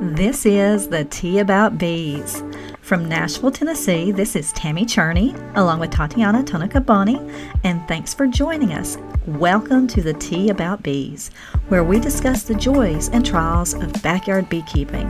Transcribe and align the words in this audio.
This 0.00 0.44
is 0.44 0.88
the 0.88 1.04
Tea 1.04 1.38
About 1.38 1.78
Bees. 1.78 2.42
From 2.80 3.08
Nashville, 3.08 3.52
Tennessee, 3.52 4.10
this 4.10 4.34
is 4.34 4.52
Tammy 4.52 4.84
Cherney 4.84 5.32
along 5.56 5.78
with 5.78 5.92
Tatiana 5.92 6.42
Tonekaboni, 6.42 7.52
and 7.62 7.86
thanks 7.86 8.12
for 8.12 8.26
joining 8.26 8.72
us. 8.72 8.98
Welcome 9.26 9.86
to 9.86 10.02
the 10.02 10.12
Tea 10.14 10.50
About 10.50 10.82
Bees, 10.82 11.30
where 11.68 11.84
we 11.84 12.00
discuss 12.00 12.42
the 12.42 12.56
joys 12.56 13.08
and 13.10 13.24
trials 13.24 13.74
of 13.74 14.02
backyard 14.02 14.48
beekeeping. 14.48 15.08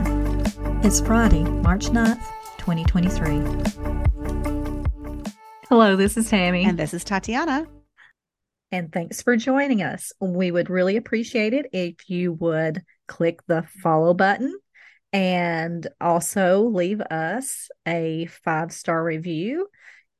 It's 0.83 1.01
Friday, 1.01 1.43
March 1.43 1.87
9th, 1.87 2.23
2023. 2.59 4.83
Hello, 5.67 5.95
this 5.95 6.15
is 6.15 6.29
Tammy. 6.29 6.63
And 6.63 6.77
this 6.77 6.93
is 6.93 7.03
Tatiana. 7.03 7.65
And 8.71 8.93
thanks 8.93 9.23
for 9.23 9.35
joining 9.35 9.81
us. 9.81 10.13
We 10.19 10.51
would 10.51 10.69
really 10.69 10.95
appreciate 10.95 11.53
it 11.53 11.65
if 11.73 12.07
you 12.07 12.33
would 12.33 12.83
click 13.07 13.39
the 13.47 13.63
follow 13.81 14.13
button 14.13 14.55
and 15.15 15.87
also 16.01 16.63
leave 16.63 16.99
us 16.99 17.69
a 17.87 18.25
five 18.43 18.73
star 18.73 19.01
review. 19.01 19.69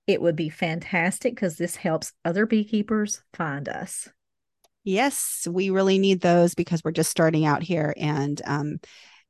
It 0.07 0.21
would 0.21 0.37
be 0.37 0.47
fantastic 0.47 1.35
because 1.35 1.57
this 1.57 1.75
helps 1.75 2.13
other 2.23 2.45
beekeepers 2.45 3.21
find 3.33 3.67
us. 3.67 4.07
Yes, 4.85 5.45
we 5.51 5.69
really 5.69 5.99
need 5.99 6.21
those 6.21 6.55
because 6.55 6.81
we're 6.81 6.91
just 6.91 7.11
starting 7.11 7.45
out 7.45 7.61
here 7.61 7.93
and 7.97 8.41
um, 8.45 8.79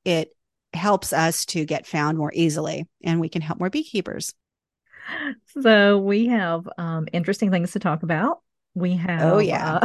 it 0.04 0.36
helps 0.74 1.14
us 1.14 1.46
to 1.48 1.66
get 1.66 1.88
found 1.88 2.20
more 2.20 2.32
easily 2.36 2.86
and 3.04 3.20
we 3.20 3.30
can 3.30 3.42
help 3.42 3.58
more 3.60 3.72
beekeepers. 3.72 4.36
So, 5.62 5.98
we 6.00 6.28
have 6.28 6.68
um, 6.78 7.08
interesting 7.14 7.52
things 7.52 7.72
to 7.72 7.80
talk 7.80 8.04
about. 8.04 8.42
We 8.74 8.98
have, 8.98 9.24
Oh, 9.24 9.40
yeah. 9.40 9.80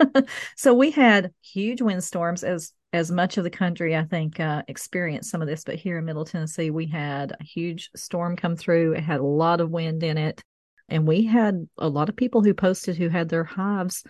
uh, 0.00 0.22
so 0.56 0.74
we 0.74 0.90
had 0.90 1.32
huge 1.42 1.80
windstorms 1.80 2.42
as 2.42 2.72
as 2.94 3.10
much 3.10 3.36
of 3.36 3.44
the 3.44 3.50
country, 3.50 3.96
I 3.96 4.04
think, 4.04 4.38
uh, 4.38 4.62
experienced 4.68 5.30
some 5.30 5.42
of 5.42 5.48
this. 5.48 5.64
But 5.64 5.74
here 5.74 5.98
in 5.98 6.04
Middle 6.04 6.24
Tennessee, 6.24 6.70
we 6.70 6.86
had 6.86 7.32
a 7.38 7.42
huge 7.44 7.90
storm 7.96 8.36
come 8.36 8.56
through. 8.56 8.92
It 8.92 9.02
had 9.02 9.20
a 9.20 9.24
lot 9.24 9.60
of 9.60 9.70
wind 9.70 10.02
in 10.04 10.16
it, 10.16 10.42
and 10.88 11.06
we 11.06 11.24
had 11.24 11.68
a 11.76 11.88
lot 11.88 12.08
of 12.08 12.16
people 12.16 12.42
who 12.42 12.54
posted 12.54 12.96
who 12.96 13.08
had 13.08 13.28
their 13.28 13.44
hives 13.44 14.04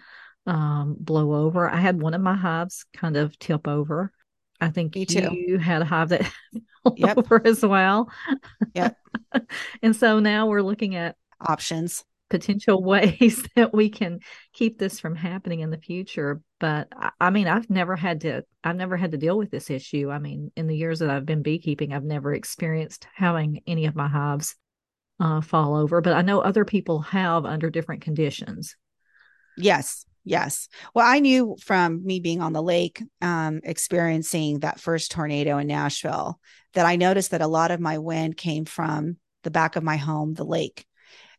um, 0.47 0.97
blow 1.01 1.35
over. 1.47 1.69
I 1.69 1.79
had 1.79 2.01
one 2.01 2.13
of 2.15 2.21
my 2.21 2.35
hives 2.37 2.85
kind 2.95 3.17
of 3.17 3.39
tip 3.39 3.67
over. 3.67 4.13
I 4.61 4.69
think 4.69 4.95
Me 4.95 5.07
too. 5.07 5.33
you 5.35 5.59
had 5.59 5.81
a 5.83 5.87
hive 5.87 6.11
that 6.11 6.23
fell 6.85 6.95
Yep. 6.97 7.19
over 7.19 7.43
as 7.47 7.65
well. 7.65 8.11
Yep. 8.75 8.97
and 9.83 9.97
so 9.97 10.21
now 10.21 10.47
we're 10.47 10.63
looking 10.63 10.95
at 10.95 11.17
Options. 11.41 12.05
Potential 12.39 12.83
ways 12.95 13.47
that 13.57 13.73
we 13.73 13.89
can 13.89 14.21
keep 14.53 14.79
this 14.79 15.01
from 15.01 15.15
happening 15.15 15.61
in 15.61 15.71
the 15.71 15.79
future 15.79 16.41
but 16.61 16.89
I, 17.21 17.31
mean 17.31 17.49
i've 17.49 17.71
never 17.71 17.97
had 17.97 18.23
to 18.23 18.43
i've 18.63 18.77
never 18.77 18.97
had 18.97 19.13
to 19.13 19.19
deal 19.19 19.39
with 19.39 19.51
this 19.51 19.71
issue 19.71 20.11
i 20.11 20.19
mean 20.19 20.51
in 20.57 20.67
the 20.67 20.77
years 20.77 20.99
that 21.01 21.11
i've 21.11 21.27
been 21.27 21.43
beekeeping 21.43 21.93
i've 21.93 22.05
never 22.05 22.33
experienced 22.33 23.07
having 23.15 23.63
any 23.67 23.87
of 23.87 23.95
my 23.97 24.09
hives 24.09 24.57
uh, 25.21 25.41
fall 25.41 25.77
over 25.77 26.01
but 26.01 26.13
i 26.13 26.23
know 26.23 26.41
other 26.41 26.65
people 26.65 27.01
have 27.01 27.45
under 27.45 27.71
different 27.71 28.03
conditions 28.03 28.77
Yes. 29.57 30.05
Yes. 30.25 30.69
Well, 30.95 31.07
I 31.07 31.19
knew 31.19 31.57
from 31.63 32.05
me 32.05 32.19
being 32.19 32.41
on 32.41 32.55
the 32.55 32.63
lake, 32.63 33.03
um, 33.21 33.61
experiencing 33.63 34.61
that 34.61 34.81
first 34.81 35.11
tornado 35.11 35.59
in 35.59 35.67
Nashville, 35.67 36.41
that 36.73 36.87
I 36.87 36.97
noticed 36.97 37.33
that 37.33 37.43
a 37.43 37.47
lot 37.47 37.71
of 37.71 37.81
my 37.81 37.99
wind 37.99 38.37
came 38.37 38.65
from 38.65 39.19
the 39.43 39.51
back 39.51 39.77
of 39.77 39.83
my 39.83 39.97
home, 39.97 40.33
the 40.33 40.45
lake. 40.45 40.87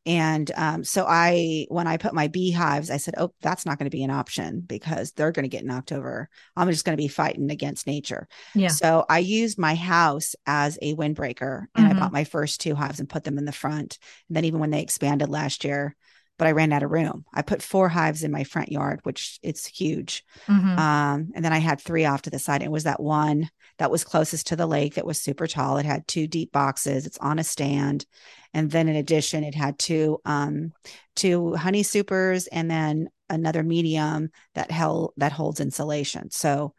And 0.05 0.51
um, 0.55 0.83
so 0.83 1.05
I, 1.07 1.65
when 1.69 1.87
I 1.87 1.97
put 1.97 2.13
my 2.13 2.27
beehives, 2.27 2.91
I 2.91 2.97
said, 2.97 3.15
"Oh, 3.17 3.33
that's 3.41 3.65
not 3.65 3.79
going 3.79 3.89
to 3.89 3.95
be 3.97 4.03
an 4.03 4.11
option 4.11 4.61
because 4.61 5.11
they're 5.13 5.31
going 5.31 5.43
to 5.43 5.49
get 5.49 5.65
knocked 5.65 5.91
over. 5.91 6.29
I'm 6.55 6.69
just 6.69 6.85
going 6.85 6.95
to 6.97 7.01
be 7.01 7.07
fighting 7.07 7.49
against 7.51 7.87
nature." 7.87 8.27
yeah 8.53 8.77
So 8.77 9.05
I 9.09 9.19
used 9.19 9.57
my 9.57 9.75
house 9.75 10.35
as 10.45 10.77
a 10.81 10.95
windbreaker 10.95 11.65
and 11.75 11.87
Mhm. 11.87 11.91
I 11.91 11.93
bought 11.93 12.13
my 12.13 12.23
first 12.23 12.61
two 12.61 12.75
hives 12.75 12.99
and 12.99 13.09
put 13.09 13.23
them 13.23 13.37
in 13.37 13.45
the 13.45 13.51
front. 13.51 13.97
And 14.29 14.35
then 14.35 14.45
even 14.45 14.59
when 14.59 14.69
they 14.71 14.81
expanded 14.81 15.29
last 15.29 15.63
year, 15.63 15.95
but 16.37 16.47
I 16.47 16.51
ran 16.51 16.73
out 16.73 16.83
of 16.83 16.91
room. 16.91 17.25
I 17.33 17.41
put 17.41 17.61
four 17.61 17.89
hives 17.89 18.23
in 18.23 18.31
my 18.31 18.43
front 18.43 18.71
yard, 18.71 18.99
which 19.03 19.39
it's 19.41 19.65
huge. 19.65 20.23
Mhm. 20.47 20.77
Um, 20.77 21.31
and 21.33 21.45
then 21.45 21.53
I 21.53 21.59
had 21.59 21.79
three 21.79 22.05
off 22.05 22.23
to 22.23 22.29
the 22.29 22.39
side. 22.39 22.61
It 22.61 22.71
was 22.71 22.83
that 22.83 22.99
one 22.99 23.49
that 23.77 23.91
was 23.91 24.03
closest 24.03 24.47
to 24.47 24.55
the 24.55 24.67
lake 24.67 24.95
that 24.95 25.05
was 25.05 25.21
super 25.21 25.47
tall. 25.47 25.77
It 25.77 25.85
had 25.85 26.07
two 26.07 26.27
deep 26.27 26.51
boxes. 26.51 27.05
It's 27.05 27.17
on 27.17 27.39
a 27.39 27.43
stand. 27.43 28.05
And 28.53 28.71
then 28.71 28.87
in 28.87 28.95
addition, 28.95 29.43
it 29.43 29.55
had 29.55 29.77
two 29.79 30.19
um 30.25 30.73
two 31.15 31.55
honey 31.55 31.83
supers 31.83 32.47
and 32.47 32.69
then 32.69 33.09
another 33.29 33.63
medium 33.63 34.29
that 34.53 34.71
held 34.71 35.13
that 35.17 35.31
holds 35.31 35.59
insulation. 35.59 36.31
So 36.31 36.73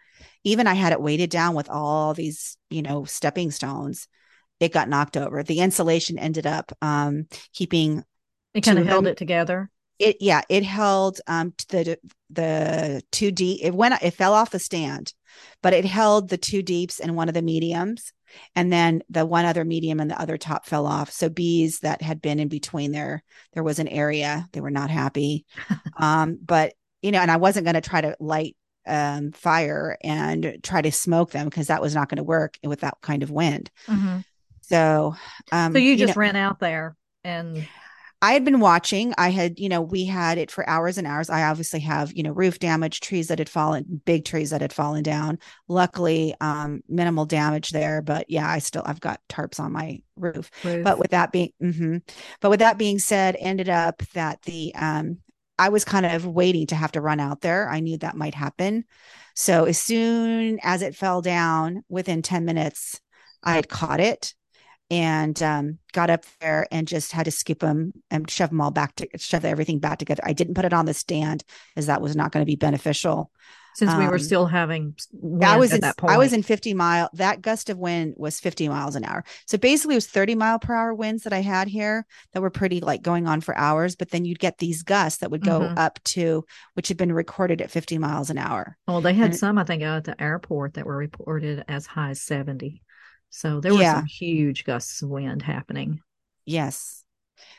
even 0.45 0.67
I 0.67 0.75
had 0.75 0.93
it 0.93 1.01
weighted 1.01 1.31
down 1.31 1.55
with 1.55 1.69
all 1.69 2.15
these, 2.15 2.57
you 2.71 2.83
know, 2.83 3.05
stepping 3.05 3.51
stones. 3.51 4.09
It 4.61 4.73
got 4.73 4.89
knocked 4.89 5.17
over. 5.17 5.43
The 5.43 5.61
insulation 5.61 6.19
ended 6.19 6.47
up 6.47 6.73
um 6.81 7.27
keeping 7.53 8.05
it 8.57 8.65
kind 8.65 8.79
of 8.79 8.87
held 8.87 9.07
it 9.07 9.17
together. 9.17 9.71
It 9.99 10.17
yeah 10.21 10.43
it 10.49 10.63
held 10.63 11.21
um 11.27 11.55
the 11.69 11.99
the 12.29 13.03
two 13.13 13.31
deep 13.31 13.61
it 13.63 13.75
went 13.75 14.03
it 14.03 14.13
fell 14.13 14.35
off 14.35 14.51
the 14.51 14.59
stand 14.59 15.15
but 15.63 15.73
it 15.73 15.85
held 15.85 16.29
the 16.29 16.37
two 16.37 16.63
deeps 16.63 17.01
and 17.01 17.17
one 17.17 17.29
of 17.29 17.35
the 17.35 17.41
mediums 17.41 18.13
and 18.55 18.71
then 18.71 19.03
the 19.09 19.25
one 19.25 19.45
other 19.47 19.65
medium 19.65 20.01
and 20.01 20.11
the 20.11 20.21
other 20.21 20.37
top 20.37 20.67
fell 20.67 20.87
off. 20.87 21.11
So 21.11 21.29
bees 21.31 21.81
that 21.81 22.03
had 22.03 22.21
been 22.21 22.39
in 22.39 22.49
between 22.49 22.93
there 22.93 23.23
there 23.55 23.63
was 23.63 23.79
an 23.79 23.89
area 23.89 24.47
they 24.53 24.61
were 24.61 24.71
not 24.71 24.91
happy. 24.91 25.47
Um 25.99 26.39
but 26.45 26.75
you 27.01 27.11
know 27.11 27.21
and 27.21 27.31
i 27.31 27.37
wasn't 27.39 27.65
going 27.65 27.75
to 27.75 27.81
try 27.81 28.03
to 28.03 28.17
light 28.21 28.55
um 28.87 29.33
fire 29.33 29.97
and 30.03 30.59
try 30.63 30.83
to 30.83 30.93
smoke 30.93 31.31
them 31.31 31.47
because 31.47 31.69
that 31.69 31.81
was 31.81 31.95
not 31.95 32.11
going 32.11 32.19
to 32.19 32.23
work 32.23 32.59
with 32.63 32.81
that 32.81 32.99
kind 33.01 33.23
of 33.23 33.31
wind. 33.31 33.71
Mhm. 33.89 34.25
so 34.61 35.15
um 35.53 35.73
so 35.73 35.79
you 35.79 35.97
just 35.97 36.17
know, 36.17 36.21
ran 36.21 36.37
out 36.37 36.61
there 36.61 36.97
and 37.25 37.67
I 38.27 38.33
had 38.33 38.45
been 38.45 38.59
watching. 38.59 39.15
I 39.17 39.29
had, 39.29 39.61
you 39.61 39.69
know, 39.69 39.81
we 39.81 40.05
had 40.05 40.37
it 40.37 40.51
for 40.51 40.69
hours 40.69 40.99
and 40.99 41.07
hours. 41.07 41.31
I 41.31 41.45
obviously 41.45 41.79
have, 41.81 42.13
you 42.13 42.25
know, 42.25 42.33
roof 42.33 42.59
damage, 42.59 42.99
trees 42.99 43.29
that 43.29 43.39
had 43.39 43.49
fallen, 43.49 44.03
big 44.05 44.25
trees 44.25 44.51
that 44.51 44.63
had 44.63 44.73
fallen 44.73 45.05
down. 45.05 45.39
Luckily, 45.69 46.35
um, 46.41 46.81
minimal 46.89 47.25
damage 47.25 47.71
there, 47.71 48.03
but 48.03 48.29
yeah, 48.29 48.51
I 48.51 48.59
still 48.59 48.83
I've 48.85 48.99
got 48.99 49.21
tarps 49.29 49.61
on 49.61 49.71
my 49.71 50.03
roof. 50.17 50.51
roof. 50.65 50.83
But 50.83 50.99
with 50.99 51.13
that 51.13 51.31
being, 51.31 51.53
mm-hmm. 51.63 51.99
but 52.41 52.51
with 52.51 52.59
that 52.59 52.79
being 52.79 52.99
said, 52.99 53.37
ended 53.39 53.69
up 53.69 54.03
that 54.15 54.43
the 54.43 54.75
um, 54.75 55.19
I 55.57 55.69
was 55.69 55.85
kind 55.85 56.05
of 56.05 56.27
waiting 56.27 56.67
to 56.67 56.75
have 56.75 56.91
to 56.93 57.01
run 57.01 57.21
out 57.21 57.43
there. 57.43 57.69
I 57.69 57.79
knew 57.79 57.97
that 57.99 58.17
might 58.17 58.35
happen. 58.35 58.87
So 59.37 59.67
as 59.67 59.81
soon 59.81 60.59
as 60.65 60.83
it 60.83 60.97
fell 60.97 61.23
down, 61.23 61.85
within 61.89 62.23
ten 62.23 62.45
minutes, 62.45 63.01
I 63.45 63.55
had 63.55 63.69
caught 63.69 64.01
it 64.01 64.35
and 64.91 65.43
um, 65.43 65.79
got 65.93 66.11
up 66.11 66.25
there 66.41 66.67
and 66.71 66.87
just 66.87 67.13
had 67.13 67.25
to 67.25 67.31
scoop 67.31 67.61
them 67.61 67.93
and 68.11 68.31
shove 68.31 68.51
them 68.51 68.61
all 68.61 68.71
back 68.71 68.95
to 68.97 69.09
shove 69.17 69.45
everything 69.45 69.79
back 69.79 69.99
together. 69.99 70.23
I 70.25 70.33
didn't 70.33 70.55
put 70.55 70.65
it 70.65 70.73
on 70.73 70.87
the 70.87 70.95
stand 70.95 71.45
as 71.77 71.87
that 71.87 72.01
was 72.01 72.15
not 72.15 72.33
going 72.33 72.43
to 72.45 72.51
be 72.51 72.57
beneficial. 72.57 73.31
since 73.75 73.93
we 73.95 74.07
were 74.07 74.15
um, 74.15 74.19
still 74.21 74.47
having 74.47 74.95
I 75.43 75.57
was 75.59 75.73
in, 75.73 75.81
that 75.81 75.97
point 75.99 76.13
I 76.13 76.17
was 76.19 76.33
in 76.33 76.43
50 76.43 76.73
mile. 76.75 77.11
That 77.15 77.43
gust 77.43 77.69
of 77.69 77.77
wind 77.79 78.15
was 78.17 78.39
50 78.41 78.69
miles 78.69 78.95
an 78.97 79.05
hour. 79.05 79.25
So 79.47 79.59
basically, 79.59 79.95
it 79.95 79.99
was 79.99 80.07
30 80.07 80.35
mile 80.37 80.59
per 80.59 80.73
hour 80.75 80.95
winds 80.95 81.25
that 81.25 81.33
I 81.35 81.43
had 81.43 81.69
here 81.69 82.07
that 82.33 82.41
were 82.41 82.49
pretty 82.51 82.81
like 82.81 83.03
going 83.03 83.27
on 83.27 83.41
for 83.43 83.55
hours. 83.59 83.97
But 83.97 84.11
then 84.13 84.25
you'd 84.25 84.39
get 84.39 84.59
these 84.59 84.83
gusts 84.83 85.19
that 85.19 85.31
would 85.31 85.45
go 85.45 85.61
Mhm. 85.61 85.77
up 85.77 85.99
to 86.05 86.45
which 86.75 86.89
had 86.89 86.97
been 86.97 87.13
recorded 87.13 87.61
at 87.61 87.71
50 87.71 87.99
miles 87.99 88.31
an 88.31 88.39
hour. 88.39 88.79
Well, 88.87 89.01
they 89.01 89.15
had 89.15 89.31
And- 89.31 89.37
some, 89.37 89.59
I 89.59 89.65
think, 89.65 89.83
out 89.83 89.97
at 89.99 90.05
the 90.05 90.23
airport 90.23 90.75
that 90.75 90.87
were 90.87 90.97
reported 90.97 91.65
as 91.69 91.87
high 91.87 92.11
as 92.11 92.23
70. 92.23 92.83
So 93.37 93.61
there 93.61 93.75
were 93.75 93.83
Yeah. 93.83 93.97
some 93.97 94.07
huge 94.07 94.65
gusts 94.65 95.03
of 95.03 95.11
wind 95.11 95.43
happening. 95.43 96.01
Yes. 96.47 97.05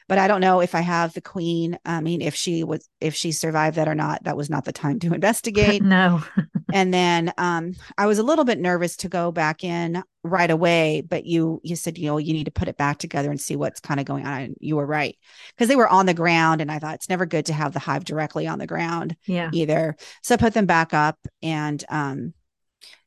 But 0.09 0.17
I 0.17 0.27
don't 0.27 0.41
know 0.41 0.59
if 0.61 0.73
I 0.73 0.81
have 0.81 1.13
the 1.13 1.21
queen. 1.21 1.77
I 1.85 2.01
mean, 2.01 2.21
if 2.21 2.33
she 2.33 2.63
was, 2.63 2.89
if 2.99 3.13
she 3.13 3.31
survived 3.31 3.75
that 3.77 3.87
or 3.87 3.93
not, 3.93 4.23
that 4.23 4.35
was 4.37 4.49
not 4.49 4.65
the 4.65 4.71
time 4.71 4.99
to 4.99 5.13
investigate. 5.13 5.83
no. 5.83 6.23
and 6.73 6.91
then 6.93 7.31
um, 7.37 7.73
I 7.97 8.07
was 8.07 8.17
a 8.17 8.23
little 8.23 8.43
bit 8.43 8.57
nervous 8.59 8.97
to 8.97 9.09
go 9.09 9.31
back 9.31 9.63
in 9.63 10.01
right 10.23 10.49
away. 10.49 11.01
But 11.07 11.25
you, 11.25 11.61
you 11.63 11.75
said, 11.75 11.97
you 11.97 12.07
know, 12.07 12.17
you 12.17 12.33
need 12.33 12.45
to 12.45 12.51
put 12.51 12.67
it 12.69 12.77
back 12.77 12.97
together 12.97 13.29
and 13.29 13.39
see 13.39 13.55
what's 13.55 13.79
kind 13.79 13.99
of 13.99 14.05
going 14.07 14.25
on. 14.25 14.41
And 14.41 14.55
you 14.59 14.77
were 14.77 14.85
right 14.85 15.15
because 15.55 15.67
they 15.67 15.75
were 15.75 15.87
on 15.87 16.07
the 16.07 16.13
ground, 16.15 16.59
and 16.61 16.71
I 16.71 16.79
thought 16.79 16.95
it's 16.95 17.09
never 17.09 17.25
good 17.27 17.45
to 17.47 17.53
have 17.53 17.73
the 17.73 17.79
hive 17.79 18.03
directly 18.03 18.47
on 18.47 18.57
the 18.59 18.67
ground 18.67 19.15
Yeah. 19.27 19.49
either. 19.53 19.95
So 20.23 20.33
I 20.33 20.37
put 20.37 20.53
them 20.55 20.65
back 20.65 20.93
up, 20.93 21.19
and 21.43 21.83
um, 21.89 22.33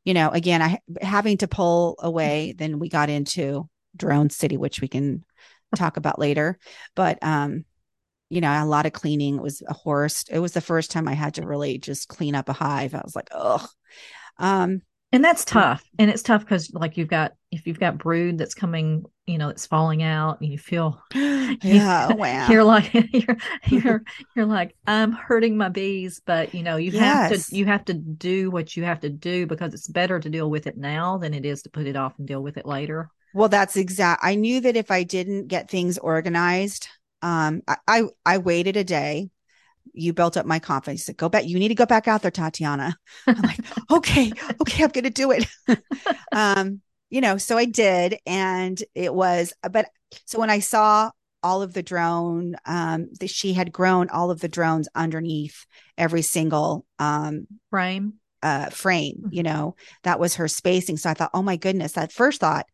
you 0.05 0.15
know, 0.15 0.31
again, 0.31 0.63
I 0.63 0.81
having 1.03 1.39
to 1.39 1.49
pull 1.49 1.97
away. 2.01 2.55
Then 2.57 2.79
we 2.79 2.89
got 2.89 3.11
into 3.11 3.69
Drone 3.97 4.31
City, 4.31 4.57
which 4.57 4.81
we 4.81 4.89
can 4.89 5.25
talk 5.77 5.97
about 5.97 6.19
later. 6.19 6.59
But 6.95 7.19
um, 7.23 7.65
you 8.29 8.41
know, 8.41 8.51
a 8.51 8.65
lot 8.65 8.87
of 8.87 8.93
cleaning. 8.93 9.37
It 9.37 9.43
was 9.43 9.63
a 9.67 9.75
horse. 9.75 10.25
It 10.31 10.39
was 10.39 10.53
the 10.53 10.61
first 10.61 10.91
time 10.91 11.09
I 11.09 11.15
had 11.15 11.35
to 11.35 11.47
really 11.47 11.79
just 11.79 12.09
clean 12.09 12.35
up 12.35 12.49
a 12.49 12.53
hive. 12.53 12.95
I 12.95 13.03
was 13.05 13.17
like, 13.17 13.29
oh. 13.33 13.67
Um, 14.39 14.83
and 15.13 15.25
that's 15.25 15.45
tough. 15.45 15.85
And 15.99 16.11
it's 16.11 16.23
tough 16.23 16.43
because 16.43 16.73
like 16.73 16.97
you've 16.97 17.09
got 17.09 17.33
if 17.51 17.67
you've 17.67 17.81
got 17.81 17.99
brood 17.99 18.39
that's 18.39 18.55
coming 18.55 19.05
you 19.27 19.39
know 19.39 19.49
it's 19.49 19.67
falling 19.67 20.03
out 20.03 20.41
and 20.41 20.51
you 20.51 20.59
feel 20.59 21.03
yeah 21.15 22.09
you, 22.09 22.15
wow. 22.17 22.49
you're 22.49 22.65
like 22.65 22.93
you're 23.13 23.37
you're 23.67 24.03
you're 24.35 24.47
like 24.47 24.75
i'm 24.87 25.13
hurting 25.13 25.57
my 25.57 25.69
bees 25.69 26.21
but 26.25 26.55
you 26.55 26.63
know 26.63 26.77
you 26.77 26.91
yes. 26.91 27.31
have 27.31 27.47
to 27.47 27.57
you 27.57 27.67
have 27.67 27.85
to 27.85 27.95
do 27.95 28.51
what 28.51 28.77
you 28.77 28.85
have 28.85 29.01
to 29.01 29.09
do 29.09 29.47
because 29.47 29.75
it's 29.75 29.89
better 29.89 30.19
to 30.19 30.29
deal 30.29 30.51
with 30.51 30.67
it 30.67 30.77
now 30.77 31.19
than 31.19 31.35
it 31.35 31.45
is 31.45 31.63
to 31.63 31.71
put 31.71 31.87
it 31.87 31.97
off 31.97 32.19
and 32.19 32.27
deal 32.27 32.43
with 32.43 32.57
it 32.57 32.67
later. 32.67 33.11
Well 33.33 33.49
that's 33.49 33.77
exact 33.77 34.25
i 34.25 34.35
knew 34.35 34.61
that 34.61 34.77
if 34.77 34.91
i 34.91 35.05
didn't 35.05 35.47
get 35.47 35.71
things 35.71 35.99
organized 35.99 36.89
um 37.23 37.63
I, 37.69 37.77
I 37.87 38.03
i 38.27 38.39
waited 38.39 38.77
a 38.77 38.83
day 38.83 39.31
you 39.93 40.13
built 40.13 40.37
up 40.37 40.47
my 40.47 40.59
confidence. 40.59 41.05
Said, 41.05 41.17
go 41.17 41.29
back. 41.29 41.47
You 41.47 41.59
need 41.59 41.69
to 41.69 41.75
go 41.75 41.87
back 41.87 42.09
out 42.09 42.23
there, 42.23 42.31
Tatiana. 42.31 42.97
I'm 43.27 43.43
like, 43.43 43.61
okay, 43.91 44.33
okay, 44.61 44.85
I'm 44.85 44.91
going 44.91 45.05
to 45.05 45.11
do 45.11 45.31
it. 45.31 45.47
um, 46.33 46.81
you 47.11 47.21
know, 47.21 47.39
so 47.39 47.59
I 47.59 47.65
did, 47.65 48.19
and 48.25 48.83
it 48.95 49.13
was. 49.13 49.53
But 49.69 49.89
so 50.27 50.39
when 50.39 50.51
I 50.51 50.61
saw 50.61 51.11
all 51.43 51.63
of 51.63 51.73
the 51.73 51.83
drone, 51.83 52.57
um, 52.67 53.09
that 53.19 53.31
she 53.31 53.53
had 53.53 53.73
grown 53.73 54.09
all 54.11 54.31
of 54.31 54.41
the 54.41 54.49
drones 54.49 54.89
underneath 54.95 55.67
every 55.99 56.23
single 56.23 56.87
um 56.99 57.47
frame, 57.71 58.15
uh, 58.43 58.71
frame. 58.71 59.17
Mm-hmm. 59.19 59.35
You 59.35 59.43
know, 59.43 59.77
that 60.05 60.21
was 60.21 60.37
her 60.37 60.49
spacing. 60.49 60.97
So 60.97 61.11
I 61.11 61.15
thought, 61.15 61.31
oh 61.35 61.43
my 61.43 61.57
goodness. 61.57 61.93
That 61.93 62.13
first 62.13 62.41
thought, 62.41 62.67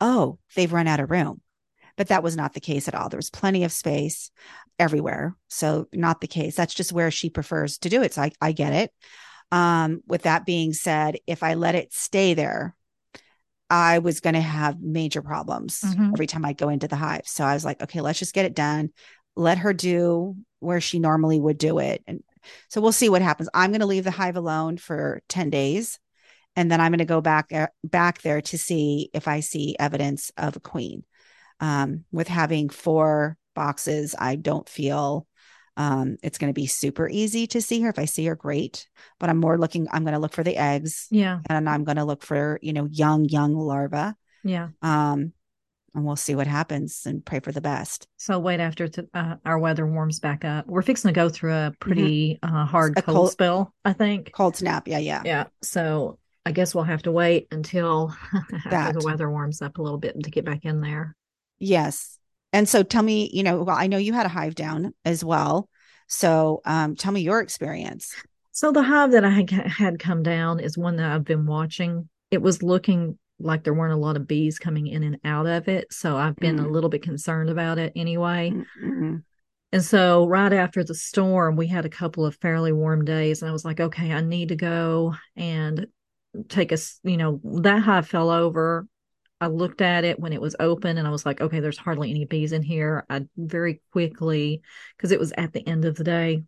oh, 0.00 0.38
they've 0.56 0.72
run 0.72 0.88
out 0.88 1.00
of 1.00 1.10
room 1.10 1.41
but 1.96 2.08
that 2.08 2.22
was 2.22 2.36
not 2.36 2.54
the 2.54 2.60
case 2.60 2.88
at 2.88 2.94
all. 2.94 3.08
There 3.08 3.18
was 3.18 3.30
plenty 3.30 3.64
of 3.64 3.72
space 3.72 4.30
everywhere. 4.78 5.36
So 5.48 5.88
not 5.92 6.20
the 6.20 6.26
case. 6.26 6.56
That's 6.56 6.74
just 6.74 6.92
where 6.92 7.10
she 7.10 7.30
prefers 7.30 7.78
to 7.78 7.88
do 7.88 8.02
it. 8.02 8.14
So 8.14 8.22
I, 8.22 8.32
I 8.40 8.52
get 8.52 8.72
it. 8.72 8.92
Um, 9.50 10.02
with 10.06 10.22
that 10.22 10.46
being 10.46 10.72
said, 10.72 11.18
if 11.26 11.42
I 11.42 11.54
let 11.54 11.74
it 11.74 11.92
stay 11.92 12.34
there, 12.34 12.74
I 13.68 14.00
was 14.00 14.20
going 14.20 14.34
to 14.34 14.40
have 14.40 14.80
major 14.80 15.22
problems 15.22 15.80
mm-hmm. 15.80 16.10
every 16.14 16.26
time 16.26 16.44
I 16.44 16.52
go 16.52 16.68
into 16.68 16.88
the 16.88 16.96
hive. 16.96 17.26
So 17.26 17.44
I 17.44 17.54
was 17.54 17.64
like, 17.64 17.82
okay, 17.82 18.00
let's 18.00 18.18
just 18.18 18.34
get 18.34 18.44
it 18.44 18.54
done. 18.54 18.90
Let 19.36 19.58
her 19.58 19.72
do 19.72 20.36
where 20.60 20.80
she 20.80 20.98
normally 20.98 21.40
would 21.40 21.58
do 21.58 21.78
it. 21.78 22.02
And 22.06 22.22
so 22.68 22.80
we'll 22.80 22.92
see 22.92 23.08
what 23.08 23.22
happens. 23.22 23.48
I'm 23.54 23.70
going 23.70 23.80
to 23.80 23.86
leave 23.86 24.04
the 24.04 24.10
hive 24.10 24.36
alone 24.36 24.76
for 24.76 25.22
10 25.28 25.50
days. 25.50 25.98
And 26.54 26.70
then 26.70 26.80
I'm 26.80 26.92
going 26.92 26.98
to 26.98 27.04
go 27.06 27.22
back 27.22 27.52
uh, 27.52 27.68
back 27.82 28.20
there 28.20 28.42
to 28.42 28.58
see 28.58 29.10
if 29.14 29.26
I 29.26 29.40
see 29.40 29.76
evidence 29.78 30.30
of 30.36 30.56
a 30.56 30.60
queen. 30.60 31.04
Um, 31.62 32.04
with 32.12 32.28
having 32.28 32.68
four 32.68 33.38
boxes. 33.54 34.14
I 34.18 34.36
don't 34.36 34.68
feel 34.68 35.26
um, 35.76 36.18
it's 36.22 36.38
going 36.38 36.52
to 36.52 36.60
be 36.60 36.66
super 36.66 37.08
easy 37.08 37.46
to 37.48 37.62
see 37.62 37.80
her. 37.82 37.88
If 37.88 37.98
I 37.98 38.04
see 38.04 38.26
her, 38.26 38.34
great. 38.34 38.88
But 39.18 39.30
I'm 39.30 39.38
more 39.38 39.58
looking, 39.58 39.88
I'm 39.90 40.04
going 40.04 40.14
to 40.14 40.20
look 40.20 40.34
for 40.34 40.44
the 40.44 40.56
eggs. 40.56 41.06
Yeah. 41.10 41.40
And 41.48 41.68
I'm 41.68 41.84
going 41.84 41.96
to 41.96 42.04
look 42.04 42.22
for, 42.22 42.58
you 42.62 42.72
know, 42.72 42.86
young, 42.90 43.24
young 43.24 43.54
larvae. 43.54 44.14
Yeah. 44.44 44.68
Um, 44.82 45.32
and 45.94 46.04
we'll 46.06 46.16
see 46.16 46.34
what 46.34 46.46
happens 46.46 47.02
and 47.04 47.24
pray 47.24 47.40
for 47.40 47.52
the 47.52 47.60
best. 47.60 48.06
So 48.16 48.38
wait 48.38 48.60
after 48.60 48.88
uh, 49.12 49.36
our 49.44 49.58
weather 49.58 49.86
warms 49.86 50.20
back 50.20 50.44
up. 50.44 50.66
We're 50.66 50.82
fixing 50.82 51.10
to 51.10 51.14
go 51.14 51.28
through 51.28 51.54
a 51.54 51.72
pretty 51.80 52.38
mm-hmm. 52.42 52.54
uh, 52.54 52.64
hard 52.64 52.96
cold, 52.96 53.16
cold 53.16 53.30
spell, 53.32 53.74
I 53.84 53.92
think. 53.92 54.32
Cold 54.32 54.56
snap. 54.56 54.88
Yeah. 54.88 54.98
Yeah. 54.98 55.22
Yeah. 55.24 55.44
So 55.62 56.18
I 56.44 56.52
guess 56.52 56.74
we'll 56.74 56.84
have 56.84 57.02
to 57.02 57.12
wait 57.12 57.48
until 57.50 58.14
after 58.70 58.98
the 58.98 59.06
weather 59.06 59.30
warms 59.30 59.62
up 59.62 59.78
a 59.78 59.82
little 59.82 59.98
bit 59.98 60.22
to 60.22 60.30
get 60.30 60.44
back 60.44 60.64
in 60.64 60.80
there. 60.80 61.14
Yes. 61.62 62.18
And 62.52 62.68
so 62.68 62.82
tell 62.82 63.02
me, 63.02 63.30
you 63.32 63.44
know, 63.44 63.62
well, 63.62 63.76
I 63.76 63.86
know 63.86 63.96
you 63.96 64.12
had 64.12 64.26
a 64.26 64.30
hive 64.30 64.56
down 64.56 64.92
as 65.04 65.24
well. 65.24 65.68
So 66.08 66.60
um, 66.64 66.96
tell 66.96 67.12
me 67.12 67.20
your 67.20 67.40
experience. 67.40 68.14
So 68.50 68.72
the 68.72 68.82
hive 68.82 69.12
that 69.12 69.24
I 69.24 69.46
had 69.68 70.00
come 70.00 70.24
down 70.24 70.58
is 70.58 70.76
one 70.76 70.96
that 70.96 71.10
I've 71.10 71.24
been 71.24 71.46
watching. 71.46 72.08
It 72.32 72.42
was 72.42 72.62
looking 72.62 73.16
like 73.38 73.62
there 73.62 73.74
weren't 73.74 73.94
a 73.94 73.96
lot 73.96 74.16
of 74.16 74.26
bees 74.26 74.58
coming 74.58 74.88
in 74.88 75.04
and 75.04 75.18
out 75.24 75.46
of 75.46 75.68
it. 75.68 75.92
So 75.92 76.16
I've 76.16 76.36
been 76.36 76.58
mm. 76.58 76.64
a 76.64 76.68
little 76.68 76.90
bit 76.90 77.02
concerned 77.02 77.48
about 77.48 77.78
it 77.78 77.92
anyway. 77.94 78.50
Mm-hmm. 78.50 79.16
And 79.72 79.84
so 79.84 80.26
right 80.26 80.52
after 80.52 80.82
the 80.82 80.94
storm, 80.94 81.54
we 81.54 81.68
had 81.68 81.86
a 81.86 81.90
couple 81.90 82.26
of 82.26 82.36
fairly 82.36 82.72
warm 82.72 83.04
days. 83.04 83.40
And 83.40 83.48
I 83.48 83.52
was 83.52 83.64
like, 83.64 83.80
okay, 83.80 84.12
I 84.12 84.20
need 84.20 84.48
to 84.48 84.56
go 84.56 85.14
and 85.36 85.86
take 86.48 86.72
a, 86.72 86.78
you 87.04 87.16
know, 87.16 87.40
that 87.62 87.82
hive 87.82 88.08
fell 88.08 88.30
over 88.30 88.86
I 89.42 89.48
looked 89.48 89.80
at 89.80 90.04
it 90.04 90.20
when 90.20 90.32
it 90.32 90.40
was 90.40 90.54
open 90.60 90.98
and 90.98 91.08
I 91.08 91.10
was 91.10 91.26
like, 91.26 91.40
okay, 91.40 91.58
there's 91.58 91.76
hardly 91.76 92.10
any 92.10 92.24
bees 92.26 92.52
in 92.52 92.62
here. 92.62 93.04
I 93.10 93.26
very 93.36 93.82
quickly, 93.90 94.62
because 94.96 95.10
it 95.10 95.18
was 95.18 95.32
at 95.36 95.52
the 95.52 95.66
end 95.66 95.84
of 95.84 95.96
the 95.96 96.04
day. 96.04 96.44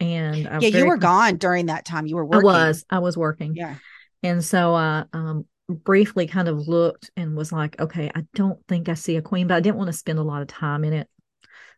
And 0.00 0.46
I 0.46 0.58
yeah, 0.58 0.68
you 0.68 0.86
were 0.86 0.98
gone 0.98 1.38
during 1.38 1.66
that 1.66 1.86
time. 1.86 2.06
You 2.06 2.16
were 2.16 2.26
working. 2.26 2.50
I 2.50 2.68
was, 2.68 2.84
I 2.90 2.98
was 2.98 3.16
working. 3.16 3.56
Yeah. 3.56 3.76
And 4.22 4.44
so 4.44 4.74
I 4.74 5.04
um, 5.14 5.46
briefly 5.66 6.26
kind 6.26 6.48
of 6.48 6.68
looked 6.68 7.10
and 7.16 7.34
was 7.34 7.52
like, 7.52 7.80
okay, 7.80 8.10
I 8.14 8.26
don't 8.34 8.58
think 8.68 8.90
I 8.90 8.94
see 8.94 9.16
a 9.16 9.22
queen, 9.22 9.46
but 9.46 9.54
I 9.54 9.60
didn't 9.60 9.78
want 9.78 9.88
to 9.88 9.96
spend 9.96 10.18
a 10.18 10.22
lot 10.22 10.42
of 10.42 10.48
time 10.48 10.84
in 10.84 10.92
it. 10.92 11.08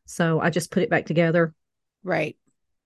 So 0.06 0.40
I 0.40 0.50
just 0.50 0.72
put 0.72 0.82
it 0.82 0.90
back 0.90 1.06
together. 1.06 1.54
Right 2.02 2.36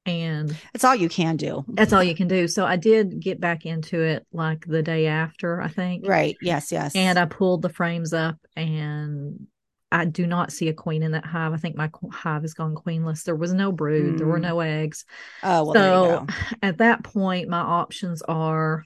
and 0.05 0.57
it's 0.75 0.85
all 0.85 0.95
you 0.95 1.09
can 1.09 1.37
do. 1.37 1.65
That's 1.69 1.93
all 1.93 2.03
you 2.03 2.15
can 2.15 2.29
do. 2.29 2.49
So 2.49 2.65
i 2.65 2.77
did 2.77 3.21
get 3.21 3.41
back 3.41 3.67
into 3.67 4.01
it 4.01 4.27
like 4.33 4.67
the 4.67 4.83
day 4.83 5.07
after 5.07 5.61
i 5.61 5.69
think. 5.69 6.07
Right. 6.07 6.37
Yes 6.41 6.73
yes. 6.73 6.95
And 6.95 7.19
i 7.19 7.25
pulled 7.25 7.63
the 7.63 7.69
frames 7.69 8.13
up 8.13 8.37
and 8.57 9.47
i 9.91 10.05
do 10.05 10.27
not 10.27 10.53
see 10.53 10.69
a 10.69 10.75
queen 10.75 11.03
in 11.03 11.13
that 11.13 11.25
hive. 11.25 11.53
I 11.53 11.57
think 11.57 11.77
my 11.77 11.91
hive 12.11 12.43
has 12.43 12.55
gone 12.55 12.75
queenless. 12.75 13.25
There 13.25 13.37
was 13.37 13.53
no 13.53 13.71
brood. 13.71 14.15
Mm. 14.15 14.19
there 14.19 14.27
were 14.27 14.39
mm. 14.39 14.43
no 14.43 14.61
eggs. 14.61 15.05
Oh 15.43 15.67
well, 15.67 15.75
so 15.75 16.27
at 16.63 16.79
that 16.79 17.05
point 17.05 17.49
my 17.49 17.61
options 17.61 18.23
are 18.23 18.85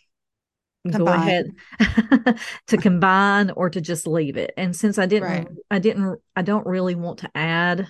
combine. 0.91 1.55
go 1.79 1.87
ahead 1.87 2.39
to 2.69 2.77
combine 2.77 3.51
or 3.51 3.71
to 3.71 3.81
just 3.81 4.07
leave 4.07 4.37
it. 4.37 4.53
And 4.57 4.77
since 4.77 4.99
i 4.99 5.07
didn't 5.07 5.29
right. 5.29 5.49
i 5.71 5.79
didn't 5.79 6.21
i 6.35 6.43
don't 6.43 6.67
really 6.67 6.95
want 6.95 7.21
to 7.21 7.31
add 7.35 7.89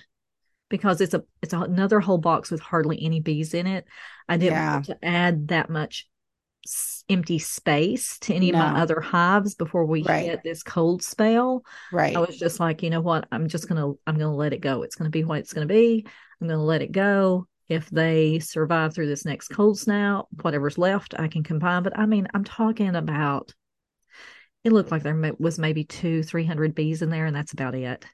because 0.69 1.01
it's 1.01 1.13
a 1.13 1.23
it's 1.41 1.53
another 1.53 1.99
whole 1.99 2.17
box 2.17 2.51
with 2.51 2.61
hardly 2.61 3.01
any 3.01 3.19
bees 3.19 3.53
in 3.53 3.67
it. 3.67 3.85
I 4.27 4.37
didn't 4.37 4.53
yeah. 4.53 4.73
want 4.73 4.85
to 4.85 5.05
add 5.05 5.47
that 5.49 5.69
much 5.69 6.07
empty 7.09 7.39
space 7.39 8.19
to 8.19 8.33
any 8.33 8.51
no. 8.51 8.59
of 8.59 8.73
my 8.73 8.81
other 8.81 8.99
hives 8.99 9.55
before 9.55 9.85
we 9.85 10.03
right. 10.03 10.25
hit 10.25 10.43
this 10.43 10.63
cold 10.63 11.01
spell. 11.01 11.63
Right. 11.91 12.15
I 12.15 12.19
was 12.19 12.37
just 12.37 12.59
like, 12.59 12.83
you 12.83 12.89
know 12.89 13.01
what? 13.01 13.27
I'm 13.31 13.47
just 13.47 13.67
gonna 13.67 13.93
I'm 14.05 14.17
gonna 14.17 14.35
let 14.35 14.53
it 14.53 14.61
go. 14.61 14.83
It's 14.83 14.95
gonna 14.95 15.09
be 15.09 15.23
what 15.23 15.39
it's 15.39 15.53
gonna 15.53 15.65
be. 15.65 16.05
I'm 16.41 16.47
gonna 16.47 16.63
let 16.63 16.81
it 16.81 16.91
go. 16.91 17.47
If 17.69 17.89
they 17.89 18.39
survive 18.39 18.93
through 18.93 19.07
this 19.07 19.25
next 19.25 19.49
cold 19.49 19.77
snap, 19.77 20.25
whatever's 20.41 20.77
left, 20.77 21.13
I 21.17 21.27
can 21.27 21.43
combine. 21.43 21.83
But 21.83 21.97
I 21.97 22.05
mean, 22.05 22.27
I'm 22.33 22.43
talking 22.43 22.95
about. 22.95 23.53
It 24.63 24.73
looked 24.73 24.91
like 24.91 25.03
there 25.03 25.33
was 25.39 25.57
maybe 25.57 25.85
two, 25.85 26.23
three 26.23 26.43
hundred 26.43 26.75
bees 26.75 27.01
in 27.01 27.09
there, 27.09 27.25
and 27.25 27.35
that's 27.35 27.53
about 27.53 27.75
it 27.75 28.05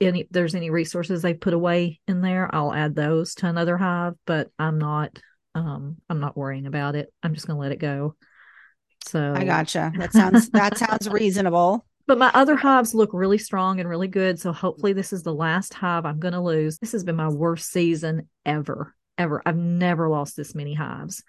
any 0.00 0.26
there's 0.30 0.54
any 0.54 0.70
resources 0.70 1.22
they've 1.22 1.38
put 1.38 1.54
away 1.54 2.00
in 2.08 2.20
there, 2.20 2.52
I'll 2.54 2.72
add 2.72 2.94
those 2.94 3.34
to 3.36 3.46
another 3.46 3.76
hive, 3.76 4.14
but 4.26 4.48
I'm 4.58 4.78
not 4.78 5.18
um 5.54 5.96
I'm 6.08 6.20
not 6.20 6.36
worrying 6.36 6.66
about 6.66 6.96
it. 6.96 7.12
I'm 7.22 7.34
just 7.34 7.46
gonna 7.46 7.58
let 7.58 7.72
it 7.72 7.78
go. 7.78 8.14
So 9.06 9.34
I 9.36 9.44
gotcha. 9.44 9.92
That 9.96 10.12
sounds 10.12 10.50
that 10.52 10.78
sounds 10.78 11.08
reasonable. 11.08 11.86
But 12.06 12.18
my 12.18 12.30
other 12.34 12.56
hives 12.56 12.94
look 12.94 13.10
really 13.12 13.38
strong 13.38 13.78
and 13.78 13.88
really 13.88 14.08
good. 14.08 14.40
So 14.40 14.52
hopefully 14.52 14.92
this 14.92 15.12
is 15.12 15.22
the 15.22 15.34
last 15.34 15.74
hive 15.74 16.06
I'm 16.06 16.18
gonna 16.18 16.42
lose. 16.42 16.78
This 16.78 16.92
has 16.92 17.04
been 17.04 17.16
my 17.16 17.28
worst 17.28 17.70
season 17.70 18.28
ever. 18.44 18.94
Ever. 19.18 19.42
I've 19.44 19.56
never 19.56 20.08
lost 20.08 20.36
this 20.36 20.54
many 20.54 20.74
hives. 20.74 21.22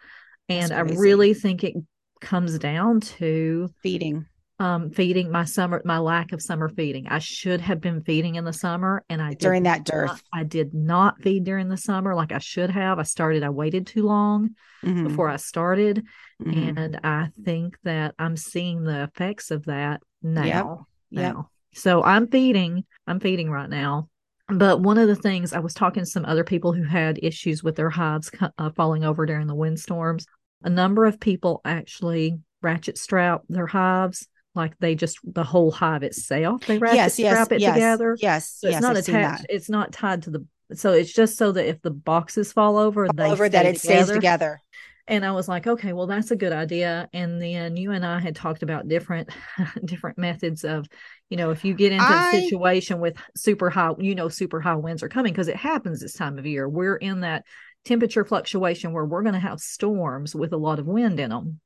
And 0.47 0.71
I 0.71 0.81
really 0.81 1.33
think 1.33 1.63
it 1.63 1.75
comes 2.19 2.57
down 2.57 3.01
to 3.01 3.69
feeding 3.81 4.25
um, 4.61 4.91
feeding 4.91 5.31
my 5.31 5.43
summer, 5.43 5.81
my 5.85 5.97
lack 5.97 6.33
of 6.33 6.41
summer 6.41 6.69
feeding. 6.69 7.07
I 7.07 7.17
should 7.17 7.61
have 7.61 7.81
been 7.81 8.03
feeding 8.03 8.35
in 8.35 8.45
the 8.45 8.53
summer, 8.53 9.03
and 9.09 9.19
I 9.19 9.33
during 9.33 9.63
that 9.63 9.85
dearth, 9.85 10.09
not, 10.11 10.21
I 10.31 10.43
did 10.43 10.71
not 10.71 11.19
feed 11.19 11.45
during 11.45 11.67
the 11.67 11.77
summer 11.77 12.13
like 12.13 12.31
I 12.31 12.37
should 12.37 12.69
have. 12.69 12.99
I 12.99 13.03
started, 13.03 13.41
I 13.41 13.49
waited 13.49 13.87
too 13.87 14.03
long 14.03 14.51
mm-hmm. 14.85 15.07
before 15.07 15.29
I 15.29 15.37
started, 15.37 16.05
mm-hmm. 16.39 16.77
and 16.77 16.99
I 17.03 17.29
think 17.43 17.75
that 17.85 18.13
I'm 18.19 18.37
seeing 18.37 18.83
the 18.83 19.01
effects 19.01 19.49
of 19.49 19.65
that 19.65 20.03
now. 20.21 20.43
Yep. 20.43 20.65
Now, 21.09 21.35
yep. 21.37 21.45
so 21.73 22.03
I'm 22.03 22.27
feeding. 22.27 22.85
I'm 23.07 23.19
feeding 23.19 23.49
right 23.49 23.69
now. 23.69 24.09
But 24.47 24.81
one 24.81 24.99
of 24.99 25.07
the 25.07 25.15
things 25.15 25.53
I 25.53 25.59
was 25.59 25.73
talking 25.73 26.03
to 26.03 26.09
some 26.09 26.25
other 26.25 26.43
people 26.43 26.71
who 26.71 26.83
had 26.83 27.19
issues 27.23 27.63
with 27.63 27.77
their 27.77 27.89
hives 27.89 28.29
uh, 28.59 28.69
falling 28.75 29.03
over 29.03 29.25
during 29.25 29.47
the 29.47 29.55
windstorms. 29.55 30.27
A 30.61 30.69
number 30.69 31.05
of 31.05 31.19
people 31.19 31.61
actually 31.65 32.37
ratchet 32.61 32.99
strap 32.99 33.41
their 33.49 33.65
hives 33.65 34.27
like 34.55 34.77
they 34.79 34.95
just 34.95 35.19
the 35.23 35.43
whole 35.43 35.71
hive 35.71 36.03
itself 36.03 36.65
they 36.65 36.77
wrap 36.77 36.93
yes, 36.93 37.17
it, 37.17 37.23
yes, 37.23 37.33
wrap 37.33 37.51
it 37.51 37.61
yes, 37.61 37.73
together. 37.73 38.17
yes 38.19 38.57
so 38.59 38.67
it's 38.67 38.73
yes, 38.73 38.81
not 38.81 38.97
I've 38.97 39.07
attached 39.07 39.45
it's 39.49 39.69
not 39.69 39.91
tied 39.91 40.23
to 40.23 40.31
the 40.31 40.45
so 40.73 40.93
it's 40.93 41.11
just 41.11 41.37
so 41.37 41.51
that 41.51 41.67
if 41.67 41.81
the 41.81 41.91
boxes 41.91 42.53
fall 42.53 42.77
over 42.77 43.05
fall 43.05 43.13
they 43.15 43.31
over 43.31 43.49
that 43.49 43.65
it 43.65 43.79
together. 43.79 44.03
stays 44.03 44.15
together. 44.15 44.61
and 45.07 45.25
i 45.25 45.31
was 45.31 45.47
like 45.47 45.67
okay 45.67 45.93
well 45.93 46.07
that's 46.07 46.31
a 46.31 46.35
good 46.35 46.53
idea. 46.53 47.09
And 47.13 47.41
then 47.41 47.77
you 47.77 47.91
and 47.91 48.05
i 48.05 48.19
had 48.19 48.35
talked 48.35 48.63
about 48.63 48.87
different 48.87 49.29
different 49.85 50.17
methods 50.17 50.63
of 50.63 50.87
you 51.29 51.37
know 51.37 51.51
if 51.51 51.63
you 51.63 51.73
get 51.73 51.93
into 51.93 52.05
I, 52.05 52.31
a 52.35 52.41
situation 52.41 52.99
with 52.99 53.15
super 53.35 53.69
high 53.69 53.91
you 53.99 54.15
know 54.15 54.29
super 54.29 54.59
high 54.59 54.75
winds 54.75 55.03
are 55.03 55.09
coming 55.09 55.33
because 55.33 55.47
it 55.47 55.57
happens 55.57 56.01
this 56.01 56.13
time 56.13 56.37
of 56.37 56.45
year. 56.45 56.67
We're 56.67 56.97
in 56.97 57.21
that 57.21 57.45
temperature 57.85 58.25
fluctuation 58.25 58.93
where 58.93 59.05
we're 59.05 59.23
going 59.23 59.33
to 59.33 59.39
have 59.39 59.59
storms 59.59 60.35
with 60.35 60.53
a 60.53 60.57
lot 60.57 60.79
of 60.79 60.85
wind 60.85 61.19
in 61.19 61.29
them 61.31 61.59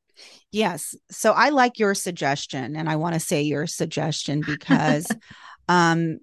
Yes. 0.52 0.96
So 1.12 1.32
I 1.32 1.50
like 1.50 1.80
your 1.80 1.94
suggestion 1.96 2.76
and 2.76 2.90
I 2.90 2.96
want 2.96 3.14
to 3.14 3.20
say 3.20 3.42
your 3.42 3.68
suggestion 3.68 4.44
because 4.44 5.08
um 5.68 6.20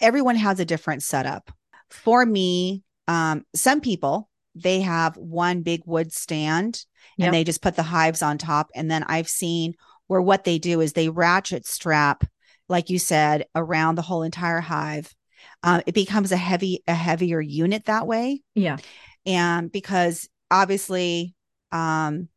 everyone 0.00 0.36
has 0.36 0.60
a 0.60 0.64
different 0.64 1.02
setup. 1.02 1.50
For 1.90 2.24
me, 2.24 2.82
um 3.08 3.44
some 3.54 3.80
people 3.80 4.28
they 4.54 4.80
have 4.80 5.16
one 5.16 5.62
big 5.62 5.82
wood 5.86 6.12
stand 6.12 6.84
and 7.26 7.32
they 7.34 7.44
just 7.44 7.62
put 7.62 7.76
the 7.76 7.84
hives 7.84 8.20
on 8.22 8.36
top 8.36 8.70
and 8.74 8.90
then 8.90 9.04
I've 9.04 9.28
seen 9.28 9.74
where 10.08 10.20
what 10.20 10.42
they 10.42 10.58
do 10.58 10.80
is 10.80 10.92
they 10.92 11.08
ratchet 11.08 11.66
strap 11.66 12.24
like 12.68 12.90
you 12.90 12.98
said 12.98 13.46
around 13.54 13.94
the 13.94 14.02
whole 14.02 14.22
entire 14.22 14.60
hive. 14.60 15.14
Uh, 15.62 15.80
it 15.86 15.94
becomes 15.94 16.32
a 16.32 16.36
heavy 16.36 16.82
a 16.88 16.94
heavier 16.94 17.40
unit 17.40 17.84
that 17.84 18.06
way 18.06 18.42
Yeah. 18.54 18.78
and 19.24 19.70
because 19.70 20.28
obviously 20.50 21.34
um 21.70 22.28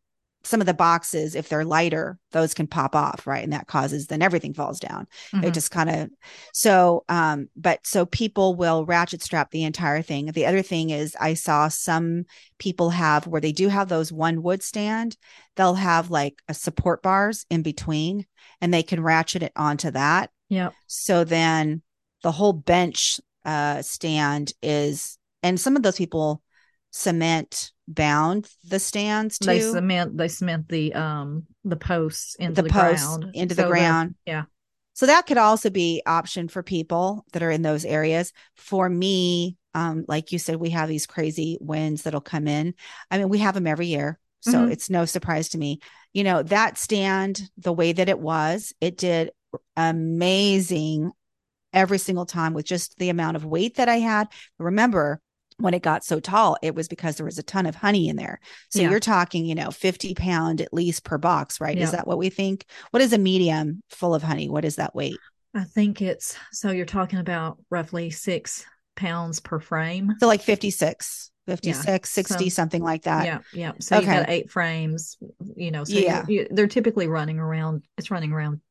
some 0.45 0.59
of 0.59 0.67
the 0.67 0.73
boxes 0.73 1.35
if 1.35 1.47
they're 1.47 1.63
lighter 1.63 2.19
those 2.31 2.53
can 2.53 2.67
pop 2.67 2.95
off 2.95 3.25
right 3.25 3.43
and 3.43 3.53
that 3.53 3.67
causes 3.67 4.07
then 4.07 4.21
everything 4.21 4.53
falls 4.53 4.79
down 4.79 5.07
Mhm. 5.31 5.45
it 5.45 5.53
just 5.53 5.71
kind 5.71 5.89
of 5.89 6.09
so 6.53 7.05
um 7.07 7.47
but 7.55 7.79
so 7.87 8.05
people 8.05 8.55
will 8.55 8.85
ratchet 8.85 9.21
strap 9.23 9.51
the 9.51 9.63
entire 9.63 10.01
thing 10.01 10.25
the 10.27 10.45
other 10.45 10.61
thing 10.61 10.89
is 10.89 11.15
i 11.19 11.33
saw 11.33 11.69
some 11.69 12.25
people 12.59 12.89
have 12.89 13.25
where 13.25 13.41
they 13.41 13.53
do 13.53 13.69
have 13.69 13.87
those 13.89 14.11
one 14.11 14.43
wood 14.43 14.61
stand 14.61 15.15
they'll 15.55 15.75
have 15.75 16.11
like 16.11 16.41
a 16.49 16.53
support 16.53 17.01
bars 17.01 17.45
in 17.49 17.61
between 17.61 18.25
and 18.59 18.73
they 18.73 18.83
can 18.83 19.01
ratchet 19.01 19.43
it 19.43 19.53
onto 19.55 19.89
that 19.91 20.29
Yep. 20.49 20.73
so 20.87 21.23
then 21.23 21.81
the 22.21 22.31
whole 22.33 22.53
bench 22.53 23.19
uh, 23.43 23.81
stand 23.81 24.53
is, 24.61 25.17
and 25.41 25.59
some 25.59 25.75
of 25.75 25.81
those 25.83 25.97
people 25.97 26.42
cement 26.93 27.71
bound 27.87 28.47
the 28.69 28.79
stands 28.79 29.39
too. 29.39 29.45
They 29.47 29.59
cement 29.59 30.17
they 30.17 30.27
cement 30.29 30.69
the 30.69 30.93
um 30.93 31.47
the 31.65 31.75
posts 31.75 32.35
into 32.35 32.55
the 32.55 32.63
the, 32.63 32.69
posts 32.69 33.17
ground. 33.17 33.33
into 33.33 33.55
So 33.55 33.63
the 33.63 33.67
ground. 33.67 34.15
yeah. 34.25 34.43
So 34.93 35.07
that 35.07 35.25
could 35.25 35.39
also 35.39 35.69
be 35.71 36.03
option 36.05 36.47
for 36.47 36.61
people 36.61 37.25
that 37.33 37.41
are 37.41 37.49
in 37.51 37.63
those 37.63 37.83
areas. 37.83 38.31
For 38.55 38.87
me, 38.87 39.57
um, 39.73 40.05
like 40.07 40.31
you 40.31 40.37
said, 40.37 40.57
we 40.57 40.69
have 40.69 40.87
these 40.87 41.07
crazy 41.07 41.57
winds 41.59 42.03
that'll 42.03 42.21
come 42.21 42.47
in. 42.47 42.75
I 43.09 43.17
mean, 43.17 43.29
we 43.29 43.39
have 43.39 43.55
them 43.55 43.65
every 43.65 43.87
year. 43.87 44.19
So 44.41 44.65
Mhm. 44.65 44.71
it's 44.71 44.89
no 44.91 45.05
surprise 45.05 45.49
to 45.49 45.57
me. 45.57 45.79
You 46.13 46.23
know, 46.23 46.43
that 46.43 46.77
stand, 46.77 47.41
the 47.57 47.73
way 47.73 47.93
that 47.93 48.07
it 48.09 48.19
was, 48.19 48.71
it 48.81 48.97
did 48.97 49.31
amazing 49.75 51.11
every 51.73 51.97
single 51.97 52.25
time 52.25 52.53
with 52.53 52.65
just 52.65 52.97
the 52.97 53.09
amount 53.09 53.35
of 53.37 53.45
weight 53.45 53.75
that 53.77 53.89
I 53.89 53.97
had. 53.97 54.27
Remember, 54.59 55.21
when 55.57 55.73
it 55.73 55.81
got 55.81 56.03
so 56.03 56.19
tall, 56.19 56.57
it 56.61 56.75
was 56.75 56.87
because 56.87 57.15
there 57.17 57.25
was 57.25 57.37
a 57.37 57.43
ton 57.43 57.65
of 57.65 57.75
honey 57.75 58.09
in 58.09 58.15
there. 58.15 58.39
So 58.69 58.81
Yeah. 58.81 58.89
you're 58.89 58.99
talking, 58.99 59.45
you 59.45 59.55
know, 59.55 59.71
50 59.71 60.13
pound 60.15 60.61
at 60.61 60.73
least 60.73 61.03
per 61.03 61.17
box, 61.17 61.59
right? 61.61 61.77
Yeah. 61.77 61.83
Is 61.83 61.91
that 61.91 62.07
what 62.07 62.17
we 62.17 62.29
think? 62.29 62.65
What 62.91 63.01
is 63.01 63.13
a 63.13 63.17
medium 63.17 63.81
full 63.89 64.13
of 64.15 64.23
honey? 64.23 64.49
What 64.49 64.65
is 64.65 64.75
that 64.77 64.95
weight? 64.95 65.17
I 65.53 65.63
think 65.63 66.01
it's 66.01 66.35
so 66.51 66.71
you're 66.71 66.85
talking 66.85 67.19
about 67.19 67.57
roughly 67.69 68.09
six 68.09 68.65
pounds 68.95 69.39
per 69.39 69.59
frame. 69.59 70.13
So 70.19 70.27
like 70.27 70.41
56, 70.41 71.31
56, 71.47 72.09
60, 72.09 72.49
So- 72.49 72.53
something 72.53 72.81
like 72.83 73.03
that. 73.03 73.25
yeah, 73.25 73.39
yeah. 73.53 73.71
So 73.79 73.99
you 73.99 74.05
got 74.05 74.29
eight 74.29 74.49
frames, 74.49 75.17
you 75.55 75.71
know. 75.71 75.83
So 75.83 75.93
Yeah. 75.93 76.25
you, 76.27 76.39
you, 76.41 76.47
they're 76.49 76.67
typically 76.67 77.07
running 77.07 77.37
around. 77.39 77.83
It's 77.97 78.09
running 78.11 78.31
around 78.31 78.61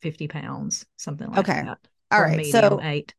fifty 0.00 0.26
pounds, 0.28 0.84
something 0.96 1.28
like 1.28 1.38
Okay. 1.38 1.62
that. 1.62 1.68
okay 1.70 1.78
all 2.10 2.20
right 2.20 2.46
So 2.46 2.80
eight. 2.82 3.14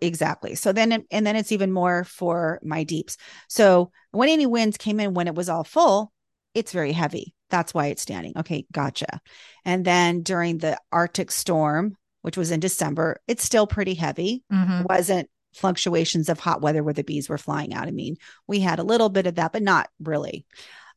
Exactly. 0.00 0.54
So 0.54 0.72
then 0.72 0.92
it- 0.92 1.06
and 1.10 1.26
then 1.26 1.36
it's 1.36 1.52
even 1.52 1.72
more 1.72 2.04
for 2.04 2.58
my 2.62 2.84
deeps. 2.84 3.16
So 3.48 3.90
when 4.10 4.28
any 4.28 4.46
winds 4.46 4.76
came 4.76 5.00
in 5.00 5.14
when 5.14 5.26
it 5.28 5.34
was 5.34 5.48
all 5.48 5.64
full 5.64 6.12
it's 6.54 6.72
very 6.72 6.90
heavy. 6.92 7.32
That's 7.48 7.72
why 7.72 7.86
it's 7.86 8.02
standing. 8.02 8.32
Okay 8.36 8.66
gotcha. 8.72 9.20
And 9.64 9.84
then 9.84 10.22
during 10.22 10.58
the 10.58 10.78
arctic 10.92 11.30
storm 11.30 11.96
which 12.22 12.36
was 12.36 12.50
in 12.50 12.60
december 12.60 13.20
it's 13.28 13.44
still 13.44 13.66
pretty 13.66 13.94
heavy. 13.94 14.42
Mhm. 14.52 14.80
It 14.82 14.86
wasn't 14.88 15.30
fluctuations 15.54 16.28
of 16.28 16.38
hot 16.40 16.60
weather 16.60 16.82
where 16.82 16.94
the 16.94 17.02
bees 17.04 17.28
were 17.28 17.38
flying 17.38 17.72
out. 17.74 17.88
I 17.88 17.92
mean 17.92 18.16
we 18.46 18.60
had 18.60 18.78
a 18.78 18.84
little 18.84 19.08
bit 19.08 19.26
of 19.26 19.36
that 19.36 19.52
but 19.52 19.62
not 19.62 19.88
really. 20.00 20.44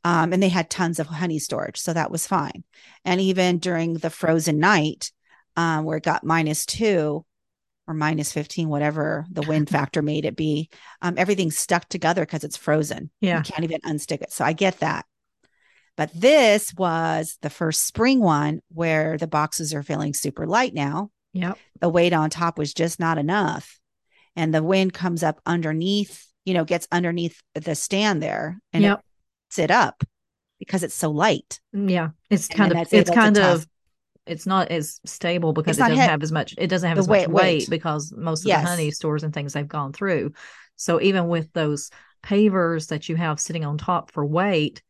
Um, 0.03 0.33
and 0.33 0.43
they 0.43 0.49
had 0.49 0.69
tons 0.69 0.99
of 0.99 1.07
honey 1.07 1.39
storage 1.39 1.77
so 1.79 1.93
that 1.93 2.11
was 2.11 2.27
fine. 2.27 2.63
And 3.05 3.21
even 3.21 3.59
during 3.59 3.93
the 3.95 4.09
frozen 4.09 4.59
night 4.59 5.11
um, 5.55 5.85
where 5.85 5.97
it 5.97 6.03
got 6.03 6.23
minus 6.23 6.65
two 6.65 7.25
or 7.87 7.93
minus 7.93 8.31
15 8.31 8.69
whatever 8.69 9.25
the 9.31 9.41
wind 9.41 9.69
factor 9.69 10.01
made 10.01 10.25
it 10.25 10.35
be 10.35 10.69
um, 11.01 11.15
everything's 11.17 11.57
stuck 11.57 11.87
together 11.89 12.21
because 12.21 12.43
it's 12.43 12.57
frozen 12.57 13.09
Yeah. 13.21 13.37
you 13.37 13.43
can't 13.43 13.63
even 13.63 13.81
unstick 13.81 14.21
it 14.21 14.31
so 14.31 14.45
i 14.45 14.53
get 14.53 14.79
that 14.79 15.05
but 15.95 16.09
this 16.13 16.73
was 16.73 17.37
the 17.41 17.49
first 17.49 17.85
spring 17.85 18.19
one 18.19 18.61
where 18.69 19.17
the 19.17 19.27
boxes 19.27 19.73
are 19.73 19.83
feeling 19.83 20.13
super 20.13 20.45
light 20.47 20.73
now 20.73 21.09
Yep. 21.33 21.57
the 21.81 21.89
weight 21.89 22.13
on 22.13 22.29
top 22.29 22.57
was 22.57 22.73
just 22.73 22.99
not 22.99 23.17
enough 23.17 23.79
and 24.35 24.53
the 24.53 24.63
wind 24.63 24.93
comes 24.93 25.23
up 25.23 25.41
underneath 25.45 26.25
you 26.45 26.53
know 26.53 26.63
gets 26.65 26.87
underneath 26.91 27.41
the 27.55 27.75
stand 27.75 28.21
there 28.23 28.59
and 28.71 28.83
Yep. 28.83 28.99
it 28.99 29.05
sit 29.49 29.71
up 29.71 30.03
because 30.59 30.83
it's 30.83 30.95
so 30.95 31.11
light 31.11 31.59
Yeah. 31.73 32.09
It's 32.29 32.47
And 32.49 32.57
kind 32.57 32.71
of 32.71 32.93
it's 32.93 33.09
kind 33.09 33.37
of 33.37 33.67
it's 34.25 34.45
not 34.45 34.69
as 34.71 34.99
stable 35.05 35.53
because 35.53 35.77
it 35.77 35.81
doesn't 35.81 35.97
have 35.97 36.23
as 36.23 36.31
much 36.31 36.55
it 36.57 36.67
doesn't 36.67 36.87
have 36.89 36.97
as 36.97 37.07
weight- 37.07 37.27
much 37.29 37.41
weight, 37.41 37.43
weight. 37.61 37.69
because 37.69 38.13
most 38.15 38.41
of 38.41 38.47
Yes. 38.47 38.63
the 38.63 38.69
honey 38.69 38.91
stores 38.91 39.23
and 39.23 39.33
things 39.33 39.53
they've 39.53 39.67
gone 39.67 39.93
through. 39.93 40.31
So 40.75 41.01
even 41.01 41.27
with 41.27 41.51
those 41.53 41.89
pavers 42.23 42.87
that 42.87 43.09
you 43.09 43.15
have 43.15 43.39
sitting 43.39 43.65
on 43.65 43.77
top 43.77 44.11
for 44.11 44.25
weight, 44.25 44.81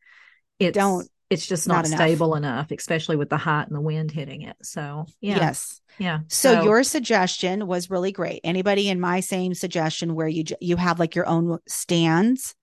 it's 0.60 0.76
Don't- 0.78 1.08
it's 1.30 1.48
just 1.48 1.68
not 1.68 1.76
not, 1.78 1.86
enough. 1.88 2.00
stable 2.00 2.36
enough, 2.36 2.70
especially 2.70 3.16
with 3.16 3.30
the 3.30 3.38
height 3.38 3.66
and 3.68 3.76
the 3.76 3.82
wind 3.82 4.12
hitting 4.12 4.44
it. 4.44 4.56
So 4.62 5.06
yeah. 5.20 5.38
yes 5.38 5.82
Yeah. 5.98 6.20
So, 6.28 6.64
your 6.64 6.84
suggestion 6.84 7.66
was 7.68 7.90
really 7.90 8.12
great. 8.12 8.42
Anybody 8.44 8.88
in 8.90 9.00
my 9.00 9.20
same 9.20 9.54
suggestion 9.56 10.14
where 10.16 10.28
you 10.28 10.44
you 10.62 10.76
have 10.76 11.00
like 11.00 11.16
your 11.16 11.28
own 11.28 11.58
stands? 11.68 12.56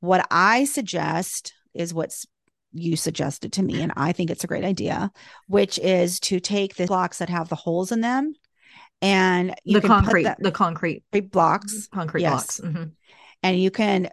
What 0.00 0.26
I 0.30 0.64
suggest 0.64 1.54
is 1.74 1.94
what's 1.94 2.26
you 2.72 2.96
suggested 2.96 3.52
to 3.54 3.62
me, 3.62 3.82
and 3.82 3.92
I 3.96 4.12
think 4.12 4.30
it's 4.30 4.44
a 4.44 4.48
great 4.48 4.64
idea, 4.64 5.10
which 5.46 5.78
is 5.78 6.20
to 6.20 6.40
take 6.40 6.76
the 6.76 6.86
blocks 6.86 7.18
that 7.18 7.28
have 7.28 7.48
the 7.48 7.56
holes 7.56 7.92
in 7.92 8.00
them, 8.00 8.34
and 9.00 9.54
you 9.64 9.74
the 9.74 9.80
can 9.80 9.90
concrete 9.90 10.24
put 10.24 10.42
the 10.42 10.50
concrete 10.50 11.02
the 11.12 11.20
blocks, 11.20 11.88
concrete 11.88 12.22
Yes. 12.22 12.60
blocks. 12.60 12.72
hmm 12.74 12.84
and 13.42 13.60
you 13.60 13.70
can. 13.70 14.08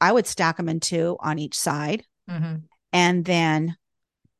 I 0.00 0.10
would 0.10 0.26
stack 0.26 0.56
them 0.56 0.68
in 0.68 0.80
two 0.80 1.16
on 1.20 1.38
each 1.38 1.56
side, 1.58 2.04
hmm 2.28 2.56
and 2.92 3.24
then 3.24 3.76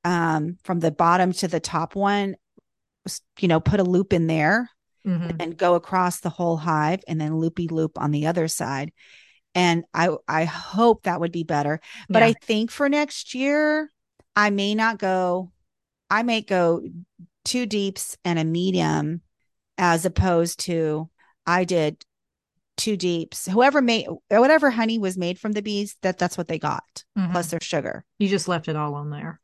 um, 0.04 0.56
from 0.64 0.80
the 0.80 0.90
bottom 0.90 1.32
to 1.34 1.48
the 1.48 1.60
top 1.60 1.94
one, 1.94 2.34
you 3.38 3.48
know, 3.48 3.60
put 3.60 3.80
a 3.80 3.84
loop 3.84 4.12
in 4.12 4.26
there 4.26 4.68
hmm 5.04 5.28
and 5.38 5.56
go 5.56 5.74
across 5.74 6.20
the 6.20 6.30
whole 6.30 6.56
hive 6.56 7.00
and 7.06 7.20
then 7.20 7.36
loopy 7.36 7.68
loop 7.68 7.98
on 7.98 8.10
the 8.10 8.26
other 8.26 8.48
side. 8.48 8.92
And 9.58 9.84
I 9.92 10.10
I 10.28 10.44
hope 10.44 11.02
that 11.02 11.18
would 11.20 11.32
be 11.32 11.42
better. 11.42 11.80
But 12.08 12.22
I 12.22 12.32
think 12.34 12.70
for 12.70 12.88
next 12.88 13.34
year, 13.34 13.90
I 14.36 14.50
may 14.50 14.74
not 14.74 14.98
go, 14.98 15.50
I 16.08 16.22
may 16.22 16.42
go 16.42 16.82
two 17.44 17.66
deeps 17.66 18.16
and 18.24 18.38
a 18.38 18.44
medium 18.44 19.22
as 19.76 20.04
opposed 20.04 20.60
to 20.60 21.08
I 21.46 21.64
did 21.64 22.04
two 22.76 22.96
deeps. 22.96 23.46
Whoever 23.46 23.82
made 23.82 24.06
whatever 24.28 24.70
honey 24.70 24.98
was 24.98 25.18
made 25.18 25.38
from 25.40 25.52
the 25.52 25.62
bees, 25.62 25.96
that 26.02 26.18
that's 26.18 26.38
what 26.38 26.46
they 26.46 26.58
got, 26.60 27.04
Mhm. 27.18 27.32
plus 27.32 27.50
their 27.50 27.60
sugar. 27.60 28.04
you 28.20 28.28
just 28.28 28.46
left 28.48 28.68
it 28.68 28.76
all 28.76 28.94
on 28.94 29.10
there. 29.10 29.40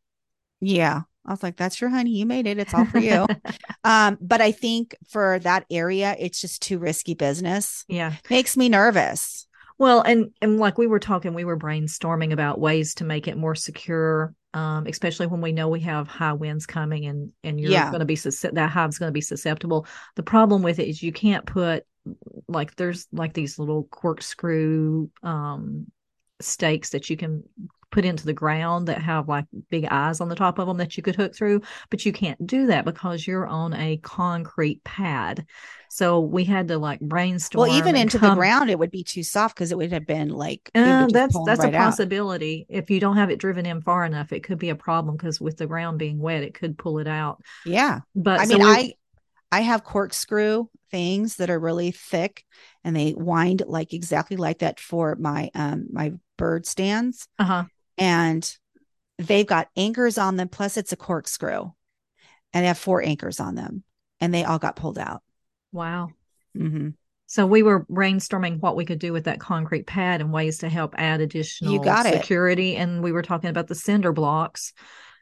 Yeah. 0.61 1.03
I 1.27 1.31
was 1.31 1.43
like, 1.43 1.57
that's 1.57 1.81
your 1.81 1.89
honey. 1.91 2.11
You 2.19 2.27
made 2.27 2.47
it. 2.47 2.59
It's 2.59 2.75
all 2.75 2.85
for 2.85 2.99
you. 2.99 3.27
um, 3.85 4.19
but 4.21 4.41
I 4.43 4.53
think 4.53 4.95
for 5.09 5.39
that 5.41 5.65
area, 5.71 6.15
it's 6.19 6.41
just 6.41 6.61
too 6.63 6.79
risky 6.79 7.15
business. 7.15 7.85
yeah. 7.89 8.13
Makes 8.31 8.57
me 8.57 8.69
nervous. 8.69 9.47
Well, 9.79 10.03
and 10.03 10.31
and 10.41 10.59
like 10.59 10.79
we 10.79 10.87
were 10.87 11.01
talking, 11.01 11.35
we 11.35 11.45
were 11.45 11.59
brainstorming 11.59 12.33
about 12.33 12.61
ways 12.61 12.95
to 12.97 13.05
make 13.05 13.27
it 13.27 13.37
more 13.37 13.55
secure, 13.55 14.35
um, 14.53 14.87
especially 14.87 15.27
when 15.27 15.41
we 15.41 15.53
know 15.53 15.69
we 15.69 15.81
have 15.81 16.07
high 16.07 16.33
winds 16.33 16.67
coming 16.67 17.07
and 17.07 17.33
and 17.43 17.61
you're 17.61 17.73
Yeah. 17.73 17.91
going 17.91 18.01
to 18.01 18.07
be 18.07 18.17
that 18.17 18.71
hive's 18.71 18.99
going 18.99 19.09
to 19.09 19.13
be 19.13 19.21
susceptible. 19.21 19.87
The 20.15 20.23
problem 20.23 20.63
with 20.63 20.79
it 20.79 20.89
is 20.89 21.03
you 21.03 21.13
can't 21.13 21.45
put 21.45 21.85
like 22.49 22.77
there's 22.77 23.07
like 23.13 23.33
these 23.33 23.59
little 23.59 23.85
corkscrew 23.85 25.09
um 25.23 25.87
stakes 26.41 26.91
that 26.91 27.09
you 27.11 27.17
can 27.17 27.43
put 27.95 28.05
into 28.05 28.27
the 28.27 28.33
ground 28.33 28.89
that 28.89 29.01
have 29.01 29.29
like 29.29 29.47
big 29.71 29.87
eyes 29.91 30.21
on 30.21 30.29
the 30.29 30.35
top 30.35 30.59
of 30.59 30.67
them 30.67 30.77
that 30.79 30.97
you 30.97 31.03
could 31.03 31.17
hook 31.17 31.35
through, 31.35 31.63
but 31.91 32.05
you 32.05 32.13
can't 32.13 32.45
do 32.47 32.67
that 32.67 32.85
because 32.85 33.27
you're 33.27 33.47
on 33.47 33.73
a 33.75 33.97
concrete 33.99 34.83
pad. 34.85 35.47
So 35.89 36.19
we 36.21 36.43
had 36.45 36.69
to 36.69 36.79
like 36.79 36.99
brainstorm. 37.01 37.69
Well, 37.69 37.79
even 37.79 37.95
into 37.95 38.19
the 38.19 38.35
ground, 38.35 38.69
it 38.69 38.79
would 38.79 38.91
be 38.91 39.05
too 39.05 39.23
soft 39.23 39.55
because 39.55 39.71
it 39.71 39.79
would 39.79 39.93
have 39.93 40.07
been 40.07 40.29
like 40.31 40.69
uh, 40.75 41.07
that's 41.07 41.39
that's 41.47 41.61
right 41.61 41.73
a 41.73 41.77
out. 41.77 41.85
possibility. 41.85 42.67
If 42.69 42.91
you 42.91 42.99
don't 42.99 43.17
have 43.17 43.31
it 43.31 43.39
driven 43.39 43.65
in 43.65 43.81
far 43.81 44.05
enough, 44.05 44.33
it 44.33 44.43
could 44.43 44.59
be 44.59 44.71
a 44.71 44.75
problem 44.75 45.17
because 45.17 45.41
with 45.41 45.57
the 45.57 45.67
ground 45.67 45.99
being 46.01 46.19
wet, 46.19 46.43
it 46.43 46.55
could 46.55 46.77
pull 46.77 46.99
it 46.99 47.07
out. 47.07 47.41
Yeah. 47.65 48.01
But 48.17 48.41
I 48.41 48.45
so 48.47 48.59
mean, 48.59 48.67
we- 48.67 48.73
I 48.73 48.95
I 49.53 49.61
have 49.61 49.85
corkscrew 49.85 50.67
things 50.91 51.37
that 51.37 51.51
are 51.51 51.59
really 51.61 51.93
thick 51.93 52.45
and 52.83 52.95
they 52.97 53.15
wind 53.17 53.63
like 53.67 53.93
exactly 53.93 54.37
like 54.37 54.59
that 54.61 54.81
for 54.81 55.17
my 55.17 55.51
um 55.55 55.87
my 55.93 56.13
bird 56.37 56.67
stands. 56.67 57.29
uh-huh. 57.39 57.65
And 57.99 58.57
they've 59.19 59.47
got 59.47 59.69
anchors 59.77 60.19
on 60.19 60.37
them, 60.37 60.49
plus 60.49 60.77
it's 60.77 60.93
a 60.93 60.97
corkscrew, 60.97 61.71
and 62.53 62.65
they 62.65 62.69
have 62.69 62.79
four 62.79 63.03
anchors 63.03 63.41
on 63.41 63.55
them, 63.55 63.85
and 64.21 64.33
they 64.33 64.45
all 64.45 64.59
got 64.59 64.77
pulled 64.77 64.99
out. 64.99 65.23
Wow. 65.73 66.11
hmm 66.57 66.91
So 67.27 67.47
we 67.47 67.63
were 67.63 67.85
brainstorming 67.87 68.61
what 68.61 68.77
we 68.77 68.85
could 68.85 68.99
do 68.99 69.13
with 69.13 69.25
that 69.25 69.41
concrete 69.41 69.87
pad 69.87 70.21
and 70.21 70.33
ways 70.33 70.59
to 70.59 70.69
help 70.69 70.95
add 70.97 71.21
additional 71.21 71.73
you 71.73 71.81
got 71.81 72.07
it. 72.07 72.15
security. 72.15 72.77
And 72.77 73.03
we 73.03 73.13
were 73.13 73.23
talking 73.23 73.51
about 73.51 73.67
the 73.67 73.75
cinder 73.75 74.13
blocks 74.13 74.73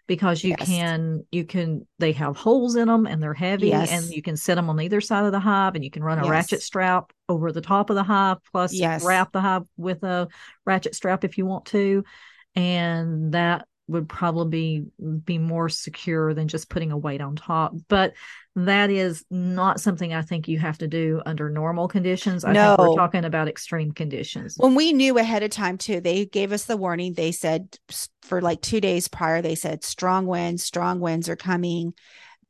because 0.09 0.43
you 0.43 0.51
Yes. 0.51 0.69
can 0.69 1.25
you 1.31 1.45
can 1.45 1.87
they 2.01 2.13
have 2.13 2.37
holes 2.37 2.75
in 2.75 2.89
them 2.89 3.07
and 3.07 3.23
they're 3.23 3.33
heavy 3.33 3.69
Yes. 3.69 3.89
and 3.91 4.13
you 4.13 4.21
can 4.21 4.37
set 4.37 4.57
them 4.57 4.69
on 4.69 4.81
either 4.81 5.01
side 5.01 5.25
of 5.25 5.33
the 5.33 5.39
hive 5.41 5.75
and 5.77 5.85
you 5.85 5.91
can 5.91 6.03
run 6.03 6.19
a 6.19 6.25
Yes. 6.25 6.29
ratchet 6.29 6.61
strap 6.63 7.13
over 7.29 7.53
the 7.53 7.61
top 7.61 7.89
of 7.89 7.97
the 7.97 8.03
hive 8.03 8.39
plus 8.51 8.79
wrap 9.01 9.33
the 9.33 9.41
hive 9.41 9.63
with 9.77 10.03
a 10.03 10.29
ratchet 10.67 10.95
strap 10.97 11.25
if 11.25 11.39
you 11.39 11.47
want 11.47 11.67
to 11.67 12.05
and 12.55 13.33
that 13.33 13.67
would 13.89 14.09
probably 14.09 14.85
be, 14.99 15.17
be 15.25 15.39
more 15.39 15.69
secure 15.69 16.33
than 16.35 16.49
just 16.49 16.71
putting 16.71 16.93
a 16.93 16.97
weight 16.97 17.21
on 17.21 17.37
top 17.37 17.75
but 17.89 18.15
that 18.55 18.91
is 18.91 19.25
not 19.31 19.81
something 19.81 20.15
i 20.15 20.23
think 20.23 20.47
you 20.47 20.59
have 20.59 20.79
to 20.79 20.87
do 20.87 21.21
under 21.27 21.51
normal 21.51 21.89
conditions 21.89 22.45
i 22.45 22.49
think 22.49 22.57
No. 22.57 22.77
we're 22.79 22.97
talking 22.97 23.25
about 23.25 23.49
extreme 23.49 23.93
conditions 23.93 24.57
When 24.57 24.75
we 24.75 24.93
knew 24.93 25.19
ahead 25.19 25.43
of 25.43 25.51
time 25.51 25.79
too, 25.79 26.01
they 26.01 26.27
gave 26.27 26.53
us 26.53 26.65
the 26.65 26.77
warning. 26.77 27.15
They 27.15 27.33
said 27.33 27.77
for 28.23 28.41
like 28.41 28.61
two 28.61 28.81
days 28.81 29.09
prior, 29.09 29.43
they 29.43 29.55
said 29.55 29.85
strong 29.85 30.27
winds, 30.27 30.63
strong 30.63 31.01
winds 31.01 31.29
are 31.29 31.37
coming, 31.37 31.95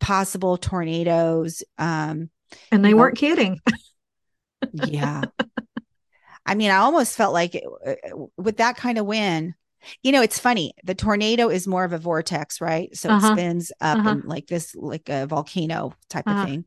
possible 0.00 0.56
tornadoes. 0.56 1.62
Um, 1.78 2.30
and 2.70 2.84
they 2.84 2.94
weren't 2.94 3.16
kidding 3.16 3.60
yeah. 4.72 5.22
I 6.44 6.54
mean, 6.54 6.70
I 6.70 6.76
almost 6.76 7.16
felt 7.16 7.32
like 7.32 7.54
it, 7.54 7.64
uh, 7.86 7.94
with 8.36 8.56
that 8.58 8.76
kind 8.76 8.98
of 8.98 9.06
wind, 9.06 9.54
you 10.02 10.12
know, 10.12 10.22
it's 10.22 10.38
funny. 10.38 10.72
The 10.84 10.94
tornado 10.94 11.48
is 11.48 11.66
more 11.66 11.84
of 11.84 11.92
a 11.92 11.98
vortex, 11.98 12.60
right? 12.60 12.94
So 12.96 13.08
Uh-huh. 13.08 13.28
it 13.28 13.38
spins 13.38 13.72
up 13.80 13.98
Uh-huh. 13.98 14.10
and 14.10 14.24
like 14.24 14.46
this, 14.46 14.74
like 14.74 15.08
a 15.08 15.26
volcano 15.26 15.92
type 16.08 16.26
Uh-huh. 16.26 16.42
of 16.44 16.48
thing, 16.48 16.64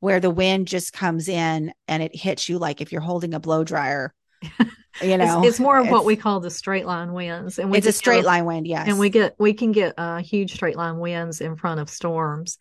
where 0.00 0.20
the 0.20 0.30
wind 0.30 0.68
just 0.68 0.92
comes 0.92 1.28
in 1.28 1.72
and 1.88 2.02
it 2.02 2.14
hits 2.14 2.48
you 2.48 2.58
like 2.58 2.80
if 2.80 2.92
you're 2.92 3.00
holding 3.00 3.34
a 3.34 3.40
blow 3.40 3.64
dryer. 3.64 4.12
You 5.00 5.18
know, 5.18 5.42
it's, 5.42 5.46
it's 5.48 5.60
more 5.60 5.78
of 5.78 5.90
what 5.90 6.04
we 6.04 6.16
call 6.16 6.40
the 6.40 6.50
straight 6.50 6.86
line 6.86 7.12
winds 7.12 7.58
and 7.58 7.70
we 7.70 7.78
It's 7.78 7.86
a 7.86 7.92
just 7.92 8.02
get 8.02 8.02
straight 8.02 8.24
line 8.24 8.44
wind, 8.44 8.66
yes. 8.66 8.86
and 8.86 8.98
we 8.98 9.10
get 9.10 9.34
we 9.38 9.52
can 9.52 9.72
get 9.72 9.94
uh 9.98 10.18
huge 10.18 10.52
straight 10.54 10.76
line 10.76 10.98
winds 10.98 11.40
in 11.40 11.56
front 11.56 11.80
of 11.80 11.90
storms 11.90 12.58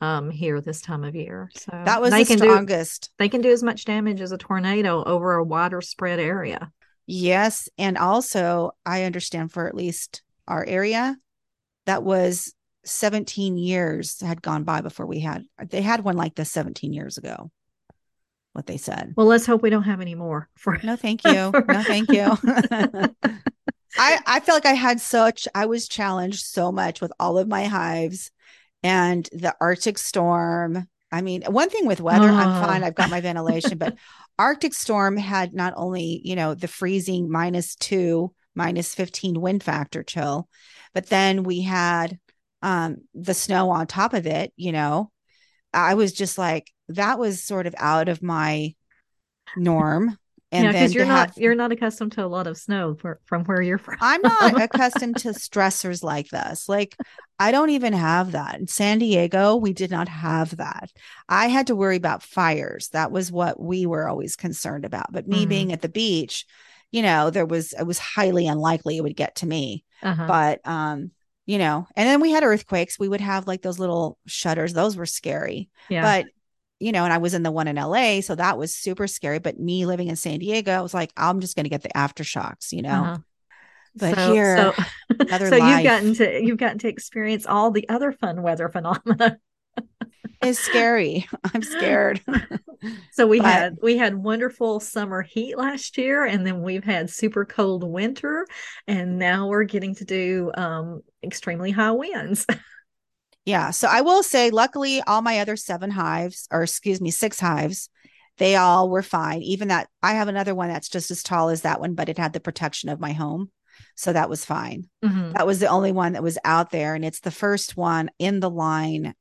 um 0.00 0.30
here 0.30 0.60
this 0.60 0.80
time 0.80 1.04
of 1.04 1.14
year 1.14 1.50
so 1.54 1.72
that 1.84 2.00
was 2.00 2.12
they 2.12 2.20
the 2.20 2.24
can 2.24 2.38
do 2.38 2.48
strongest. 2.48 3.10
they 3.18 3.28
can 3.28 3.40
do 3.42 3.50
as 3.52 3.62
much 3.62 3.84
damage 3.84 4.20
as 4.20 4.32
a 4.32 4.38
tornado 4.38 5.02
over 5.04 5.34
a 5.34 5.44
wider 5.44 5.80
spread 5.80 6.20
area 6.20 6.70
Yes. 7.06 7.68
And 7.78 7.98
also, 7.98 8.72
I 8.86 9.04
understand 9.04 9.52
for 9.52 9.68
at 9.68 9.74
least 9.74 10.22
our 10.48 10.64
area, 10.64 11.16
that 11.86 12.02
was 12.02 12.54
17 12.84 13.56
years 13.58 14.20
had 14.20 14.42
gone 14.42 14.64
by 14.64 14.80
before 14.80 15.06
we 15.06 15.20
had, 15.20 15.44
they 15.70 15.82
had 15.82 16.04
one 16.04 16.16
like 16.16 16.34
this 16.34 16.50
17 16.50 16.92
years 16.92 17.18
ago, 17.18 17.50
what 18.52 18.66
they 18.66 18.76
said. 18.76 19.14
well 19.16 19.26
let's 19.26 19.46
hope 19.46 19.62
we 19.62 19.70
don't 19.70 19.82
have 19.84 20.00
any 20.00 20.14
more 20.14 20.48
for 20.56 20.78
No, 20.82 20.96
thank 20.96 21.24
you. 21.24 21.32
No, 21.68 21.82
thank 21.82 22.10
you. 22.10 22.36
I, 23.96 24.18
I 24.26 24.40
felt 24.40 24.64
like 24.64 24.66
I 24.66 24.74
had 24.74 25.00
such, 25.00 25.46
I 25.54 25.66
was 25.66 25.88
challenged 25.88 26.44
so 26.46 26.72
much 26.72 27.00
with 27.00 27.12
all 27.20 27.38
of 27.38 27.48
my 27.48 27.64
hives 27.66 28.30
and 28.82 29.28
the 29.32 29.54
Arctic 29.60 29.98
storm. 29.98 30.88
I 31.12 31.22
mean, 31.22 31.42
one 31.42 31.70
thing 31.70 31.86
with 31.86 32.00
weather, 32.00 32.28
I'm 32.28 32.50
Oh. 32.62 32.66
fine. 32.66 32.82
I've 32.82 32.96
got 32.96 33.10
my 33.10 33.20
ventilation, 33.20 33.78
but 33.78 33.94
Arctic 34.38 34.74
storm 34.74 35.16
had 35.16 35.54
not 35.54 35.74
only, 35.76 36.20
you 36.24 36.36
know, 36.36 36.54
the 36.54 36.68
freezing 36.68 37.30
minus 37.30 37.74
two, 37.76 38.34
minus 38.54 38.94
15 38.94 39.40
wind 39.40 39.62
factor 39.62 40.02
chill, 40.02 40.48
but 40.92 41.06
then 41.06 41.42
we 41.42 41.62
had 41.62 42.18
um 42.62 42.96
the 43.14 43.34
snow 43.34 43.70
on 43.70 43.86
top 43.86 44.14
of 44.14 44.26
it, 44.26 44.52
you 44.56 44.72
know. 44.72 45.10
I 45.72 45.94
was 45.94 46.12
just 46.12 46.38
like, 46.38 46.70
that 46.88 47.18
was 47.18 47.42
sort 47.42 47.66
of 47.66 47.74
out 47.78 48.08
of 48.08 48.22
my 48.22 48.74
norm. 49.56 50.16
And 50.54 50.64
yeah 50.64 50.72
because 50.72 50.94
you're 50.94 51.06
not 51.06 51.30
have- 51.30 51.36
you're 51.36 51.54
not 51.54 51.72
accustomed 51.72 52.12
to 52.12 52.24
a 52.24 52.26
lot 52.26 52.46
of 52.46 52.56
snow 52.56 52.94
for, 52.94 53.20
from 53.26 53.44
where 53.44 53.60
you're 53.62 53.78
from 53.78 53.96
I'm 54.00 54.22
not 54.22 54.60
accustomed 54.60 55.18
to 55.18 55.28
stressors 55.30 56.02
like 56.02 56.28
this. 56.28 56.68
Like, 56.68 56.98
I 57.38 57.50
don't 57.50 57.70
even 57.70 57.92
have 57.92 58.32
that. 58.32 58.58
In 58.58 58.66
San 58.66 58.98
Diego, 58.98 59.56
we 59.56 59.72
did 59.72 59.90
not 59.90 60.08
have 60.08 60.56
that. 60.58 60.92
I 61.28 61.46
had 61.48 61.66
to 61.68 61.76
worry 61.76 61.96
about 61.96 62.22
fires. 62.22 62.88
That 62.88 63.10
was 63.10 63.32
what 63.32 63.58
we 63.60 63.86
were 63.86 64.08
always 64.08 64.36
concerned 64.36 64.84
about. 64.84 65.12
But 65.12 65.26
me 65.28 65.44
Mhm. 65.44 65.48
being 65.48 65.72
at 65.72 65.82
the 65.82 65.88
beach, 65.88 66.44
you 66.92 67.02
know, 67.02 67.30
there 67.30 67.46
was, 67.46 67.72
it 67.72 67.84
was 67.84 67.98
highly 67.98 68.46
unlikely 68.46 68.96
it 68.96 69.02
would 69.02 69.16
get 69.16 69.36
to 69.36 69.46
me. 69.46 69.84
uh-huh. 70.02 70.26
But, 70.26 70.60
um, 70.66 71.10
you 71.46 71.58
know, 71.58 71.86
and 71.96 72.08
then 72.08 72.20
we 72.20 72.30
had 72.30 72.44
earthquakes. 72.44 72.98
We 72.98 73.08
would 73.08 73.20
have 73.20 73.46
like 73.46 73.62
those 73.62 73.78
little 73.78 74.18
shutters. 74.26 74.72
Those 74.72 74.96
were 74.96 75.06
scary 75.06 75.68
yeah 75.88 76.00
but 76.00 76.26
you 76.84 76.92
know, 76.92 77.04
and 77.04 77.12
I 77.12 77.18
was 77.18 77.32
in 77.32 77.42
the 77.42 77.50
one 77.50 77.66
in 77.66 77.76
LA, 77.76 78.20
so 78.20 78.34
that 78.34 78.58
was 78.58 78.74
super 78.74 79.06
scary. 79.06 79.38
But 79.38 79.58
me 79.58 79.86
living 79.86 80.08
in 80.08 80.16
San 80.16 80.38
Diego, 80.38 80.70
I 80.70 80.82
was 80.82 80.92
like, 80.92 81.12
I'm 81.16 81.40
just 81.40 81.56
going 81.56 81.64
to 81.64 81.70
get 81.70 81.82
the 81.82 81.88
aftershocks, 81.90 82.72
you 82.72 82.82
know. 82.82 82.90
uh-huh. 82.90 83.18
But 83.96 84.14
So- 84.16 84.32
here, 84.32 84.56
so, 84.56 85.26
so 85.48 85.56
you've 85.56 85.82
gotten 85.84 86.14
to 86.14 86.42
you've 86.42 86.58
gotten 86.58 86.78
to 86.80 86.88
experience 86.88 87.46
all 87.46 87.70
the 87.70 87.88
other 87.88 88.12
fun 88.12 88.42
weather 88.42 88.68
phenomena 88.68 89.38
is 90.44 90.58
scary. 90.58 91.26
I'm 91.54 91.62
scared. 91.62 92.20
So 93.12 93.26
we 93.26 93.38
But- 93.40 93.46
had 93.46 93.76
we 93.80 93.96
had 93.96 94.14
wonderful 94.14 94.78
summer 94.78 95.22
heat 95.22 95.56
last 95.56 95.96
year, 95.96 96.26
and 96.26 96.46
then 96.46 96.60
we've 96.60 96.84
had 96.84 97.08
super 97.08 97.46
cold 97.46 97.82
winter, 97.82 98.46
and 98.86 99.18
now 99.18 99.46
we're 99.48 99.64
getting 99.64 99.94
to 99.94 100.04
do 100.04 100.50
um, 100.54 101.00
extremely 101.22 101.70
high 101.70 101.92
winds. 101.92 102.44
Yeah. 103.44 103.70
So 103.70 103.88
I 103.88 104.00
will 104.00 104.22
say, 104.22 104.50
luckily, 104.50 105.02
all 105.02 105.22
my 105.22 105.40
other 105.40 105.56
seven 105.56 105.90
hives, 105.90 106.48
or 106.50 106.62
excuse 106.62 107.00
me, 107.00 107.10
six 107.10 107.38
hives, 107.40 107.88
they 108.38 108.56
all 108.56 108.88
were 108.90 109.02
fine. 109.02 109.42
Even 109.42 109.68
that, 109.68 109.88
I 110.02 110.14
have 110.14 110.28
another 110.28 110.54
one 110.54 110.68
that's 110.68 110.88
just 110.88 111.10
as 111.10 111.22
tall 111.22 111.50
as 111.50 111.62
that 111.62 111.80
one, 111.80 111.94
but 111.94 112.08
it 112.08 112.18
had 112.18 112.32
the 112.32 112.40
protection 112.40 112.88
of 112.88 113.00
my 113.00 113.12
home. 113.12 113.50
So 113.96 114.12
that 114.12 114.28
was 114.28 114.44
fine. 114.44 114.88
Mhm. 115.04 115.34
That 115.34 115.46
was 115.46 115.58
the 115.60 115.68
only 115.68 115.92
one 115.92 116.12
that 116.12 116.22
was 116.22 116.38
out 116.44 116.70
there. 116.70 116.94
And 116.94 117.04
it's 117.04 117.20
the 117.20 117.30
first 117.30 117.76
one 117.76 118.10
in 118.18 118.40
the 118.40 118.50
line 118.50 119.14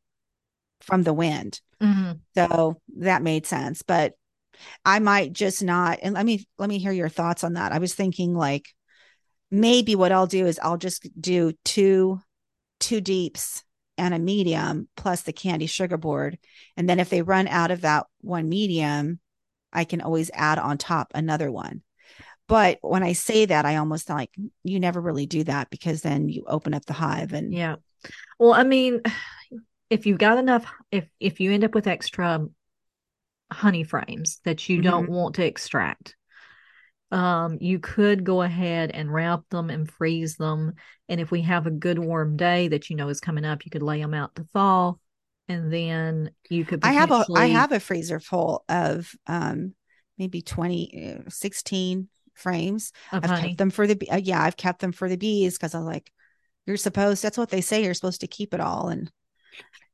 from 0.81 1.03
the 1.03 1.13
wind. 1.13 1.61
Mhm. 1.81 2.19
So 2.35 2.81
that 2.97 3.21
made 3.23 3.45
sense. 3.45 3.81
But 3.81 4.13
I 4.85 4.99
might 4.99 5.33
just 5.33 5.63
not. 5.63 5.99
And 6.01 6.13
let 6.13 6.25
me 6.25 6.47
let 6.57 6.69
me 6.69 6.77
hear 6.77 6.91
your 6.91 7.09
thoughts 7.09 7.43
on 7.43 7.53
that. 7.53 7.71
I 7.71 7.79
was 7.79 7.93
thinking 7.93 8.35
like 8.35 8.67
maybe 9.49 9.95
what 9.95 10.11
I'll 10.11 10.27
do 10.27 10.45
is 10.45 10.59
I'll 10.61 10.77
just 10.77 11.07
do 11.19 11.53
two 11.65 12.21
two 12.79 13.01
deeps 13.01 13.63
and 13.97 14.13
a 14.13 14.19
medium 14.19 14.87
plus 14.95 15.21
the 15.21 15.33
candy 15.33 15.67
sugar 15.67 15.97
board. 15.97 16.37
And 16.77 16.89
then 16.89 16.99
if 16.99 17.09
they 17.09 17.21
run 17.21 17.47
out 17.47 17.71
of 17.71 17.81
that 17.81 18.07
one 18.21 18.49
medium, 18.49 19.19
I 19.71 19.85
can 19.85 20.01
always 20.01 20.31
add 20.33 20.59
on 20.59 20.77
top 20.77 21.11
another 21.13 21.51
one. 21.51 21.81
But 22.47 22.79
when 22.81 23.03
I 23.03 23.13
say 23.13 23.45
that, 23.45 23.65
I 23.65 23.77
almost 23.77 24.09
like 24.09 24.29
you 24.63 24.79
never 24.79 24.99
really 24.99 25.25
do 25.25 25.43
that 25.45 25.69
because 25.69 26.01
then 26.01 26.29
you 26.29 26.43
open 26.47 26.73
up 26.73 26.85
the 26.85 26.93
hive 26.93 27.33
and 27.33 27.53
Yeah. 27.53 27.77
Well, 28.37 28.53
I 28.53 28.63
mean, 28.63 29.01
if 29.89 30.05
you've 30.05 30.17
got 30.17 30.37
enough, 30.37 30.65
if 30.91 31.07
if 31.19 31.39
you 31.39 31.51
end 31.51 31.63
up 31.63 31.73
with 31.73 31.87
extra 31.87 32.45
honey 33.51 33.83
frames 33.83 34.39
that 34.43 34.67
you 34.67 34.81
don't 34.81 35.03
mm-hmm. 35.03 35.13
want 35.13 35.35
to 35.35 35.45
extract, 35.45 36.15
um, 37.13 37.59
you 37.61 37.77
could 37.77 38.23
go 38.23 38.41
ahead 38.41 38.89
and 38.89 39.13
wrap 39.13 39.47
them 39.49 39.69
and 39.69 39.89
freeze 39.89 40.35
them. 40.35 40.73
And 41.07 41.21
if 41.21 41.29
we 41.29 41.43
have 41.43 41.67
a 41.67 41.71
good 41.71 41.99
warm 41.99 42.37
day 42.37 42.69
that 42.69 42.89
you 42.89 42.95
know 42.95 43.07
is 43.09 43.19
coming 43.19 43.45
up, 43.45 43.65
you 43.65 43.71
could 43.71 43.83
lay 43.83 44.01
them 44.01 44.15
out 44.15 44.33
to 44.35 44.47
thaw, 44.51 44.95
and 45.47 45.71
then 45.71 46.31
you 46.49 46.65
could. 46.65 46.83
I 46.83 46.93
have 46.93 47.11
a 47.11 47.23
I 47.35 47.47
have 47.47 47.71
a 47.71 47.79
freezer 47.79 48.19
full 48.19 48.65
of 48.67 49.13
um 49.27 49.75
maybe 50.17 50.41
20 50.41 51.19
uh, 51.27 51.29
16 51.29 52.09
frames. 52.33 52.91
I've 53.11 53.23
honey. 53.23 53.49
kept 53.49 53.57
them 53.59 53.69
for 53.69 53.85
the 53.85 54.09
uh, 54.09 54.17
yeah, 54.17 54.41
I've 54.41 54.57
kept 54.57 54.81
them 54.81 54.91
for 54.91 55.07
the 55.07 55.17
bees 55.17 55.59
cuz 55.59 55.75
I'm 55.75 55.85
like 55.85 56.11
you're 56.65 56.77
supposed 56.77 57.23
that's 57.23 57.37
what 57.37 57.49
they 57.49 57.61
say 57.61 57.83
you're 57.83 57.93
supposed 57.93 58.21
to 58.21 58.27
keep 58.27 58.55
it 58.55 58.59
all 58.59 58.87
and 58.87 59.11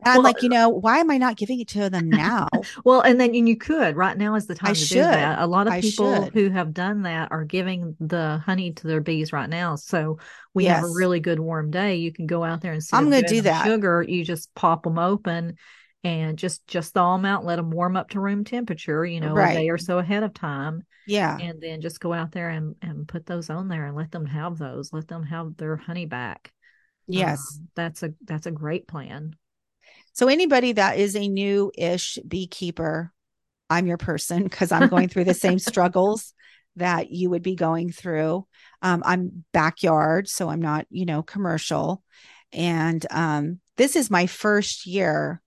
I'm 0.06 0.16
Well- 0.16 0.24
like, 0.24 0.42
you 0.44 0.50
know, 0.50 0.70
why 0.70 1.00
am 1.00 1.12
I 1.12 1.18
not 1.18 1.36
giving 1.36 1.60
it 1.60 1.68
to 1.70 1.90
them 1.90 2.10
now? 2.10 2.48
Well, 2.86 3.02
and 3.02 3.20
then 3.20 3.36
and 3.36 3.48
you 3.48 3.58
could 3.58 3.96
right 3.96 4.18
now 4.18 4.36
is 4.36 4.48
the 4.48 4.56
time 4.56 4.72
I 4.72 4.74
to 4.74 4.80
should. 4.80 4.96
do 4.96 5.02
that. 5.02 5.40
A 5.40 5.48
lot 5.48 5.68
of 5.68 5.74
I 5.74 5.82
people 5.82 6.24
should. 6.26 6.34
who 6.34 6.50
have 6.50 6.74
done 6.74 7.02
that 7.04 7.32
are 7.32 7.44
giving 7.44 7.96
the 8.00 8.42
honey 8.46 8.72
to 8.74 8.88
their 8.88 9.02
bees 9.02 9.34
right 9.34 9.50
now. 9.50 9.76
So 9.76 10.20
we 10.54 10.66
have 10.66 10.84
a 10.84 10.88
really 10.94 11.20
good 11.20 11.40
warm 11.40 11.72
day. 11.72 11.96
You 11.98 12.12
can 12.14 12.28
go 12.28 12.44
out 12.44 12.62
there 12.62 12.72
and 12.74 12.82
I'm 12.94 13.06
gonna 13.06 13.18
gonna 13.22 13.28
do 13.28 13.42
that. 13.42 13.66
Sugar, 13.66 14.06
you 14.08 14.24
just 14.24 14.54
pop 14.56 14.84
them 14.84 14.98
open 14.98 15.56
and 16.04 16.38
just 16.38 16.66
just 16.68 16.94
thaw 16.94 17.18
them 17.18 17.26
out. 17.26 17.44
Let 17.46 17.58
them 17.58 17.72
warm 17.72 17.98
up 17.98 18.10
to 18.12 18.20
room 18.22 18.46
temperature. 18.46 19.06
You 19.06 19.20
know, 19.20 19.34
Right. 19.34 19.52
a 19.58 19.60
day 19.60 19.70
or 19.70 19.78
so 19.78 19.98
ahead 20.00 20.24
of 20.24 20.34
time, 20.34 20.84
yeah. 21.08 21.38
and 21.38 21.60
then 21.62 21.82
just 21.82 22.00
go 22.00 22.14
out 22.14 22.32
there 22.32 22.50
and 22.50 22.76
and 22.82 23.06
put 23.08 23.26
those 23.26 23.50
on 23.50 23.68
there 23.68 23.86
and 23.86 23.96
let 23.98 24.12
them 24.12 24.26
have 24.26 24.58
those. 24.58 24.94
Let 24.94 25.08
them 25.10 25.24
have 25.24 25.58
their 25.58 25.76
honey 25.76 26.06
back. 26.06 26.54
Yes. 27.08 27.40
Um, 27.60 27.68
that's 27.76 28.04
a 28.04 28.14
that's 28.26 28.46
a 28.46 28.52
great 28.52 28.88
plan. 28.88 29.36
So 30.14 30.28
anybody 30.28 30.74
that 30.74 30.98
is 30.98 31.16
a 31.16 31.28
new-ish 31.28 32.18
beekeeper, 32.28 33.12
I'm 33.70 33.88
your 33.88 33.98
person 33.98 34.44
because 34.44 34.72
I'm 34.72 34.90
going 34.90 35.10
through 35.10 35.26
the 35.26 35.34
same 35.34 35.60
struggles 35.60 36.34
that 36.76 37.12
you 37.12 37.30
would 37.30 37.44
be 37.44 37.56
going 37.56 37.92
through. 37.92 38.46
Um, 38.82 39.04
I'm 39.06 39.46
backyard, 39.54 40.28
so 40.28 40.50
I'm 40.50 40.62
not, 40.62 40.88
you 40.90 41.06
know, 41.06 41.22
commercial. 41.22 42.04
And 42.52 43.06
um, 43.12 43.60
this 43.78 43.96
is 43.96 44.10
my 44.10 44.28
first 44.28 44.86
year 44.86 45.42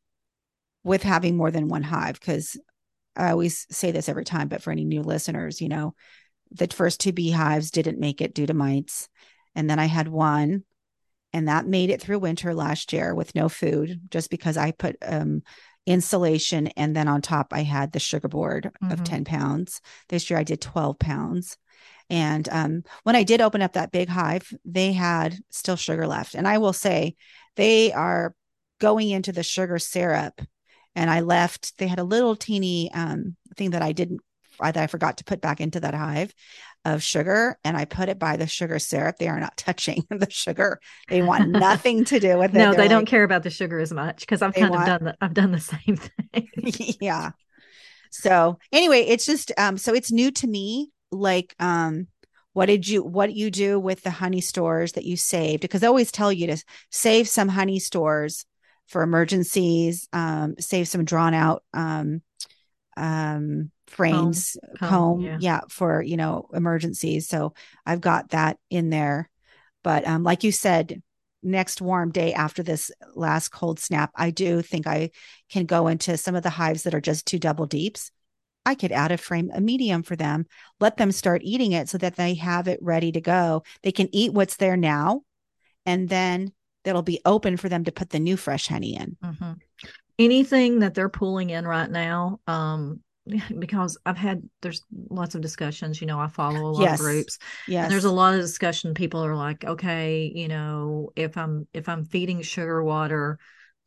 with 0.85 1.03
having 1.03 1.37
more 1.37 1.51
than 1.51 1.69
one 1.69 1.83
hive 1.83 2.19
because 2.19 2.59
I 3.17 3.31
always 3.31 3.67
say 3.71 3.91
this 3.91 4.09
every 4.09 4.25
time, 4.25 4.49
but 4.49 4.63
for 4.63 4.71
any 4.71 4.85
new 4.85 5.03
listeners, 5.03 5.61
you 5.61 5.69
know, 5.69 5.95
the 6.51 6.67
first 6.69 7.01
two 7.01 7.13
beehives 7.13 7.71
didn't 7.71 8.01
make 8.01 8.21
it 8.21 8.35
due 8.35 8.47
to 8.47 8.55
mites. 8.55 9.09
And 9.55 9.69
then 9.69 9.79
I 9.79 9.87
had 9.87 10.09
one, 10.09 10.65
and 11.33 11.49
that 11.49 11.67
made 11.67 11.91
it 11.91 12.01
through 12.01 12.19
winter 12.19 12.55
last 12.55 12.93
year 12.93 13.15
with 13.15 13.35
no 13.35 13.49
food, 13.49 14.01
just 14.11 14.31
because 14.31 14.57
I 14.57 14.71
put 14.73 14.97
um, 15.03 15.43
insulation. 15.87 16.69
And 16.69 16.95
then 16.95 17.09
on 17.09 17.23
top, 17.23 17.53
I 17.53 17.63
had 17.63 17.93
the 17.93 17.99
sugar 17.99 18.29
board 18.29 18.71
mm-hmm. 18.83 18.93
of 18.93 19.05
10 19.05 19.25
pounds. 19.25 19.81
This 20.09 20.29
year 20.31 20.39
I 20.39 20.45
did 20.45 20.61
12 20.61 20.99
pounds. 20.99 21.57
And 22.11 22.49
um, 22.51 22.83
when 23.05 23.17
I 23.17 23.23
did 23.23 23.41
open 23.41 23.63
up 23.63 23.73
that 23.73 23.93
big 23.93 24.09
hive, 24.09 24.53
they 24.65 24.93
had 24.93 25.39
still 25.51 25.77
sugar 25.77 26.07
left. 26.07 26.35
And 26.35 26.47
I 26.47 26.59
will 26.59 26.75
say, 26.75 27.17
they 27.57 27.93
are 27.93 28.35
going 28.81 29.11
into 29.11 29.33
the 29.33 29.43
sugar 29.43 29.79
syrup. 29.79 30.41
And 30.95 31.09
I 31.09 31.21
left, 31.21 31.79
they 31.79 31.87
had 31.87 31.99
a 31.99 32.05
little 32.05 32.37
teeny 32.37 32.93
um, 32.93 33.37
thing 33.57 33.71
that 33.71 33.83
I 33.83 33.93
didn't 33.93 34.21
that 34.61 34.77
I 34.77 34.87
forgot 34.87 35.17
to 35.17 35.25
put 35.25 35.41
back 35.41 35.61
into 35.61 35.81
that 35.81 35.95
hive 35.95 36.33
of 36.85 37.03
sugar 37.03 37.59
and 37.65 37.77
I 37.77 37.85
put 37.85 38.09
it 38.09 38.19
by 38.19 38.37
the 38.37 38.47
sugar 38.47 38.79
syrup. 38.79 39.17
They 39.19 39.29
are 39.29 39.41
not 39.41 39.57
touching 39.57 40.05
the 40.11 40.31
sugar. 40.31 40.81
They 41.09 41.23
want 41.27 41.49
nothing 41.49 42.05
to 42.07 42.19
do 42.19 42.39
with 42.39 42.55
it. 42.55 42.59
No, 42.59 42.73
They're 42.73 42.83
they 42.83 42.89
don't 42.89 43.07
care 43.07 43.25
about 43.25 43.43
the 43.43 43.51
sugar 43.51 43.79
as 43.79 43.93
much 43.93 44.21
because 44.21 44.43
I've 44.43 44.55
kind 44.55 44.71
want, 44.71 44.83
of 44.83 44.99
done 44.99 45.05
the, 45.05 45.17
I've 45.21 45.35
done 45.35 45.53
the 45.53 45.61
same 45.61 45.97
thing. 45.97 46.97
yeah. 47.01 47.31
So 48.11 48.59
anyway, 48.73 49.01
it's 49.01 49.27
just 49.27 49.53
um 49.59 49.77
so 49.79 49.95
it's 49.95 50.13
new 50.13 50.31
to 50.33 50.47
me. 50.47 50.91
Like 51.11 51.55
um 51.61 52.09
what 52.53 52.67
did 52.67 52.87
you 52.87 53.03
what 53.03 53.33
you 53.33 53.51
do 53.51 53.79
with 53.79 54.03
the 54.03 54.11
honey 54.11 54.41
stores 54.41 54.93
that 54.93 55.05
you 55.05 55.17
saved? 55.17 55.63
Because 55.63 55.83
I 55.83 55.87
always 55.87 56.13
tell 56.13 56.33
you 56.33 56.49
to 56.49 56.63
save 56.91 57.29
some 57.29 57.49
honey 57.49 57.79
stores 57.79 58.45
for 58.89 59.03
emergencies, 59.03 60.09
um, 60.13 60.55
save 60.59 60.89
some 60.89 61.05
drawn 61.05 61.33
out 61.33 61.63
um 61.73 62.23
um 62.97 63.71
frames 63.87 64.57
comb, 64.79 64.89
comb 64.89 65.21
yeah. 65.21 65.39
yeah. 65.41 65.61
for 65.69 66.03
you 66.03 66.17
know 66.17 66.49
emergencies 66.53 67.29
so 67.29 67.55
i've 67.87 68.01
got 68.01 68.31
that 68.31 68.59
in 68.71 68.91
there 68.91 69.29
but 69.83 70.07
um 70.07 70.23
like 70.23 70.45
you 70.45 70.53
said 70.53 71.03
next 71.43 71.81
warm 71.81 72.11
day 72.11 72.33
after 72.33 72.63
this 72.63 72.91
last 73.15 73.49
cold 73.49 73.81
snap 73.81 74.11
i 74.15 74.31
do 74.31 74.63
think 74.63 74.87
i 74.87 75.11
can 75.51 75.67
go 75.67 75.89
into 75.89 76.17
some 76.17 76.35
of 76.35 76.43
the 76.43 76.51
hives 76.51 76.85
that 76.85 76.95
are 76.95 77.01
just 77.01 77.27
two 77.27 77.39
double 77.39 77.67
deeps 77.67 78.11
i 78.65 78.75
could 78.75 78.93
add 78.93 79.11
a 79.11 79.17
frame 79.17 79.51
a 79.53 79.61
medium 79.61 80.03
for 80.03 80.17
them 80.17 80.47
let 80.79 80.97
them 80.97 81.11
start 81.11 81.43
eating 81.45 81.73
it 81.73 81.89
so 81.89 81.99
that 81.99 82.17
they 82.17 82.35
have 82.35 82.69
it 82.69 82.79
ready 82.83 83.11
to 83.11 83.21
go 83.21 83.63
they 83.83 83.93
can 83.93 84.09
eat 84.13 84.33
what's 84.33 84.57
there 84.57 84.77
now 84.77 85.23
and 85.85 86.09
then 86.09 86.53
that'll 86.85 87.03
be 87.03 87.21
open 87.25 87.57
for 87.57 87.69
them 87.69 87.85
to 87.85 87.93
put 87.93 88.11
the 88.11 88.21
new 88.21 88.37
fresh 88.37 88.69
honey 88.69 88.97
in 88.97 89.17
mm-hmm. 89.23 89.53
Anything 90.19 90.81
that 90.81 90.95
they're 90.95 91.09
pulling 91.09 91.51
in 91.51 91.67
right 91.67 91.91
now 91.91 92.41
um 92.47 93.01
because 93.59 93.97
I've 94.05 94.17
had 94.17 94.43
there's 94.63 94.83
lots 95.11 95.35
of 95.35 95.41
discussions. 95.41 96.01
You 96.01 96.07
know, 96.07 96.19
I 96.19 96.29
follow 96.29 96.61
a 96.61 96.73
lot 96.73 96.83
yes. 96.83 96.99
of 96.99 97.05
groups. 97.05 97.39
Yes. 97.69 97.89
there's 97.91 98.05
a 98.05 98.11
lot 98.11 98.35
of 98.35 98.41
discussion. 98.41 98.95
People 98.95 99.25
are 99.25 99.37
like, 99.37 99.65
okay, 99.65 100.31
you 100.35 100.49
know, 100.49 101.11
if 101.17 101.37
I'm 101.37 101.67
if 101.73 101.89
I'm 101.89 102.05
feeding 102.05 102.43
sugar 102.43 102.83
water, 102.83 103.39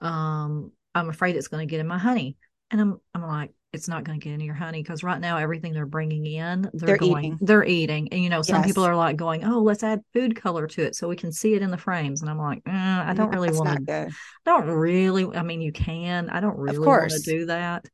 um, 0.01 0.71
I'm 0.93 1.09
afraid 1.09 1.35
it's 1.35 1.47
going 1.47 1.67
to 1.67 1.69
get 1.69 1.79
in 1.79 1.88
my 1.88 1.97
honey. 1.97 2.38
And 2.71 2.81
I'm 2.81 3.01
I'm 3.13 3.23
like, 3.23 3.51
it's 3.75 3.88
not 3.88 4.03
going 4.03 4.19
to 4.19 4.23
get 4.23 4.33
into 4.33 4.45
your 4.45 4.55
honey 4.55 4.81
because 4.81 5.03
right 5.03 5.21
now 5.21 5.38
everything 5.38 5.73
they're 5.73 5.85
bringing 5.85 6.25
in, 6.25 6.63
they're, 6.73 6.88
they're 6.88 6.97
going, 6.97 7.25
eating. 7.25 7.38
they're 7.41 7.65
eating. 7.65 8.07
And 8.11 8.23
you 8.23 8.29
know, 8.29 8.41
some 8.41 8.57
yes. 8.57 8.65
people 8.65 8.85
are 8.85 8.95
like 8.95 9.17
going, 9.17 9.43
oh, 9.43 9.59
let's 9.59 9.83
add 9.83 10.01
food 10.13 10.35
color 10.35 10.65
to 10.67 10.81
it 10.81 10.95
so 10.95 11.07
we 11.07 11.15
can 11.15 11.31
see 11.31 11.53
it 11.53 11.61
in 11.61 11.69
the 11.69 11.77
frames. 11.77 12.21
And 12.21 12.29
I'm 12.29 12.39
like, 12.39 12.63
eh, 12.65 12.71
I 12.71 13.13
don't 13.13 13.29
really 13.29 13.51
want 13.51 13.85
to. 13.88 14.09
Don't 14.45 14.65
really. 14.65 15.25
I 15.35 15.43
mean, 15.43 15.61
you 15.61 15.71
can. 15.71 16.29
I 16.29 16.39
don't 16.39 16.57
really 16.57 16.79
want 16.79 17.11
to 17.11 17.19
do 17.19 17.45
that. 17.45 17.85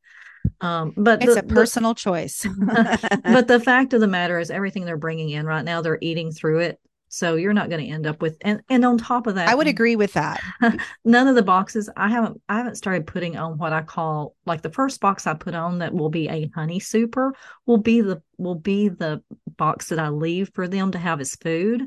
Um, 0.60 0.92
but 0.96 1.22
it's 1.22 1.34
the, 1.34 1.40
a 1.40 1.42
personal 1.42 1.94
the, 1.94 2.00
choice. 2.00 2.46
but 3.24 3.48
the 3.48 3.60
fact 3.64 3.92
of 3.92 4.00
the 4.00 4.06
matter 4.06 4.38
is, 4.38 4.50
everything 4.50 4.84
they're 4.84 4.96
bringing 4.96 5.30
in 5.30 5.46
right 5.46 5.64
now, 5.64 5.82
they're 5.82 5.98
eating 6.00 6.32
through 6.32 6.60
it. 6.60 6.80
So 7.14 7.34
you're 7.34 7.52
not 7.52 7.68
going 7.68 7.84
to 7.84 7.92
end 7.92 8.06
up 8.06 8.22
with, 8.22 8.38
and 8.40 8.62
and 8.70 8.86
on 8.86 8.96
top 8.96 9.26
of 9.26 9.34
that, 9.34 9.46
I 9.46 9.54
would 9.54 9.66
agree 9.66 9.96
with 9.96 10.14
that. 10.14 10.40
none 11.04 11.28
of 11.28 11.34
the 11.34 11.42
boxes 11.42 11.90
I 11.94 12.08
haven't 12.08 12.40
I 12.48 12.56
haven't 12.56 12.76
started 12.76 13.06
putting 13.06 13.36
on 13.36 13.58
what 13.58 13.74
I 13.74 13.82
call 13.82 14.34
like 14.46 14.62
the 14.62 14.72
first 14.72 14.98
box 14.98 15.26
I 15.26 15.34
put 15.34 15.54
on 15.54 15.80
that 15.80 15.92
will 15.92 16.08
be 16.08 16.30
a 16.30 16.50
honey 16.54 16.80
super 16.80 17.34
will 17.66 17.76
be 17.76 18.00
the 18.00 18.22
will 18.38 18.54
be 18.54 18.88
the 18.88 19.22
box 19.58 19.90
that 19.90 19.98
I 19.98 20.08
leave 20.08 20.52
for 20.54 20.66
them 20.66 20.90
to 20.92 20.98
have 20.98 21.20
as 21.20 21.36
food. 21.36 21.82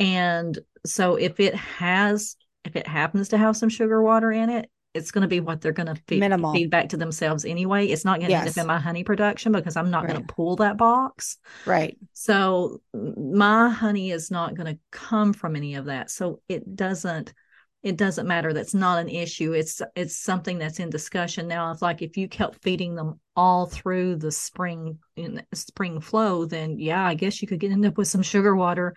And 0.00 0.58
so 0.84 1.16
if 1.16 1.40
it 1.40 1.54
has 1.54 2.36
if 2.66 2.76
it 2.76 2.86
happens 2.86 3.30
to 3.30 3.38
have 3.38 3.56
some 3.56 3.70
sugar 3.70 4.02
water 4.02 4.30
in 4.30 4.50
it, 4.50 4.70
it's 4.96 5.10
going 5.10 5.22
to 5.22 5.28
be 5.28 5.40
what 5.40 5.60
they're 5.60 5.72
going 5.72 5.94
to 5.94 6.00
feed, 6.08 6.20
Minimal. 6.20 6.52
feed 6.52 6.70
back 6.70 6.88
to 6.90 6.96
themselves 6.96 7.44
anyway. 7.44 7.86
It's 7.86 8.04
not 8.04 8.18
going 8.18 8.26
to 8.26 8.32
yes. 8.32 8.46
end 8.46 8.50
up 8.50 8.62
in 8.62 8.66
my 8.66 8.78
honey 8.78 9.04
production 9.04 9.52
because 9.52 9.76
I'm 9.76 9.90
not 9.90 10.04
right. 10.04 10.12
going 10.12 10.26
to 10.26 10.34
pull 10.34 10.56
that 10.56 10.76
box. 10.76 11.38
Right. 11.64 11.96
So 12.12 12.80
my 12.92 13.68
honey 13.68 14.10
is 14.10 14.30
not 14.30 14.54
going 14.54 14.74
to 14.74 14.80
come 14.90 15.32
from 15.32 15.56
any 15.56 15.74
of 15.74 15.86
that. 15.86 16.10
So 16.10 16.40
it 16.48 16.76
doesn't 16.76 17.32
it 17.82 17.96
doesn't 17.96 18.26
matter 18.26 18.52
that's 18.52 18.74
not 18.74 18.98
an 18.98 19.08
issue 19.08 19.52
it's 19.52 19.80
it's 19.94 20.16
something 20.16 20.58
that's 20.58 20.80
in 20.80 20.90
discussion 20.90 21.46
now 21.46 21.70
it's 21.70 21.82
like 21.82 22.02
if 22.02 22.16
you 22.16 22.26
kept 22.26 22.60
feeding 22.60 22.96
them 22.96 23.20
all 23.36 23.66
through 23.66 24.16
the 24.16 24.32
spring 24.32 24.98
in 25.14 25.40
spring 25.54 26.00
flow 26.00 26.44
then 26.46 26.80
yeah 26.80 27.06
i 27.06 27.14
guess 27.14 27.40
you 27.40 27.46
could 27.46 27.60
get 27.60 27.70
end 27.70 27.86
up 27.86 27.96
with 27.96 28.08
some 28.08 28.22
sugar 28.22 28.56
water 28.56 28.92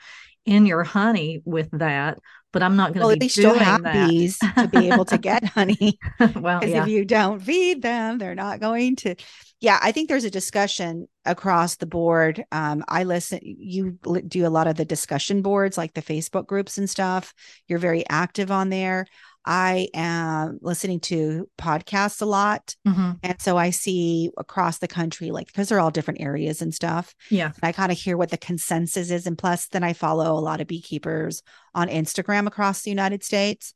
in 0.46 0.66
your 0.66 0.84
honey 0.84 1.40
with 1.46 1.70
that 1.72 2.18
but 2.52 2.64
I'm 2.64 2.76
not 2.76 2.94
going 2.94 3.02
to 3.02 3.08
well, 3.08 3.10
be 3.10 3.14
at 3.14 3.22
least 3.22 3.38
you'll 3.38 3.54
have 3.54 3.84
that. 3.84 4.10
bees 4.10 4.38
to 4.40 4.68
be 4.72 4.90
able 4.90 5.06
to 5.06 5.18
get 5.18 5.44
honey. 5.56 6.00
well, 6.36 6.64
yeah. 6.66 6.84
if 6.84 6.88
you 6.88 7.06
don't 7.06 7.42
feed 7.42 7.82
them, 7.82 8.18
they're 8.18 8.36
not 8.36 8.60
going 8.60 8.96
to. 8.98 9.16
Yeah, 9.62 9.78
I 9.82 9.92
think 9.92 10.08
there's 10.08 10.24
a 10.24 10.30
discussion 10.30 11.08
across 11.26 11.76
the 11.76 11.86
board. 11.86 12.44
Um, 12.52 12.84
I 12.88 13.04
listen. 13.04 13.40
You 13.44 14.00
do 14.28 14.48
a 14.48 14.50
lot 14.50 14.68
of 14.68 14.76
the 14.76 14.86
discussion 14.86 15.42
boards, 15.42 15.78
like 15.78 15.94
the 15.94 16.02
Facebook 16.02 16.48
groups 16.48 16.78
and 16.78 16.90
stuff. 16.90 17.34
You're 17.68 17.80
very 17.80 18.08
active 18.08 18.52
on 18.52 18.70
there. 18.70 19.06
I 19.52 19.88
am 19.96 20.60
listening 20.62 21.00
to 21.00 21.50
podcasts 21.58 22.22
a 22.22 22.26
lot. 22.26 22.76
Mm-hmm. 22.88 23.14
And 23.24 23.42
so 23.42 23.58
I 23.58 23.72
see 23.72 24.30
across 24.38 24.78
the 24.78 24.88
country, 24.88 25.32
like, 25.32 25.48
because 25.48 25.70
they're 25.70 25.80
all 25.80 25.90
different 25.90 26.22
areas 26.22 26.62
and 26.62 26.72
stuff. 26.72 27.16
Yeah. 27.32 27.54
I 27.64 27.72
kind 27.72 27.92
of 27.92 27.98
hear 27.98 28.16
what 28.16 28.30
the 28.30 28.38
consensus 28.38 29.10
is. 29.10 29.26
And 29.26 29.36
plus, 29.36 29.68
then 29.70 29.84
I 29.84 29.94
follow 29.94 30.38
a 30.38 30.40
lot 30.40 30.62
of 30.62 30.68
beekeepers 30.68 31.42
on 31.74 31.88
Instagram 31.88 32.46
across 32.46 32.84
the 32.84 32.92
United 32.92 33.24
States. 33.24 33.74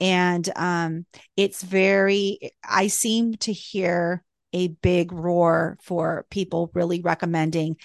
And 0.00 0.50
um, 0.56 1.06
it's 1.36 1.62
very, 1.62 2.50
I 2.68 2.88
seem 2.88 3.34
to 3.34 3.52
hear 3.52 4.24
a 4.52 4.68
big 4.68 5.12
roar 5.12 5.78
for 5.82 6.26
people 6.30 6.72
really 6.74 7.00
recommending 7.00 7.76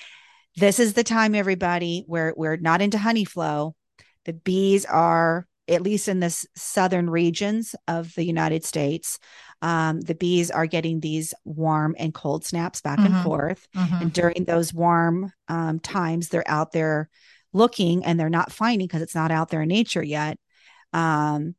this 0.55 0.79
is 0.79 0.93
the 0.93 1.03
time, 1.03 1.35
everybody, 1.35 2.03
where 2.07 2.33
we're 2.35 2.57
not 2.57 2.81
into 2.81 2.97
honey 2.97 3.25
flow. 3.25 3.75
The 4.25 4.33
bees 4.33 4.85
are 4.85 5.46
at 5.67 5.81
least 5.81 6.07
in 6.07 6.19
the 6.19 6.47
southern 6.55 7.09
regions 7.09 7.75
of 7.87 8.13
the 8.15 8.23
United 8.23 8.63
States, 8.63 9.19
um, 9.61 10.01
the 10.01 10.15
bees 10.15 10.51
are 10.51 10.65
getting 10.65 10.99
these 10.99 11.33
warm 11.45 11.95
and 11.97 12.13
cold 12.13 12.45
snaps 12.45 12.81
back 12.81 12.99
mm-hmm. 12.99 13.13
and 13.13 13.23
forth. 13.23 13.67
Mm-hmm. 13.75 14.01
And 14.01 14.13
during 14.13 14.45
those 14.45 14.73
warm 14.73 15.31
um, 15.47 15.79
times, 15.79 16.29
they're 16.29 16.47
out 16.47 16.71
there 16.71 17.09
looking 17.53 18.05
and 18.05 18.19
they're 18.19 18.29
not 18.29 18.51
finding 18.51 18.87
because 18.87 19.01
it's 19.01 19.15
not 19.15 19.31
out 19.31 19.49
there 19.49 19.61
in 19.61 19.69
nature 19.69 20.03
yet. 20.03 20.37
Um, 20.93 21.55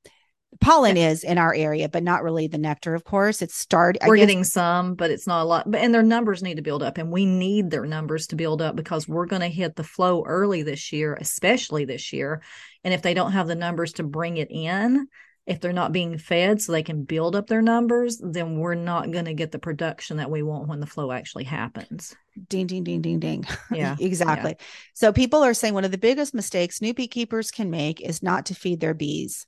pollen 0.61 0.97
is 0.97 1.25
in 1.25 1.38
our 1.38 1.55
area, 1.55 1.88
but 1.88 2.03
not 2.03 2.23
really 2.23 2.47
the 2.47 2.59
nectar, 2.59 2.94
of 2.94 3.05
course. 3.05 3.42
It's 3.42 3.55
started. 3.55 4.03
We're 4.07 4.16
guess, 4.16 4.23
getting 4.23 4.44
some, 4.44 4.94
but 4.94 5.11
it's 5.11 5.27
not 5.27 5.42
a 5.42 5.44
lot. 5.44 5.71
But 5.71 5.81
and 5.81 5.94
their 5.94 6.03
numbers 6.03 6.42
need 6.42 6.57
to 6.57 6.62
build 6.62 6.83
up, 6.83 6.99
and 6.99 7.12
we 7.12 7.27
need 7.27 7.71
their 7.71 7.85
numbers 7.85 8.29
to 8.29 8.37
build 8.37 8.62
up 8.62 8.77
because 8.77 9.07
we're 9.07 9.27
going 9.27 9.42
to 9.42 9.49
hit 9.49 9.77
the 9.77 9.85
flow 9.85 10.25
early 10.25 10.62
this 10.62 10.92
year, 10.92 11.14
especially 11.21 11.85
this 11.85 12.12
year. 12.12 12.42
And 12.85 12.95
if 12.95 13.03
they 13.03 13.14
don't 13.14 13.33
have 13.33 13.47
the 13.47 13.55
numbers 13.55 13.95
to 13.95 14.03
bring 14.03 14.37
it 14.37 14.49
in, 14.51 15.09
if 15.47 15.61
they're 15.61 15.73
not 15.73 15.93
being 15.93 16.19
fed 16.19 16.61
so 16.61 16.73
they 16.73 16.83
can 16.83 17.05
build 17.05 17.35
up 17.35 17.47
their 17.47 17.62
numbers, 17.62 18.21
then 18.23 18.59
we're 18.59 18.75
not 18.75 19.11
going 19.11 19.25
to 19.25 19.35
get 19.35 19.51
the 19.51 19.59
production 19.59 20.19
that 20.19 20.31
we 20.31 20.43
want 20.43 20.69
when 20.69 20.79
the 20.79 20.87
flow 20.87 21.11
actually 21.11 21.45
happens. 21.45 22.14
Ding, 22.49 22.67
ding, 22.67 22.85
ding, 22.85 23.01
ding, 23.01 23.19
ding. 23.19 23.45
Yeah, 23.73 23.97
exactly. 24.01 24.57
Yeah. 24.59 24.64
So 24.93 25.12
people 25.12 25.43
are 25.43 25.55
saying 25.55 25.73
one 25.73 25.87
of 25.87 25.91
the 25.91 25.99
biggest 25.99 26.35
mistakes 26.35 26.83
new 26.83 26.93
beekeepers 26.93 27.51
can 27.51 27.71
make 27.71 28.03
is 28.03 28.23
not 28.23 28.47
to 28.47 28.55
feed 28.55 28.81
their 28.81 28.93
bees. 28.93 29.47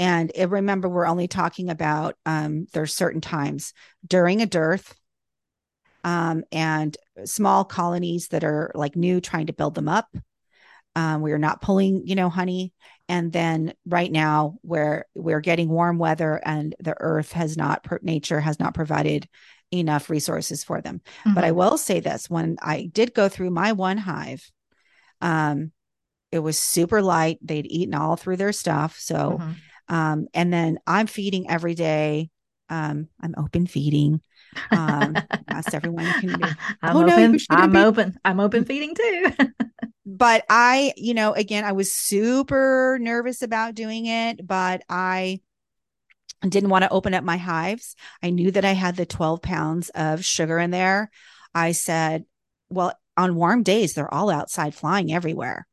And 0.00 0.32
it, 0.34 0.50
remember, 0.50 0.88
we're 0.88 1.06
only 1.06 1.28
talking 1.28 1.70
about 1.70 2.16
um, 2.26 2.66
there's 2.72 2.94
certain 2.94 3.20
times 3.20 3.72
during 4.06 4.42
a 4.42 4.46
dearth 4.46 4.94
um, 6.02 6.42
and 6.50 6.96
small 7.24 7.64
colonies 7.64 8.28
that 8.28 8.44
are 8.44 8.72
like 8.74 8.96
new, 8.96 9.20
trying 9.20 9.46
to 9.46 9.52
build 9.52 9.76
them 9.76 9.88
up. 9.88 10.08
Um, 10.96 11.20
we 11.20 11.32
are 11.32 11.38
not 11.38 11.60
pulling, 11.60 12.06
you 12.06 12.14
know, 12.14 12.30
honey. 12.30 12.72
And 13.08 13.30
then 13.30 13.74
right 13.86 14.10
now, 14.10 14.56
where 14.62 15.04
we're 15.14 15.40
getting 15.40 15.68
warm 15.68 15.98
weather 15.98 16.40
and 16.42 16.74
the 16.80 16.96
earth 16.98 17.32
has 17.32 17.56
not, 17.56 17.86
nature 18.02 18.40
has 18.40 18.58
not 18.58 18.74
provided 18.74 19.28
enough 19.70 20.08
resources 20.08 20.64
for 20.64 20.80
them. 20.80 21.02
Mm-hmm. 21.20 21.34
But 21.34 21.44
I 21.44 21.48
mm-hmm. 21.48 21.58
will 21.58 21.78
say 21.78 22.00
this 22.00 22.30
when 22.30 22.56
I 22.62 22.88
did 22.90 23.14
go 23.14 23.28
through 23.28 23.50
my 23.50 23.72
one 23.72 23.98
hive, 23.98 24.50
um, 25.20 25.70
it 26.32 26.38
was 26.38 26.58
super 26.58 27.02
light. 27.02 27.38
They'd 27.42 27.70
eaten 27.70 27.94
all 27.94 28.16
through 28.16 28.38
their 28.38 28.52
stuff. 28.52 28.96
So, 28.98 29.38
mm-hmm. 29.38 29.94
um, 29.94 30.28
and 30.32 30.50
then 30.50 30.78
I'm 30.86 31.06
feeding 31.06 31.50
every 31.50 31.74
day. 31.74 32.30
Um, 32.70 33.08
I'm 33.20 33.34
open 33.36 33.66
feeding. 33.66 34.22
Um, 34.70 35.14
everyone 35.72 36.06
can 36.20 36.40
be. 36.40 36.48
I'm 36.82 36.96
oh, 36.96 37.02
open. 37.02 37.32
No, 37.32 37.38
I'm 37.50 37.72
be- 37.72 37.78
open. 37.78 38.18
I'm 38.24 38.40
open 38.40 38.64
feeding 38.64 38.94
too. 38.94 39.30
but 40.06 40.44
I, 40.48 40.92
you 40.96 41.14
know, 41.14 41.32
again, 41.32 41.64
I 41.64 41.72
was 41.72 41.92
super 41.92 42.96
nervous 43.00 43.42
about 43.42 43.74
doing 43.74 44.06
it, 44.06 44.46
but 44.46 44.84
I 44.88 45.40
didn't 46.48 46.70
want 46.70 46.84
to 46.84 46.90
open 46.90 47.12
up 47.12 47.24
my 47.24 47.36
hives. 47.36 47.96
I 48.22 48.30
knew 48.30 48.52
that 48.52 48.64
I 48.64 48.72
had 48.72 48.96
the 48.96 49.04
12 49.04 49.42
pounds 49.42 49.88
of 49.90 50.24
sugar 50.24 50.60
in 50.60 50.70
there. 50.70 51.10
I 51.54 51.72
said, 51.72 52.24
well, 52.70 52.92
on 53.16 53.34
warm 53.34 53.64
days, 53.64 53.94
they're 53.94 54.12
all 54.12 54.30
outside 54.30 54.76
flying 54.76 55.12
everywhere. 55.12 55.66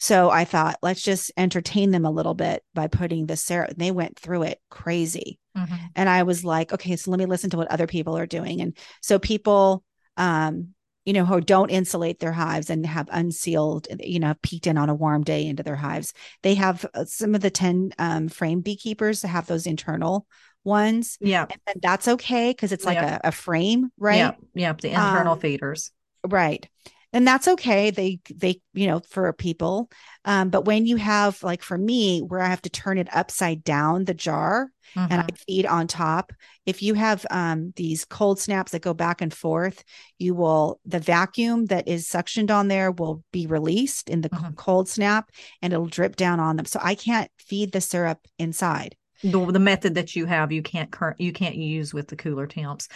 So 0.00 0.30
I 0.30 0.44
thought, 0.44 0.78
let's 0.82 1.02
just 1.02 1.30
entertain 1.36 1.90
them 1.90 2.04
a 2.04 2.10
little 2.10 2.34
bit 2.34 2.64
by 2.74 2.88
putting 2.88 3.26
the 3.26 3.36
syrup. 3.36 3.70
And 3.70 3.78
they 3.78 3.90
went 3.90 4.18
through 4.18 4.44
it 4.44 4.60
crazy. 4.70 5.38
Mm-hmm. 5.56 5.74
And 5.94 6.08
I 6.08 6.22
was 6.24 6.44
like, 6.44 6.72
okay, 6.72 6.96
so 6.96 7.10
let 7.10 7.18
me 7.18 7.26
listen 7.26 7.50
to 7.50 7.56
what 7.56 7.70
other 7.70 7.86
people 7.86 8.16
are 8.16 8.26
doing. 8.26 8.60
And 8.60 8.76
so 9.02 9.18
people, 9.18 9.84
um, 10.16 10.74
you 11.08 11.14
know, 11.14 11.24
who 11.24 11.40
don't 11.40 11.70
insulate 11.70 12.20
their 12.20 12.32
hives 12.32 12.68
and 12.68 12.84
have 12.84 13.08
unsealed, 13.10 13.88
you 13.98 14.20
know, 14.20 14.34
peeked 14.42 14.66
in 14.66 14.76
on 14.76 14.90
a 14.90 14.94
warm 14.94 15.24
day 15.24 15.46
into 15.46 15.62
their 15.62 15.74
hives. 15.74 16.12
They 16.42 16.54
have 16.56 16.84
uh, 16.92 17.06
some 17.06 17.34
of 17.34 17.40
the 17.40 17.48
10 17.48 17.94
um, 17.98 18.28
frame 18.28 18.60
beekeepers 18.60 19.22
to 19.22 19.28
have 19.28 19.46
those 19.46 19.66
internal 19.66 20.26
ones. 20.64 21.16
Yeah. 21.18 21.46
And 21.66 21.80
that's 21.80 22.08
okay 22.08 22.50
because 22.50 22.72
it's 22.72 22.84
like 22.84 22.96
yeah. 22.96 23.20
a, 23.24 23.28
a, 23.28 23.32
frame, 23.32 23.88
right? 23.96 24.16
Yeah. 24.16 24.32
Yeah. 24.52 24.74
The 24.74 24.90
internal 24.90 25.32
um, 25.32 25.40
feeders. 25.40 25.92
Right 26.26 26.68
and 27.12 27.26
that's 27.26 27.48
okay 27.48 27.90
they 27.90 28.20
they 28.34 28.60
you 28.74 28.86
know 28.86 29.00
for 29.08 29.32
people 29.32 29.90
um, 30.24 30.50
but 30.50 30.64
when 30.64 30.86
you 30.86 30.96
have 30.96 31.42
like 31.42 31.62
for 31.62 31.78
me 31.78 32.20
where 32.20 32.40
i 32.40 32.46
have 32.46 32.62
to 32.62 32.70
turn 32.70 32.98
it 32.98 33.08
upside 33.14 33.64
down 33.64 34.04
the 34.04 34.14
jar 34.14 34.70
mm-hmm. 34.94 35.12
and 35.12 35.20
i 35.20 35.24
mm-hmm. 35.24 35.36
feed 35.46 35.66
on 35.66 35.86
top 35.86 36.32
if 36.66 36.82
you 36.82 36.94
have 36.94 37.24
um, 37.30 37.72
these 37.76 38.04
cold 38.04 38.38
snaps 38.38 38.72
that 38.72 38.82
go 38.82 38.94
back 38.94 39.20
and 39.20 39.32
forth 39.32 39.82
you 40.18 40.34
will 40.34 40.80
the 40.84 41.00
vacuum 41.00 41.66
that 41.66 41.88
is 41.88 42.08
suctioned 42.08 42.50
on 42.50 42.68
there 42.68 42.90
will 42.90 43.22
be 43.32 43.46
released 43.46 44.10
in 44.10 44.20
the 44.20 44.30
mm-hmm. 44.30 44.52
cold 44.54 44.88
snap 44.88 45.30
and 45.62 45.72
it'll 45.72 45.86
drip 45.86 46.16
down 46.16 46.40
on 46.40 46.56
them 46.56 46.66
so 46.66 46.78
i 46.82 46.94
can't 46.94 47.30
feed 47.38 47.72
the 47.72 47.80
syrup 47.80 48.18
inside 48.38 48.96
the, 49.22 49.44
the 49.46 49.58
method 49.58 49.94
that 49.96 50.14
you 50.14 50.26
have 50.26 50.52
you 50.52 50.62
can't 50.62 50.92
current 50.92 51.20
you 51.20 51.32
can't 51.32 51.56
use 51.56 51.92
with 51.92 52.08
the 52.08 52.16
cooler 52.16 52.46
temps 52.46 52.88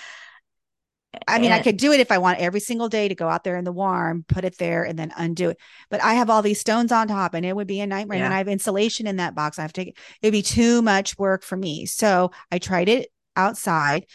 I 1.28 1.38
mean, 1.38 1.52
and, 1.52 1.60
I 1.60 1.62
could 1.62 1.76
do 1.76 1.92
it 1.92 2.00
if 2.00 2.10
I 2.10 2.18
want 2.18 2.38
every 2.38 2.60
single 2.60 2.88
day 2.88 3.08
to 3.08 3.14
go 3.14 3.28
out 3.28 3.44
there 3.44 3.56
in 3.56 3.64
the 3.64 3.72
warm, 3.72 4.24
put 4.26 4.44
it 4.44 4.56
there, 4.58 4.84
and 4.84 4.98
then 4.98 5.12
undo 5.16 5.50
it. 5.50 5.58
But 5.90 6.02
I 6.02 6.14
have 6.14 6.30
all 6.30 6.42
these 6.42 6.60
stones 6.60 6.90
on 6.90 7.08
top, 7.08 7.34
and 7.34 7.44
it 7.44 7.54
would 7.54 7.66
be 7.66 7.80
a 7.80 7.86
nightmare. 7.86 8.18
Yeah. 8.18 8.24
And 8.26 8.34
I 8.34 8.38
have 8.38 8.48
insulation 8.48 9.06
in 9.06 9.16
that 9.16 9.34
box. 9.34 9.58
I 9.58 9.62
have 9.62 9.72
to 9.74 9.84
take 9.84 9.98
it'd 10.22 10.32
be 10.32 10.42
too 10.42 10.80
much 10.80 11.18
work 11.18 11.42
for 11.42 11.56
me. 11.56 11.86
So 11.86 12.30
I 12.50 12.58
tried 12.58 12.88
it 12.88 13.10
outside, 13.36 14.06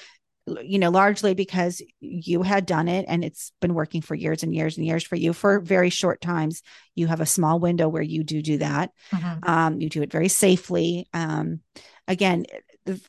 you 0.63 0.79
know, 0.79 0.89
largely 0.89 1.33
because 1.33 1.81
you 1.99 2.41
had 2.41 2.65
done 2.65 2.88
it 2.88 3.05
and 3.07 3.23
it's 3.23 3.51
been 3.62 3.73
working 3.73 4.01
for 4.01 4.15
years 4.15 4.43
and 4.43 4.55
years 4.55 4.77
and 4.77 4.86
years 4.86 5.03
for 5.03 5.15
you 5.15 5.33
for 5.33 5.60
very 5.60 5.89
short 5.89 6.19
times. 6.21 6.62
You 6.95 7.07
have 7.07 7.21
a 7.21 7.25
small 7.25 7.60
window 7.60 7.89
where 7.89 8.01
you 8.01 8.23
do 8.23 8.41
do 8.41 8.57
that. 8.57 8.91
Mm-hmm. 9.12 9.49
Um, 9.49 9.81
you 9.81 9.89
do 9.89 10.01
it 10.01 10.12
very 10.12 10.29
safely. 10.29 11.07
Um, 11.13 11.62
again, 12.07 12.45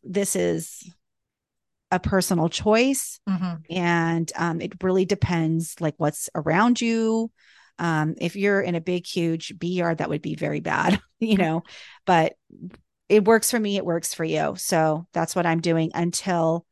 this 0.02 0.36
is 0.36 0.90
a 1.90 1.98
personal 1.98 2.48
choice 2.48 3.20
mm-hmm. 3.28 3.54
and 3.70 4.30
um, 4.36 4.60
it 4.60 4.82
really 4.82 5.04
depends 5.04 5.80
like 5.80 5.94
what's 5.96 6.28
around 6.34 6.80
you. 6.80 7.30
Um, 7.78 8.16
if 8.20 8.34
you're 8.34 8.60
in 8.60 8.74
a 8.74 8.80
big 8.80 9.06
huge 9.06 9.58
bee 9.58 9.74
yard 9.74 9.98
that 9.98 10.08
would 10.08 10.22
be 10.22 10.34
very 10.34 10.58
bad 10.58 11.00
you 11.20 11.36
know 11.36 11.62
but 12.06 12.34
it 13.08 13.24
works 13.24 13.52
for 13.52 13.60
me 13.60 13.76
it 13.76 13.86
works 13.86 14.14
for 14.14 14.24
you. 14.24 14.54
So 14.56 15.06
that's 15.12 15.36
what 15.36 15.46
i'm 15.46 15.60
doing 15.60 15.92
until 15.94 16.66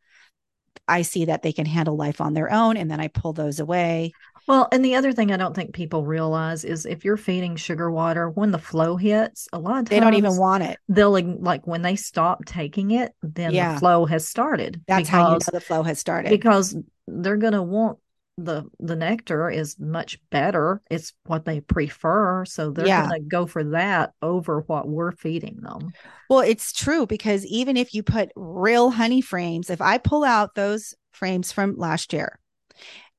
i 0.89 1.03
see 1.03 1.27
that 1.27 1.43
they 1.43 1.53
can 1.53 1.67
handle 1.67 1.97
life 1.97 2.21
on 2.21 2.35
their 2.35 2.53
own 2.53 2.77
and 2.77 2.91
then 2.91 3.01
i 3.01 3.09
pull 3.09 3.33
those 3.33 3.61
away 3.61 4.13
well, 4.47 4.69
and 4.71 4.85
the 4.85 4.95
other 4.95 5.13
thing 5.13 5.33
I 5.33 5.37
don't 5.37 5.55
think 5.55 5.75
people 5.75 6.05
realize 6.05 6.65
is 6.65 6.87
if 6.87 7.05
you're 7.05 7.17
feeding 7.17 7.57
sugar 7.57 7.91
water, 7.91 8.31
when 8.31 8.53
the 8.53 8.59
flow 8.59 8.97
hits, 8.97 9.49
a 9.53 9.59
lot 9.59 9.71
of 9.71 9.77
times 9.77 9.89
they 9.89 10.01
don't 10.01 10.15
even 10.15 10.37
want 10.37 10.63
it. 10.63 10.79
They'll 10.89 11.11
like 11.41 11.67
when 11.67 11.83
they 11.83 11.97
stop 11.97 12.45
taking 12.45 12.93
it, 12.93 13.13
then 13.23 13.53
yeah. 13.53 13.75
the 13.75 13.81
flow 13.81 14.07
has 14.07 14.27
started. 14.27 14.83
That's 14.87 15.09
because, 15.09 15.11
how 15.11 15.27
you 15.29 15.33
know 15.35 15.39
the 15.53 15.61
flow 15.61 15.83
has 15.83 15.99
started. 15.99 16.31
Because 16.31 16.77
they're 17.09 17.37
going 17.37 17.55
to 17.55 17.63
want 17.63 17.99
the 18.39 18.65
the 18.79 18.95
nectar 18.95 19.51
is 19.51 19.81
much 19.81 20.19
better. 20.31 20.81
It's 20.91 21.13
what 21.25 21.45
they 21.45 21.61
prefer, 21.61 22.45
so 22.45 22.71
they're 22.71 22.87
yeah. 22.87 23.09
going 23.09 23.23
to 23.23 23.27
go 23.27 23.47
for 23.47 23.65
that 23.65 24.13
over 24.23 24.61
what 24.61 24.87
we're 24.87 25.13
feeding 25.13 25.59
them. 25.61 25.91
Well, 26.31 26.41
it's 26.41 26.73
true 26.73 27.07
because 27.07 27.45
even 27.47 27.77
if 27.77 27.95
you 27.95 28.03
put 28.03 28.31
real 28.37 28.91
honey 28.91 29.23
frames, 29.23 29.71
if 29.71 29.81
I 29.81 29.99
pull 29.99 30.23
out 30.23 30.55
those 30.55 30.95
frames 31.13 31.51
from 31.51 31.77
last 31.77 32.13
year 32.13 32.39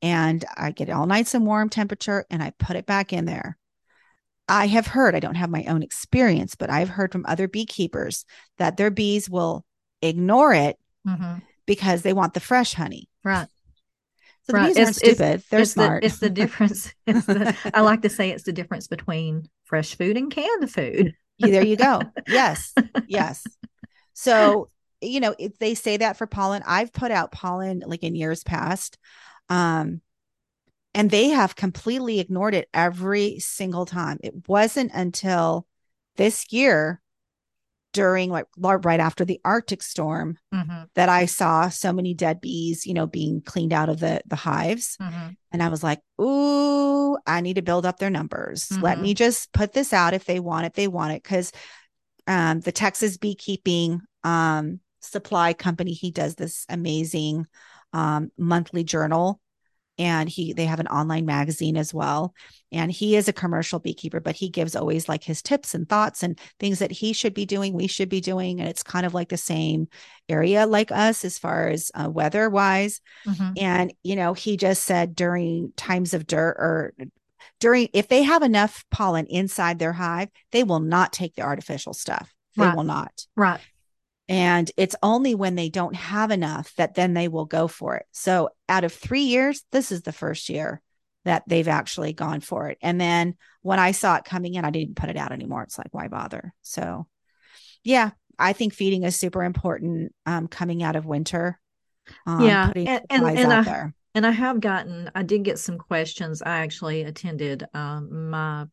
and 0.01 0.43
I 0.55 0.71
get 0.71 0.89
it 0.89 0.93
all 0.93 1.05
nice 1.05 1.33
and 1.33 1.45
warm 1.45 1.69
temperature 1.69 2.25
and 2.29 2.41
I 2.43 2.51
put 2.60 2.75
it 2.75 2.86
back 2.86 3.13
in 3.13 3.25
there. 3.25 3.57
I 4.47 4.67
have 4.67 4.88
heard, 4.88 5.15
I 5.15 5.19
don't 5.19 5.36
have 5.36 5.49
my 5.49 5.65
own 5.65 5.83
experience, 5.83 6.55
but 6.55 6.69
I've 6.69 6.89
heard 6.89 7.12
from 7.12 7.25
other 7.27 7.47
beekeepers 7.47 8.25
that 8.57 8.77
their 8.77 8.89
bees 8.89 9.29
will 9.29 9.65
ignore 10.01 10.53
it 10.53 10.77
mm-hmm. 11.05 11.39
because 11.65 12.01
they 12.01 12.13
want 12.13 12.33
the 12.33 12.39
fresh 12.39 12.73
honey. 12.73 13.10
Right. 13.23 13.47
So 14.43 14.53
right. 14.53 14.62
the 14.62 14.67
bees 14.67 14.77
it's, 14.77 14.86
aren't 14.86 14.95
stupid. 14.95 15.36
It's, 15.39 15.49
They're 15.49 15.60
it's 15.62 15.71
smart. 15.71 16.01
The, 16.01 16.07
it's 16.07 16.19
the 16.19 16.29
difference. 16.29 16.93
It's 17.07 17.25
the, 17.25 17.55
I 17.73 17.81
like 17.81 18.03
to 18.03 18.10
say 18.10 18.29
it's 18.31 18.43
the 18.43 18.53
difference 18.53 18.88
between 18.88 19.49
fresh 19.65 19.95
food 19.95 20.15
and 20.15 20.31
canned 20.31 20.71
food. 20.71 21.13
there 21.39 21.65
you 21.65 21.75
go. 21.75 22.01
Yes. 22.27 22.73
Yes. 23.07 23.43
So, 24.13 24.69
you 24.99 25.19
know, 25.19 25.36
if 25.38 25.60
they 25.60 25.75
say 25.75 25.97
that 25.97 26.17
for 26.17 26.27
pollen, 26.27 26.63
I've 26.65 26.91
put 26.91 27.12
out 27.12 27.31
pollen 27.31 27.83
like 27.86 28.03
in 28.03 28.15
years 28.15 28.43
past. 28.43 28.97
Um, 29.49 30.01
and 30.93 31.12
they 31.12 31.29
have 31.29 31.55
completely 31.55 32.19
ignored 32.19 32.55
it 32.55 32.69
every 32.73 33.39
single 33.39 33.86
time. 33.86 34.17
It 34.23 34.47
wasn't 34.47 34.91
until 34.93 35.67
this 36.15 36.51
year 36.51 37.01
during 37.93 38.29
like 38.29 38.45
right 38.57 38.99
after 38.99 39.25
the 39.25 39.39
arctic 39.43 39.81
storm 39.81 40.38
mm-hmm. 40.53 40.83
that 40.93 41.10
i 41.10 41.25
saw 41.25 41.69
so 41.69 41.91
many 41.93 42.13
dead 42.13 42.39
bees 42.39 42.86
you 42.86 42.93
know 42.93 43.07
being 43.07 43.41
cleaned 43.41 43.73
out 43.73 43.89
of 43.89 43.99
the 43.99 44.21
the 44.27 44.36
hives 44.36 44.97
mm-hmm. 45.01 45.29
and 45.51 45.63
i 45.63 45.69
was 45.69 45.83
like 45.83 45.99
ooh 46.21 47.17
i 47.25 47.41
need 47.41 47.55
to 47.55 47.62
build 47.62 47.86
up 47.86 47.97
their 47.97 48.10
numbers 48.10 48.67
mm-hmm. 48.67 48.83
let 48.83 48.99
me 48.99 49.13
just 49.13 49.51
put 49.53 49.73
this 49.73 49.93
out 49.93 50.13
if 50.13 50.25
they 50.25 50.39
want 50.39 50.65
it 50.65 50.73
they 50.73 50.88
want 50.88 51.13
it 51.13 51.23
because 51.23 51.51
um, 52.27 52.60
the 52.60 52.71
texas 52.71 53.17
beekeeping 53.17 54.01
um, 54.23 54.79
supply 54.99 55.53
company 55.53 55.93
he 55.93 56.12
does 56.12 56.36
this 56.36 56.65
amazing 56.69 57.47
um, 57.97 58.31
monthly 58.38 58.83
journal 58.83 59.41
and 59.97 60.29
he 60.29 60.53
they 60.53 60.65
have 60.65 60.79
an 60.79 60.88
online 60.88 61.25
magazine 61.25 61.75
as 61.75 61.91
well. 61.91 62.36
And 62.71 62.91
he 62.91 63.15
is 63.15 63.27
a 63.27 63.33
commercial 63.33 63.79
beekeeper 63.79 64.19
but 64.19 64.36
he 64.36 64.49
gives 64.49 64.75
always 64.75 65.10
like 65.10 65.23
his 65.23 65.41
tips 65.41 65.73
and 65.73 65.89
thoughts 65.89 66.21
and 66.21 66.39
things 66.60 66.77
that 66.77 66.91
he 66.91 67.12
should 67.12 67.33
be 67.33 67.47
doing 67.47 67.73
we 67.73 67.88
should 67.88 68.07
be 68.07 68.21
doing. 68.21 68.60
And 68.60 68.69
it's 68.69 68.83
kind 68.83 69.03
of 69.03 69.15
like 69.15 69.29
the 69.29 69.38
same 69.38 69.88
area 70.29 70.67
like 70.67 70.91
us 70.91 71.25
as 71.25 71.39
far 71.39 71.69
as 71.69 71.89
uh, 71.95 72.07
weather 72.07 72.51
wise 72.51 73.01
mm-hmm. 73.25 73.53
and 73.57 73.91
you 74.03 74.15
know 74.15 74.33
he 74.33 74.57
just 74.57 74.83
said 74.83 75.15
during 75.15 75.73
times 75.75 76.13
of 76.13 76.27
dearth 76.27 76.57
or 76.60 76.93
during 77.60 77.89
if 77.93 78.07
they 78.10 78.21
have 78.21 78.43
enough 78.43 78.86
pollen 78.91 79.25
inside 79.25 79.79
their 79.79 79.93
hive 79.93 80.29
they 80.51 80.63
will 80.63 80.81
not 80.81 81.12
take 81.12 81.33
the 81.33 81.41
artificial 81.41 81.93
stuff. 81.93 82.31
They 82.55 82.65
right. 82.65 82.75
will 82.75 82.83
not. 82.83 83.25
Right 83.36 83.62
and 84.29 84.69
it's 84.75 84.95
only 85.01 85.35
when 85.35 85.55
they 85.55 85.69
don't 85.69 85.95
have 85.95 86.31
enough 86.31 86.73
that 86.75 86.95
then 86.95 87.13
they 87.13 87.27
will 87.27 87.45
go 87.45 87.67
for 87.67 87.95
it. 87.95 88.05
So 88.11 88.49
out 88.67 88.83
of 88.83 88.91
three 88.91 89.21
years, 89.23 89.63
this 89.71 89.91
is 89.91 90.01
the 90.01 90.11
first 90.11 90.49
year 90.49 90.81
that 91.23 91.43
they've 91.47 91.67
actually 91.67 92.13
gone 92.13 92.41
for 92.41 92.69
it. 92.69 92.77
And 92.81 92.99
then 92.99 93.35
when 93.61 93.79
I 93.79 93.91
saw 93.91 94.15
it 94.15 94.25
coming 94.25 94.55
in, 94.55 94.65
I 94.65 94.71
didn't 94.71 94.95
put 94.95 95.09
it 95.09 95.17
out 95.17 95.31
anymore. 95.31 95.63
It's 95.63 95.77
like, 95.77 95.93
why 95.93 96.07
bother? 96.07 96.53
So 96.61 97.07
yeah, 97.83 98.11
I 98.37 98.53
think 98.53 98.73
feeding 98.73 99.03
is 99.03 99.15
super 99.15 99.43
important 99.43 100.13
um, 100.25 100.47
coming 100.47 100.83
out 100.83 100.95
of 100.95 101.05
winter. 101.05 101.59
Um, 102.25 102.41
yeah. 102.41 102.71
And, 102.75 103.01
and, 103.09 103.37
and 103.37 103.53
I, 103.53 103.61
there. 103.61 103.93
and 104.13 104.25
I 104.25 104.31
have 104.31 104.59
gotten, 104.59 105.09
I 105.15 105.23
did 105.23 105.43
get 105.43 105.59
some 105.59 105.77
questions. 105.77 106.41
I 106.41 106.59
actually 106.59 107.03
attended 107.03 107.65
um, 107.73 108.29
my 108.29 108.65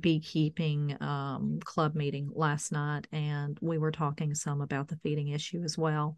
beekeeping 0.00 0.96
um, 1.00 1.58
club 1.64 1.94
meeting 1.94 2.30
last 2.32 2.72
night, 2.72 3.06
and 3.12 3.58
we 3.60 3.78
were 3.78 3.92
talking 3.92 4.34
some 4.34 4.60
about 4.60 4.88
the 4.88 4.98
feeding 5.02 5.28
issue 5.28 5.62
as 5.62 5.78
well. 5.78 6.16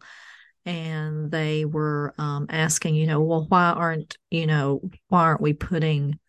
And 0.65 1.31
they 1.31 1.63
were 1.65 2.13
um, 2.17 2.47
asking, 2.49 2.95
you 2.95 3.07
know, 3.07 3.21
well, 3.21 3.45
why 3.47 3.71
aren't 3.71 4.17
you 4.29 4.47
know 4.47 4.81
why 5.07 5.21
aren't 5.21 5.41
we 5.41 5.53
putting 5.53 6.19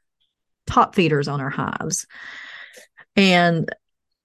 top 0.67 0.95
feeders 0.95 1.29
on 1.29 1.41
our 1.41 1.51
hives? 1.51 2.07
And 3.17 3.69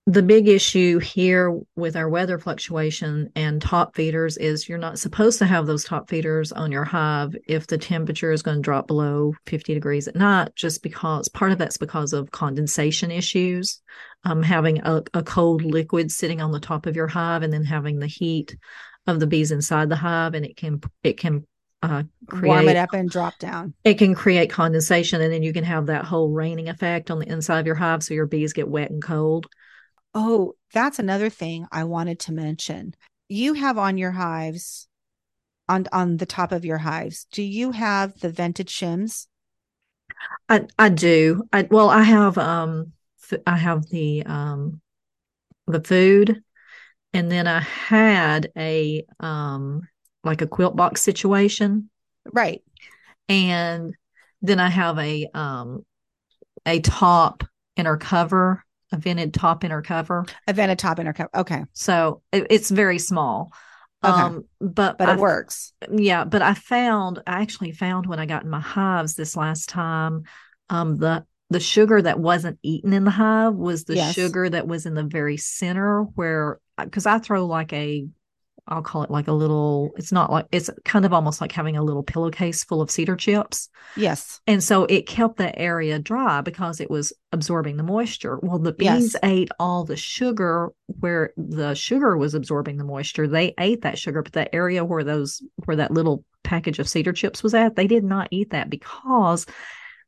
the 0.05 0.21
big 0.21 0.49
issue 0.49 0.99
here 0.99 1.57
with 1.77 1.95
our 1.95 2.09
weather 2.09 2.37
fluctuation 2.37 3.29
and 3.37 3.61
top 3.61 3.95
feeders 3.95 4.35
is 4.35 4.67
you're 4.67 4.77
not 4.77 4.99
supposed 4.99 5.39
to 5.39 5.45
have 5.45 5.65
those 5.65 5.85
top 5.85 6.09
feeders 6.09 6.51
on 6.51 6.73
your 6.73 6.83
hive 6.83 7.33
if 7.47 7.67
the 7.67 7.77
temperature 7.77 8.33
is 8.33 8.41
going 8.41 8.57
to 8.57 8.61
drop 8.61 8.87
below 8.87 9.33
50 9.45 9.73
degrees 9.73 10.09
at 10.09 10.15
night, 10.15 10.49
just 10.55 10.83
because 10.83 11.29
part 11.29 11.53
of 11.53 11.57
that's 11.57 11.77
because 11.77 12.11
of 12.11 12.31
condensation 12.31 13.11
issues. 13.11 13.81
Um, 14.25 14.43
having 14.43 14.79
a, 14.79 15.03
a 15.13 15.23
cold 15.23 15.63
liquid 15.63 16.11
sitting 16.11 16.41
on 16.41 16.51
the 16.51 16.59
top 16.59 16.85
of 16.85 16.95
your 16.95 17.07
hive 17.07 17.43
and 17.43 17.51
then 17.51 17.63
having 17.63 17.99
the 17.99 18.07
heat 18.07 18.55
of 19.05 19.19
the 19.19 19.27
bees 19.27 19.51
inside 19.51 19.89
the 19.89 19.97
hive 19.97 20.33
and 20.33 20.45
it 20.45 20.55
can 20.55 20.81
it 21.03 21.17
can 21.17 21.45
uh, 21.81 22.03
create, 22.27 22.47
warm 22.47 22.69
it 22.69 22.77
up 22.77 22.93
and 22.93 23.09
drop 23.09 23.37
down. 23.39 23.73
It 23.83 23.95
can 23.97 24.15
create 24.15 24.49
condensation, 24.49 25.21
and 25.21 25.31
then 25.31 25.43
you 25.43 25.51
can 25.51 25.65
have 25.65 25.87
that 25.87 26.05
whole 26.05 26.29
raining 26.29 26.69
effect 26.69 27.11
on 27.11 27.19
the 27.19 27.29
inside 27.29 27.59
of 27.59 27.65
your 27.65 27.75
hive, 27.75 28.03
so 28.03 28.13
your 28.13 28.25
bees 28.25 28.53
get 28.53 28.69
wet 28.69 28.89
and 28.89 29.03
cold. 29.03 29.47
Oh, 30.13 30.54
that's 30.73 30.99
another 30.99 31.30
thing 31.30 31.65
I 31.71 31.84
wanted 31.86 32.19
to 32.21 32.32
mention. 32.32 32.95
You 33.28 33.54
have 33.54 33.78
on 33.78 33.97
your 33.97 34.12
hives, 34.12 34.88
on 35.67 35.88
on 35.91 36.17
the 36.17 36.26
top 36.26 36.52
of 36.52 36.65
your 36.65 36.80
hives. 36.80 37.26
Do 37.32 37.41
you 37.41 37.71
have 37.71 38.19
the 38.19 38.30
vented 38.30 38.67
shims? 38.67 39.28
I 40.49 40.67
I 40.78 40.89
do. 40.89 41.43
I 41.52 41.67
well, 41.69 41.89
I 41.89 42.04
have 42.04 42.38
um, 42.38 42.93
I 43.47 43.58
have 43.58 43.88
the 43.89 44.23
um, 44.26 44.82
the 45.67 45.82
food, 45.82 46.43
and 47.13 47.32
then 47.32 47.47
I 47.47 47.62
had 47.62 48.52
a 48.58 49.06
um 49.19 49.88
like 50.23 50.41
a 50.41 50.47
quilt 50.47 50.76
box 50.76 51.02
situation. 51.02 51.89
Right. 52.32 52.62
And 53.30 53.95
then 54.41 54.60
I 54.60 54.69
have 54.69 54.97
a 54.99 55.28
um 55.34 55.86
a 56.65 56.80
top 56.82 57.43
inner 57.76 57.97
cover, 57.97 58.63
a 58.93 58.97
vented 58.97 59.34
top 59.34 59.63
inner 59.63 59.82
cover. 59.82 60.25
A 60.47 60.53
vented 60.53 60.79
top 60.79 60.99
inner 60.99 61.12
cover. 61.12 61.29
Okay. 61.36 61.63
So 61.73 62.21
it, 62.32 62.47
it's 62.49 62.69
very 62.69 62.99
small. 62.99 63.51
Okay. 64.03 64.21
Um, 64.21 64.45
but 64.62 64.97
but 64.97 65.10
it 65.10 65.13
I, 65.13 65.15
works. 65.17 65.73
Yeah, 65.91 66.25
but 66.25 66.41
I 66.41 66.53
found 66.53 67.21
I 67.25 67.41
actually 67.41 67.71
found 67.71 68.06
when 68.06 68.19
I 68.19 68.25
got 68.25 68.43
in 68.43 68.49
my 68.49 68.60
hives 68.60 69.15
this 69.15 69.36
last 69.36 69.69
time, 69.69 70.23
um, 70.69 70.97
the 70.97 71.25
the 71.49 71.60
sugar 71.60 72.01
that 72.01 72.19
wasn't 72.19 72.60
eaten 72.63 72.93
in 72.93 73.03
the 73.03 73.12
hive 73.12 73.53
was 73.53 73.86
the 73.86 73.95
yes. 73.95 74.13
sugar 74.13 74.49
that 74.49 74.67
was 74.67 74.86
in 74.86 74.93
the 74.93 75.03
very 75.03 75.38
center 75.38 76.03
where 76.15 76.60
because 76.77 77.06
I 77.06 77.19
throw 77.19 77.45
like 77.45 77.71
a 77.73 78.08
I'll 78.67 78.82
call 78.82 79.04
it 79.04 79.12
like 79.12 79.28
a 79.28 79.34
little, 79.34 79.91
it's 79.97 80.12
not 80.13 80.32
like, 80.32 80.45
it's 80.52 80.69
kind 80.86 81.04
of 81.04 81.12
almost 81.12 81.41
like 81.41 81.52
having 81.52 81.76
a 81.76 81.84
little 81.84 82.04
pillowcase 82.04 82.63
full 82.63 82.82
of 82.82 82.89
cedar 82.89 83.17
chips. 83.17 83.67
Yes. 83.97 84.39
And 84.47 84.63
so 84.63 84.86
it 84.86 85.06
kept 85.06 85.38
the 85.38 85.58
area 85.60 85.99
dry 85.99 86.39
because 86.39 86.80
it 86.80 86.89
was 86.89 87.12
absorbing 87.34 87.76
the 87.76 87.84
moisture. 87.84 88.39
Well, 88.41 88.60
the 88.60 88.71
bees 88.71 88.88
yes. 89.13 89.15
ate 89.21 89.49
all 89.60 89.84
the 89.84 89.97
sugar 89.97 90.69
where 90.88 91.34
the 91.36 91.73
sugar 91.73 92.15
was 92.17 92.36
absorbing 92.36 92.78
the 92.78 92.86
moisture. 92.86 93.28
They 93.28 93.54
ate 93.60 93.82
that 93.82 93.99
sugar, 93.99 94.21
but 94.21 94.32
the 94.32 94.54
area 94.56 94.86
where 94.86 95.04
those, 95.04 95.41
where 95.65 95.78
that 95.78 95.91
little 95.91 96.23
package 96.43 96.80
of 96.80 96.88
cedar 96.88 97.12
chips 97.12 97.43
was 97.43 97.54
at, 97.54 97.76
they 97.76 97.88
did 97.88 98.06
not 98.06 98.30
eat 98.32 98.52
that 98.52 98.69
because 98.69 99.45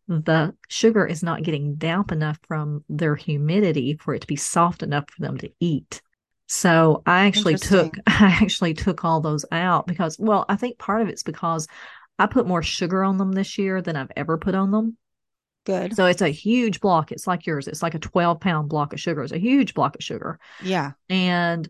the 0.07 0.55
sugar 0.69 1.05
is 1.05 1.23
not 1.23 1.43
getting 1.43 1.75
damp 1.75 2.11
enough 2.11 2.39
from 2.47 2.85
their 2.87 3.15
humidity 3.15 3.97
for 3.99 4.13
it 4.13 4.21
to 4.21 4.27
be 4.27 4.35
soft 4.35 4.81
enough 4.81 5.09
for 5.09 5.21
them 5.21 5.37
to 5.39 5.49
eat. 5.59 6.01
So 6.47 7.01
I 7.05 7.25
actually 7.25 7.55
took 7.55 7.95
I 8.07 8.37
actually 8.41 8.73
took 8.73 9.03
all 9.03 9.21
those 9.21 9.45
out 9.51 9.87
because 9.87 10.17
well, 10.19 10.45
I 10.47 10.55
think 10.55 10.77
part 10.77 11.01
of 11.01 11.09
it's 11.09 11.23
because 11.23 11.67
I 12.17 12.27
put 12.27 12.47
more 12.47 12.63
sugar 12.63 13.03
on 13.03 13.17
them 13.17 13.31
this 13.31 13.57
year 13.57 13.81
than 13.81 13.95
I've 13.95 14.11
ever 14.15 14.37
put 14.37 14.55
on 14.55 14.71
them. 14.71 14.97
Good. 15.65 15.95
So 15.95 16.05
it's 16.05 16.21
a 16.21 16.29
huge 16.29 16.79
block. 16.79 17.11
It's 17.11 17.27
like 17.27 17.45
yours. 17.45 17.67
It's 17.67 17.81
like 17.81 17.95
a 17.95 17.99
12 17.99 18.39
pound 18.39 18.69
block 18.69 18.93
of 18.93 18.99
sugar. 18.99 19.23
It's 19.23 19.31
a 19.31 19.39
huge 19.39 19.73
block 19.73 19.95
of 19.95 20.03
sugar. 20.03 20.39
Yeah. 20.63 20.91
And 21.09 21.67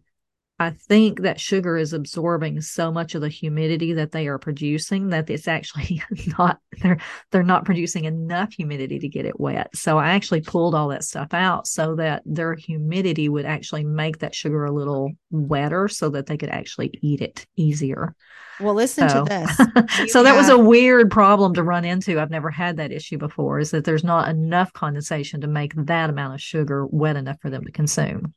I 0.57 0.69
think 0.69 1.21
that 1.21 1.39
sugar 1.39 1.75
is 1.75 1.91
absorbing 1.91 2.61
so 2.61 2.89
much 2.89 3.13
of 3.13 3.21
the 3.21 3.27
humidity 3.27 3.93
that 3.93 4.13
they 4.13 4.27
are 4.27 4.39
producing 4.39 5.09
that 5.09 5.29
it's 5.29 5.49
actually 5.49 6.01
not 6.39 6.59
they're 6.81 6.97
they're 7.31 7.43
not 7.43 7.65
producing 7.65 8.05
enough 8.05 8.53
humidity 8.53 8.99
to 8.99 9.09
get 9.09 9.25
it 9.25 9.37
wet. 9.37 9.75
So 9.75 9.97
I 9.97 10.11
actually 10.11 10.41
pulled 10.41 10.73
all 10.73 10.87
that 10.89 11.03
stuff 11.03 11.33
out 11.33 11.67
so 11.67 11.95
that 11.95 12.23
their 12.25 12.55
humidity 12.55 13.27
would 13.27 13.45
actually 13.45 13.83
make 13.83 14.19
that 14.19 14.33
sugar 14.33 14.63
a 14.63 14.71
little 14.71 15.11
wetter 15.29 15.89
so 15.89 16.09
that 16.09 16.27
they 16.27 16.37
could 16.37 16.49
actually 16.49 16.91
eat 17.01 17.21
it 17.21 17.45
easier. 17.57 18.15
Well, 18.61 18.75
listen 18.75 19.09
so, 19.09 19.25
to 19.25 19.29
this. 19.29 20.11
so 20.13 20.23
that 20.23 20.37
was 20.37 20.47
a 20.47 20.57
weird 20.57 21.11
problem 21.11 21.53
to 21.55 21.63
run 21.63 21.83
into. 21.83 22.17
I've 22.17 22.31
never 22.31 22.49
had 22.49 22.77
that 22.77 22.93
issue 22.93 23.17
before 23.17 23.59
is 23.59 23.71
that 23.71 23.83
there's 23.83 24.05
not 24.05 24.29
enough 24.29 24.71
condensation 24.71 25.41
to 25.41 25.47
make 25.47 25.73
that 25.75 26.09
amount 26.09 26.35
of 26.35 26.41
sugar 26.41 26.85
wet 26.85 27.17
enough 27.17 27.41
for 27.41 27.49
them 27.49 27.65
to 27.65 27.71
consume. 27.73 28.33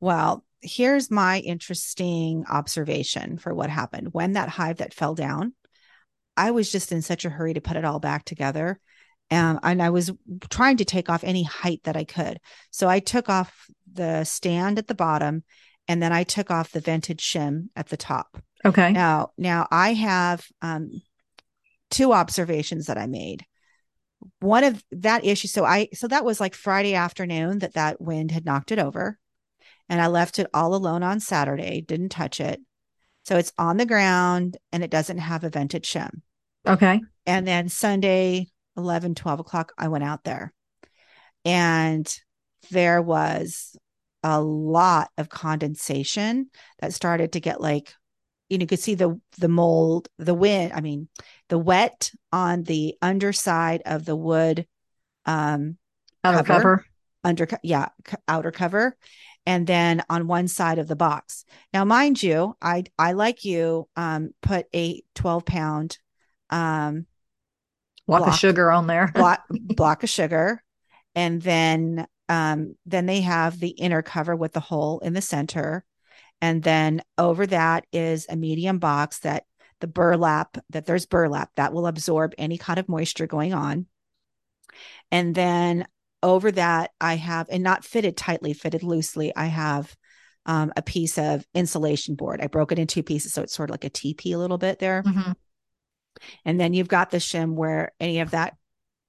Well, 0.00 0.44
here's 0.62 1.10
my 1.10 1.40
interesting 1.40 2.44
observation 2.48 3.38
for 3.38 3.54
what 3.54 3.70
happened. 3.70 4.08
When 4.12 4.32
that 4.32 4.48
hive 4.48 4.78
that 4.78 4.94
fell 4.94 5.14
down 5.14 5.54
i 6.36 6.50
was 6.50 6.70
just 6.70 6.92
in 6.92 7.02
such 7.02 7.24
a 7.24 7.30
hurry 7.30 7.54
to 7.54 7.60
put 7.60 7.76
it 7.76 7.84
all 7.84 8.00
back 8.00 8.24
together 8.24 8.78
and, 9.30 9.58
and 9.62 9.82
i 9.82 9.90
was 9.90 10.10
trying 10.50 10.76
to 10.76 10.84
take 10.84 11.08
off 11.08 11.24
any 11.24 11.42
height 11.42 11.80
that 11.84 11.96
i 11.96 12.04
could. 12.04 12.38
So 12.70 12.88
i 12.88 13.00
took 13.00 13.28
off 13.28 13.66
the 13.92 14.24
stand 14.24 14.78
at 14.78 14.86
the 14.86 14.94
bottom 14.94 15.44
and 15.88 16.02
then 16.02 16.12
i 16.12 16.24
took 16.24 16.50
off 16.50 16.72
the 16.72 16.80
vented 16.80 17.18
shim 17.18 17.68
at 17.76 17.88
the 17.88 17.96
top. 17.96 18.42
Okay. 18.64 18.92
Now 18.92 19.30
now 19.36 19.66
i 19.70 19.92
have 19.94 20.46
um, 20.60 21.02
two 21.90 22.12
observations 22.12 22.86
that 22.86 22.98
i 22.98 23.06
made. 23.06 23.44
One 24.40 24.64
of 24.64 24.82
that 24.92 25.24
issue 25.24 25.48
so 25.48 25.64
i 25.64 25.88
so 25.92 26.08
that 26.08 26.24
was 26.24 26.40
like 26.40 26.54
friday 26.54 26.94
afternoon 26.94 27.58
that 27.58 27.74
that 27.74 28.00
wind 28.00 28.30
had 28.30 28.44
knocked 28.44 28.70
it 28.70 28.78
over 28.78 29.18
and 29.88 30.00
I 30.00 30.06
left 30.06 30.38
it 30.38 30.48
all 30.54 30.74
alone 30.74 31.02
on 31.02 31.20
Saturday, 31.20 31.80
didn't 31.80 32.10
touch 32.10 32.40
it. 32.40 32.60
So 33.24 33.36
it's 33.36 33.52
on 33.56 33.76
the 33.76 33.86
ground 33.86 34.56
and 34.72 34.82
it 34.82 34.90
doesn't 34.90 35.18
have 35.18 35.44
a 35.44 35.50
vented 35.50 35.84
shim. 35.84 36.22
Okay. 36.66 37.00
And 37.26 37.46
then 37.46 37.68
Sunday, 37.68 38.48
11, 38.76 39.14
12 39.14 39.40
o'clock, 39.40 39.72
I 39.78 39.88
went 39.88 40.04
out 40.04 40.24
there 40.24 40.52
and 41.44 42.12
there 42.70 43.02
was 43.02 43.76
a 44.22 44.40
lot 44.40 45.10
of 45.18 45.28
condensation 45.28 46.48
that 46.80 46.94
started 46.94 47.32
to 47.32 47.40
get 47.40 47.60
like, 47.60 47.92
you 48.48 48.58
know, 48.58 48.62
you 48.62 48.66
could 48.66 48.78
see 48.78 48.94
the 48.94 49.20
the 49.38 49.48
mold, 49.48 50.08
the 50.18 50.34
wind, 50.34 50.72
I 50.72 50.80
mean, 50.80 51.08
the 51.48 51.58
wet 51.58 52.10
on 52.32 52.62
the 52.62 52.94
underside 53.02 53.82
of 53.86 54.04
the 54.04 54.16
wood 54.16 54.66
um 55.26 55.78
outer 56.22 56.38
cover, 56.38 56.60
cover. 56.60 56.86
under 57.24 57.48
yeah, 57.62 57.88
outer 58.28 58.52
cover 58.52 58.96
and 59.46 59.66
then 59.66 60.02
on 60.08 60.28
one 60.28 60.48
side 60.48 60.78
of 60.78 60.88
the 60.88 60.96
box. 60.96 61.44
Now, 61.72 61.84
mind 61.84 62.22
you, 62.22 62.56
I 62.62 62.84
I 62.98 63.12
like 63.12 63.44
you 63.44 63.88
um, 63.96 64.32
put 64.42 64.66
a 64.74 65.02
12 65.14 65.44
pound 65.44 65.98
um, 66.50 67.06
block, 68.06 68.20
block 68.20 68.34
of 68.34 68.38
sugar 68.38 68.70
on 68.70 68.86
there. 68.86 69.10
block, 69.14 69.44
block 69.50 70.02
of 70.02 70.10
sugar. 70.10 70.62
And 71.14 71.42
then 71.42 72.06
um, 72.28 72.76
then 72.86 73.06
they 73.06 73.20
have 73.20 73.58
the 73.58 73.68
inner 73.68 74.02
cover 74.02 74.34
with 74.34 74.52
the 74.52 74.60
hole 74.60 75.00
in 75.00 75.12
the 75.12 75.20
center. 75.20 75.84
And 76.40 76.62
then 76.62 77.02
over 77.18 77.46
that 77.46 77.84
is 77.92 78.26
a 78.28 78.36
medium 78.36 78.78
box 78.78 79.20
that 79.20 79.44
the 79.80 79.86
burlap, 79.86 80.56
that 80.70 80.86
there's 80.86 81.06
burlap 81.06 81.50
that 81.56 81.72
will 81.72 81.86
absorb 81.86 82.34
any 82.38 82.56
kind 82.56 82.78
of 82.78 82.88
moisture 82.88 83.26
going 83.26 83.52
on. 83.52 83.86
And 85.10 85.34
then 85.34 85.86
over 86.22 86.50
that 86.52 86.90
i 87.00 87.14
have 87.14 87.48
and 87.50 87.62
not 87.62 87.84
fitted 87.84 88.16
tightly 88.16 88.52
fitted 88.52 88.82
loosely 88.82 89.34
i 89.36 89.46
have 89.46 89.94
um, 90.46 90.72
a 90.76 90.82
piece 90.82 91.18
of 91.18 91.46
insulation 91.54 92.14
board. 92.14 92.40
I 92.40 92.48
broke 92.48 92.72
it 92.72 92.78
in 92.78 92.86
two 92.86 93.02
pieces 93.02 93.32
so 93.32 93.42
it's 93.42 93.54
sort 93.54 93.70
of 93.70 93.74
like 93.74 93.84
a 93.84 93.90
tp 93.90 94.34
a 94.34 94.38
little 94.38 94.58
bit 94.58 94.78
there. 94.78 95.02
Mm-hmm. 95.02 95.32
and 96.44 96.60
then 96.60 96.74
you've 96.74 96.88
got 96.88 97.10
the 97.10 97.18
shim 97.18 97.54
where 97.54 97.92
any 98.00 98.20
of 98.20 98.32
that 98.32 98.56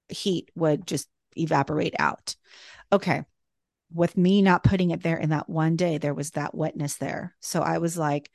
heat 0.08 0.50
would 0.54 0.86
just 0.86 1.08
evaporate 1.36 1.94
out. 1.98 2.36
Okay 2.92 3.24
with 3.92 4.16
me 4.16 4.42
not 4.42 4.64
putting 4.64 4.90
it 4.90 5.02
there 5.04 5.16
in 5.16 5.30
that 5.30 5.48
one 5.48 5.76
day 5.76 5.98
there 5.98 6.14
was 6.14 6.32
that 6.32 6.54
wetness 6.54 6.96
there. 6.96 7.34
So 7.40 7.62
i 7.62 7.78
was 7.78 7.96
like 7.98 8.30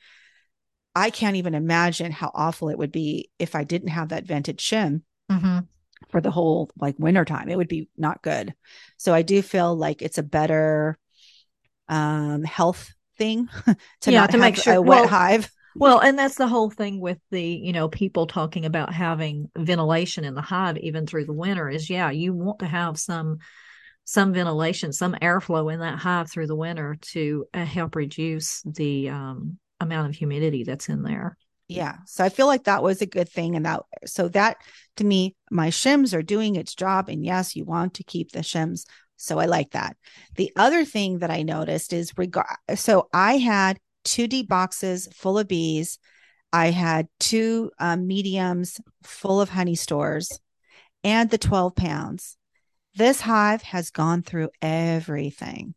i 0.94 1.10
can't 1.10 1.36
even 1.36 1.54
imagine 1.54 2.12
how 2.12 2.30
awful 2.34 2.68
it 2.68 2.78
would 2.78 2.92
be 2.92 3.30
if 3.38 3.54
i 3.54 3.64
didn't 3.64 3.88
have 3.88 4.10
that 4.10 4.26
vented 4.26 4.58
shim. 4.58 5.02
Mm-hmm 5.30 5.60
for 6.08 6.20
the 6.20 6.30
whole 6.30 6.70
like 6.78 6.96
winter 6.98 7.24
time. 7.24 7.48
It 7.48 7.56
would 7.56 7.68
be 7.68 7.88
not 7.96 8.22
good. 8.22 8.54
So 8.96 9.14
I 9.14 9.22
do 9.22 9.42
feel 9.42 9.74
like 9.76 10.02
it's 10.02 10.18
a 10.18 10.22
better 10.22 10.98
um 11.88 12.44
health 12.44 12.92
thing 13.18 13.48
to 14.00 14.12
yeah, 14.12 14.26
to 14.26 14.38
make 14.38 14.56
sure 14.56 14.74
a 14.74 14.82
wet 14.82 15.00
well, 15.00 15.08
hive. 15.08 15.50
Well, 15.76 16.00
and 16.00 16.18
that's 16.18 16.34
the 16.34 16.48
whole 16.48 16.70
thing 16.70 17.00
with 17.00 17.18
the, 17.30 17.42
you 17.42 17.72
know, 17.72 17.88
people 17.88 18.26
talking 18.26 18.64
about 18.64 18.92
having 18.92 19.50
ventilation 19.56 20.24
in 20.24 20.34
the 20.34 20.42
hive 20.42 20.78
even 20.78 21.06
through 21.06 21.26
the 21.26 21.32
winter 21.32 21.68
is 21.68 21.88
yeah, 21.88 22.10
you 22.10 22.32
want 22.32 22.58
to 22.60 22.66
have 22.66 22.98
some 22.98 23.38
some 24.04 24.32
ventilation, 24.32 24.92
some 24.92 25.14
airflow 25.22 25.72
in 25.72 25.80
that 25.80 25.98
hive 25.98 26.30
through 26.30 26.48
the 26.48 26.56
winter 26.56 26.96
to 27.00 27.46
uh, 27.54 27.64
help 27.64 27.94
reduce 27.94 28.62
the 28.62 29.08
um, 29.08 29.58
amount 29.78 30.08
of 30.08 30.16
humidity 30.16 30.64
that's 30.64 30.88
in 30.88 31.02
there 31.02 31.36
yeah 31.70 31.96
so 32.06 32.24
i 32.24 32.28
feel 32.28 32.46
like 32.46 32.64
that 32.64 32.82
was 32.82 33.00
a 33.00 33.06
good 33.06 33.28
thing 33.28 33.56
and 33.56 33.66
that 33.66 33.82
so 34.06 34.28
that 34.28 34.56
to 34.96 35.04
me 35.04 35.34
my 35.50 35.68
shims 35.68 36.14
are 36.16 36.22
doing 36.22 36.56
its 36.56 36.74
job 36.74 37.08
and 37.08 37.24
yes 37.24 37.54
you 37.56 37.64
want 37.64 37.94
to 37.94 38.04
keep 38.04 38.32
the 38.32 38.40
shims 38.40 38.84
So 39.16 39.38
I 39.38 39.46
like 39.46 39.72
that. 39.72 39.96
The 40.36 40.50
other 40.56 40.84
thing 40.86 41.18
that 41.20 41.30
I 41.30 41.42
noticed 41.42 41.92
is 41.92 42.16
regard 42.16 42.56
so 42.74 43.08
I 43.12 43.36
had 43.36 43.78
two 44.04 44.26
deep 44.26 44.48
boxes 44.48 45.08
full 45.12 45.38
of 45.38 45.46
bees. 45.46 45.98
I 46.52 46.70
had 46.70 47.06
two 47.18 47.70
um, 47.78 48.06
mediums 48.06 48.80
full 49.02 49.40
of 49.40 49.50
honey 49.50 49.76
stores 49.76 50.40
and 51.04 51.30
the 51.30 51.38
12 51.38 51.74
pounds. 51.76 52.36
This 52.94 53.20
hive 53.20 53.62
has 53.62 53.90
gone 53.90 54.22
through 54.22 54.50
everything. 54.62 55.74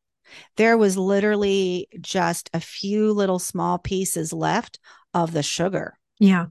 There 0.57 0.77
was 0.77 0.97
literally 0.97 1.87
just 2.01 2.49
a 2.53 2.59
few 2.59 3.13
little 3.13 3.39
small 3.39 3.77
pieces 3.77 4.33
left 4.33 4.79
of 5.13 5.33
the 5.33 5.43
sugar. 5.43 5.97
Yeah. 6.19 6.47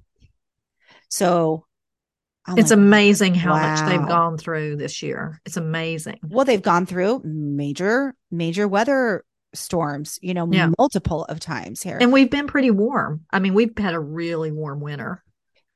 So 1.09 1.67
I'm 2.47 2.59
it's 2.59 2.71
like, 2.71 2.79
amazing 2.79 3.35
how 3.35 3.53
wow. 3.53 3.75
much 3.75 3.89
they've 3.89 4.09
gone 4.09 4.37
through 4.37 4.77
this 4.77 5.03
year. 5.03 5.41
It's 5.45 5.57
amazing. 5.57 6.19
Well, 6.23 6.45
they've 6.45 6.63
gone 6.63 6.87
through 6.87 7.23
major, 7.25 8.15
major 8.31 8.67
weather 8.67 9.25
storms, 9.55 10.19
you 10.23 10.35
know, 10.35 10.49
yeah. 10.51 10.71
multiple 10.79 11.25
of 11.25 11.39
times 11.39 11.83
here. 11.83 11.99
And 12.01 12.13
we've 12.13 12.31
been 12.31 12.47
pretty 12.47 12.71
warm. 12.71 13.25
I 13.31 13.39
mean, 13.39 13.55
we've 13.55 13.77
had 13.77 13.95
a 13.95 14.01
really 14.01 14.51
warm 14.51 14.81
winter. 14.81 15.23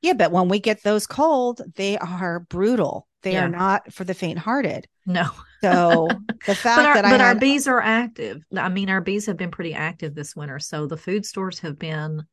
Yeah, 0.01 0.13
but 0.13 0.31
when 0.31 0.49
we 0.49 0.59
get 0.59 0.83
those 0.83 1.07
cold, 1.07 1.61
they 1.75 1.97
are 1.97 2.41
brutal. 2.41 3.07
They 3.23 3.33
yeah. 3.33 3.45
are 3.45 3.49
not 3.49 3.91
for 3.93 4.03
the 4.03 4.13
faint 4.13 4.37
hearted. 4.37 4.87
No. 5.05 5.29
So 5.61 6.07
the 6.45 6.55
fact 6.55 6.79
our, 6.79 6.93
that 6.95 7.05
I 7.05 7.11
but 7.11 7.19
had, 7.19 7.27
our 7.27 7.35
bees 7.35 7.67
are 7.67 7.81
active. 7.81 8.41
I 8.55 8.69
mean, 8.69 8.89
our 8.89 9.01
bees 9.01 9.25
have 9.25 9.37
been 9.37 9.51
pretty 9.51 9.73
active 9.73 10.13
this 10.13 10.35
winter. 10.35 10.59
So 10.59 10.85
the 10.85 10.97
food 10.97 11.25
stores 11.25 11.59
have 11.59 11.79
been. 11.79 12.23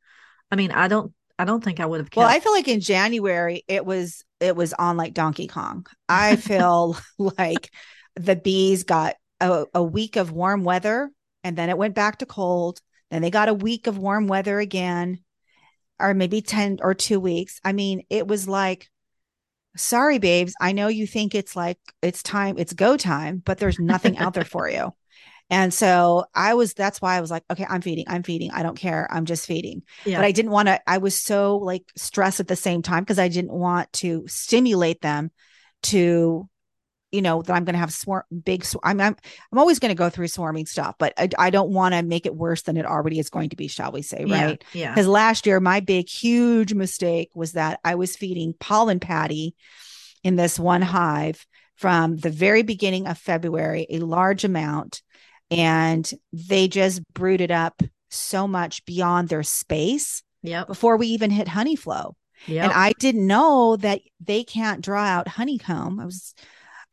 I 0.54 0.56
mean, 0.56 0.70
I 0.70 0.86
don't. 0.86 1.12
I 1.36 1.44
don't 1.44 1.64
think 1.64 1.80
I 1.80 1.86
would 1.86 1.98
have. 1.98 2.10
Kept... 2.10 2.18
Well, 2.18 2.28
I 2.28 2.38
feel 2.38 2.52
like 2.52 2.68
in 2.68 2.78
January 2.78 3.64
it 3.66 3.84
was 3.84 4.24
it 4.38 4.54
was 4.54 4.72
on 4.72 4.96
like 4.96 5.14
Donkey 5.14 5.48
Kong. 5.48 5.84
I 6.08 6.36
feel 6.50 6.96
like 7.18 7.72
the 8.14 8.36
bees 8.36 8.84
got 8.84 9.16
a, 9.40 9.66
a 9.74 9.82
week 9.82 10.14
of 10.14 10.30
warm 10.30 10.62
weather, 10.62 11.10
and 11.42 11.58
then 11.58 11.70
it 11.70 11.76
went 11.76 11.96
back 11.96 12.18
to 12.18 12.26
cold. 12.26 12.80
Then 13.10 13.20
they 13.20 13.30
got 13.30 13.48
a 13.48 13.54
week 13.54 13.88
of 13.88 13.98
warm 13.98 14.28
weather 14.28 14.60
again, 14.60 15.24
or 15.98 16.14
maybe 16.14 16.40
ten 16.40 16.78
or 16.80 16.94
two 16.94 17.18
weeks. 17.18 17.58
I 17.64 17.72
mean, 17.72 18.04
it 18.08 18.28
was 18.28 18.46
like 18.46 18.88
sorry 19.76 20.20
babes 20.20 20.54
i 20.60 20.70
know 20.70 20.86
you 20.86 21.04
think 21.04 21.34
it's 21.34 21.56
like 21.56 21.78
it's 22.00 22.22
time 22.22 22.54
it's 22.58 22.72
go 22.72 22.96
time 22.96 23.42
but 23.44 23.58
there's 23.58 23.80
nothing 23.80 24.16
out 24.18 24.32
there 24.32 24.44
for 24.44 24.70
you 24.70 24.92
and 25.50 25.72
so 25.72 26.24
i 26.34 26.54
was 26.54 26.74
that's 26.74 27.00
why 27.00 27.16
i 27.16 27.20
was 27.20 27.30
like 27.30 27.44
okay 27.50 27.66
i'm 27.68 27.80
feeding 27.80 28.04
i'm 28.08 28.22
feeding 28.22 28.50
i 28.52 28.62
don't 28.62 28.78
care 28.78 29.06
i'm 29.10 29.24
just 29.24 29.46
feeding 29.46 29.82
yeah. 30.04 30.18
but 30.18 30.24
i 30.24 30.32
didn't 30.32 30.50
want 30.50 30.68
to 30.68 30.80
i 30.88 30.98
was 30.98 31.20
so 31.20 31.56
like 31.56 31.84
stressed 31.96 32.40
at 32.40 32.48
the 32.48 32.56
same 32.56 32.82
time 32.82 33.02
because 33.02 33.18
i 33.18 33.28
didn't 33.28 33.52
want 33.52 33.92
to 33.92 34.24
stimulate 34.26 35.00
them 35.00 35.30
to 35.82 36.48
you 37.14 37.22
know 37.22 37.42
that 37.42 37.52
I'm 37.52 37.64
going 37.64 37.74
to 37.74 37.78
have 37.78 37.92
swarm 37.92 38.24
big. 38.44 38.64
Sw- 38.64 38.74
I'm, 38.82 39.00
I'm 39.00 39.14
I'm 39.52 39.58
always 39.58 39.78
going 39.78 39.90
to 39.90 39.94
go 39.94 40.10
through 40.10 40.26
swarming 40.26 40.66
stuff, 40.66 40.96
but 40.98 41.12
I, 41.16 41.28
I 41.38 41.50
don't 41.50 41.70
want 41.70 41.94
to 41.94 42.02
make 42.02 42.26
it 42.26 42.34
worse 42.34 42.62
than 42.62 42.76
it 42.76 42.84
already 42.84 43.20
is 43.20 43.30
going 43.30 43.50
to 43.50 43.56
be, 43.56 43.68
shall 43.68 43.92
we 43.92 44.02
say, 44.02 44.24
right? 44.24 44.62
Yeah. 44.72 44.92
Because 44.92 45.06
last 45.06 45.46
year 45.46 45.60
my 45.60 45.78
big 45.78 46.08
huge 46.08 46.74
mistake 46.74 47.30
was 47.32 47.52
that 47.52 47.78
I 47.84 47.94
was 47.94 48.16
feeding 48.16 48.52
pollen 48.58 48.98
patty 48.98 49.54
in 50.24 50.34
this 50.34 50.58
one 50.58 50.82
hive 50.82 51.46
from 51.76 52.16
the 52.16 52.30
very 52.30 52.62
beginning 52.62 53.06
of 53.06 53.16
February, 53.16 53.86
a 53.90 54.00
large 54.00 54.42
amount, 54.42 55.00
and 55.50 56.10
they 56.32 56.68
just 56.68 57.02
brooded 57.12 57.50
up 57.50 57.82
so 58.10 58.46
much 58.46 58.84
beyond 58.84 59.28
their 59.28 59.42
space. 59.42 60.22
Yeah. 60.42 60.64
Before 60.64 60.96
we 60.96 61.08
even 61.08 61.30
hit 61.30 61.48
honey 61.48 61.76
flow. 61.76 62.16
Yep. 62.46 62.64
And 62.64 62.72
I 62.72 62.92
didn't 62.98 63.26
know 63.26 63.76
that 63.76 64.00
they 64.20 64.44
can't 64.44 64.82
draw 64.82 65.02
out 65.02 65.28
honeycomb. 65.28 65.98
I 66.00 66.04
was 66.04 66.34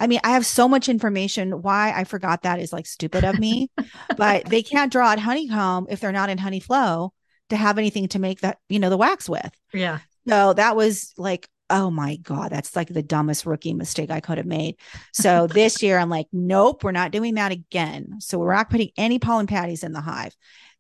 I 0.02 0.08
mean, 0.08 0.20
I 0.24 0.32
have 0.32 0.48
so 0.48 0.68
much 0.68 0.90
information. 0.90 1.62
Why 1.62 1.94
I 1.96 2.06
forgot 2.06 2.42
that 2.42 2.60
is 2.60 2.74
like 2.74 2.88
stupid 2.88 3.24
of 3.24 3.38
me, 3.38 3.70
but 4.18 4.46
they 4.46 4.64
can't 4.64 4.92
draw 4.92 5.10
out 5.10 5.20
honeycomb 5.20 5.86
if 5.92 6.00
they're 6.00 6.12
not 6.12 6.32
in 6.32 6.40
honey 6.40 6.60
flow 6.60 7.14
to 7.52 7.56
have 7.56 7.78
anything 7.78 8.08
to 8.08 8.20
make 8.20 8.42
that, 8.42 8.58
you 8.68 8.80
know, 8.80 8.90
the 8.90 8.98
wax 8.98 9.30
with. 9.30 9.52
Yeah. 9.74 10.00
So 10.28 10.54
that 10.54 10.76
was 10.76 11.14
like, 11.18 11.48
oh 11.72 11.90
my 11.90 12.18
God, 12.18 12.52
that's 12.52 12.76
like 12.76 12.90
the 12.90 13.02
dumbest 13.02 13.46
rookie 13.46 13.74
mistake 13.74 14.12
I 14.12 14.20
could 14.20 14.38
have 14.38 14.46
made. 14.46 14.76
So 15.14 15.48
this 15.54 15.82
year 15.82 15.98
I'm 15.98 16.10
like, 16.10 16.28
nope, 16.32 16.84
we're 16.84 16.92
not 16.92 17.12
doing 17.12 17.36
that 17.36 17.52
again. 17.52 18.18
So 18.20 18.38
we're 18.38 18.54
not 18.54 18.70
putting 18.70 18.90
any 18.98 19.18
pollen 19.18 19.48
patties 19.48 19.84
in 19.84 19.94
the 19.94 20.02
hive. 20.02 20.36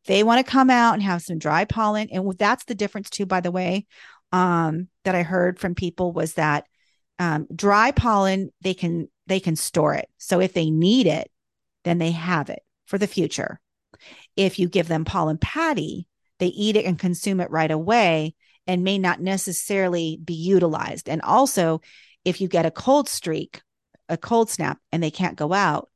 They 0.05 0.23
want 0.23 0.45
to 0.45 0.51
come 0.51 0.69
out 0.69 0.93
and 0.93 1.03
have 1.03 1.21
some 1.21 1.39
dry 1.39 1.65
pollen. 1.65 2.09
And 2.11 2.31
that's 2.37 2.65
the 2.65 2.75
difference 2.75 3.09
too, 3.09 3.25
by 3.25 3.39
the 3.39 3.51
way, 3.51 3.85
um, 4.31 4.87
that 5.03 5.15
I 5.15 5.23
heard 5.23 5.59
from 5.59 5.75
people 5.75 6.11
was 6.11 6.33
that 6.33 6.65
um, 7.21 7.47
dry 7.53 7.91
pollen 7.91 8.51
they 8.61 8.73
can 8.73 9.07
they 9.27 9.39
can 9.39 9.55
store 9.55 9.93
it 9.93 10.09
so 10.17 10.39
if 10.39 10.53
they 10.53 10.71
need 10.71 11.05
it 11.05 11.29
then 11.83 11.99
they 11.99 12.09
have 12.09 12.49
it 12.49 12.61
for 12.87 12.97
the 12.97 13.05
future 13.05 13.59
if 14.35 14.57
you 14.57 14.67
give 14.67 14.87
them 14.87 15.05
pollen 15.05 15.37
patty 15.37 16.07
they 16.39 16.47
eat 16.47 16.75
it 16.75 16.85
and 16.85 16.97
consume 16.97 17.39
it 17.39 17.51
right 17.51 17.69
away 17.69 18.33
and 18.71 18.83
may 18.83 18.97
not 18.97 19.19
necessarily 19.19 20.17
be 20.23 20.33
utilized 20.33 21.09
and 21.09 21.21
also 21.21 21.81
if 22.23 22.39
you 22.39 22.47
get 22.47 22.65
a 22.65 22.71
cold 22.71 23.09
streak 23.09 23.61
a 24.07 24.17
cold 24.17 24.49
snap 24.49 24.77
and 24.91 25.03
they 25.03 25.11
can't 25.11 25.37
go 25.37 25.51
out 25.51 25.89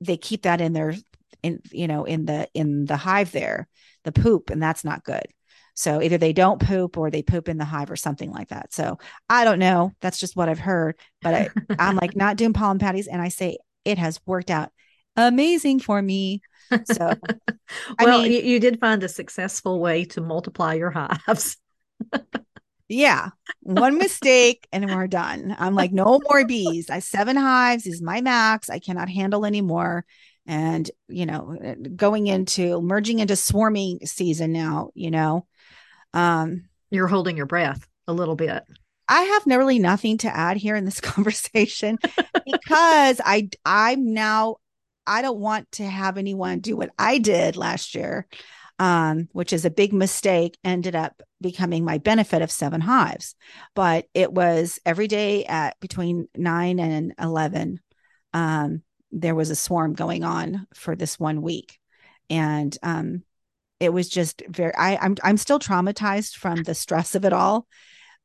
they 0.00 0.16
keep 0.16 0.42
that 0.42 0.62
in 0.62 0.72
their 0.72 0.94
in 1.42 1.60
you 1.70 1.86
know 1.86 2.04
in 2.04 2.24
the 2.24 2.48
in 2.54 2.86
the 2.86 2.96
hive 2.96 3.32
there 3.32 3.68
the 4.04 4.12
poop 4.12 4.48
and 4.48 4.62
that's 4.62 4.84
not 4.84 5.04
good 5.04 5.26
so 5.74 6.02
either 6.02 6.18
they 6.18 6.32
don't 6.32 6.60
poop 6.60 6.96
or 6.98 7.10
they 7.10 7.22
poop 7.22 7.48
in 7.48 7.56
the 7.56 7.64
hive 7.64 7.90
or 7.90 7.96
something 7.96 8.30
like 8.30 8.48
that. 8.48 8.70
So 8.74 8.98
I 9.30 9.44
don't 9.44 9.58
know. 9.58 9.92
That's 10.02 10.18
just 10.18 10.36
what 10.36 10.50
I've 10.50 10.58
heard. 10.58 10.98
But 11.22 11.34
I, 11.34 11.48
I'm 11.78 11.96
like 11.96 12.14
not 12.14 12.36
doing 12.36 12.52
pollen 12.52 12.78
patties. 12.78 13.06
And 13.06 13.22
I 13.22 13.28
say 13.28 13.56
it 13.86 13.96
has 13.96 14.20
worked 14.26 14.50
out 14.50 14.70
amazing 15.16 15.80
for 15.80 16.00
me. 16.00 16.42
So, 16.84 17.14
well, 18.00 18.22
mean, 18.22 18.32
you, 18.32 18.40
you 18.40 18.60
did 18.60 18.78
find 18.78 19.02
a 19.02 19.08
successful 19.08 19.80
way 19.80 20.04
to 20.06 20.20
multiply 20.20 20.74
your 20.74 20.90
hives. 20.90 21.56
Yeah. 22.88 23.30
One 23.60 23.98
mistake 23.98 24.66
and 24.72 24.86
we're 24.90 25.06
done. 25.06 25.54
I'm 25.58 25.74
like, 25.74 25.92
no 25.92 26.20
more 26.28 26.44
bees. 26.44 26.90
I 26.90 26.98
seven 27.00 27.36
hives 27.36 27.86
is 27.86 28.02
my 28.02 28.20
max. 28.20 28.68
I 28.68 28.78
cannot 28.78 29.08
handle 29.08 29.46
anymore. 29.46 30.04
And, 30.46 30.90
you 31.08 31.26
know, 31.26 31.56
going 31.94 32.26
into 32.26 32.80
merging 32.80 33.20
into 33.20 33.36
swarming 33.36 34.00
season 34.04 34.52
now, 34.52 34.90
you 34.94 35.10
know, 35.10 35.46
um, 36.12 36.64
You're 36.90 37.06
holding 37.06 37.36
your 37.36 37.46
breath 37.46 37.86
a 38.08 38.12
little 38.12 38.36
bit. 38.36 38.64
I 39.08 39.22
have 39.22 39.42
really 39.46 39.78
nothing 39.80 40.18
to 40.18 40.34
add 40.34 40.56
here 40.56 40.76
in 40.76 40.84
this 40.84 41.00
conversation 41.00 41.98
because 42.46 43.20
I 43.24 43.50
I'm 43.64 44.12
now 44.14 44.56
I 45.06 45.22
don't 45.22 45.40
want 45.40 45.70
to 45.72 45.84
have 45.84 46.18
anyone 46.18 46.60
do 46.60 46.76
what 46.76 46.90
I 46.98 47.18
did 47.18 47.56
last 47.56 47.94
year, 47.94 48.26
um, 48.78 49.28
which 49.32 49.52
is 49.52 49.64
a 49.64 49.70
big 49.70 49.92
mistake. 49.92 50.56
Ended 50.62 50.94
up 50.94 51.22
becoming 51.40 51.84
my 51.84 51.98
benefit 51.98 52.42
of 52.42 52.50
seven 52.50 52.80
hives, 52.80 53.34
but 53.74 54.06
it 54.14 54.32
was 54.32 54.78
every 54.84 55.08
day 55.08 55.44
at 55.44 55.78
between 55.80 56.28
nine 56.36 56.78
and 56.78 57.14
eleven. 57.18 57.80
Um, 58.32 58.82
there 59.10 59.34
was 59.34 59.50
a 59.50 59.56
swarm 59.56 59.94
going 59.94 60.22
on 60.22 60.66
for 60.74 60.94
this 60.94 61.18
one 61.18 61.42
week, 61.42 61.78
and 62.28 62.76
um, 62.82 63.24
it 63.80 63.92
was 63.92 64.08
just 64.08 64.42
very 64.48 64.74
I, 64.74 64.96
I'm 64.96 65.16
I'm 65.22 65.36
still 65.36 65.58
traumatized 65.58 66.36
from 66.36 66.62
the 66.62 66.74
stress 66.74 67.14
of 67.14 67.24
it 67.24 67.32
all, 67.32 67.66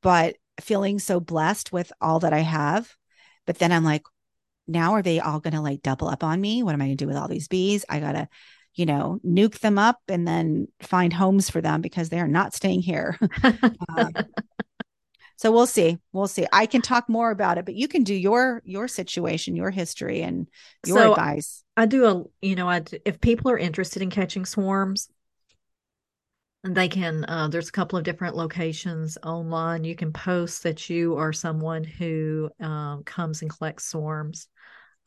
but 0.02 0.36
feeling 0.62 1.00
so 1.00 1.20
blessed 1.20 1.72
with 1.72 1.92
all 2.02 2.20
that 2.20 2.34
I 2.34 2.40
have. 2.40 2.94
But 3.46 3.60
then 3.60 3.72
I'm 3.72 3.84
like, 3.84 4.04
now 4.68 4.94
are 4.94 5.02
they 5.02 5.20
all 5.20 5.40
gonna 5.40 5.62
like 5.62 5.82
double 5.82 6.08
up 6.08 6.24
on 6.24 6.40
me? 6.42 6.64
What 6.64 6.74
am 6.74 6.82
I 6.82 6.86
gonna 6.86 6.96
do 6.96 7.08
with 7.08 7.18
all 7.18 7.28
these 7.28 7.48
bees? 7.48 7.86
I 7.90 8.00
gotta, 8.00 8.28
you 8.76 8.86
know, 8.86 9.20
nuc 9.26 9.60
them 9.60 9.80
up 9.80 10.00
and 10.08 10.28
then 10.28 10.68
find 10.82 11.14
homes 11.14 11.50
for 11.50 11.62
them 11.62 11.82
because 11.82 12.10
they're 12.10 12.28
not 12.28 12.54
staying 12.54 12.82
here. 12.82 13.18
um, 13.98 14.12
so 15.38 15.52
we'll 15.52 15.68
see. 15.68 15.98
We'll 16.12 16.28
see. 16.28 16.46
I 16.52 16.66
can 16.66 16.82
talk 16.82 17.10
more 17.10 17.32
about 17.32 17.58
it 17.58 17.66
but 17.66 17.76
you 17.76 17.88
can 17.88 18.04
do 18.04 18.14
your 18.14 18.62
your 18.66 18.88
situation 18.88 19.56
your 19.56 19.72
history 19.72 20.22
and 20.22 20.48
your 20.86 20.98
so 20.98 21.12
advice. 21.12 21.64
I 21.78 21.86
do 21.86 22.06
a 22.06 22.24
you 22.46 22.56
know 22.56 22.70
i 22.70 22.84
if 23.06 23.20
people 23.20 23.52
are 23.52 23.58
interested 23.58 24.02
in 24.02 24.10
catching 24.10 24.46
swarms 24.46 25.10
they 26.64 26.88
can 26.88 27.26
uh, 27.28 27.48
there's 27.48 27.70
a 27.70 27.74
couple 27.74 27.98
of 27.98 28.04
different 28.04 28.36
locations 28.36 29.18
online. 29.24 29.84
You 29.84 29.96
can 29.96 30.12
post 30.12 30.64
that 30.64 30.90
you 30.90 31.16
are 31.16 31.32
someone 31.32 31.84
who 31.84 32.50
um, 32.60 33.04
comes 33.04 33.42
and 33.42 33.52
collects 33.52 33.86
swarms 33.86 34.48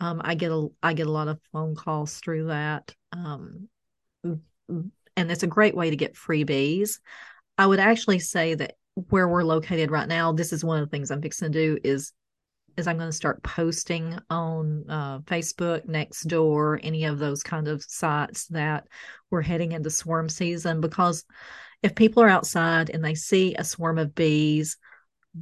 um, 0.01 0.21
i 0.25 0.35
get 0.35 0.51
a 0.51 0.69
i 0.83 0.93
get 0.93 1.07
a 1.07 1.13
lot 1.13 1.29
of 1.29 1.41
phone 1.53 1.75
calls 1.75 2.19
through 2.19 2.47
that 2.47 2.95
um, 3.13 3.69
and 4.25 5.31
it's 5.31 5.43
a 5.43 5.49
great 5.49 5.75
way 5.75 5.91
to 5.91 5.97
get 5.97 6.15
freebies. 6.15 6.99
I 7.57 7.67
would 7.67 7.81
actually 7.81 8.19
say 8.19 8.55
that 8.55 8.75
where 9.09 9.27
we're 9.29 9.45
located 9.45 9.91
right 9.91 10.09
now 10.09 10.33
this 10.33 10.53
is 10.53 10.65
one 10.65 10.83
of 10.83 10.85
the 10.85 10.91
things 10.91 11.13
i'm 11.13 11.23
fixing 11.23 11.53
to 11.53 11.57
do 11.57 11.79
is 11.85 12.13
is 12.77 12.89
i'm 12.89 12.97
going 12.97 13.09
to 13.09 13.13
start 13.13 13.41
posting 13.45 14.19
on 14.29 14.85
uh, 14.89 15.21
facebook 15.21 15.87
Nextdoor 15.87 16.81
any 16.83 17.05
of 17.05 17.21
those 17.21 17.45
kind 17.45 17.69
of 17.69 17.81
sites 17.85 18.47
that 18.49 18.89
we're 19.31 19.43
heading 19.43 19.71
into 19.71 19.89
swarm 19.89 20.29
season 20.29 20.81
because 20.81 21.25
if 21.83 21.95
people 21.95 22.23
are 22.23 22.29
outside 22.29 22.91
and 22.91 23.05
they 23.05 23.15
see 23.15 23.55
a 23.55 23.65
swarm 23.65 23.99
of 23.99 24.15
bees, 24.15 24.77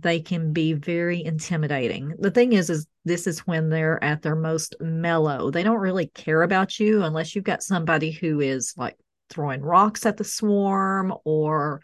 they 0.01 0.21
can 0.21 0.53
be 0.53 0.73
very 0.73 1.25
intimidating. 1.25 2.15
The 2.19 2.31
thing 2.31 2.53
is, 2.53 2.71
is 2.71 2.87
this 3.05 3.27
is 3.27 3.41
when 3.41 3.69
they're 3.69 4.03
at 4.03 4.23
their 4.23 4.37
most 4.37 4.75
mellow. 4.81 5.51
They 5.51 5.63
don't 5.63 5.79
really 5.79 6.07
care 6.09 6.43
about 6.43 6.79
you 6.79 7.03
unless 7.03 7.35
you've 7.35 7.45
got 7.45 7.63
somebody 7.63 8.11
who 8.11 8.41
is 8.41 8.75
like 8.77 8.97
throwing 9.31 9.63
rocks 9.63 10.07
at 10.07 10.17
the 10.17 10.25
swarm 10.25 11.15
or 11.25 11.81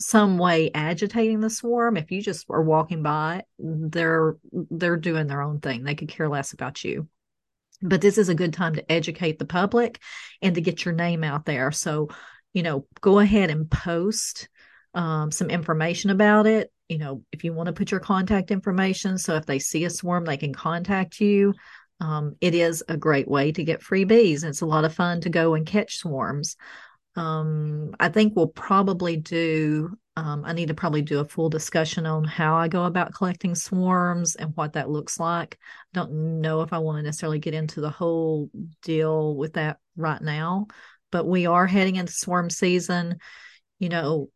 some 0.00 0.38
way 0.38 0.70
agitating 0.74 1.40
the 1.40 1.50
swarm. 1.50 1.96
If 1.96 2.10
you 2.10 2.22
just 2.22 2.46
are 2.50 2.62
walking 2.62 3.02
by, 3.02 3.44
they're 3.58 4.36
they're 4.52 4.96
doing 4.96 5.26
their 5.26 5.42
own 5.42 5.60
thing. 5.60 5.84
They 5.84 5.94
could 5.94 6.08
care 6.08 6.28
less 6.28 6.52
about 6.52 6.84
you. 6.84 7.08
But 7.80 8.00
this 8.00 8.18
is 8.18 8.28
a 8.28 8.34
good 8.34 8.52
time 8.52 8.74
to 8.74 8.92
educate 8.92 9.38
the 9.38 9.44
public 9.44 10.00
and 10.42 10.54
to 10.54 10.60
get 10.60 10.84
your 10.84 10.94
name 10.94 11.24
out 11.24 11.44
there. 11.44 11.70
So, 11.72 12.08
you 12.52 12.62
know, 12.62 12.86
go 13.00 13.20
ahead 13.20 13.50
and 13.50 13.70
post 13.70 14.48
um, 14.94 15.30
some 15.30 15.48
information 15.48 16.10
about 16.10 16.46
it. 16.46 16.72
You 16.88 16.98
know, 16.98 17.22
if 17.32 17.44
you 17.44 17.52
want 17.52 17.66
to 17.66 17.72
put 17.72 17.90
your 17.90 18.00
contact 18.00 18.50
information, 18.50 19.18
so 19.18 19.34
if 19.34 19.44
they 19.44 19.58
see 19.58 19.84
a 19.84 19.90
swarm, 19.90 20.24
they 20.24 20.36
can 20.38 20.54
contact 20.54 21.20
you. 21.20 21.54
Um, 22.00 22.36
it 22.40 22.54
is 22.54 22.82
a 22.88 22.96
great 22.96 23.28
way 23.28 23.52
to 23.52 23.64
get 23.64 23.82
free 23.82 24.04
bees. 24.04 24.44
It's 24.44 24.60
a 24.60 24.66
lot 24.66 24.84
of 24.84 24.94
fun 24.94 25.20
to 25.22 25.28
go 25.28 25.54
and 25.54 25.66
catch 25.66 25.98
swarms. 25.98 26.56
Um, 27.16 27.94
I 27.98 28.08
think 28.08 28.34
we'll 28.36 28.46
probably 28.46 29.16
do, 29.16 29.98
um, 30.16 30.44
I 30.44 30.52
need 30.52 30.68
to 30.68 30.74
probably 30.74 31.02
do 31.02 31.18
a 31.18 31.24
full 31.24 31.50
discussion 31.50 32.06
on 32.06 32.22
how 32.24 32.54
I 32.54 32.68
go 32.68 32.84
about 32.84 33.12
collecting 33.12 33.56
swarms 33.56 34.36
and 34.36 34.54
what 34.54 34.74
that 34.74 34.88
looks 34.88 35.18
like. 35.18 35.58
I 35.94 35.98
don't 35.98 36.40
know 36.40 36.62
if 36.62 36.72
I 36.72 36.78
want 36.78 36.98
to 36.98 37.02
necessarily 37.02 37.40
get 37.40 37.54
into 37.54 37.80
the 37.80 37.90
whole 37.90 38.50
deal 38.82 39.34
with 39.34 39.54
that 39.54 39.78
right 39.96 40.22
now, 40.22 40.68
but 41.10 41.26
we 41.26 41.46
are 41.46 41.66
heading 41.66 41.96
into 41.96 42.12
swarm 42.12 42.50
season. 42.50 43.18
You 43.80 43.88
know, 43.88 44.30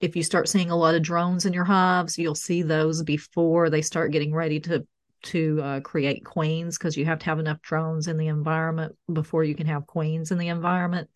if 0.00 0.14
you 0.14 0.22
start 0.22 0.48
seeing 0.48 0.70
a 0.70 0.76
lot 0.76 0.94
of 0.94 1.02
drones 1.02 1.46
in 1.46 1.52
your 1.52 1.64
hives, 1.64 2.18
you'll 2.18 2.34
see 2.34 2.62
those 2.62 3.02
before 3.02 3.70
they 3.70 3.82
start 3.82 4.12
getting 4.12 4.34
ready 4.34 4.60
to 4.60 4.86
to 5.22 5.60
uh, 5.62 5.80
create 5.80 6.24
queens 6.24 6.78
because 6.78 6.96
you 6.96 7.04
have 7.04 7.18
to 7.18 7.24
have 7.24 7.38
enough 7.38 7.60
drones 7.62 8.06
in 8.06 8.16
the 8.16 8.28
environment 8.28 8.94
before 9.12 9.42
you 9.42 9.54
can 9.54 9.66
have 9.66 9.86
queens 9.86 10.30
in 10.30 10.38
the 10.38 10.48
environment. 10.48 11.08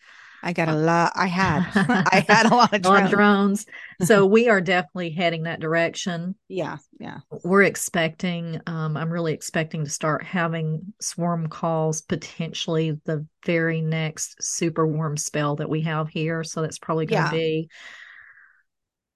I 0.43 0.53
got 0.55 0.69
a 0.69 0.75
lot. 0.75 1.13
I 1.15 1.27
had, 1.27 1.67
I 1.75 2.25
had 2.27 2.47
a 2.47 2.55
lot 2.55 2.73
of 2.73 2.83
drones. 2.83 3.11
Drones. 3.11 3.67
so 4.03 4.25
we 4.27 4.49
are 4.49 4.61
definitely 4.61 5.11
heading 5.11 5.43
that 5.43 5.61
direction. 5.61 6.35
Yeah, 6.49 6.79
yeah. 6.99 7.19
We're 7.45 7.65
expecting. 7.65 8.61
Um, 8.67 8.97
I'm 8.97 9.13
really 9.13 9.35
expecting 9.35 9.85
to 9.85 9.91
start 9.91 10.25
having 10.25 10.95
swarm 11.01 11.49
calls 11.49 12.01
potentially 12.01 12.99
the 13.05 13.27
very 13.45 13.83
next 13.83 14.43
super 14.43 14.87
warm 14.87 15.17
spell 15.17 15.57
that 15.57 15.69
we 15.69 15.83
have 15.83 16.09
here. 16.09 16.43
So 16.43 16.63
that's 16.63 16.79
probably 16.79 17.07
going 17.07 17.31
to 17.31 17.37
yeah. 17.37 17.43
be 17.43 17.71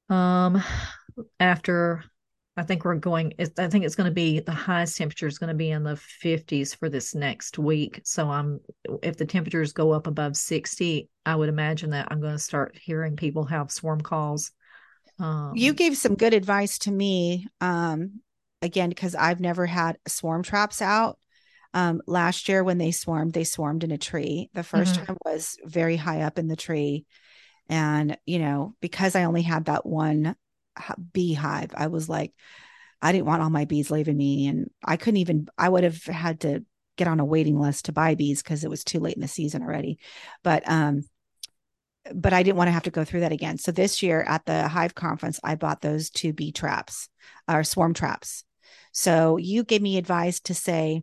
um, 0.09 0.63
after 1.41 2.05
I 2.57 2.63
think 2.63 2.85
we're 2.85 2.95
going. 2.95 3.35
I 3.59 3.69
think 3.69 3.85
it's 3.85 3.97
going 3.97 4.09
to 4.09 4.15
be 4.15 4.39
the 4.39 4.53
highest 4.53 4.97
temperature 4.97 5.27
is 5.27 5.39
going 5.39 5.49
to 5.49 5.55
be 5.55 5.71
in 5.71 5.83
the 5.83 5.99
50s 6.23 6.77
for 6.77 6.89
this 6.89 7.15
next 7.15 7.59
week. 7.59 8.01
So 8.05 8.31
I'm 8.31 8.61
if 9.03 9.17
the 9.17 9.27
temperatures 9.27 9.73
go 9.73 9.91
up 9.91 10.07
above 10.07 10.37
60, 10.37 11.09
I 11.27 11.35
would 11.35 11.49
imagine 11.49 11.91
that 11.91 12.09
I'm 12.11 12.21
going 12.21 12.35
to 12.35 12.39
start 12.39 12.79
hearing 12.81 13.17
people 13.17 13.45
have 13.47 13.73
swarm 13.73 14.01
calls. 14.01 14.53
Um, 15.19 15.53
you 15.55 15.75
gave 15.75 15.97
some 15.97 16.15
good 16.15 16.35
advice 16.35 16.79
to 16.81 16.93
me. 16.93 17.49
Um, 17.61 18.21
again, 18.63 18.89
because 18.89 19.15
I've 19.15 19.41
never 19.41 19.67
had 19.67 19.99
swarm 20.07 20.43
traps 20.43 20.81
out. 20.81 21.19
Um, 21.73 22.03
last 22.07 22.49
year 22.49 22.63
when 22.63 22.79
they 22.79 22.93
swarmed, 22.93 23.33
they 23.33 23.43
swarmed 23.43 23.83
in 23.83 23.91
a 23.91 23.99
tree. 23.99 24.49
The 24.55 24.61
1st 24.61 24.85
mm-hmm. 24.85 25.05
time 25.05 25.17
was 25.25 25.57
very 25.65 25.97
high 25.97 26.21
up 26.21 26.39
in 26.39 26.47
the 26.47 26.57
tree. 26.57 27.05
And, 27.69 28.17
you 28.27 28.39
know, 28.39 28.75
because 28.81 29.17
I 29.17 29.25
only 29.25 29.43
had 29.43 29.67
that 29.67 29.87
one 29.87 30.37
beehive, 31.13 31.73
I 31.75 31.87
was 31.87 32.09
like, 32.09 32.33
I 33.01 33.13
didn't 33.13 33.27
want 33.27 33.43
all 33.43 33.51
my 33.51 33.65
bees 33.65 33.91
leaving 33.91 34.17
me. 34.17 34.47
And 34.47 34.71
I 34.85 34.97
couldn't 34.97 35.19
even, 35.19 35.49
I 35.59 35.69
would 35.69 35.85
have 35.85 36.03
had 36.05 36.41
to 36.41 36.65
get 36.97 37.09
on 37.09 37.21
a 37.21 37.25
waiting 37.25 37.59
list 37.59 37.87
to 37.87 37.93
buy 37.93 38.15
bees 38.15 38.43
because 38.43 38.65
it 38.65 38.71
was 38.71 38.85
too 38.85 39.01
late 39.01 39.15
in 39.15 39.23
the 39.23 39.29
season 39.29 39.63
already. 39.63 39.99
But, 40.43 40.63
um, 40.67 41.03
but 42.15 42.33
I 42.33 42.43
didn't 42.43 42.57
want 42.57 42.69
to 42.69 42.73
have 42.73 42.83
to 42.85 42.91
go 42.91 43.05
through 43.05 43.21
that 43.21 43.33
again. 43.33 43.59
So 43.59 43.73
this 43.73 44.03
year 44.03 44.23
at 44.23 44.45
the 44.45 44.69
Hive 44.69 44.95
conference, 44.95 45.41
I 45.43 45.55
bought 45.55 45.81
those 45.81 46.11
two 46.11 46.33
bee 46.33 46.53
traps 46.53 47.09
or 47.49 47.65
swarm 47.65 47.95
traps. 47.95 48.45
So 48.93 49.39
you 49.39 49.65
gave 49.65 49.83
me 49.83 49.97
advice 49.97 50.41
to 50.41 50.55
say, 50.55 51.03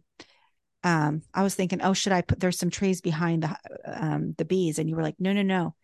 um, 0.83 1.21
I 1.33 1.43
was 1.43 1.55
thinking, 1.55 1.81
oh, 1.81 1.93
should 1.93 2.13
I 2.13 2.21
put 2.21 2.39
there's 2.39 2.57
some 2.57 2.69
trees 2.69 3.01
behind 3.01 3.43
the 3.43 3.57
um, 3.85 4.33
the 4.37 4.45
bees, 4.45 4.79
and 4.79 4.89
you 4.89 4.95
were 4.95 5.03
like, 5.03 5.19
no, 5.19 5.31
no, 5.33 5.43
no 5.43 5.75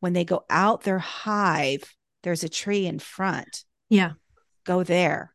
when 0.00 0.12
they 0.12 0.24
go 0.24 0.44
out 0.50 0.82
their 0.82 0.98
hive, 0.98 1.94
there's 2.22 2.44
a 2.44 2.48
tree 2.48 2.86
in 2.86 2.98
front. 2.98 3.64
Yeah. 3.88 4.12
Go 4.64 4.82
there. 4.82 5.32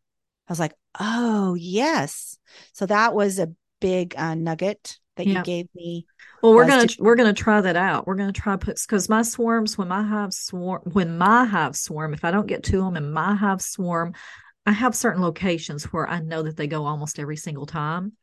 I 0.48 0.52
was 0.52 0.60
like, 0.60 0.74
oh, 1.00 1.56
yes. 1.56 2.38
So 2.74 2.86
that 2.86 3.14
was 3.14 3.40
a 3.40 3.54
big 3.80 4.14
uh, 4.18 4.36
nugget 4.36 5.00
that 5.18 5.28
yeah. 5.28 5.40
you 5.40 5.44
gave 5.44 5.68
me. 5.76 6.06
Well, 6.42 6.54
we're 6.54 6.68
gonna 6.68 6.88
to- 6.88 7.04
we're 7.04 7.16
gonna 7.16 7.34
try 7.34 7.62
that 7.62 7.76
out. 7.76 8.08
We're 8.08 8.16
gonna 8.16 8.32
try 8.32 8.56
put 8.56 8.80
because 8.82 9.10
my 9.10 9.22
swarms 9.22 9.78
when 9.78 9.88
my 9.88 10.04
hive 10.04 10.34
swarm 10.34 10.82
when 10.92 11.18
my 11.18 11.46
hive 11.46 11.76
swarm 11.76 12.14
if 12.14 12.26
I 12.26 12.32
don't 12.32 12.48
get 12.48 12.64
to 12.64 12.78
them 12.82 12.96
and 12.96 13.14
my 13.14 13.36
hive 13.36 13.62
swarm, 13.62 14.14
I 14.66 14.72
have 14.72 14.96
certain 14.96 15.22
locations 15.22 15.86
where 15.86 16.10
I 16.10 16.20
know 16.20 16.44
that 16.44 16.58
they 16.58 16.68
go 16.68 16.86
almost 16.86 17.20
every 17.20 17.38
single 17.38 17.66
time. 17.66 18.14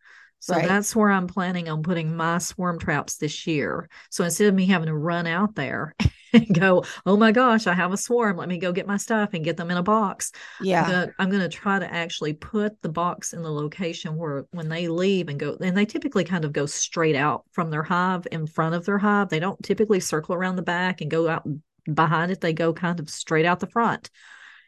So 0.40 0.54
right. 0.54 0.68
that's 0.68 0.94
where 0.94 1.10
I'm 1.10 1.26
planning 1.26 1.68
on 1.68 1.82
putting 1.82 2.16
my 2.16 2.38
swarm 2.38 2.78
traps 2.78 3.16
this 3.16 3.46
year. 3.46 3.88
So 4.10 4.24
instead 4.24 4.48
of 4.48 4.54
me 4.54 4.66
having 4.66 4.86
to 4.86 4.96
run 4.96 5.26
out 5.26 5.54
there 5.54 5.94
and 6.32 6.54
go, 6.54 6.84
oh 7.04 7.16
my 7.16 7.32
gosh, 7.32 7.66
I 7.66 7.74
have 7.74 7.92
a 7.92 7.96
swarm. 7.96 8.36
Let 8.36 8.48
me 8.48 8.58
go 8.58 8.72
get 8.72 8.86
my 8.86 8.98
stuff 8.98 9.30
and 9.32 9.44
get 9.44 9.56
them 9.56 9.70
in 9.70 9.76
a 9.76 9.82
box. 9.82 10.32
Yeah. 10.60 11.06
I'm 11.18 11.30
going 11.30 11.42
to 11.42 11.48
try 11.48 11.78
to 11.78 11.92
actually 11.92 12.34
put 12.34 12.80
the 12.82 12.88
box 12.88 13.32
in 13.32 13.42
the 13.42 13.50
location 13.50 14.16
where 14.16 14.46
when 14.52 14.68
they 14.68 14.88
leave 14.88 15.28
and 15.28 15.40
go, 15.40 15.56
and 15.60 15.76
they 15.76 15.84
typically 15.86 16.24
kind 16.24 16.44
of 16.44 16.52
go 16.52 16.66
straight 16.66 17.16
out 17.16 17.44
from 17.52 17.70
their 17.70 17.82
hive 17.82 18.26
in 18.30 18.46
front 18.46 18.74
of 18.74 18.84
their 18.84 18.98
hive. 18.98 19.28
They 19.28 19.40
don't 19.40 19.62
typically 19.62 20.00
circle 20.00 20.34
around 20.34 20.56
the 20.56 20.62
back 20.62 21.00
and 21.00 21.10
go 21.10 21.28
out 21.28 21.46
behind 21.92 22.30
it. 22.30 22.40
They 22.40 22.52
go 22.52 22.72
kind 22.72 23.00
of 23.00 23.10
straight 23.10 23.46
out 23.46 23.60
the 23.60 23.66
front. 23.66 24.10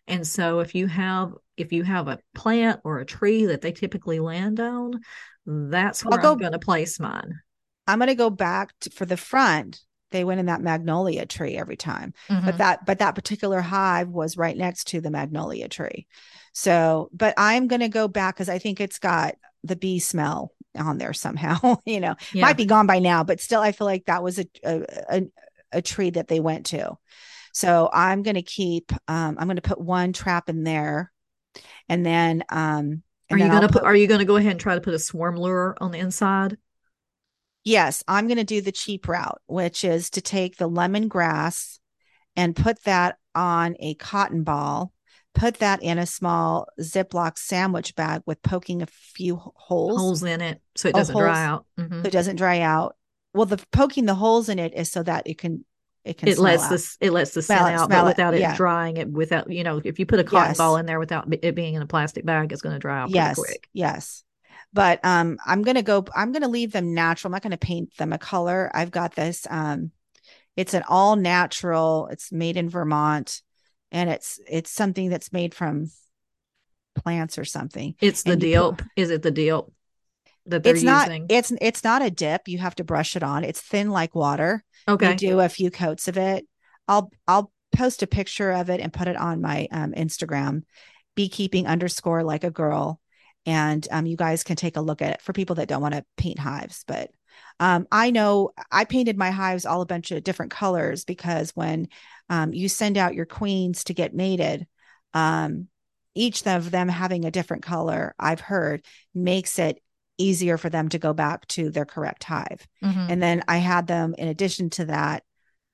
And 0.07 0.27
so 0.27 0.59
if 0.59 0.75
you 0.75 0.89
have 0.89 1.35
if 1.57 1.73
you 1.73 1.85
have 1.85 2.09
a 2.09 2.19
plant 2.35 2.81
or 2.85 2.99
a 2.99 3.07
tree 3.07 3.47
that 3.47 3.61
they 3.61 3.71
typically 3.71 4.19
land 4.19 4.59
on, 4.59 5.01
that's 5.47 6.05
where 6.05 6.21
I'll 6.21 6.33
I'm 6.33 6.39
going 6.39 6.53
to 6.53 6.59
place 6.59 7.01
mine. 7.01 7.41
I'm 7.87 7.99
going 7.99 8.09
to 8.09 8.15
go 8.15 8.31
back 8.31 8.73
to, 8.81 8.91
for 8.91 9.07
the 9.07 9.17
front. 9.17 9.81
They 10.11 10.25
went 10.25 10.41
in 10.41 10.47
that 10.47 10.61
magnolia 10.61 11.25
tree 11.25 11.57
every 11.57 11.77
time, 11.77 12.15
mm-hmm. 12.29 12.45
but 12.45 12.59
that 12.59 12.85
but 12.85 12.99
that 12.99 13.15
particular 13.15 13.61
hive 13.61 14.09
was 14.09 14.37
right 14.37 14.57
next 14.57 14.89
to 14.89 15.01
the 15.01 15.11
magnolia 15.11 15.69
tree. 15.69 16.07
So, 16.53 17.11
but 17.13 17.35
I'm 17.37 17.69
going 17.69 17.81
to 17.81 17.89
go 17.89 18.09
back 18.09 18.35
because 18.35 18.49
I 18.49 18.59
think 18.59 18.81
it's 18.81 18.99
got 18.99 19.37
the 19.63 19.77
bee 19.77 20.01
smell 20.01 20.53
on 20.77 20.99
there 20.99 21.13
somehow. 21.13 21.77
you 21.87 22.01
know, 22.01 22.17
yeah. 22.33 22.43
might 22.43 22.57
be 22.57 22.67
gone 22.67 22.87
by 22.87 22.99
now, 22.99 23.23
but 23.23 23.41
still, 23.41 23.61
I 23.61 23.73
feel 23.73 23.87
like 23.87 24.07
that 24.07 24.23
was 24.23 24.41
a 24.41 24.47
a, 24.65 24.85
a, 25.09 25.23
a 25.73 25.83
tree 25.83 26.11
that 26.11 26.29
they 26.29 26.41
went 26.41 26.67
to. 26.67 26.97
So 27.53 27.89
I'm 27.93 28.23
going 28.23 28.35
to 28.35 28.43
keep. 28.43 28.93
Um, 29.09 29.37
I'm 29.39 29.47
going 29.47 29.57
to 29.57 29.63
put 29.63 29.81
one 29.81 30.13
trap 30.13 30.49
in 30.49 30.65
there, 30.65 31.13
and 31.89 32.05
then 32.05 32.45
um, 32.49 33.03
are 33.31 33.39
you 33.39 33.49
gonna 33.49 33.69
put, 33.69 33.83
Are 33.83 33.97
you 33.97 34.07
gonna 34.07 34.25
go 34.25 34.37
ahead 34.37 34.53
and 34.53 34.61
try 34.61 34.75
to 34.75 34.81
put 34.81 34.95
a 34.95 34.99
swarm 34.99 35.37
lure 35.37 35.77
on 35.81 35.91
the 35.91 35.99
inside? 35.99 36.57
Yes, 37.65 38.03
I'm 38.09 38.29
gonna 38.29 38.45
do 38.45 38.61
the 38.61 38.73
cheap 38.73 39.07
route, 39.07 39.41
which 39.47 39.85
is 39.85 40.11
to 40.11 40.21
take 40.21 40.57
the 40.57 40.69
lemongrass 40.69 41.79
and 42.37 42.57
put 42.57 42.83
that 42.85 43.19
on 43.35 43.77
a 43.79 43.95
cotton 43.95 44.43
ball, 44.43 44.93
put 45.35 45.59
that 45.59 45.83
in 45.83 45.99
a 45.99 46.07
small 46.07 46.69
Ziploc 46.81 47.39
sandwich 47.39 47.95
bag 47.95 48.23
with 48.27 48.43
poking 48.43 48.83
a 48.83 48.87
few 48.87 49.37
holes 49.37 49.99
holes 49.99 50.23
in 50.23 50.41
it 50.41 50.61
so 50.77 50.89
it 50.89 50.95
doesn't 50.95 51.17
dry 51.17 51.45
out. 51.45 51.67
Mm-hmm. 51.79 52.03
So 52.03 52.07
it 52.09 52.13
doesn't 52.13 52.37
dry 52.37 52.61
out. 52.61 52.97
Well, 53.33 53.47
the 53.47 53.63
poking 53.71 54.07
the 54.07 54.15
holes 54.15 54.49
in 54.49 54.59
it 54.59 54.75
is 54.75 54.91
so 54.91 55.03
that 55.03 55.27
it 55.27 55.39
can 55.39 55.65
it 56.05 56.19
can 56.19 56.29
it 56.29 56.39
lets 56.39 56.65
out. 56.65 56.71
this 56.71 56.97
it 57.01 57.13
lets 57.13 57.33
the 57.33 57.43
scent 57.43 57.61
out, 57.61 57.91
but 57.91 58.07
without 58.07 58.35
it, 58.35 58.41
yeah. 58.41 58.57
drying 58.57 58.97
it 58.97 59.09
without 59.09 59.51
you 59.51 59.65
know 59.65 59.81
if 59.85 59.99
you 59.99 60.07
put 60.07 60.19
a 60.19 60.25
cotton 60.25 60.51
yes. 60.51 60.59
ball 60.59 60.77
in 60.77 60.87
there 60.87 60.99
without 60.99 61.27
it 61.43 61.55
being 61.55 61.75
in 61.75 61.83
a 61.83 61.87
plastic 61.87 62.25
bag 62.25 62.53
it's 62.53 62.63
going 62.63 62.75
to 62.75 62.79
dry 62.79 63.01
out 63.01 63.11
yes 63.11 63.37
quick 63.37 63.69
yes 63.73 64.25
but 64.73 64.99
um 65.05 65.39
i'm 65.47 65.63
going 65.63 65.75
to 65.75 65.83
go 65.83 66.05
i'm 66.15 66.33
going 66.33 66.43
to 66.43 66.49
leave 66.49 66.73
them 66.73 66.95
natural 66.95 67.29
i'm 67.29 67.33
not 67.33 67.43
going 67.43 67.51
to 67.51 67.59
paint 67.59 67.95
them 67.99 68.13
a 68.13 68.19
color 68.19 68.71
i've 68.75 68.91
got 68.91 69.15
this 69.15 69.47
um 69.51 69.91
it's 70.57 70.75
an 70.75 70.83
all 70.89 71.17
natural 71.17 72.09
it's 72.11 72.33
made 72.33 72.57
in 72.57 72.69
vermont 72.69 73.43
and 73.93 74.09
it's 74.09 74.41
it's 74.49 74.71
something 74.71 75.11
that's 75.11 75.33
made 75.33 75.55
from 75.55 75.91
plants 76.95 77.39
or 77.39 77.45
something 77.45 77.95
it's 78.01 78.23
the 78.23 78.37
deal 78.37 78.77
is 78.97 79.11
it 79.11 79.23
the 79.23 79.31
deal 79.31 79.73
that 80.47 80.63
they're 80.63 80.75
it's 80.75 80.83
using? 80.83 81.23
not 81.23 81.31
it's 81.31 81.53
it's 81.61 81.85
not 81.85 82.03
a 82.03 82.11
dip 82.11 82.49
you 82.49 82.59
have 82.59 82.75
to 82.75 82.85
brush 82.85 83.17
it 83.17 83.23
on 83.23 83.45
it's 83.45 83.61
thin 83.61 83.91
like 83.91 84.15
water 84.15 84.65
Okay. 84.89 85.13
You 85.13 85.17
do 85.17 85.41
a 85.41 85.49
few 85.49 85.71
coats 85.71 86.09
of 86.09 86.17
it. 86.17 86.47
I'll 86.89 87.11
I'll 87.27 87.53
post 87.73 88.03
a 88.03 88.07
picture 88.07 88.51
of 88.51 88.71
it 88.71 88.81
and 88.81 88.93
put 88.93 89.09
it 89.09 89.17
on 89.17 89.41
my 89.41 89.69
um, 89.71 89.93
Instagram, 89.93 90.65
beekeeping 91.15 91.67
underscore 91.67 92.23
like 92.23 92.45
a 92.45 92.51
girl. 92.51 93.01
And 93.47 93.87
um, 93.91 94.07
you 94.07 94.17
guys 94.17 94.43
can 94.43 94.57
take 94.57 94.77
a 94.77 94.83
look 94.83 95.01
at 95.01 95.15
it 95.15 95.23
for 95.23 95.33
people 95.33 95.57
that 95.57 95.69
don't 95.69 95.81
want 95.81 95.95
to 95.95 96.05
paint 96.17 96.39
hives. 96.39 96.85
But 96.87 97.11
um, 97.59 97.87
I 97.91 98.11
know 98.11 98.51
I 98.71 98.85
painted 98.85 99.17
my 99.17 99.31
hives 99.31 99.65
all 99.65 99.81
a 99.81 99.87
bunch 99.87 100.11
of 100.11 100.25
different 100.25 100.53
colors 100.53 101.05
because 101.05 101.51
when 101.51 101.89
um, 102.29 102.53
you 102.53 102.69
send 102.69 102.99
out 102.99 103.15
your 103.15 103.27
queens 103.27 103.85
to 103.85 103.95
get 103.95 104.15
mated, 104.15 104.67
um, 105.15 105.69
each 106.15 106.47
of 106.47 106.71
them 106.71 106.89
having 106.89 107.25
a 107.25 107.31
different 107.31 107.63
color, 107.63 108.15
I've 108.19 108.41
heard 108.41 108.85
makes 109.15 109.59
it 109.59 109.81
easier 110.21 110.57
for 110.59 110.69
them 110.71 110.89
to 110.91 110.99
go 110.99 111.13
back 111.13 111.47
to 111.49 111.71
their 111.71 111.85
correct 111.85 112.25
hive. 112.25 112.67
Mhm. 112.83 113.11
And 113.11 113.23
then 113.23 113.43
I 113.49 113.59
had 113.59 113.87
them, 113.87 114.15
in 114.17 114.29
addition 114.29 114.71
to 114.71 114.85
that, 114.87 115.23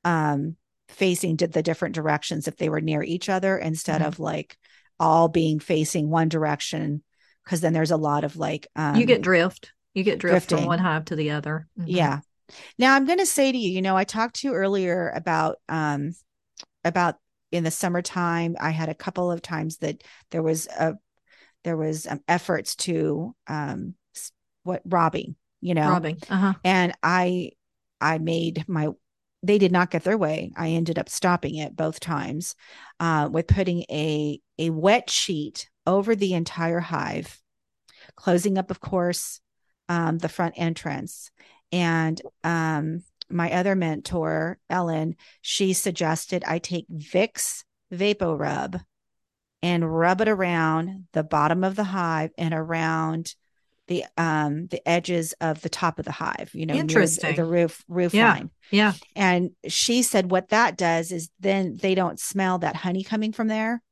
um, 0.05 0.57
facing 0.89 1.37
the 1.37 1.63
different 1.63 1.95
directions 1.95 2.47
if 2.47 2.57
they 2.57 2.69
were 2.69 2.81
near 2.81 3.03
each 3.03 3.29
other 3.29 3.59
instead 3.59 4.03
Mhm. 4.03 4.07
of 4.07 4.19
like 4.21 4.57
all 5.01 5.29
being 5.29 5.59
facing 5.59 6.09
one 6.09 6.29
direction. 6.29 7.03
Cause 7.45 7.61
then 7.61 7.73
there's 7.73 7.91
a 7.91 7.97
lot 7.97 8.25
of 8.25 8.37
like, 8.37 8.67
um, 8.77 8.97
you 8.97 9.05
get 9.07 9.23
drift. 9.23 9.73
You 9.95 10.05
get 10.05 10.19
drift 10.19 10.49
drifting. 10.49 10.59
from 10.59 10.67
one 10.67 10.79
hive 10.79 11.07
to 11.07 11.17
the 11.17 11.31
other. 11.33 11.67
Mhm. 11.79 11.85
yeah. 11.89 12.21
Now 12.79 12.95
I'm 12.95 13.05
going 13.07 13.19
to 13.19 13.27
say 13.27 13.51
to 13.51 13.59
you, 13.59 13.71
you 13.71 13.83
know, 13.83 13.97
I 13.97 14.05
talked 14.05 14.37
to 14.37 14.49
you 14.49 14.55
earlier 14.55 15.11
about, 15.15 15.57
um, 15.69 16.13
about 16.85 17.17
in 17.51 17.65
the 17.65 17.71
summertime, 17.71 18.57
I 18.61 18.71
had 18.71 18.89
a 18.89 18.95
couple 18.95 19.31
of 19.33 19.43
times 19.43 19.79
that 19.79 20.03
there 20.31 20.43
was 20.43 20.67
a, 20.69 20.95
there 21.65 21.77
was 21.77 22.07
um, 22.07 22.21
efforts 22.29 22.77
to, 22.77 23.35
um, 23.49 23.95
what 24.67 24.83
robbing, 24.85 25.37
you 25.61 25.75
know, 25.75 25.89
Robbing. 25.91 26.19
Uh 26.29 26.37
huh. 26.37 26.55
and 26.65 26.93
i 27.03 27.51
i 28.01 28.19
made 28.19 28.65
my 28.69 28.89
they 29.43 29.59
did 29.59 29.73
not 29.73 29.91
get 29.91 30.05
their 30.05 30.19
way 30.19 30.53
i 30.57 30.71
ended 30.71 30.99
up 30.99 31.09
stopping 31.09 31.57
it 31.57 31.77
both 31.77 32.01
times 32.01 32.55
uh, 33.01 33.29
with 33.31 33.47
putting 33.47 33.83
a 33.91 34.41
a 34.59 34.71
wet 34.71 35.09
sheet 35.09 35.69
over 35.87 36.15
the 36.17 36.35
entire 36.35 36.81
hive 36.81 37.41
closing 38.17 38.59
up 38.59 38.71
of 38.71 38.81
course 38.81 39.41
um, 39.89 40.19
the 40.19 40.29
front 40.29 40.55
entrance 40.57 41.31
and 41.73 42.21
um, 42.45 43.03
my 43.31 43.53
other 43.53 43.75
mentor 43.75 44.59
ellen 44.69 45.15
she 45.43 45.73
suggested 45.73 46.43
i 46.47 46.59
take 46.59 46.87
vicks 46.89 47.65
vapor 47.91 48.37
rub 48.37 48.81
and 49.63 49.99
rub 49.99 50.21
it 50.21 50.29
around 50.29 51.07
the 51.13 51.25
bottom 51.25 51.65
of 51.65 51.77
the 51.77 51.85
hive 51.85 52.31
and 52.37 52.53
around 52.53 53.35
the 53.89 54.05
um 54.17 54.67
the 54.69 54.87
edges 54.89 55.33
of 55.41 55.61
the 55.63 55.69
top 55.69 55.99
of 55.99 56.05
the 56.05 56.13
hive 56.13 56.51
you 56.55 56.67
know 56.67 56.75
near 56.75 56.83
the- 56.83 56.89
Interesting. 56.89 57.37
the 57.37 57.45
roof 57.45 57.85
roof 57.89 58.13
Yeah. 58.15 58.31
line 58.33 58.51
Yeah. 58.71 58.93
and 59.15 59.51
she 59.69 60.03
said 60.03 60.31
what 60.31 60.49
that 60.49 60.77
does 60.77 61.13
is 61.13 61.31
then 61.41 61.77
they 61.81 61.95
don't 61.95 62.19
smell 62.21 62.59
that 62.59 62.77
honey 62.77 63.05
coming 63.05 63.33
from 63.33 63.49
there 63.49 63.83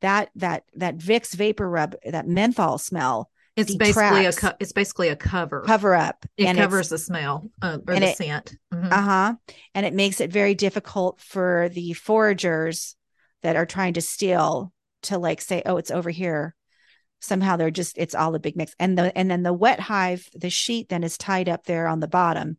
that 0.00 0.30
that 0.36 0.64
that 0.74 0.96
Vicks 0.98 1.34
VapoRub 1.36 1.94
that 2.10 2.26
menthol 2.26 2.78
smell 2.78 3.30
It's 3.56 3.74
basically 3.74 4.24
a 4.26 4.32
co- 4.32 4.56
it's 4.58 4.72
basically 4.72 5.08
a 5.08 5.16
cover. 5.16 5.60
cover 5.62 5.94
up 5.94 6.24
it 6.36 6.56
covers 6.56 6.88
the 6.88 6.98
smell 6.98 7.50
uh, 7.60 7.78
or 7.86 7.94
the 7.96 8.08
it- 8.08 8.16
scent. 8.16 8.56
Mhm. 8.72 8.90
uh-huh 8.90 9.34
and 9.74 9.86
it 9.86 9.92
makes 9.94 10.20
it 10.20 10.32
very 10.32 10.54
difficult 10.54 11.20
for 11.20 11.68
the 11.68 11.92
foragers 11.94 12.94
that 13.42 13.56
are 13.56 13.66
trying 13.66 13.92
to 13.94 14.00
steal 14.00 14.72
to 15.02 15.18
like 15.18 15.40
say 15.40 15.62
oh 15.66 15.76
it's 15.76 15.90
over 15.90 16.10
here 16.10 16.54
somehow 17.22 17.56
they're 17.56 17.70
just 17.70 17.96
it's 17.96 18.14
all 18.14 18.34
a 18.34 18.40
big 18.40 18.56
mix 18.56 18.74
and 18.78 18.98
the 18.98 19.16
and 19.16 19.30
then 19.30 19.42
the 19.42 19.52
wet 19.52 19.80
hive 19.80 20.28
the 20.34 20.50
sheet 20.50 20.88
then 20.88 21.04
is 21.04 21.16
tied 21.16 21.48
up 21.48 21.64
there 21.64 21.86
on 21.86 22.00
the 22.00 22.08
bottom 22.08 22.58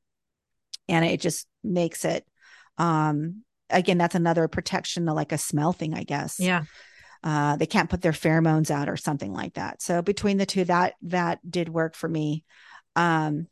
and 0.88 1.06
it 1.06 1.20
just 1.20 1.48
makes 1.64 2.06
it 2.06 2.26
um 2.78 3.44
again 3.70 3.98
that's 3.98 4.16
another 4.16 4.48
protection 4.48 5.06
like 5.06 5.32
a 5.32 5.38
smell 5.38 5.74
thing 5.74 5.94
i 5.94 6.04
guess 6.04 6.40
yeah. 6.40 6.64
uh 7.24 7.56
they 7.58 7.66
can't 7.66 7.90
put 7.90 8.02
their 8.02 8.14
pheromones 8.14 8.72
out 8.72 8.90
or 8.90 8.98
something 8.98 9.34
like 9.34 9.54
that 9.56 9.82
so 9.82 10.02
between 10.02 10.38
the 10.38 10.46
two 10.46 10.64
that 10.64 10.94
that 11.02 11.40
did 11.50 11.68
work 11.68 11.94
for 11.94 12.08
me 12.08 12.44
um 12.96 13.48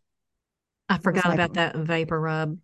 I 0.87 0.97
forgot 0.97 1.33
about 1.33 1.53
that 1.53 1.75
vapor 1.75 2.19
rub 2.19 2.57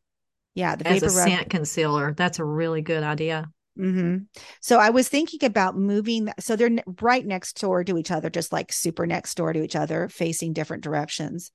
yeah 0.53 0.75
the 0.75 0.87
as 0.87 1.01
vapor 1.01 1.13
a 1.13 1.15
rub 1.15 1.27
scent 1.29 1.49
concealer. 1.49 2.13
That's 2.13 2.39
a 2.39 2.43
really 2.43 2.81
good 2.81 3.03
idea. 3.03 3.49
Hmm 3.77 4.17
So 4.61 4.79
I 4.79 4.89
was 4.89 5.07
thinking 5.07 5.43
about 5.45 5.77
moving. 5.77 6.29
So 6.39 6.55
they're 6.55 6.71
right 7.01 7.25
next 7.25 7.59
door 7.59 7.83
to 7.83 7.97
each 7.97 8.11
other, 8.11 8.29
just 8.29 8.51
like 8.51 8.73
super 8.73 9.05
next 9.05 9.35
door 9.35 9.53
to 9.53 9.63
each 9.63 9.75
other, 9.75 10.09
facing 10.09 10.53
different 10.53 10.83
directions. 10.83 11.51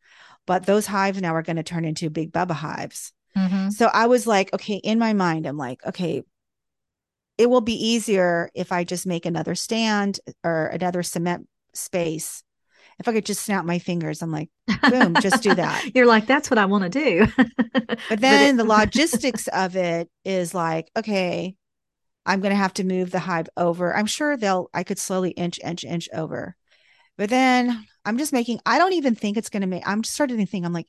But 0.47 0.67
those 0.67 0.87
hives 0.87 1.21
now 1.21 1.35
are 1.35 1.43
going 1.43 1.57
to 1.57 1.63
turn 1.63 1.85
into 1.85 2.11
big 2.11 2.33
Bubba 2.33 2.53
hives. 2.53 3.13
Mhm. 3.37 3.73
So 3.73 3.87
I 3.87 4.07
was 4.07 4.27
like, 4.27 4.53
okay, 4.55 4.77
in 4.77 4.99
my 4.99 5.13
mind, 5.13 5.47
I'm 5.47 5.57
like, 5.57 5.85
okay, 5.87 6.23
it 7.39 7.49
will 7.49 7.61
be 7.61 7.75
easier 7.75 8.51
if 8.55 8.73
I 8.73 8.85
just 8.85 9.07
make 9.07 9.27
another 9.27 9.55
stand 9.55 10.21
or 10.45 10.67
another 10.67 11.03
cement 11.03 11.49
space. 11.75 12.43
If 12.99 13.09
I 13.09 13.13
could 13.13 13.27
just 13.27 13.45
snap 13.45 13.65
my 13.65 13.79
fingers, 13.79 14.23
I'm 14.23 14.33
like, 14.33 14.51
boom, 14.89 15.19
just 15.19 15.43
do 15.43 15.55
that. 15.57 15.85
You're 15.95 16.07
like, 16.07 16.27
that's 16.27 16.51
what 16.51 16.59
I 16.59 16.67
want 16.67 16.85
to 16.85 16.91
do. 16.91 17.27
But 18.09 18.21
then 18.21 18.57
the 18.57 18.65
logistics 18.65 19.49
of 19.49 19.77
it 19.77 20.11
is 20.25 20.55
like, 20.55 20.91
okay, 20.97 21.57
I'm 22.25 22.41
going 22.41 22.51
to 22.53 22.57
have 22.57 22.75
to 22.75 22.85
move 22.85 23.11
the 23.11 23.19
hive 23.19 23.49
over. 23.57 23.95
I'm 23.95 24.07
sure 24.07 24.37
they'll, 24.37 24.71
I 24.73 24.85
could 24.85 24.99
slowly 24.99 25.31
inch, 25.31 25.59
inch, 25.63 25.85
inch 25.85 26.09
over. 26.13 26.57
But 27.19 27.31
then 27.31 27.87
I'm 28.05 28.19
just 28.19 28.33
making, 28.33 28.61
I 28.65 28.79
don't 28.79 28.95
even 28.95 29.15
think 29.15 29.37
it's 29.37 29.49
going 29.51 29.63
to 29.63 29.67
make, 29.67 29.87
I'm 29.87 30.03
just 30.03 30.15
starting 30.15 30.39
to 30.39 30.47
think, 30.47 30.65
I'm 30.65 30.73
like, 30.73 30.89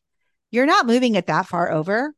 you're 0.52 0.66
not 0.66 0.86
moving 0.86 1.16
it 1.16 1.28
that 1.28 1.48
far 1.48 1.72
over. 1.72 2.14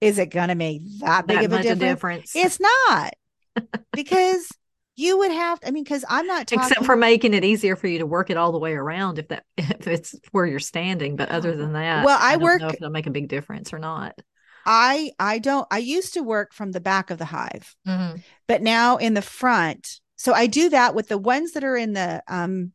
Is 0.00 0.18
it 0.18 0.26
going 0.26 0.48
to 0.48 0.54
make 0.54 0.82
that 1.00 1.26
big 1.26 1.38
that 1.38 1.44
of 1.44 1.52
a 1.52 1.62
difference? 1.62 1.80
a 1.80 1.84
difference. 1.84 2.36
It's 2.36 2.60
not 2.60 3.14
because 3.92 4.48
you 4.96 5.18
would 5.18 5.30
have, 5.30 5.58
I 5.64 5.70
mean, 5.70 5.84
because 5.84 6.04
I'm 6.08 6.26
not 6.26 6.46
talking. 6.46 6.68
Except 6.68 6.86
for 6.86 6.96
making 6.96 7.34
it 7.34 7.44
easier 7.44 7.76
for 7.76 7.86
you 7.86 7.98
to 7.98 8.06
work 8.06 8.30
it 8.30 8.36
all 8.36 8.52
the 8.52 8.58
way 8.58 8.72
around 8.72 9.18
if 9.18 9.28
that 9.28 9.44
if 9.56 9.86
it's 9.86 10.14
where 10.32 10.46
you're 10.46 10.60
standing. 10.60 11.16
But 11.16 11.30
other 11.30 11.50
uh-huh. 11.50 11.58
than 11.58 11.72
that, 11.74 12.04
Well, 12.04 12.18
I 12.20 12.32
don't 12.32 12.42
work- 12.42 12.60
know 12.60 12.68
if 12.68 12.74
it'll 12.74 12.90
make 12.90 13.06
a 13.06 13.10
big 13.10 13.28
difference 13.28 13.72
or 13.72 13.78
not. 13.78 14.18
I, 14.66 15.12
I 15.18 15.38
don't, 15.38 15.66
I 15.70 15.78
used 15.78 16.14
to 16.14 16.22
work 16.22 16.52
from 16.52 16.72
the 16.72 16.80
back 16.80 17.10
of 17.10 17.18
the 17.18 17.24
hive. 17.26 17.74
Mhm. 17.86 18.22
but 18.46 18.62
now 18.62 18.96
in 18.96 19.14
the 19.14 19.22
front 19.22 20.00
so 20.16 20.32
i 20.32 20.46
do 20.46 20.70
that 20.70 20.94
with 20.94 21.08
the 21.08 21.18
ones 21.18 21.52
that 21.52 21.64
are 21.64 21.76
in 21.76 21.92
the 21.92 22.22
um 22.28 22.72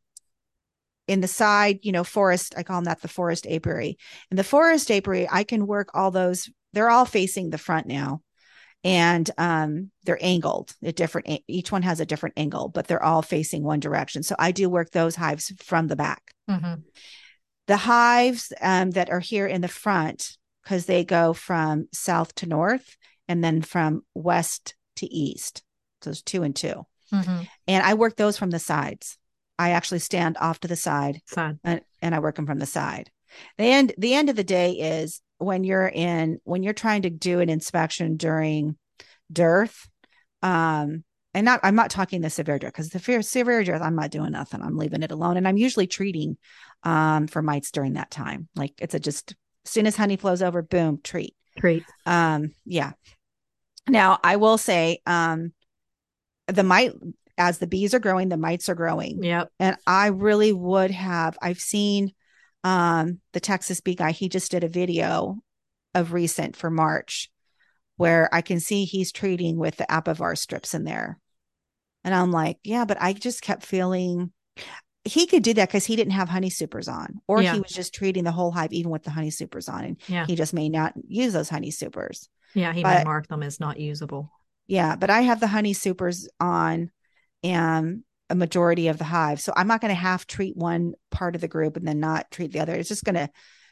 in 1.08 1.22
the 1.22 1.28
side 1.28 1.80
you 1.82 1.92
know 1.92 2.04
forest 2.04 2.54
i 2.58 2.64
call 2.64 2.78
them 2.78 2.86
that 2.86 3.02
the 3.02 3.08
forest 3.08 3.48
apiary 3.48 3.98
in 4.30 4.38
the 4.38 4.44
forest 4.44 4.92
apiary 4.92 5.28
i 5.32 5.44
can 5.44 5.66
work 5.68 5.90
all 5.94 6.12
those 6.12 6.50
they're 6.74 6.90
all 6.90 7.06
facing 7.06 7.50
the 7.50 7.58
front 7.58 7.88
now 7.88 8.22
and 8.84 9.32
um 9.38 9.92
they're 10.04 10.24
angled 10.24 10.76
at 10.84 10.96
different 10.96 11.42
each 11.48 11.72
one 11.72 11.82
has 11.82 12.00
a 12.00 12.06
different 12.06 12.38
angle 12.38 12.68
but 12.70 12.88
they're 12.88 13.04
all 13.04 13.22
facing 13.22 13.64
one 13.64 13.80
direction 13.80 14.22
so 14.24 14.36
i 14.40 14.52
do 14.52 14.70
work 14.70 14.92
those 14.92 15.16
hives 15.16 15.52
from 15.64 15.88
the 15.88 15.96
back 15.96 16.22
Mhm. 16.50 16.84
the 17.68 17.78
hives 17.78 18.52
um, 18.62 18.92
that 18.92 19.10
are 19.10 19.20
here 19.20 19.48
in 19.48 19.62
the 19.62 19.68
front 19.68 20.38
because 20.70 20.86
they 20.86 21.04
go 21.04 21.34
from 21.34 21.88
south 21.92 22.36
to 22.36 22.46
north 22.46 22.96
and 23.28 23.44
then 23.44 23.60
from 23.64 24.04
west 24.14 24.76
to 24.98 25.12
east 25.12 25.64
so 26.02 26.12
it's 26.12 26.22
two 26.22 26.44
and 26.44 26.56
two 26.56 26.86
Mhm. 27.12 27.48
and 27.68 27.84
I 27.84 27.96
work 27.96 28.16
those 28.18 28.38
from 28.38 28.52
the 28.52 28.60
sides. 28.60 29.18
I 29.58 29.72
actually 29.72 29.98
stand 30.00 30.38
off 30.40 30.60
to 30.60 30.68
the 30.68 30.76
side 30.76 31.22
Side. 31.26 31.58
and, 31.64 31.82
and 32.04 32.14
I 32.14 32.20
work 32.20 32.36
them 32.36 32.46
from 32.46 32.60
the 32.60 32.68
side. 32.68 33.10
The 33.58 33.64
end 33.64 33.94
the 33.98 34.14
end 34.14 34.30
of 34.30 34.36
the 34.36 34.44
day 34.44 34.74
is 34.74 35.22
when 35.40 35.64
you're 35.64 35.88
in 35.88 36.40
when 36.44 36.62
you're 36.62 36.74
trying 36.74 37.02
to 37.02 37.10
do 37.10 37.40
an 37.40 37.50
inspection 37.50 38.16
during 38.16 38.78
dearth, 39.32 39.90
um, 40.44 41.04
and 41.34 41.46
not 41.46 41.62
I'm 41.64 41.76
not 41.76 41.90
talking 41.90 42.22
the 42.22 42.30
severe 42.30 42.60
dearth 42.60 42.74
because 42.74 42.90
the 42.90 43.00
fear, 43.00 43.24
severe 43.24 43.64
dearth 43.64 43.82
I'm 43.82 43.96
not 43.96 44.12
doing 44.12 44.32
nothing. 44.32 44.62
I'm 44.62 44.78
leaving 44.78 45.02
it 45.02 45.12
alone, 45.12 45.36
and 45.38 45.48
I'm 45.48 45.58
usually 45.58 45.88
treating 45.88 46.38
um 46.84 47.26
for 47.28 47.42
mites 47.42 47.72
during 47.72 47.94
that 47.94 48.12
time. 48.12 48.50
Like 48.56 48.74
it's 48.78 48.94
a 48.94 49.00
just 49.00 49.36
as 49.70 49.74
soon 49.74 49.86
as 49.86 49.96
honey 49.96 50.18
flows 50.18 50.42
over, 50.42 50.64
boom, 50.64 51.00
treat 51.04 51.36
Treat. 51.60 51.84
um 52.06 52.54
yeah 52.66 52.94
now 53.88 54.18
i 54.24 54.38
will 54.38 54.58
say 54.58 55.00
um 55.06 55.52
the 56.48 56.64
mite 56.64 56.94
as 57.38 57.58
the 57.58 57.68
bees 57.68 57.94
are 57.94 58.00
growing 58.00 58.30
the 58.30 58.38
mites 58.38 58.70
are 58.70 58.76
growing 58.76 59.22
Yep. 59.22 59.52
and 59.60 59.76
i 59.86 60.08
really 60.08 60.54
would 60.54 60.92
have 60.92 61.38
i've 61.42 61.60
seen 61.60 62.14
um 62.64 63.20
the 63.34 63.42
texas 63.42 63.82
bee 63.82 63.96
guy 63.96 64.12
he 64.12 64.30
just 64.30 64.52
did 64.52 64.64
a 64.64 64.70
video 64.70 65.38
of 65.94 66.14
recent 66.14 66.56
for 66.56 66.70
march 66.70 67.30
where 67.98 68.30
i 68.34 68.40
can 68.42 68.62
see 68.62 68.86
he's 68.86 69.12
treating 69.12 69.58
with 69.58 69.76
the 69.76 69.86
apivar 69.90 70.38
strips 70.38 70.74
in 70.74 70.86
there 70.86 71.20
and 72.06 72.16
i'm 72.16 72.32
like 72.32 72.58
yeah 72.64 72.86
but 72.86 73.02
i 73.02 73.12
just 73.12 73.42
kept 73.42 73.66
feeling 73.66 74.32
he 75.10 75.26
could 75.28 75.44
do 75.44 75.54
that 75.56 75.68
because 75.70 75.86
he 75.86 75.96
didn't 75.96 76.14
have 76.14 76.30
honey 76.30 76.50
supers 76.50 76.88
on 76.88 77.22
or 77.28 77.42
Yeah. 77.42 77.54
he 77.54 77.60
was 77.60 77.72
just 77.72 77.94
treating 77.94 78.24
the 78.24 78.32
whole 78.32 78.52
hive 78.52 78.72
even 78.74 78.92
with 78.92 79.04
the 79.04 79.10
honey 79.12 79.30
supers 79.32 79.68
on 79.70 79.84
and 79.84 79.98
Yeah. 80.08 80.26
he 80.26 80.36
just 80.36 80.54
may 80.54 80.70
not 80.70 80.94
use 81.08 81.34
those 81.34 81.50
honey 81.50 81.72
supers 81.72 82.30
Yeah. 82.54 82.74
He 82.74 82.84
may 82.84 83.04
mark 83.04 83.28
them 83.28 83.44
as 83.44 83.60
not 83.60 83.80
usable. 83.80 84.32
yeah, 84.68 84.96
but 84.96 85.10
I 85.10 85.22
have 85.22 85.40
the 85.40 85.48
honey 85.48 85.74
supers 85.74 86.28
on 86.40 86.92
and 87.44 88.04
a 88.30 88.36
majority 88.36 88.88
of 88.90 88.98
the 89.00 89.04
hive. 89.06 89.42
So 89.42 89.52
I'm 89.56 89.68
not 89.68 89.82
going 89.82 89.90
to 89.90 89.96
half 90.00 90.28
treat 90.28 90.56
one 90.56 90.94
part 91.10 91.34
of 91.36 91.42
the 91.42 91.48
group 91.48 91.78
and 91.78 91.88
then 91.88 92.00
not 92.00 92.30
treat 92.30 92.52
the 92.52 92.60
other. 92.60 92.76
It's 92.76 92.90
just 92.90 93.04
going 93.04 93.16
to, 93.16 93.28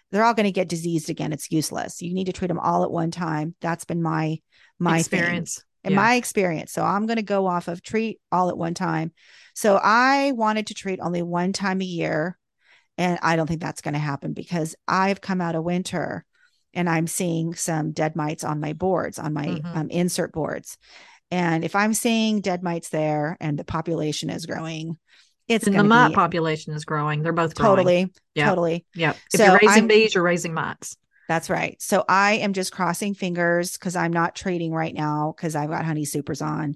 they're 0.10 0.24
all 0.24 0.34
going 0.34 0.46
to 0.46 0.52
get 0.52 0.68
diseased 0.70 1.10
again. 1.12 1.32
It's 1.34 1.52
useless. 1.52 2.02
You 2.02 2.14
need 2.16 2.26
to 2.26 2.34
treat 2.34 2.48
them 2.48 2.58
all 2.60 2.84
at 2.84 2.90
one 2.92 3.12
time. 3.12 3.54
That's 3.62 3.86
been 3.86 4.02
my, 4.02 4.40
my 4.80 5.04
thing 5.04 5.20
experience. 5.20 5.64
In 5.88 5.94
Yeah. 5.94 6.02
my 6.02 6.16
experience. 6.16 6.72
So 6.74 6.84
I'm 6.84 7.06
going 7.08 7.18
to 7.18 7.24
go 7.24 7.48
off 7.48 7.68
of 7.68 7.82
treat 7.82 8.20
all 8.32 8.50
at 8.50 8.58
one 8.58 8.74
time. 8.74 9.12
So 9.56 9.80
I 9.82 10.34
wanted 10.34 10.68
to 10.68 10.74
treat 10.74 11.00
only 11.02 11.22
one 11.22 11.54
time 11.54 11.82
a 11.82 11.86
year. 11.86 12.38
And 13.00 13.20
I 13.22 13.36
don't 13.36 13.48
think 13.48 13.62
that's 13.62 13.82
going 13.82 13.94
to 13.94 14.00
happen 14.00 14.34
because 14.34 14.76
I've 14.88 15.22
come 15.22 15.40
out 15.42 15.56
of 15.56 15.64
winter 15.64 16.26
and 16.74 16.90
I'm 16.90 17.08
seeing 17.08 17.54
some 17.54 17.92
dead 17.92 18.16
mites 18.16 18.44
on 18.44 18.60
my 18.60 18.74
boards, 18.74 19.18
on 19.20 19.34
my 19.34 19.46
Mhm. 19.48 19.76
um, 19.76 19.90
insert 19.90 20.32
boards. 20.34 20.78
And 21.32 21.64
if 21.64 21.76
I'm 21.76 21.94
seeing 21.94 22.42
dead 22.42 22.64
mites 22.64 22.90
there 22.90 23.38
and 23.40 23.58
the 23.58 23.64
population 23.64 24.30
is 24.30 24.46
growing, 24.46 24.98
it's 25.48 25.68
and 25.68 25.78
the 25.78 25.84
mite 25.84 26.10
be 26.10 26.16
population 26.16 26.74
is 26.74 26.86
growing. 26.86 27.22
They're 27.22 27.34
both 27.34 27.56
growing. 27.56 27.76
totally, 27.78 28.14
Yeah. 28.36 28.50
totally. 28.50 28.86
Yeah. 28.96 29.12
If 29.34 29.40
So 29.40 29.46
you're 29.46 29.54
raising 29.62 29.70
I'm- 29.84 29.88
bees, 29.88 30.14
you're 30.16 30.24
raising 30.24 30.54
mites. 30.54 30.98
That's 31.28 31.50
right. 31.50 31.82
So 31.82 32.06
I 32.08 32.34
am 32.36 32.54
just 32.54 32.72
crossing 32.72 33.14
fingers 33.14 33.74
because 33.74 33.96
I'm 33.96 34.14
not 34.14 34.36
trading 34.36 34.72
right 34.72 34.94
now 34.94 35.34
because 35.36 35.56
I've 35.56 35.70
got 35.70 35.86
honey 35.86 36.06
supers 36.06 36.42
on. 36.42 36.76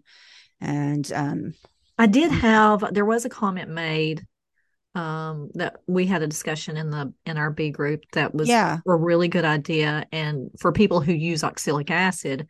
And 0.60 1.12
um 1.14 1.54
I 1.98 2.08
did 2.08 2.32
Mm. 2.32 2.42
have 2.42 2.94
there 2.94 3.06
was 3.06 3.26
a 3.26 3.30
comment 3.30 3.70
made 3.70 4.26
um 4.94 5.50
that 5.54 5.78
we 5.88 6.06
had 6.06 6.22
a 6.22 6.28
discussion 6.28 6.76
in 6.76 6.90
the 6.90 7.14
in 7.26 7.38
our 7.38 7.50
bee 7.50 7.70
group 7.72 8.04
that 8.12 8.36
was 8.36 8.50
yeah, 8.50 8.80
a 8.86 8.96
really 8.96 9.30
good 9.30 9.46
idea 9.46 10.06
and 10.12 10.50
for 10.60 10.72
people 10.74 11.00
who 11.00 11.14
use 11.14 11.44
oxalic 11.46 11.90
acid 11.90 12.48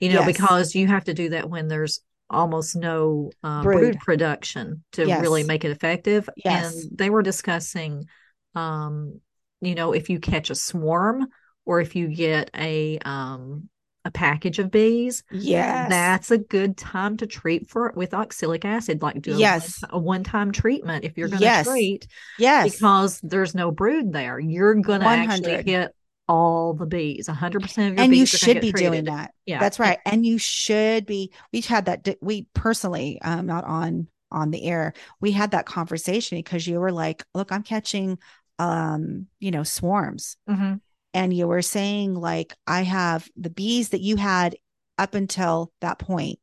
you 0.00 0.08
know 0.08 0.20
Yes. 0.20 0.26
because 0.26 0.74
you 0.74 0.86
have 0.86 1.04
to 1.04 1.12
do 1.14 1.28
that 1.30 1.50
when 1.50 1.68
there's 1.68 2.00
almost 2.30 2.74
no 2.74 3.30
uh, 3.42 3.62
Brood. 3.62 3.80
brood. 3.80 4.00
production 4.00 4.82
to 4.92 5.06
Yes. 5.06 5.20
really 5.20 5.44
make 5.44 5.64
it 5.64 5.70
effective 5.72 6.28
Yes. 6.36 6.86
and 6.86 6.98
they 6.98 7.10
were 7.10 7.22
discussing 7.22 8.06
um 8.54 9.20
you 9.64 9.74
know 9.74 9.92
if 9.92 10.10
you 10.10 10.18
catch 10.20 10.50
a 10.50 10.54
swarm 10.54 11.26
or 11.64 11.80
if 11.80 11.96
you 11.96 12.08
get 12.08 12.50
a 12.56 12.98
um 13.04 13.68
a 14.06 14.10
package 14.10 14.58
of 14.58 14.70
bees 14.70 15.22
yes. 15.30 15.88
that's 15.88 16.30
a 16.30 16.36
good 16.36 16.76
time 16.76 17.16
to 17.16 17.26
treat 17.26 17.70
for 17.70 17.86
it 17.88 17.96
with 17.96 18.12
oxalic 18.12 18.64
acid 18.66 19.00
like 19.00 19.22
do 19.22 19.34
Yes. 19.38 19.82
a 19.88 19.98
one-time 19.98 20.52
treatment 20.52 21.04
if 21.06 21.16
you're 21.16 21.28
going 21.28 21.38
to 21.38 21.44
Yes. 21.44 21.66
treat 21.66 22.06
yes. 22.38 22.70
because 22.70 23.18
there's 23.22 23.54
no 23.54 23.70
brood 23.70 24.12
there. 24.12 24.38
You're 24.38 24.74
going 24.74 25.00
to 25.00 25.06
actually 25.06 25.52
100. 25.52 25.66
hit 25.66 25.94
all 26.28 26.74
the 26.74 26.86
bees. 26.86 27.28
100% 27.28 27.64
of 27.64 27.94
your 27.94 28.04
and 28.04 28.14
you 28.14 28.22
bees 28.22 28.34
are 28.34 28.46
gonna 28.46 28.54
should 28.54 28.60
be 28.60 28.72
doing 28.72 29.04
that. 29.04 29.32
Yeah. 29.46 29.58
That's 29.60 29.78
right. 29.78 29.98
And 30.04 30.24
you 30.24 30.38
should 30.38 31.06
be. 31.06 31.32
We've 31.52 31.66
had 31.66 31.86
that. 31.86 32.16
We 32.20 32.46
personally, 32.54 33.20
um, 33.22 33.46
not 33.46 33.64
on 33.64 34.08
on 34.30 34.50
the 34.50 34.64
air. 34.64 34.94
We 35.20 35.32
had 35.32 35.52
that 35.52 35.66
conversation 35.66 36.38
because 36.38 36.66
you 36.66 36.80
were 36.80 36.92
like, 36.92 37.24
"Look, 37.34 37.52
I'm 37.52 37.62
catching, 37.62 38.18
um, 38.58 39.26
you 39.38 39.50
know, 39.50 39.62
swarms," 39.62 40.36
Mhm. 40.48 40.80
and 41.12 41.32
you 41.34 41.46
were 41.46 41.62
saying 41.62 42.14
like, 42.14 42.54
"I 42.66 42.82
have 42.82 43.28
the 43.36 43.50
bees 43.50 43.90
that 43.90 44.00
you 44.00 44.16
had 44.16 44.56
up 44.98 45.14
until 45.14 45.72
that 45.80 45.98
point. 45.98 46.38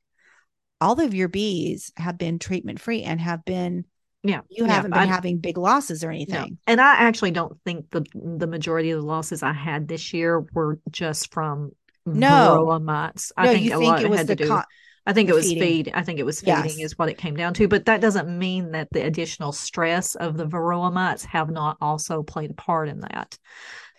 All 0.79 0.99
of 0.99 1.13
your 1.13 1.27
bees 1.27 1.91
have 1.97 2.17
been 2.17 2.39
treatment 2.39 2.79
free 2.79 3.03
and 3.03 3.19
have 3.21 3.45
been. 3.45 3.85
Yeah. 4.23 4.41
You 4.49 4.65
yeah, 4.67 4.73
haven't 4.73 4.91
been 4.91 4.99
I- 4.99 5.05
having 5.05 5.39
big 5.39 5.57
losses 5.57 6.03
or 6.03 6.07
no. 6.09 6.13
anything. 6.15 6.57
And 6.67 6.79
I 6.79 6.95
actually 6.97 7.31
don't 7.31 7.59
think 7.65 7.89
the 7.89 8.05
the 8.13 8.45
majority 8.47 8.91
of 8.91 8.99
the 9.01 9.05
losses 9.07 9.41
I 9.41 9.53
had 9.53 9.87
this 9.87 10.13
year 10.13 10.39
were 10.53 10.79
just 10.91 11.33
from 11.33 11.71
No. 12.05 12.27
varroa 12.67 12.83
mites. 12.83 13.31
I 13.37 13.45
no, 13.45 13.51
think 13.53 13.65
you 13.65 13.73
a 13.75 13.77
think 13.79 13.91
lot 13.91 14.01
it 14.03 14.09
was 14.09 14.25
the 14.27 14.35
con- 14.35 14.63
I 15.05 15.13
think 15.13 15.29
it 15.29 15.33
was 15.33 15.47
feeding. 15.47 15.85
feed. 15.85 15.91
I 15.95 16.03
think 16.03 16.19
it 16.19 16.25
was 16.25 16.41
feeding 16.41 16.79
Yes. 16.79 16.79
is 16.79 16.97
what 16.97 17.09
it 17.09 17.17
came 17.17 17.35
down 17.35 17.53
to. 17.55 17.67
But 17.67 17.85
that 17.85 18.01
doesn't 18.01 18.27
mean 18.37 18.71
that 18.71 18.87
the 18.91 19.05
additional 19.05 19.51
stress 19.51 20.13
of 20.15 20.37
the 20.37 20.45
varroa 20.45 20.93
mites 20.93 21.25
have 21.25 21.49
not 21.49 21.77
also 21.81 22.21
played 22.21 22.51
a 22.51 22.55
part 22.55 22.87
in 22.87 22.99
that. 23.01 23.37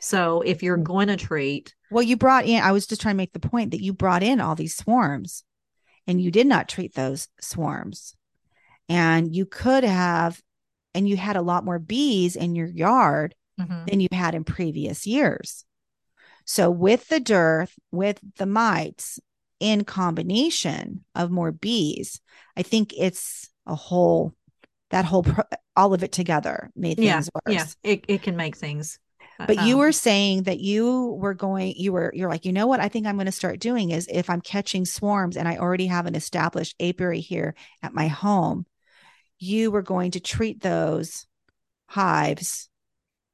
So 0.00 0.42
if 0.42 0.62
you're 0.62 0.76
going 0.76 1.09
to 1.09 1.16
treat, 1.16 1.74
Well, 1.90 2.03
you 2.03 2.16
brought 2.16 2.46
in, 2.46 2.62
I 2.62 2.72
was 2.72 2.86
just 2.86 3.00
trying 3.00 3.14
to 3.14 3.18
make 3.18 3.32
the 3.32 3.40
point 3.40 3.72
that 3.72 3.82
you 3.82 3.92
brought 3.92 4.22
in 4.22 4.40
all 4.40 4.55
these 4.55 4.76
swarms 4.76 5.44
and 6.07 6.20
you 6.20 6.30
did 6.30 6.46
not 6.46 6.68
treat 6.68 6.94
those 6.94 7.28
swarms. 7.40 8.14
And 8.88 9.34
you 9.34 9.46
could 9.46 9.84
have, 9.84 10.40
and 10.94 11.09
you 11.09 11.16
had 11.16 11.36
a 11.36 11.42
lot 11.42 11.64
more 11.64 11.78
bees 11.78 12.36
in 12.36 12.55
your 12.55 12.66
yard 12.66 13.34
Mhm. 13.61 13.88
than 13.88 14.00
you 14.00 14.09
had 14.12 14.34
in 14.34 14.44
previous 14.44 15.07
years. 15.07 15.64
So, 16.44 16.70
with 16.70 17.09
the 17.09 17.20
dearth, 17.20 17.74
with 17.92 18.18
the 18.36 18.46
mites 18.46 19.20
in 19.62 19.84
combination 19.84 21.04
of 21.14 21.30
more 21.30 21.52
bees, 21.52 22.20
I 22.56 22.62
think 22.62 22.92
it's 22.96 23.48
a 23.66 23.74
whole, 23.74 24.34
that 24.90 25.04
whole, 25.04 25.22
pro- 25.22 25.44
all 25.76 25.94
of 25.94 26.02
it 26.02 26.12
together 26.12 26.70
made 26.76 26.98
yeah, 26.98 27.14
things 27.14 27.30
worse 27.34 27.76
yeah, 27.84 27.90
it 27.90 28.04
it 28.08 28.22
can 28.22 28.36
make 28.36 28.56
things. 28.56 28.98
uh, 29.40 29.46
but 29.46 29.58
you 29.58 29.74
um, 29.74 29.80
were 29.80 29.92
saying 29.92 30.42
that 30.42 30.60
you 30.60 31.16
were 31.18 31.34
going 31.34 31.74
you 31.76 31.92
were 31.92 32.12
you're 32.14 32.28
like 32.28 32.44
you 32.44 32.52
know 32.52 32.66
what 32.66 32.80
i 32.80 32.88
think 32.88 33.06
i'm 33.06 33.16
going 33.16 33.26
to 33.26 33.32
start 33.32 33.58
doing 33.58 33.90
is 33.90 34.08
if 34.12 34.28
i'm 34.28 34.40
catching 34.40 34.84
swarms 34.84 35.36
and 35.36 35.48
i 35.48 35.56
already 35.56 35.86
have 35.86 36.06
an 36.06 36.14
established 36.14 36.74
apiary 36.78 37.20
here 37.20 37.54
at 37.82 37.94
my 37.94 38.08
home 38.08 38.66
you 39.38 39.70
were 39.70 39.82
going 39.82 40.10
to 40.10 40.20
treat 40.20 40.60
those 40.60 41.26
hives 41.86 42.68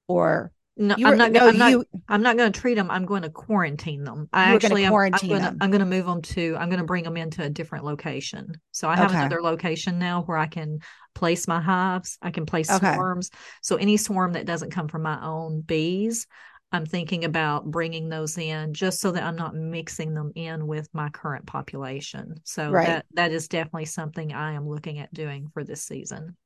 or 0.07 0.53
No, 0.79 0.95
you 0.97 1.07
I'm 1.07 1.19
not. 1.19 1.33
no, 1.33 1.47
I'm 1.47 1.59
not. 1.59 1.71
you 1.73 1.85
I'm 2.09 2.23
not 2.23 2.37
going 2.37 2.53
to 2.53 2.61
treat 2.61 2.75
them. 2.75 2.91
I'm 2.91 3.05
going 3.05 3.23
to 3.23 3.31
quarantine 3.31 4.05
them. 4.05 4.29
I 4.33 4.51
were 4.51 4.57
actually, 4.57 4.85
am- 4.85 4.91
quarantine 4.93 5.33
I'm 5.33 5.41
going 5.41 5.43
to. 5.43 5.49
them. 5.49 5.59
I'm 5.61 5.71
going 5.71 5.81
to 5.81 5.87
move 5.87 6.07
them 6.07 6.23
to. 6.23 6.57
I'm 6.59 6.69
going 6.71 6.81
to 6.81 6.87
bring 6.87 7.05
them 7.05 7.17
into 7.17 7.43
a 7.43 7.51
different 7.51 7.85
location. 7.85 8.53
So 8.71 8.89
I 8.89 8.97
have 8.97 9.11
Okay. 9.11 9.19
another 9.21 9.43
location 9.43 9.99
now 9.99 10.23
where 10.23 10.39
I 10.39 10.47
can 10.47 10.79
place 11.15 11.49
my 11.49 11.61
hives. 11.61 12.17
I 12.23 12.31
can 12.31 12.47
place 12.47 12.71
Okay. 12.71 12.93
swarms. 12.93 13.31
So 13.61 13.77
any 13.77 13.97
swarm 13.97 14.35
that 14.35 14.47
doesn't 14.47 14.71
come 14.71 14.87
from 14.89 15.03
my 15.03 15.21
own 15.21 15.63
bees, 15.63 16.27
I'm 16.71 16.87
thinking 16.87 17.25
about 17.25 17.65
bringing 17.69 18.09
those 18.09 18.39
in 18.39 18.73
just 18.75 19.01
so 19.01 19.11
that 19.13 19.23
I'm 19.25 19.37
not 19.37 19.55
mixing 19.55 20.15
them 20.15 20.33
in 20.37 20.67
with 20.67 20.89
my 20.93 21.09
current 21.09 21.47
population. 21.47 22.37
So 22.45 22.71
Right. 22.73 22.87
that 22.87 23.07
that 23.15 23.33
is 23.33 23.49
definitely 23.49 23.87
something 23.87 24.33
I 24.33 24.53
am 24.53 24.69
looking 24.69 24.99
at 25.01 25.13
doing 25.13 25.49
for 25.53 25.65
this 25.65 25.83
season. 25.83 26.37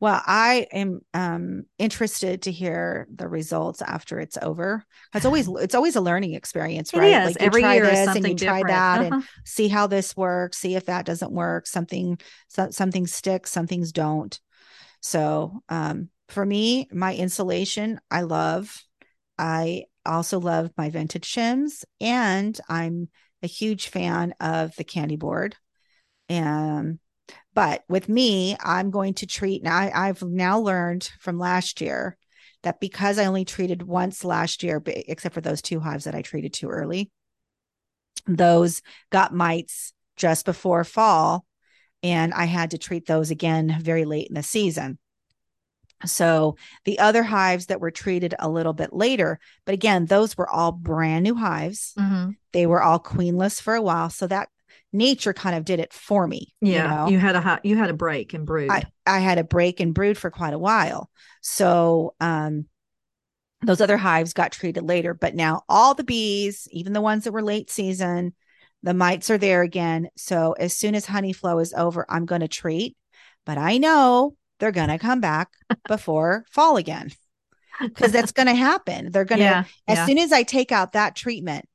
Well 0.00 0.20
i 0.26 0.66
am 0.72 1.00
um 1.14 1.64
interested 1.78 2.42
to 2.42 2.52
hear 2.52 3.06
the 3.14 3.28
results 3.28 3.80
after 3.80 4.18
it's 4.20 4.36
over 4.42 4.84
it's 5.14 5.24
always 5.24 5.48
it's 5.60 5.74
always 5.74 5.96
a 5.96 6.00
learning 6.00 6.34
experience 6.34 6.94
right? 6.94 7.14
is. 7.14 7.24
like 7.24 7.40
you 7.40 7.46
Every 7.46 7.62
try 7.62 7.74
year 7.74 7.84
is 7.84 7.98
this 7.98 8.06
and 8.06 8.14
something 8.14 8.32
you 8.32 8.44
try 8.44 8.62
that 8.64 9.00
and 9.02 9.14
Uh-huh. 9.14 9.22
see 9.44 9.68
how 9.68 9.86
this 9.86 10.16
works 10.16 10.58
see 10.58 10.74
if 10.76 10.86
that 10.86 11.06
doesn't 11.06 11.32
work 11.32 11.66
something 11.66 12.18
so, 12.48 12.70
some 12.70 12.90
things 12.90 13.22
some 13.46 13.66
things 13.66 13.92
don't. 13.92 14.38
So 15.00 15.62
um 15.68 16.10
for 16.28 16.44
me 16.44 16.88
my 16.92 17.14
insulation 17.14 18.00
i 18.10 18.22
love. 18.22 18.82
I 19.38 19.84
also 20.06 20.38
love 20.38 20.70
my 20.76 20.90
vented 20.90 21.22
shims 21.22 21.84
and 22.00 22.58
i'm 22.68 23.08
a 23.42 23.46
huge 23.46 23.88
fan 23.88 24.34
of 24.40 24.74
the 24.76 24.84
candy 24.84 25.16
board. 25.16 25.56
Um 26.28 26.98
but 27.54 27.84
with 27.88 28.08
me 28.08 28.56
i'm 28.60 28.90
going 28.90 29.14
to 29.14 29.26
treat 29.26 29.62
now 29.62 29.76
I, 29.76 30.08
i've 30.08 30.22
now 30.22 30.58
learned 30.58 31.10
from 31.20 31.38
last 31.38 31.80
year 31.80 32.16
that 32.62 32.80
because 32.80 33.18
i 33.18 33.26
only 33.26 33.44
treated 33.44 33.82
once 33.82 34.24
last 34.24 34.62
year 34.62 34.82
except 34.86 35.34
for 35.34 35.40
those 35.40 35.62
two 35.62 35.80
hives 35.80 36.04
that 36.04 36.14
i 36.14 36.22
treated 36.22 36.52
too 36.52 36.68
early 36.68 37.10
those 38.26 38.82
got 39.10 39.34
mites 39.34 39.92
just 40.16 40.44
before 40.44 40.84
fall 40.84 41.44
and 42.02 42.32
i 42.34 42.44
had 42.44 42.70
to 42.70 42.78
treat 42.78 43.06
those 43.06 43.30
again 43.30 43.76
very 43.80 44.04
late 44.04 44.28
in 44.28 44.34
the 44.34 44.42
season 44.42 44.98
so 46.06 46.56
the 46.84 46.98
other 46.98 47.22
hives 47.22 47.66
that 47.66 47.80
were 47.80 47.90
treated 47.90 48.34
a 48.38 48.48
little 48.48 48.72
bit 48.72 48.92
later 48.92 49.38
but 49.64 49.74
again 49.74 50.06
those 50.06 50.36
were 50.36 50.48
all 50.48 50.72
brand 50.72 51.22
new 51.22 51.34
hives 51.34 51.92
Mhm. 51.98 52.36
they 52.52 52.66
were 52.66 52.82
all 52.82 52.98
queenless 53.00 53.60
for 53.60 53.74
a 53.74 53.82
while 53.82 54.10
so 54.10 54.26
that 54.26 54.48
nature 54.94 55.32
kind 55.32 55.56
of 55.56 55.64
did 55.64 55.80
it 55.80 55.92
for 55.92 56.26
me 56.26 56.54
Yeah, 56.60 57.06
you 57.06 57.12
you, 57.14 57.18
had 57.18 57.36
a 57.36 57.40
hot, 57.40 57.64
you 57.64 57.76
had 57.76 57.90
a 57.90 57.94
break 57.94 58.32
and 58.32 58.46
brood. 58.46 58.70
I, 58.70 58.84
I 59.06 59.18
had 59.18 59.38
a 59.38 59.44
break 59.44 59.80
and 59.80 59.92
brood 59.92 60.16
for 60.16 60.30
quite 60.30 60.54
a 60.54 60.58
while. 60.58 61.10
So 61.42 62.14
um 62.20 62.66
those 63.62 63.80
other 63.80 63.96
hives 63.96 64.32
got 64.34 64.52
treated 64.52 64.84
later, 64.84 65.14
but 65.14 65.34
now 65.34 65.62
all 65.68 65.94
the 65.94 66.04
bees, 66.04 66.68
even 66.70 66.92
the 66.92 67.00
ones 67.00 67.24
that 67.24 67.32
were 67.32 67.42
late 67.42 67.70
season, 67.70 68.34
the 68.82 68.94
mites 68.94 69.30
are 69.30 69.38
there 69.38 69.62
again. 69.62 70.08
So 70.16 70.52
as 70.52 70.74
soon 70.74 70.94
as 70.94 71.06
honey 71.06 71.32
flow 71.32 71.58
is 71.58 71.72
over, 71.72 72.04
I'm 72.08 72.26
going 72.26 72.42
to 72.42 72.48
treat, 72.48 72.96
but 73.46 73.56
I 73.56 73.78
know 73.78 74.36
they're 74.60 74.72
going 74.72 74.90
to 74.90 74.98
come 74.98 75.20
back 75.20 75.50
before 75.88 76.44
fall 76.50 76.76
again 76.76 77.10
because 77.80 78.12
that's 78.12 78.32
going 78.32 78.48
to 78.48 78.54
happen. 78.54 79.10
They're 79.10 79.24
going 79.24 79.40
to 79.40 79.44
yeah, 79.44 79.64
as 79.88 79.98
yeah. 79.98 80.06
soon 80.06 80.18
as 80.18 80.32
I 80.32 80.42
take 80.42 80.70
out 80.70 80.92
that 80.92 81.16
treatment, 81.16 81.66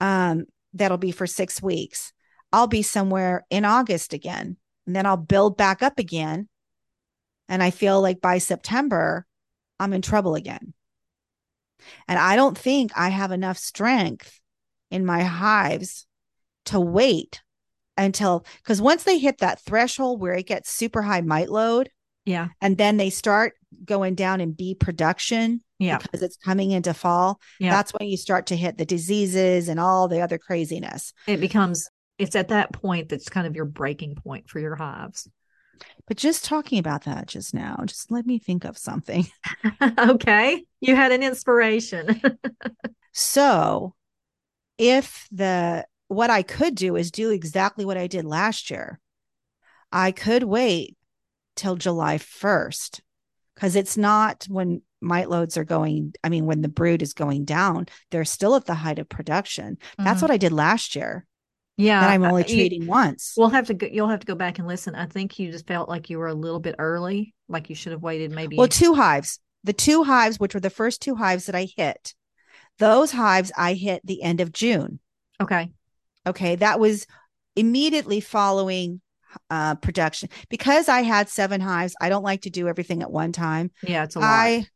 um, 0.00 0.46
that'll 0.72 0.98
be 0.98 1.12
for 1.12 1.26
six 1.26 1.62
weeks. 1.62 2.12
I'll 2.56 2.66
be 2.66 2.80
somewhere 2.80 3.44
in 3.50 3.66
August 3.66 4.14
again, 4.14 4.56
and 4.86 4.96
then 4.96 5.04
I'll 5.04 5.18
build 5.18 5.58
back 5.58 5.82
up 5.82 5.98
again. 5.98 6.48
And 7.50 7.62
I 7.62 7.70
feel 7.70 8.00
like 8.00 8.22
by 8.22 8.38
September, 8.38 9.26
I'm 9.78 9.92
in 9.92 10.00
trouble 10.00 10.36
again. 10.36 10.72
And 12.08 12.18
I 12.18 12.34
don't 12.34 12.56
think 12.56 12.92
I 12.96 13.10
have 13.10 13.30
enough 13.30 13.58
strength 13.58 14.40
in 14.90 15.04
my 15.04 15.22
hives 15.22 16.06
to 16.64 16.80
wait 16.80 17.42
until 17.98 18.46
because 18.62 18.80
once 18.80 19.02
they 19.04 19.18
hit 19.18 19.38
that 19.38 19.60
threshold 19.60 20.22
where 20.22 20.32
it 20.32 20.46
gets 20.46 20.70
super 20.70 21.02
high 21.02 21.20
mite 21.20 21.50
load, 21.50 21.90
yeah, 22.24 22.48
and 22.62 22.78
then 22.78 22.96
they 22.96 23.10
start 23.10 23.52
going 23.84 24.14
down 24.14 24.40
in 24.40 24.52
bee 24.52 24.74
production 24.74 25.60
yeah, 25.78 25.98
because 25.98 26.22
it's 26.22 26.38
coming 26.38 26.70
into 26.70 26.94
fall, 26.94 27.38
Yeah. 27.60 27.70
that's 27.70 27.92
when 27.92 28.08
you 28.08 28.16
start 28.16 28.46
to 28.46 28.56
hit 28.56 28.78
the 28.78 28.86
diseases 28.86 29.68
and 29.68 29.78
all 29.78 30.08
the 30.08 30.22
other 30.22 30.38
craziness. 30.38 31.12
it 31.26 31.38
becomes. 31.38 31.86
It's 32.18 32.36
at 32.36 32.48
that 32.48 32.72
point 32.72 33.08
that's 33.08 33.28
kind 33.28 33.46
of 33.46 33.56
your 33.56 33.64
breaking 33.64 34.14
point 34.14 34.48
for 34.48 34.58
your 34.58 34.76
hives. 34.76 35.28
But 36.06 36.16
just 36.16 36.44
talking 36.44 36.78
about 36.78 37.04
that 37.04 37.26
just 37.26 37.52
now, 37.52 37.76
just 37.84 38.10
let 38.10 38.26
me 38.26 38.38
think 38.38 38.64
of 38.64 38.78
something. 38.78 39.26
okay, 39.98 40.64
you 40.80 40.94
had 40.96 41.12
an 41.12 41.22
inspiration. 41.22 42.20
So, 43.12 43.94
if 44.78 45.26
the 45.32 45.86
what 46.08 46.30
I 46.30 46.42
could 46.42 46.74
do 46.74 46.96
is 46.96 47.10
do 47.10 47.30
exactly 47.30 47.84
what 47.84 47.96
I 47.96 48.06
did 48.06 48.24
last 48.24 48.70
year, 48.70 49.00
I 49.90 50.12
could 50.12 50.44
wait 50.44 50.96
till 51.56 51.76
July 51.76 52.18
1st 52.18 53.00
because 53.54 53.74
it's 53.76 53.96
not 53.96 54.46
when 54.48 54.82
mite 55.00 55.30
loads 55.30 55.56
are 55.56 55.64
going, 55.64 56.14
I 56.22 56.28
mean, 56.28 56.46
when 56.46 56.60
the 56.60 56.68
brood 56.68 57.02
is 57.02 57.12
going 57.14 57.44
down, 57.44 57.86
they're 58.10 58.24
still 58.24 58.54
at 58.54 58.66
the 58.66 58.74
height 58.74 58.98
of 58.98 59.08
production. 59.08 59.78
That's 59.98 60.20
Mhm. 60.20 60.22
what 60.22 60.30
I 60.30 60.36
did 60.36 60.52
last 60.52 60.94
year. 60.94 61.26
Yeah, 61.76 62.00
And 62.02 62.10
I'm 62.10 62.24
only 62.30 62.44
I- 62.44 62.46
you- 62.48 62.56
treating 62.56 62.86
once. 62.86 63.34
We'll 63.36 63.50
have 63.50 63.66
to 63.66 63.74
go, 63.74 63.86
you'll 63.90 64.08
have 64.08 64.20
to 64.20 64.26
go 64.26 64.34
back 64.34 64.58
and 64.58 64.66
listen. 64.66 64.94
I 64.94 65.06
think 65.06 65.38
you 65.38 65.52
just 65.52 65.66
felt 65.66 65.88
like 65.88 66.08
you 66.08 66.18
were 66.18 66.28
a 66.28 66.34
little 66.34 66.60
bit 66.60 66.74
early, 66.78 67.34
like 67.48 67.68
you 67.68 67.74
should 67.74 67.92
have 67.92 68.02
waited 68.02 68.30
maybe. 68.32 68.56
Well, 68.56 68.68
two 68.68 68.94
hives. 68.94 69.40
The 69.64 69.72
two 69.72 70.04
hives, 70.04 70.38
which 70.40 70.54
were 70.54 70.60
the 70.60 70.70
first 70.70 71.02
two 71.02 71.16
hives 71.16 71.46
that 71.46 71.54
I 71.54 71.66
hit, 71.76 72.14
those 72.78 73.10
hives 73.12 73.52
I 73.56 73.74
hit 73.74 74.00
the 74.06 74.22
end 74.22 74.40
of 74.40 74.52
June. 74.52 75.00
okay. 75.40 75.70
Okay. 76.26 76.56
That 76.56 76.80
was 76.80 77.06
immediately 77.54 78.20
following 78.20 79.00
uh, 79.50 79.74
production. 79.76 80.28
Because 80.48 80.88
I 80.88 81.02
had 81.02 81.28
seven 81.28 81.60
hives, 81.60 81.94
I 82.00 82.08
don't 82.08 82.22
like 82.24 82.42
to 82.42 82.50
do 82.50 82.68
everything 82.68 83.02
at 83.02 83.10
one 83.10 83.32
time. 83.32 83.70
Yeah, 83.82 84.04
it's 84.04 84.16
a 84.16 84.20
lot. 84.20 84.26
I, 84.26 84.66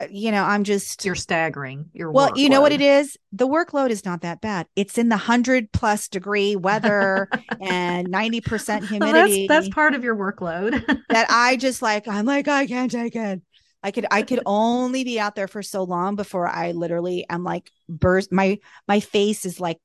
Uh, 0.00 0.06
you 0.10 0.30
know, 0.30 0.44
I'm 0.44 0.64
just. 0.64 1.04
You're 1.04 1.14
staggering 1.14 1.86
your 1.92 2.10
well, 2.10 2.36
you 2.36 2.48
know 2.48 2.60
what 2.60 2.72
it 2.72 2.80
is? 2.80 3.16
The 3.32 3.46
workload 3.46 3.90
is 3.90 4.04
not 4.04 4.22
that 4.22 4.40
bad. 4.40 4.66
It's 4.76 4.98
in 4.98 5.08
the 5.08 5.16
100 5.16 5.72
plus 5.72 6.08
degree 6.08 6.56
weather 6.56 7.28
and 7.60 8.08
90% 8.08 8.80
Well, 8.80 8.88
humidity. 8.88 9.46
that's 9.46 9.66
that's 9.66 9.74
part 9.74 9.94
of 9.94 10.04
your 10.04 10.16
workload. 10.16 10.84
that 11.08 11.26
I 11.30 11.56
just 11.56 11.82
like, 11.82 12.08
I'm 12.08 12.26
like, 12.26 12.48
I 12.48 12.66
can't 12.66 12.90
take 12.90 13.16
it. 13.16 13.40
I 13.82 13.90
could 13.90 14.06
I 14.10 14.22
could 14.22 14.40
only 14.46 15.04
be 15.04 15.20
out 15.20 15.34
there 15.36 15.48
for 15.48 15.62
so 15.62 15.84
long 15.84 16.16
before 16.16 16.48
I 16.48 16.72
literally 16.72 17.24
am 17.28 17.44
like 17.44 17.70
burst 17.88 18.32
my 18.32 18.58
my 18.88 19.00
face 19.00 19.44
is 19.44 19.60
like 19.60 19.78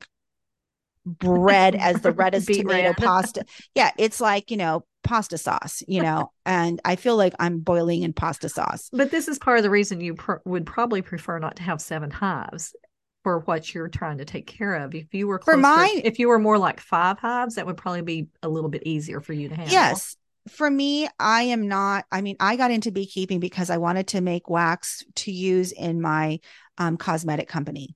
red 1.24 1.76
as 1.80 2.02
the 2.02 2.12
reddest 2.12 2.48
tomato 2.48 2.94
pasta. 2.98 3.46
Yeah, 3.76 3.92
it's 3.98 4.22
like, 4.22 4.52
you 4.52 4.58
know, 4.58 4.86
pasta 5.04 5.38
sauce, 5.38 5.82
you 5.88 6.02
know, 6.02 6.32
and 6.46 6.80
I 6.86 6.96
feel 6.96 7.18
like 7.18 7.34
I'm 7.40 7.60
boiling 7.60 8.04
in 8.04 8.14
pasta 8.14 8.50
sauce. 8.50 8.90
but 8.94 9.10
this 9.12 9.28
is 9.28 9.40
part 9.40 9.58
of 9.58 9.64
the 9.64 9.70
reason 9.70 10.00
you 10.00 10.14
pr- 10.16 10.36
would 10.46 10.66
probably 10.66 11.02
prefer 11.02 11.40
not 11.40 11.56
to 11.56 11.64
have 11.64 11.82
seven 11.82 12.12
hives 12.12 12.76
for 13.24 13.40
what 13.42 13.74
you're 13.74 13.88
trying 13.88 14.18
to 14.20 14.26
take 14.26 14.48
care 14.48 14.76
of. 14.76 14.94
If 14.96 15.14
you 15.14 15.28
were 15.28 15.40
For 15.40 15.54
closer, 15.54 15.62
mine- 15.62 16.02
if 16.04 16.20
you 16.20 16.28
were 16.28 16.40
more 16.40 16.58
like 16.58 16.80
five 16.80 17.20
hives, 17.20 17.56
that 17.56 17.66
would 17.66 17.78
probably 17.78 18.02
be 18.02 18.28
a 18.44 18.50
little 18.50 18.70
bit 18.70 18.84
easier 18.86 19.22
for 19.22 19.34
you 19.34 19.50
to 19.50 19.56
handle. 19.56 19.74
Yes. 19.74 20.18
For 20.50 20.70
me, 20.72 21.08
I 21.20 21.44
am 21.44 21.68
not. 21.68 22.06
I 22.12 22.22
mean, 22.22 22.36
I 22.40 22.56
got 22.56 22.72
into 22.72 22.92
beekeeping 22.92 23.40
because 23.40 23.70
I 23.70 23.78
wanted 23.78 24.08
to 24.08 24.22
make 24.22 24.50
wax 24.50 25.04
to 25.18 25.32
use 25.32 25.72
in 25.72 26.02
my 26.02 26.40
um, 26.80 26.98
cosmetic 26.98 27.48
company, 27.48 27.96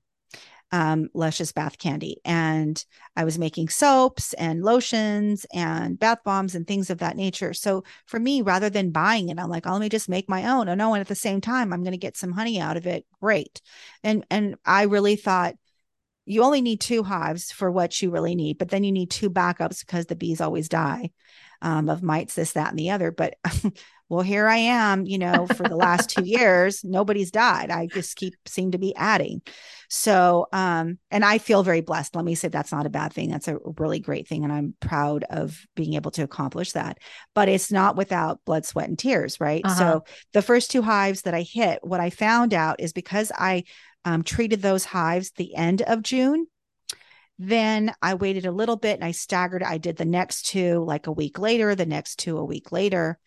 um, 0.72 1.08
Luscious 1.14 1.52
Bath 1.52 1.78
Candy. 1.78 2.20
And 2.24 2.82
I 3.14 3.24
was 3.24 3.38
making 3.38 3.68
soaps 3.68 4.32
and 4.34 4.62
lotions 4.62 5.46
and 5.52 5.98
bath 5.98 6.18
bombs 6.24 6.54
and 6.54 6.66
things 6.66 6.90
of 6.90 6.98
that 6.98 7.16
nature. 7.16 7.54
So 7.54 7.84
for 8.06 8.18
me, 8.18 8.42
rather 8.42 8.68
than 8.68 8.90
buying 8.90 9.28
it, 9.28 9.38
I'm 9.38 9.48
like, 9.48 9.66
oh, 9.66 9.72
let 9.72 9.80
me 9.80 9.88
just 9.88 10.08
make 10.08 10.28
my 10.28 10.50
own. 10.50 10.68
Oh, 10.68 10.74
no. 10.74 10.94
And 10.94 11.00
at 11.00 11.08
the 11.08 11.14
same 11.14 11.40
time, 11.40 11.72
I'm 11.72 11.82
going 11.82 11.92
to 11.92 11.98
get 11.98 12.16
some 12.16 12.32
honey 12.32 12.60
out 12.60 12.76
of 12.76 12.86
it. 12.86 13.06
Great. 13.20 13.60
And, 14.02 14.26
and 14.30 14.56
I 14.64 14.82
really 14.84 15.16
thought, 15.16 15.54
you 16.28 16.42
only 16.42 16.60
need 16.60 16.80
two 16.80 17.04
hives 17.04 17.52
for 17.52 17.70
what 17.70 18.02
you 18.02 18.10
really 18.10 18.34
need, 18.34 18.58
but 18.58 18.68
then 18.68 18.82
you 18.82 18.90
need 18.90 19.10
two 19.10 19.30
backups 19.30 19.86
because 19.86 20.06
the 20.06 20.16
bees 20.16 20.40
always 20.40 20.68
die 20.68 21.12
um, 21.62 21.88
of 21.88 22.02
mites, 22.02 22.34
this, 22.34 22.52
that, 22.52 22.70
and 22.70 22.78
the 22.78 22.90
other. 22.90 23.12
But 23.12 23.36
well, 24.08 24.22
here 24.22 24.46
I 24.46 24.56
am, 24.56 25.04
you 25.06 25.18
know, 25.18 25.46
for 25.46 25.64
the 25.68 25.76
last 25.76 26.10
two 26.10 26.24
years, 26.24 26.84
nobody's 26.84 27.30
died. 27.30 27.70
I 27.70 27.86
just 27.86 28.16
keep 28.16 28.34
seem 28.46 28.70
to 28.70 28.78
be 28.78 28.94
adding. 28.94 29.42
So, 29.88 30.46
um, 30.52 30.98
and 31.10 31.24
I 31.24 31.38
feel 31.38 31.62
very 31.62 31.80
blessed. 31.80 32.14
Let 32.16 32.24
me 32.24 32.34
say 32.34 32.48
that's 32.48 32.72
not 32.72 32.86
a 32.86 32.90
bad 32.90 33.12
thing. 33.12 33.30
That's 33.30 33.48
a 33.48 33.58
really 33.78 33.98
great 33.98 34.28
thing. 34.28 34.44
And 34.44 34.52
I'm 34.52 34.74
proud 34.80 35.24
of 35.30 35.60
being 35.74 35.94
able 35.94 36.10
to 36.12 36.22
accomplish 36.22 36.72
that. 36.72 36.98
But 37.34 37.48
it's 37.48 37.72
not 37.72 37.96
without 37.96 38.40
blood, 38.44 38.64
sweat, 38.64 38.88
and 38.88 38.98
tears, 38.98 39.40
right? 39.40 39.62
Uh-huh. 39.64 39.74
So 39.74 40.04
the 40.32 40.42
first 40.42 40.70
two 40.70 40.82
hives 40.82 41.22
that 41.22 41.34
I 41.34 41.42
hit, 41.42 41.80
what 41.82 42.00
I 42.00 42.10
found 42.10 42.54
out 42.54 42.80
is 42.80 42.92
because 42.92 43.32
I 43.36 43.64
um, 44.04 44.22
treated 44.22 44.62
those 44.62 44.84
hives 44.84 45.32
the 45.32 45.54
end 45.54 45.82
of 45.82 46.02
June. 46.02 46.46
Then 47.38 47.92
I 48.00 48.14
waited 48.14 48.46
a 48.46 48.52
little 48.52 48.76
bit 48.76 48.94
and 48.94 49.04
I 49.04 49.10
staggered. 49.10 49.62
I 49.62 49.78
did 49.78 49.96
the 49.96 50.04
next 50.04 50.46
two 50.46 50.84
like 50.84 51.06
a 51.06 51.12
week 51.12 51.38
later, 51.38 51.74
the 51.74 51.86
next 51.86 52.18
two 52.18 52.38
a 52.38 52.44
week 52.44 52.72
later. 52.72 53.18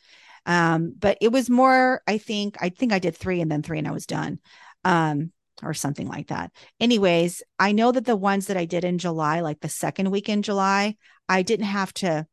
Um, 0.45 0.93
but 0.97 1.17
it 1.21 1.31
was 1.31 1.49
more, 1.49 2.01
I 2.07 2.17
think, 2.17 2.57
I 2.59 2.69
think 2.69 2.93
I 2.93 2.99
did 2.99 3.15
three 3.15 3.41
and 3.41 3.51
then 3.51 3.63
three 3.63 3.79
and 3.79 3.87
I 3.87 3.91
was 3.91 4.05
done. 4.05 4.39
Um, 4.83 5.31
or 5.61 5.73
something 5.73 6.07
like 6.07 6.27
that. 6.27 6.51
Anyways, 6.79 7.43
I 7.57 7.71
know 7.71 7.91
that 7.91 8.05
the 8.05 8.15
ones 8.15 8.47
that 8.47 8.57
I 8.57 8.65
did 8.65 8.83
in 8.83 8.97
July, 8.97 9.41
like 9.41 9.59
the 9.59 9.69
second 9.69 10.09
week 10.09 10.29
in 10.29 10.41
July, 10.41 10.95
I 11.27 11.41
didn't 11.41 11.65
have 11.65 11.93
to 11.95 12.25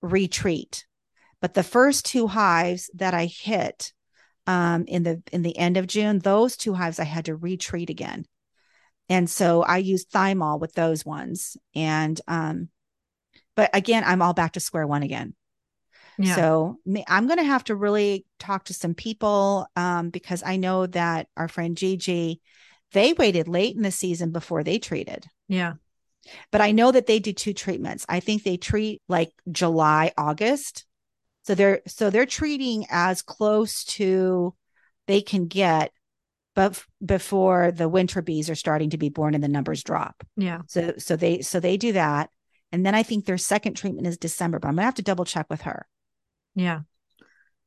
retreat. 0.00 0.86
But 1.40 1.54
the 1.54 1.62
first 1.62 2.06
two 2.06 2.28
hives 2.28 2.90
that 2.94 3.14
I 3.14 3.26
hit 3.26 3.92
um, 4.46 4.84
in 4.86 5.02
the 5.02 5.22
in 5.32 5.42
the 5.42 5.56
end 5.56 5.76
of 5.76 5.86
June, 5.86 6.18
those 6.18 6.56
two 6.56 6.74
hives 6.74 6.98
I 6.98 7.04
had 7.04 7.26
to 7.26 7.36
retreat 7.36 7.90
again. 7.90 8.26
And 9.08 9.28
so 9.28 9.62
I 9.62 9.78
used 9.78 10.10
thymol 10.10 10.60
with 10.60 10.72
those 10.74 11.04
ones. 11.04 11.56
And 11.74 12.20
um, 12.28 12.68
but 13.56 13.70
again, 13.74 14.04
I'm 14.06 14.22
all 14.22 14.34
back 14.34 14.52
to 14.52 14.60
square 14.60 14.86
one 14.86 15.02
again. 15.02 15.34
Yeah. 16.24 16.34
So 16.34 16.78
I'm 17.08 17.26
going 17.26 17.38
to 17.38 17.44
have 17.44 17.64
to 17.64 17.74
really 17.74 18.24
talk 18.38 18.64
to 18.64 18.74
some 18.74 18.94
people 18.94 19.66
um, 19.76 20.10
because 20.10 20.42
I 20.44 20.56
know 20.56 20.86
that 20.86 21.28
our 21.36 21.48
friend 21.48 21.76
Gigi, 21.76 22.40
they 22.92 23.12
waited 23.12 23.48
late 23.48 23.76
in 23.76 23.82
the 23.82 23.90
season 23.90 24.32
before 24.32 24.62
they 24.62 24.78
treated. 24.78 25.26
yeah. 25.48 25.74
But 26.52 26.60
I 26.60 26.70
know 26.70 26.92
that 26.92 27.06
they 27.06 27.18
do 27.18 27.32
two 27.32 27.52
treatments. 27.52 28.06
I 28.08 28.20
think 28.20 28.44
they 28.44 28.56
treat 28.56 29.02
like 29.08 29.32
July, 29.50 30.12
August. 30.16 30.86
So 31.42 31.56
they're 31.56 31.80
so 31.88 32.10
they're 32.10 32.26
treating 32.26 32.86
as 32.90 33.22
close 33.22 33.82
to 33.96 34.54
they 35.08 35.20
can 35.20 35.48
get, 35.48 35.90
but 36.54 36.80
before 37.04 37.72
the 37.72 37.88
winter 37.88 38.22
bees 38.22 38.48
are 38.48 38.54
starting 38.54 38.90
to 38.90 38.98
be 38.98 39.08
born 39.08 39.34
and 39.34 39.42
the 39.42 39.48
numbers 39.48 39.82
drop. 39.82 40.22
Yeah. 40.36 40.60
So 40.68 40.94
so 40.98 41.16
they 41.16 41.40
so 41.40 41.58
they 41.58 41.76
do 41.76 41.92
that. 41.94 42.30
And 42.70 42.86
then 42.86 42.94
I 42.94 43.02
think 43.02 43.24
their 43.24 43.36
second 43.38 43.74
treatment 43.74 44.06
is 44.06 44.16
December, 44.16 44.60
but 44.60 44.68
I'm 44.68 44.76
gonna 44.76 44.84
have 44.84 44.94
to 44.94 45.02
double 45.02 45.24
check 45.24 45.46
with 45.50 45.62
her. 45.62 45.86
Yeah. 46.54 46.80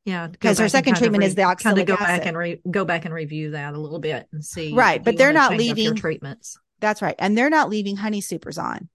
Yeah. 0.04 0.28
Because 0.28 0.60
our 0.60 0.68
second 0.68 0.96
treatment 0.96 1.24
is 1.24 1.34
the 1.34 1.42
kind 1.42 1.52
of 1.52 1.56
oxalic 1.58 1.86
go 1.86 1.96
back 1.96 2.26
and 2.26 2.36
re- 2.36 2.60
go 2.70 2.84
back 2.84 3.04
and 3.04 3.12
review 3.14 3.50
that 3.52 3.74
a 3.74 3.78
little 3.78 3.98
bit 3.98 4.28
and 4.32 4.44
see. 4.44 4.72
Right, 4.72 5.02
but 5.02 5.16
they're 5.16 5.32
not 5.32 5.50
change 5.50 5.62
up 5.62 5.66
your 5.66 5.76
leaving- 5.76 5.96
treatments. 5.96 6.58
That's 6.78 7.00
right. 7.02 7.14
And 7.18 7.36
they're 7.36 7.50
not 7.50 7.70
leaving 7.70 7.96
honey 7.96 8.20
supers 8.20 8.58
on. 8.58 8.88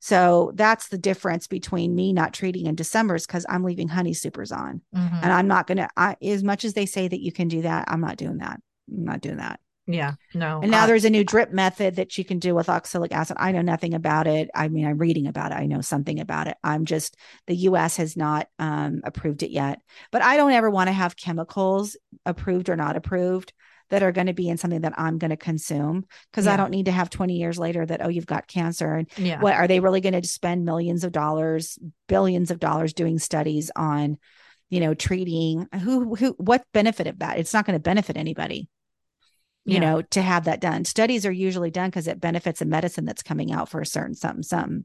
So 0.00 0.52
that's 0.54 0.88
the 0.88 0.96
difference 0.98 1.48
between 1.48 1.94
me 1.94 2.12
not 2.12 2.32
treating 2.32 2.66
in 2.66 2.76
December's 2.76 3.26
because 3.26 3.44
I'm 3.48 3.64
leaving 3.64 3.88
honey 3.88 4.14
supers 4.14 4.52
on. 4.52 4.80
Mhm. 4.94 5.22
And 5.22 5.32
I'm 5.32 5.48
not 5.48 5.66
gonna 5.66 5.88
I 5.96 6.16
as 6.22 6.44
much 6.44 6.64
as 6.64 6.74
they 6.74 6.86
say 6.86 7.08
that 7.08 7.20
you 7.20 7.32
can 7.32 7.48
do 7.48 7.62
that, 7.62 7.86
I'm 7.88 8.00
not 8.00 8.16
doing 8.16 8.38
that. 8.38 8.60
I'm 8.90 9.04
not 9.04 9.20
doing 9.20 9.38
that. 9.38 9.58
Yeah. 9.88 10.14
No. 10.34 10.60
And 10.60 10.70
now 10.70 10.84
I- 10.84 10.86
there's 10.86 11.06
a 11.06 11.10
new 11.10 11.24
drip 11.24 11.50
method 11.50 11.96
that 11.96 12.18
you 12.18 12.24
can 12.24 12.38
do 12.38 12.54
with 12.54 12.68
oxalic 12.68 13.10
acid. 13.10 13.38
I 13.40 13.52
know 13.52 13.62
nothing 13.62 13.94
about 13.94 14.26
it. 14.26 14.50
I 14.54 14.68
mean, 14.68 14.86
I'm 14.86 14.98
reading 14.98 15.26
about 15.26 15.50
it. 15.50 15.56
I 15.56 15.66
know 15.66 15.80
something 15.80 16.20
about 16.20 16.46
it. 16.46 16.56
I'm 16.62 16.84
just 16.84 17.16
the 17.46 17.56
US 17.56 17.96
has 17.96 18.16
not 18.16 18.48
um, 18.58 19.00
approved 19.02 19.42
it 19.42 19.50
yet. 19.50 19.80
But 20.12 20.22
I 20.22 20.36
don't 20.36 20.52
ever 20.52 20.70
want 20.70 20.88
to 20.88 20.92
have 20.92 21.16
chemicals 21.16 21.96
approved 22.26 22.68
or 22.68 22.76
not 22.76 22.96
approved 22.96 23.52
that 23.90 24.02
are 24.02 24.12
going 24.12 24.26
to 24.26 24.34
be 24.34 24.50
in 24.50 24.58
something 24.58 24.82
that 24.82 24.98
I'm 24.98 25.16
going 25.16 25.30
to 25.30 25.36
consume 25.36 26.04
because 26.30 26.46
I 26.46 26.58
don't 26.58 26.70
need 26.70 26.86
to 26.86 26.92
have 26.92 27.08
20 27.08 27.36
years 27.36 27.58
later 27.58 27.86
that 27.86 28.04
oh 28.04 28.08
you've 28.08 28.26
got 28.26 28.46
cancer 28.46 28.94
and 28.94 29.08
yeah. 29.16 29.40
what 29.40 29.54
are 29.54 29.66
they 29.66 29.80
really 29.80 30.02
going 30.02 30.20
to 30.20 30.28
spend 30.28 30.66
millions 30.66 31.04
of 31.04 31.12
dollars, 31.12 31.78
billions 32.06 32.50
of 32.50 32.60
dollars 32.60 32.92
doing 32.92 33.18
studies 33.18 33.70
on 33.74 34.18
you 34.68 34.80
know 34.80 34.92
treating 34.92 35.66
who 35.80 36.14
who 36.14 36.32
what 36.32 36.64
benefit 36.74 37.06
of 37.06 37.20
that? 37.20 37.38
It's 37.38 37.54
not 37.54 37.64
going 37.64 37.76
to 37.78 37.82
benefit 37.82 38.18
anybody 38.18 38.68
you 39.68 39.74
Yeah. 39.74 39.80
know, 39.80 40.02
to 40.02 40.22
have 40.22 40.44
that 40.44 40.60
done. 40.60 40.84
Studies 40.84 41.24
are 41.26 41.32
usually 41.32 41.70
done 41.70 41.90
because 41.90 42.08
it 42.08 42.20
benefits 42.20 42.60
a 42.60 42.64
medicine 42.64 43.04
that's 43.04 43.22
coming 43.22 43.52
out 43.52 43.68
for 43.68 43.80
a 43.80 43.86
certain 43.86 44.14
something, 44.14 44.42
something. 44.42 44.84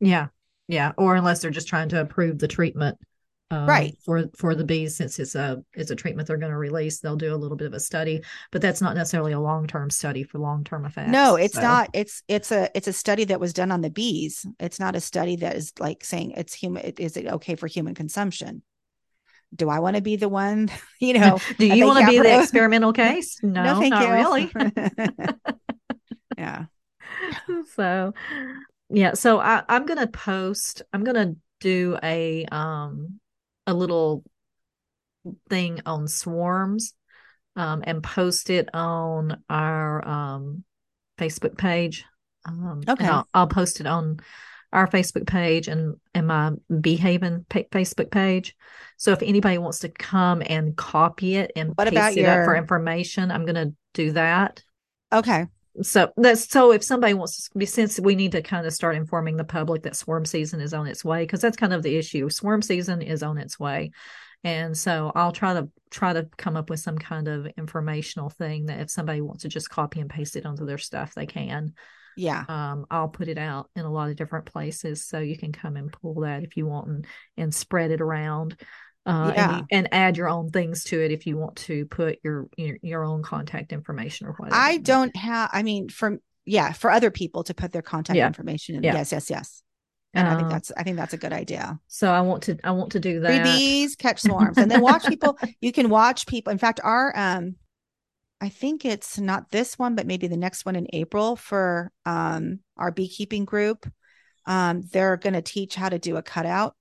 Yeah. 0.00 0.28
Yeah. 0.68 0.92
Or 0.98 1.14
unless 1.14 1.40
they're 1.42 1.50
just 1.50 1.68
trying 1.68 1.88
to 1.90 2.00
approve 2.00 2.38
the 2.38 2.48
treatment. 2.48 2.98
um, 3.50 3.66
Right. 3.68 3.94
for 4.04 4.24
for 4.38 4.54
the 4.54 4.64
bees 4.64 4.96
since 4.96 5.18
it's 5.18 5.34
a 5.34 5.62
it's 5.74 5.90
a 5.90 5.94
treatment 5.94 6.26
they're 6.26 6.38
going 6.38 6.50
to 6.50 6.56
release 6.58 7.00
they'll 7.00 7.14
do 7.14 7.32
a 7.34 7.36
little 7.36 7.58
bit 7.58 7.66
of 7.66 7.74
a 7.74 7.78
study 7.78 8.22
but 8.50 8.62
that's 8.62 8.80
not 8.80 8.96
necessarily 8.96 9.32
a 9.32 9.38
long-term 9.38 9.90
study 9.90 10.22
for 10.24 10.38
long-term 10.38 10.86
effects 10.86 11.10
No, 11.10 11.36
it's 11.36 11.54
So, 11.54 11.60
not. 11.60 11.90
It's 11.92 12.22
it's 12.26 12.50
a 12.50 12.70
it's 12.74 12.88
a 12.88 12.92
study 12.92 13.24
that 13.26 13.40
was 13.40 13.52
done 13.52 13.70
on 13.70 13.82
the 13.82 13.90
bees. 13.90 14.46
It's 14.58 14.80
not 14.80 14.96
a 14.96 15.00
study 15.00 15.36
that 15.36 15.56
is 15.56 15.72
like 15.78 16.02
saying 16.04 16.32
it's 16.32 16.54
human. 16.54 16.82
is 16.98 17.18
it 17.18 17.26
okay 17.26 17.54
for 17.54 17.66
human 17.66 17.94
consumption? 17.94 18.62
Do 19.54 19.68
I 19.68 19.78
want 19.78 19.96
to 19.96 20.02
be 20.02 20.16
the 20.16 20.28
one? 20.28 20.70
You 21.00 21.12
know, 21.20 21.38
do 21.58 21.66
you 21.66 21.86
want 21.86 22.00
to 22.00 22.10
be 22.10 22.18
the 22.18 22.40
experimental 22.40 22.92
case 22.94 23.38
no, 23.42 23.78
thank 23.78 23.90
not 23.90 24.06
you. 24.06 24.12
really 24.14 24.52
yeah. 26.38 26.64
so 27.74 28.14
yeah 28.88 29.12
so 29.12 29.38
I, 29.38 29.62
i'm 29.68 29.84
gonna 29.84 30.06
post 30.06 30.80
i'm 30.94 31.04
gonna 31.04 31.34
do 31.60 31.98
a 32.02 32.46
um 32.46 33.20
a 33.66 33.74
little 33.74 34.24
thing 35.50 35.80
on 35.84 36.08
swarms 36.08 36.94
um 37.56 37.82
and 37.86 38.02
post 38.02 38.48
it 38.48 38.70
on 38.72 39.42
our 39.50 40.06
um 40.08 40.64
facebook 41.18 41.58
page 41.58 42.04
um 42.46 42.82
Okay. 42.88 43.04
I'll, 43.04 43.28
I'll 43.34 43.46
post 43.46 43.80
it 43.80 43.86
on 43.86 44.20
our 44.74 44.86
Facebook 44.88 45.26
page 45.26 45.68
and 45.68 45.96
and 46.14 46.26
my 46.26 46.52
Bee 46.80 46.96
Haven 46.96 47.46
pa- 47.48 47.60
Facebook 47.70 48.10
page. 48.10 48.54
So 48.96 49.12
if 49.12 49.22
anybody 49.22 49.58
wants 49.58 49.78
to 49.80 49.88
come 49.88 50.42
and 50.44 50.76
copy 50.76 51.36
it 51.36 51.52
and 51.56 51.70
What 51.76 51.84
paste 51.84 51.96
about 51.96 52.12
it 52.12 52.18
your- 52.18 52.40
up 52.42 52.44
for 52.44 52.56
information, 52.56 53.30
I'm 53.30 53.46
going 53.46 53.54
to 53.54 53.74
do 53.94 54.12
that. 54.12 54.62
Okay. 55.12 55.46
So 55.82 56.12
that's 56.16 56.48
so 56.48 56.72
if 56.72 56.84
somebody 56.84 57.14
wants 57.14 57.48
to 57.48 57.58
be 57.58 57.66
since 57.66 57.98
we 57.98 58.14
need 58.14 58.32
to 58.32 58.42
kind 58.42 58.66
of 58.66 58.72
start 58.72 58.94
informing 58.96 59.36
the 59.36 59.44
public 59.44 59.82
that 59.82 59.96
swarm 59.96 60.24
season 60.24 60.60
is 60.60 60.72
on 60.74 60.86
its 60.86 61.04
way 61.04 61.22
because 61.24 61.40
that's 61.40 61.56
kind 61.56 61.72
of 61.72 61.82
the 61.82 61.96
issue. 61.96 62.28
Swarm 62.30 62.62
season 62.62 63.02
is 63.02 63.22
on 63.22 63.38
its 63.38 63.58
way. 63.58 63.90
And 64.44 64.76
so 64.76 65.10
I'll 65.14 65.32
try 65.32 65.54
to 65.54 65.68
try 65.90 66.12
to 66.12 66.28
come 66.36 66.56
up 66.56 66.70
with 66.70 66.78
some 66.80 66.98
kind 66.98 67.28
of 67.28 67.46
informational 67.56 68.30
thing 68.30 68.66
that 68.66 68.80
if 68.80 68.90
somebody 68.90 69.20
wants 69.20 69.42
to 69.42 69.48
just 69.48 69.70
copy 69.70 70.00
and 70.00 70.10
paste 70.10 70.36
it 70.36 70.46
onto 70.46 70.66
their 70.66 70.78
stuff, 70.78 71.14
they 71.14 71.26
can. 71.26 71.74
Yeah. 72.16 72.44
Um, 72.48 72.86
I'll 72.90 73.08
put 73.08 73.28
it 73.28 73.38
out 73.38 73.70
in 73.76 73.84
a 73.84 73.90
lot 73.90 74.10
of 74.10 74.16
different 74.16 74.46
places 74.46 75.04
so 75.06 75.18
you 75.18 75.36
can 75.36 75.52
come 75.52 75.76
and 75.76 75.92
pull 75.92 76.20
that 76.20 76.42
if 76.42 76.56
you 76.56 76.66
want 76.66 76.88
and, 76.88 77.06
and 77.36 77.54
spread 77.54 77.90
it 77.90 78.00
around. 78.00 78.56
Uh, 79.06 79.10
and, 79.28 79.36
Yeah. 79.36 79.56
you- 79.58 79.66
and 79.70 79.88
add 79.92 80.16
your 80.16 80.28
own 80.28 80.50
things 80.50 80.84
to 80.84 81.00
it 81.00 81.10
if 81.10 81.26
you 81.26 81.36
want 81.36 81.56
to 81.56 81.84
put 81.86 82.18
your 82.24 82.48
your, 82.56 82.78
your 82.80 83.04
own 83.04 83.22
contact 83.22 83.72
information 83.72 84.26
or 84.26 84.32
whatever. 84.32 84.56
I 84.56 84.78
don't 84.78 85.14
have, 85.14 85.50
I 85.52 85.62
mean, 85.62 85.90
from, 85.90 86.20
yeah, 86.46 86.72
for 86.72 86.90
other 86.90 87.10
people 87.10 87.44
to 87.44 87.54
put 87.54 87.72
their 87.72 87.82
contact 87.82 88.16
Yeah. 88.16 88.26
information 88.26 88.76
in. 88.76 88.82
Yeah. 88.82 88.94
Yes, 88.94 89.12
yes, 89.12 89.28
yes. 89.28 89.62
And 90.14 90.28
I 90.28 90.36
think 90.36 90.46
Uh, 90.46 90.52
that's, 90.52 90.72
I 90.76 90.84
think 90.84 90.96
that's 90.96 91.12
a 91.12 91.18
good 91.18 91.32
idea. 91.32 91.78
So 91.88 92.10
I 92.10 92.20
want 92.20 92.44
to 92.44 92.56
I 92.62 92.70
want 92.70 92.92
to 92.92 93.00
do 93.00 93.20
Free 93.20 93.36
that. 93.38 93.44
bees 93.44 93.96
catch 93.96 94.20
swarms 94.22 94.56
and 94.56 94.70
then 94.70 94.80
watch 94.80 95.04
people. 95.06 95.36
You 95.60 95.72
can 95.72 95.88
watch 95.90 96.26
people. 96.26 96.52
In 96.52 96.58
fact, 96.58 96.80
our, 96.82 97.12
um, 97.16 97.56
I 98.44 98.50
think 98.50 98.84
it's 98.84 99.18
not 99.18 99.50
this 99.50 99.78
one, 99.78 99.94
but 99.94 100.06
maybe 100.06 100.26
the 100.26 100.36
next 100.36 100.66
one 100.66 100.76
in 100.76 100.86
April 100.92 101.34
for 101.34 101.90
um, 102.04 102.60
our 102.76 102.90
beekeeping 102.92 103.46
group. 103.46 103.90
Um, 104.44 104.82
they're 104.92 105.16
going 105.16 105.32
to 105.32 105.40
teach 105.40 105.74
how 105.74 105.88
to 105.88 105.98
do 105.98 106.16
a 106.18 106.22
cutout 106.22 106.76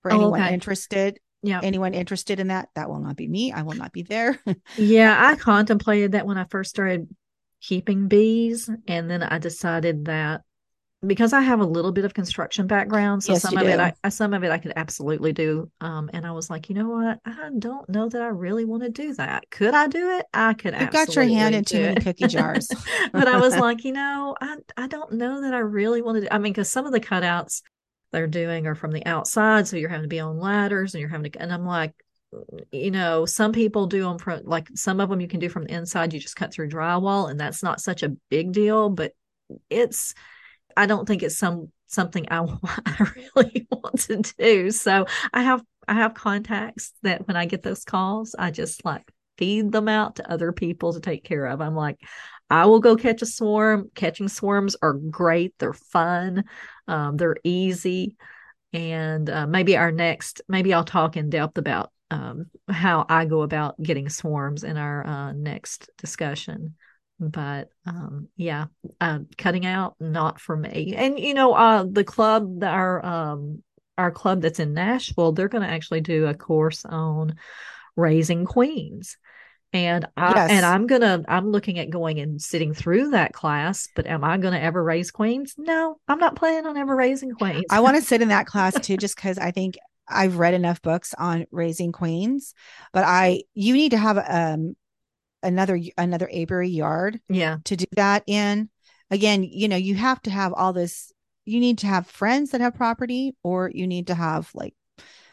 for 0.00 0.10
Oh, 0.10 0.16
anyone 0.16 0.40
okay. 0.40 0.54
interested. 0.54 1.18
Yeah. 1.42 1.60
Anyone 1.62 1.92
interested 1.92 2.40
in 2.40 2.48
that? 2.48 2.70
That 2.74 2.88
will 2.88 3.00
not 3.00 3.16
be 3.16 3.28
me. 3.28 3.52
I 3.52 3.62
will 3.62 3.74
not 3.74 3.92
be 3.92 4.02
there. 4.02 4.40
Yeah, 4.78 5.14
I 5.18 5.36
contemplated 5.36 6.12
that 6.12 6.26
when 6.26 6.38
I 6.38 6.44
first 6.44 6.70
started 6.70 7.14
keeping 7.60 8.08
bees, 8.08 8.70
and 8.88 9.10
then 9.10 9.22
I 9.22 9.38
decided 9.38 10.06
that 10.06 10.40
because 11.06 11.32
I 11.32 11.40
have 11.40 11.60
a 11.60 11.64
little 11.64 11.92
bit 11.92 12.04
of 12.04 12.14
construction 12.14 12.66
background, 12.66 13.24
so 13.24 13.32
Yes, 13.32 13.42
some 13.42 13.56
of 13.56 13.66
it 13.66 13.76
do. 13.76 13.82
I 13.82 13.94
I- 14.04 14.08
some 14.08 14.32
of 14.34 14.44
it 14.44 14.50
I 14.50 14.58
could 14.58 14.72
absolutely 14.76 15.32
do. 15.32 15.70
Um, 15.80 16.10
and 16.12 16.26
I 16.26 16.32
was 16.32 16.50
like, 16.50 16.68
you 16.68 16.74
know 16.74 16.88
what? 16.88 17.20
I 17.24 17.50
don't 17.58 17.88
know 17.88 18.08
that 18.08 18.22
I 18.22 18.28
really 18.28 18.64
want 18.64 18.82
to 18.82 18.88
do 18.90 19.14
that. 19.14 19.48
Could 19.50 19.74
I 19.74 19.86
do 19.88 20.10
it? 20.18 20.26
I 20.32 20.54
could. 20.54 20.74
You've 20.78 20.90
got 20.90 21.14
your 21.14 21.24
hand 21.24 21.54
in 21.54 21.64
too 21.64 21.80
many 21.80 22.00
cookie 22.00 22.26
jars. 22.28 22.68
but 23.12 23.28
I 23.28 23.38
was 23.38 23.56
like, 23.56 23.84
you 23.84 23.92
know, 23.92 24.34
I 24.40 24.56
I 24.76 24.86
don't 24.86 25.12
know 25.12 25.42
that 25.42 25.54
I 25.54 25.58
really 25.58 26.02
want 26.02 26.16
to. 26.16 26.20
Do, 26.22 26.28
I 26.30 26.38
mean, 26.38 26.52
because 26.52 26.70
some 26.70 26.86
of 26.86 26.92
the 26.92 27.00
cutouts 27.00 27.62
they're 28.12 28.26
doing 28.26 28.66
are 28.66 28.74
from 28.76 28.92
the 28.92 29.04
outside, 29.06 29.66
so 29.66 29.76
you're 29.76 29.88
having 29.88 30.04
to 30.04 30.08
be 30.08 30.20
on 30.20 30.38
ladders 30.38 30.94
and 30.94 31.00
you're 31.00 31.10
having 31.10 31.30
to. 31.32 31.40
And 31.42 31.52
I'm 31.52 31.66
like, 31.66 31.92
you 32.72 32.90
know, 32.90 33.26
some 33.26 33.52
people 33.52 33.86
do 33.86 34.02
them 34.02 34.18
from 34.18 34.42
like 34.44 34.68
some 34.74 35.00
of 35.00 35.08
them 35.08 35.20
you 35.20 35.28
can 35.28 35.40
do 35.40 35.48
from 35.48 35.64
the 35.64 35.74
inside. 35.74 36.12
You 36.12 36.20
just 36.20 36.36
cut 36.36 36.52
through 36.52 36.68
drywall, 36.68 37.30
and 37.30 37.38
that's 37.38 37.62
not 37.62 37.80
such 37.80 38.02
a 38.02 38.10
big 38.30 38.52
deal. 38.52 38.88
But 38.90 39.12
it's, 39.68 40.14
I 40.76 40.86
don't 40.86 41.06
think 41.06 41.22
it's 41.22 41.38
some 41.38 41.70
something 41.86 42.26
I 42.30 42.38
I 42.86 43.10
really 43.36 43.66
want 43.70 44.00
to 44.00 44.22
do. 44.38 44.70
So 44.70 45.06
I 45.32 45.42
have 45.42 45.62
I 45.86 45.94
have 45.94 46.14
contacts 46.14 46.92
that 47.02 47.26
when 47.26 47.36
I 47.36 47.46
get 47.46 47.62
those 47.62 47.84
calls, 47.84 48.34
I 48.38 48.50
just 48.50 48.84
like 48.84 49.10
feed 49.36 49.72
them 49.72 49.88
out 49.88 50.16
to 50.16 50.30
other 50.30 50.52
people 50.52 50.92
to 50.92 51.00
take 51.00 51.24
care 51.24 51.46
of. 51.46 51.60
I'm 51.60 51.74
like, 51.74 51.98
I 52.50 52.66
will 52.66 52.80
go 52.80 52.96
catch 52.96 53.22
a 53.22 53.26
swarm. 53.26 53.90
Catching 53.94 54.28
swarms 54.28 54.76
are 54.80 54.94
great. 54.94 55.54
They're 55.58 55.72
fun. 55.72 56.44
Um, 56.86 57.16
they're 57.16 57.36
easy. 57.44 58.16
And 58.72 59.28
uh, 59.30 59.46
maybe 59.46 59.76
our 59.76 59.92
next, 59.92 60.42
maybe 60.48 60.74
I'll 60.74 60.84
talk 60.84 61.16
in 61.16 61.30
depth 61.30 61.58
about 61.58 61.90
um, 62.10 62.46
how 62.68 63.06
I 63.08 63.24
go 63.24 63.42
about 63.42 63.80
getting 63.82 64.08
swarms 64.08 64.64
in 64.64 64.76
our 64.76 65.06
uh, 65.06 65.32
next 65.32 65.90
discussion. 65.98 66.76
But 67.20 67.68
um, 67.86 68.28
yeah, 68.36 68.66
uh, 69.00 69.20
cutting 69.38 69.66
out 69.66 69.94
not 70.00 70.40
for 70.40 70.56
me. 70.56 70.94
And 70.96 71.18
you 71.18 71.34
know, 71.34 71.54
uh, 71.54 71.84
the 71.88 72.04
club, 72.04 72.60
that 72.60 72.72
our 72.72 73.04
um, 73.04 73.62
our 73.96 74.10
club 74.10 74.42
that's 74.42 74.60
in 74.60 74.74
Nashville, 74.74 75.32
they're 75.32 75.48
going 75.48 75.62
to 75.62 75.68
actually 75.68 76.00
do 76.00 76.26
a 76.26 76.34
course 76.34 76.84
on 76.84 77.36
raising 77.96 78.44
queens 78.44 79.16
and 79.74 80.06
I 80.16 80.34
Yes. 80.34 80.50
and 80.52 80.64
I'm 80.64 80.86
gonna 80.86 81.24
I'm 81.28 81.50
looking 81.50 81.78
at 81.80 81.90
going 81.90 82.20
and 82.20 82.40
sitting 82.40 82.72
through 82.72 83.10
that 83.10 83.32
class, 83.32 83.88
but 83.94 84.06
am 84.06 84.24
I 84.24 84.38
gonna 84.38 84.60
ever 84.60 84.82
raise 84.82 85.10
queens? 85.10 85.54
No, 85.58 85.98
I'm 86.06 86.20
not 86.20 86.36
planning 86.36 86.66
on 86.66 86.76
ever 86.76 86.94
raising 86.94 87.32
queens. 87.32 87.64
I 87.70 87.80
want 87.80 87.96
to 87.96 88.02
sit 88.02 88.22
in 88.22 88.28
that 88.28 88.46
class 88.52 88.74
too, 88.74 88.96
just 88.96 89.16
because 89.16 89.36
I 89.36 89.50
think 89.50 89.76
I've 90.08 90.38
read 90.38 90.54
enough 90.54 90.80
books 90.80 91.12
on 91.18 91.46
raising 91.50 91.90
queens. 91.90 92.54
But 92.92 93.04
I, 93.04 93.42
you 93.54 93.74
need 93.74 93.90
to 93.90 93.98
have 93.98 94.18
um 94.18 94.76
another 95.44 95.78
another 95.98 96.28
apiary 96.32 96.70
yard 96.70 97.20
yeah, 97.28 97.58
to 97.64 97.76
do 97.76 97.84
that 97.92 98.24
in. 98.26 98.68
Again, 99.10 99.44
you 99.44 99.68
know, 99.68 99.76
you 99.76 99.94
have 99.94 100.20
to 100.22 100.30
have 100.30 100.52
all 100.52 100.72
this. 100.72 101.12
You 101.44 101.60
need 101.60 101.78
to 101.78 101.86
have 101.86 102.06
friends 102.06 102.50
that 102.50 102.60
have 102.62 102.74
property, 102.74 103.36
or 103.42 103.70
you 103.72 103.86
need 103.86 104.08
to 104.08 104.14
have 104.14 104.50
like 104.54 104.74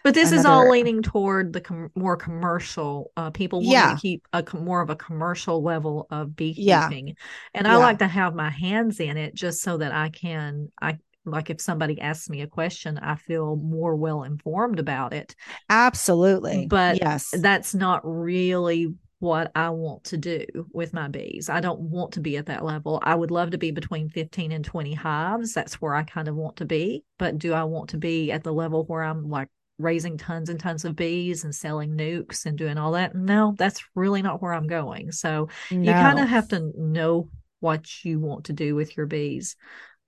but 0.03 0.15
this 0.15 0.31
is 0.31 0.45
all 0.45 0.67
leaning 0.69 1.03
toward 1.03 1.53
the 1.53 1.61
com- 1.61 1.91
more 1.95 2.17
commercial 2.17 3.11
uh, 3.15 3.29
people 3.29 3.63
wanting 3.63 3.81
Yeah. 3.81 3.95
to 3.95 4.01
keep 4.01 4.27
a 4.33 4.43
more 4.55 4.81
of 4.81 4.89
a 4.89 4.95
commercial 4.95 5.61
level 5.61 6.07
of 6.09 6.35
Yeah. 6.55 6.87
beekeeping, 6.87 7.15
and 7.53 7.67
I 7.67 7.73
Yeah. 7.73 7.77
like 7.77 7.99
to 7.99 8.07
have 8.07 8.33
my 8.33 8.49
hands 8.49 8.99
in 8.99 9.17
it 9.17 9.35
just 9.35 9.61
so 9.61 9.77
that 9.77 9.91
I 9.93 10.09
can 10.09 10.71
I 10.81 10.97
like 11.23 11.51
if 11.51 11.61
somebody 11.61 12.01
asks 12.01 12.29
me 12.29 12.41
a 12.41 12.47
question, 12.47 12.97
I 12.97 13.15
feel 13.15 13.55
more 13.55 13.95
well 13.95 14.23
informed 14.23 14.79
about 14.79 15.13
it. 15.13 15.35
absolutely, 15.69 16.65
But 16.67 16.97
yes, 16.97 17.31
that's 17.31 17.75
not 17.75 18.01
really 18.03 18.93
what 19.21 19.51
I 19.55 19.69
want 19.69 20.03
to 20.05 20.17
do 20.17 20.45
with 20.73 20.93
my 20.93 21.07
bees. 21.07 21.49
I 21.49 21.61
don't 21.61 21.79
want 21.79 22.13
to 22.13 22.21
be 22.21 22.37
at 22.37 22.47
that 22.47 22.65
level. 22.65 22.99
I 23.03 23.15
would 23.15 23.31
love 23.31 23.51
to 23.51 23.57
be 23.59 23.71
between 23.71 24.09
15 24.09 24.51
and 24.51 24.65
20 24.65 24.93
hives. 24.93 25.53
That's 25.53 25.81
where 25.81 25.95
I 25.95 26.03
kind 26.03 26.27
of 26.27 26.35
want 26.35 26.57
to 26.57 26.65
be. 26.65 27.05
But 27.19 27.37
do 27.37 27.53
I 27.53 27.63
want 27.63 27.91
to 27.91 27.97
be 27.97 28.31
at 28.31 28.43
the 28.43 28.53
level 28.53 28.85
where 28.85 29.03
I'm 29.03 29.29
like 29.29 29.49
raising 29.77 30.17
tons 30.17 30.49
and 30.49 30.59
tons 30.59 30.85
of 30.85 30.95
bees 30.95 31.43
and 31.45 31.55
selling 31.55 31.95
nucs 31.95 32.45
and 32.45 32.57
doing 32.57 32.77
all 32.77 32.93
that? 32.93 33.15
No, 33.15 33.55
that's 33.57 33.83
really 33.95 34.21
not 34.21 34.41
where 34.41 34.53
I'm 34.53 34.67
going. 34.67 35.13
So 35.13 35.49
you 35.83 35.95
kind 35.95 36.19
of 36.19 36.27
have 36.27 36.49
to 36.49 36.71
know 36.77 37.29
what 37.59 38.03
you 38.03 38.19
want 38.19 38.45
to 38.45 38.53
do 38.53 38.75
with 38.75 38.97
your 38.97 39.05
bees. 39.05 39.55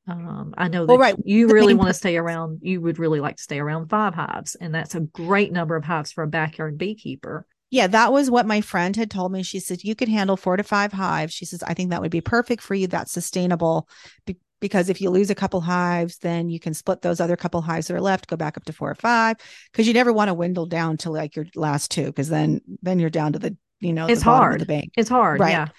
Um, 0.08 0.54
I 0.58 0.68
know 0.68 0.88
that 0.88 0.92
Well, 0.92 0.98
right. 0.98 1.16
you 1.24 1.48
The 1.48 1.54
really 1.54 1.74
want 1.74 1.90
to 1.90 1.94
stay 1.94 2.18
around. 2.18 2.60
You 2.62 2.82
would 2.82 3.00
really 3.00 3.20
like 3.22 3.38
to 3.38 3.44
stay 3.44 3.60
around 3.60 3.90
five 3.90 4.14
hives, 4.14 4.56
and 4.56 4.76
that's 4.76 4.96
a 4.96 5.00
great 5.02 5.52
number 5.52 5.76
of 5.76 5.86
hives 5.86 6.12
for 6.12 6.24
a 6.24 6.28
backyard 6.28 6.78
beekeeper. 6.78 7.46
Yeah, 7.74 7.88
that 7.88 8.12
was 8.14 8.30
what 8.30 8.46
my 8.46 8.62
friend 8.62 8.96
had 8.96 9.10
told 9.10 9.32
me. 9.32 9.42
She 9.42 9.60
said 9.60 9.84
you 9.84 9.96
could 9.96 10.08
handle 10.08 10.38
four 10.38 10.58
to 10.58 10.64
five 10.64 10.94
hives. 10.94 11.34
She 11.34 11.44
says 11.46 11.64
I 11.64 11.74
think 11.74 11.90
that 11.90 12.02
would 12.02 12.12
be 12.12 12.22
perfect 12.22 12.62
for 12.62 12.76
you. 12.76 12.86
That's 12.86 13.12
sustainable 13.12 13.90
be- 14.28 14.38
because 14.62 14.90
if 14.90 15.02
you 15.02 15.10
lose 15.10 15.32
a 15.32 15.36
couple 15.36 15.60
hives, 15.60 16.20
then 16.20 16.52
you 16.52 16.60
can 16.60 16.76
split 16.76 17.02
those 17.02 17.20
other 17.20 17.36
couple 17.36 17.62
hives 17.62 17.88
that 17.88 17.96
are 17.96 18.00
left, 18.02 18.28
go 18.28 18.36
back 18.36 18.58
up 18.58 18.66
to 18.66 18.74
four 18.74 18.92
or 18.92 18.96
five. 18.96 19.38
Because 19.72 19.88
you 19.88 19.94
never 19.96 20.14
want 20.14 20.30
to 20.30 20.36
dwindle 20.36 20.68
down 20.68 20.98
to 20.98 21.10
like 21.10 21.36
your 21.36 21.48
last 21.56 21.90
two, 21.90 22.06
because 22.06 22.30
then 22.30 22.62
then 22.84 23.00
you're 23.00 23.10
down 23.10 23.34
to 23.34 23.40
the 23.40 23.58
you 23.80 23.92
know 23.92 24.06
It's 24.08 24.22
the 24.24 24.30
hard. 24.30 24.62
the 24.62 24.68
bank. 24.68 24.92
It's 24.96 25.10
hard, 25.10 25.40
Right. 25.40 25.50
yeah. 25.54 25.70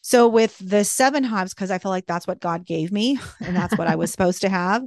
So 0.00 0.26
with 0.26 0.58
the 0.58 0.82
seven 0.84 1.22
hives, 1.22 1.54
because 1.54 1.70
I 1.70 1.78
feel 1.78 1.92
like 1.92 2.06
that's 2.06 2.26
what 2.26 2.40
God 2.40 2.66
gave 2.66 2.90
me 2.90 3.16
and 3.46 3.54
that's 3.54 3.78
what 3.78 3.86
I 3.86 3.94
was 3.94 4.10
supposed 4.10 4.40
to 4.40 4.48
have. 4.48 4.82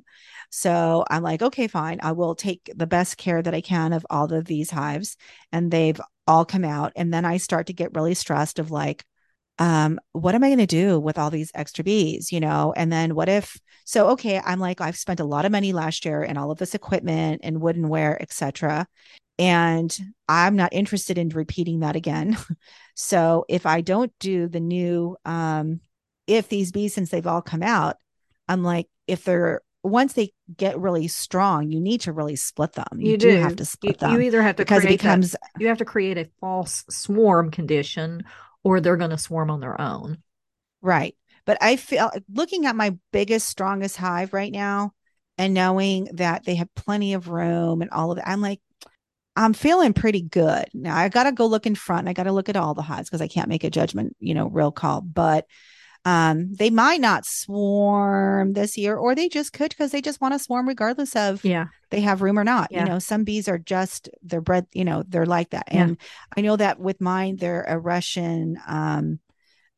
So 0.50 1.06
I'm 1.10 1.24
like, 1.24 1.42
okay, 1.42 1.68
fine. 1.68 2.00
I 2.04 2.12
will 2.12 2.36
take 2.36 2.70
the 2.76 2.88
best 2.88 3.18
care 3.18 3.42
that 3.42 3.54
I 3.56 3.62
can 3.62 3.94
of 3.94 4.06
all 4.10 4.34
of 4.34 4.44
these 4.46 4.70
hives. 4.70 5.16
And 5.54 5.72
they've 5.72 6.00
all 6.32 6.46
come 6.46 6.64
out. 6.64 6.94
And 6.96 7.14
then 7.14 7.26
I 7.26 7.38
start 7.38 7.68
to 7.68 7.74
get 7.74 7.94
really 7.94 8.14
stressed 8.14 8.58
of 8.58 8.72
like, 8.72 9.04
um, 9.60 10.00
what 10.14 10.34
am 10.34 10.44
I 10.44 10.48
going 10.48 10.60
to 10.60 10.66
do 10.66 10.98
with 11.00 11.18
all 11.18 11.30
these 11.30 11.52
extra 11.54 11.84
bees? 11.84 12.32
You 12.32 12.40
know, 12.40 12.74
and 12.76 12.92
then 12.92 13.14
what 13.16 13.30
if 13.30 13.60
so 13.86 14.10
okay, 14.12 14.40
I'm 14.44 14.60
like, 14.60 14.80
I've 14.80 14.98
spent 14.98 15.20
a 15.20 15.26
lot 15.26 15.46
of 15.46 15.52
money 15.52 15.74
last 15.74 16.06
year 16.06 16.24
and 16.24 16.38
all 16.38 16.50
of 16.50 16.58
this 16.58 16.74
equipment 16.74 17.42
and 17.44 17.58
woodenware, 17.58 18.20
etc. 18.22 18.88
And 19.38 19.96
I'm 20.30 20.56
not 20.56 20.74
interested 20.74 21.18
in 21.18 21.30
repeating 21.30 21.82
that 21.82 21.96
again. 21.96 22.38
So 22.94 23.46
if 23.48 23.66
I 23.66 23.82
don't 23.82 24.12
do 24.20 24.48
the 24.48 24.60
new, 24.60 25.16
um, 25.26 25.80
if 26.28 26.50
these 26.50 26.72
bees, 26.72 26.94
since 26.94 27.10
they've 27.10 27.26
all 27.26 27.42
come 27.42 27.64
out, 27.64 27.96
I'm 28.48 28.64
like, 28.64 28.90
if 29.08 29.24
they're 29.24 29.62
once 29.84 30.14
they 30.14 30.32
get 30.56 30.80
really 30.80 31.08
strong, 31.08 31.72
you 31.72 31.80
need 31.80 32.02
to 32.02 32.14
really 32.14 32.36
split 32.36 32.74
them. 32.74 33.00
You, 33.00 33.18
do. 33.18 33.38
have 33.38 33.56
to 33.56 33.66
split 33.66 33.96
you 33.96 34.08
them 34.08 34.14
You 34.14 34.22
either 34.22 34.42
have 34.42 34.56
to 34.58 34.64
because 34.64 34.86
it 34.86 34.90
becomes 34.90 35.36
you 35.60 35.68
have 35.68 35.80
to 35.80 35.86
create 35.86 36.18
a 36.18 36.30
false 36.40 36.84
swarm 36.90 37.52
condition, 37.52 38.24
or 38.64 38.80
they're 38.80 38.98
going 38.98 39.10
to 39.10 39.18
swarm 39.18 39.50
on 39.50 39.60
their 39.60 39.80
own. 39.80 40.20
right. 40.82 41.16
But 41.46 41.58
I 41.60 41.76
feel 41.76 42.12
looking 42.32 42.68
at 42.68 42.76
my 42.76 42.98
biggest, 43.12 43.48
strongest 43.48 43.98
hive 43.98 44.32
right 44.32 44.52
now 44.52 44.94
and 45.40 45.56
knowing 45.56 46.08
that 46.14 46.46
they 46.46 46.56
have 46.56 46.74
plenty 46.76 47.16
of 47.16 47.30
room 47.30 47.82
and 47.82 47.90
all 47.90 48.12
of 48.12 48.18
that, 48.18 48.30
I'm 48.30 48.42
like, 48.42 48.62
I'm 49.36 49.54
feeling 49.54 49.94
pretty 49.94 50.22
good. 50.22 50.66
Now 50.74 50.96
I 50.96 51.10
got 51.10 51.24
to 51.24 51.32
go 51.32 51.48
look 51.48 51.66
in 51.66 51.74
front. 51.74 52.08
I 52.08 52.14
got 52.14 52.24
to 52.24 52.32
look 52.32 52.50
at 52.50 52.56
all 52.56 52.76
the 52.76 52.84
hives 52.84 53.10
because 53.10 53.22
I 53.22 53.28
can't 53.28 53.50
make 53.50 53.64
a 53.64 53.72
judgment, 53.72 54.16
you 54.20 54.36
know, 54.36 54.48
real 54.48 54.72
call. 54.72 55.02
But 55.02 55.46
Um, 56.04 56.54
they 56.54 56.70
might 56.72 57.00
not 57.00 57.26
swarm 57.26 58.54
this 58.54 58.78
year, 58.78 58.96
or 58.96 59.14
they 59.16 59.30
just 59.30 59.54
could 59.54 59.70
because 59.70 59.92
they 59.92 60.02
just 60.02 60.20
want 60.22 60.34
to 60.34 60.40
swarm 60.40 60.68
regardless 60.68 61.16
of 61.16 61.44
Yeah. 61.46 61.66
they 61.92 62.02
have 62.02 62.22
room 62.22 62.40
or 62.40 62.44
not. 62.44 62.70
Yeah. 62.72 62.84
You 62.86 62.90
know, 62.90 63.00
some 63.00 63.24
bees 63.24 63.48
are 63.48 63.60
just 63.60 64.10
they're 64.24 64.42
bred, 64.42 64.66
you 64.74 64.84
know, 64.86 65.04
they're 65.08 65.26
like 65.26 65.52
that. 65.52 65.66
Yeah. 65.72 65.84
And 65.84 65.98
I 66.36 66.42
know 66.42 66.56
that 66.56 66.80
with 66.80 67.00
mine, 67.02 67.36
they're 67.38 67.64
a 67.68 67.78
Russian 67.78 68.58
um 68.68 69.20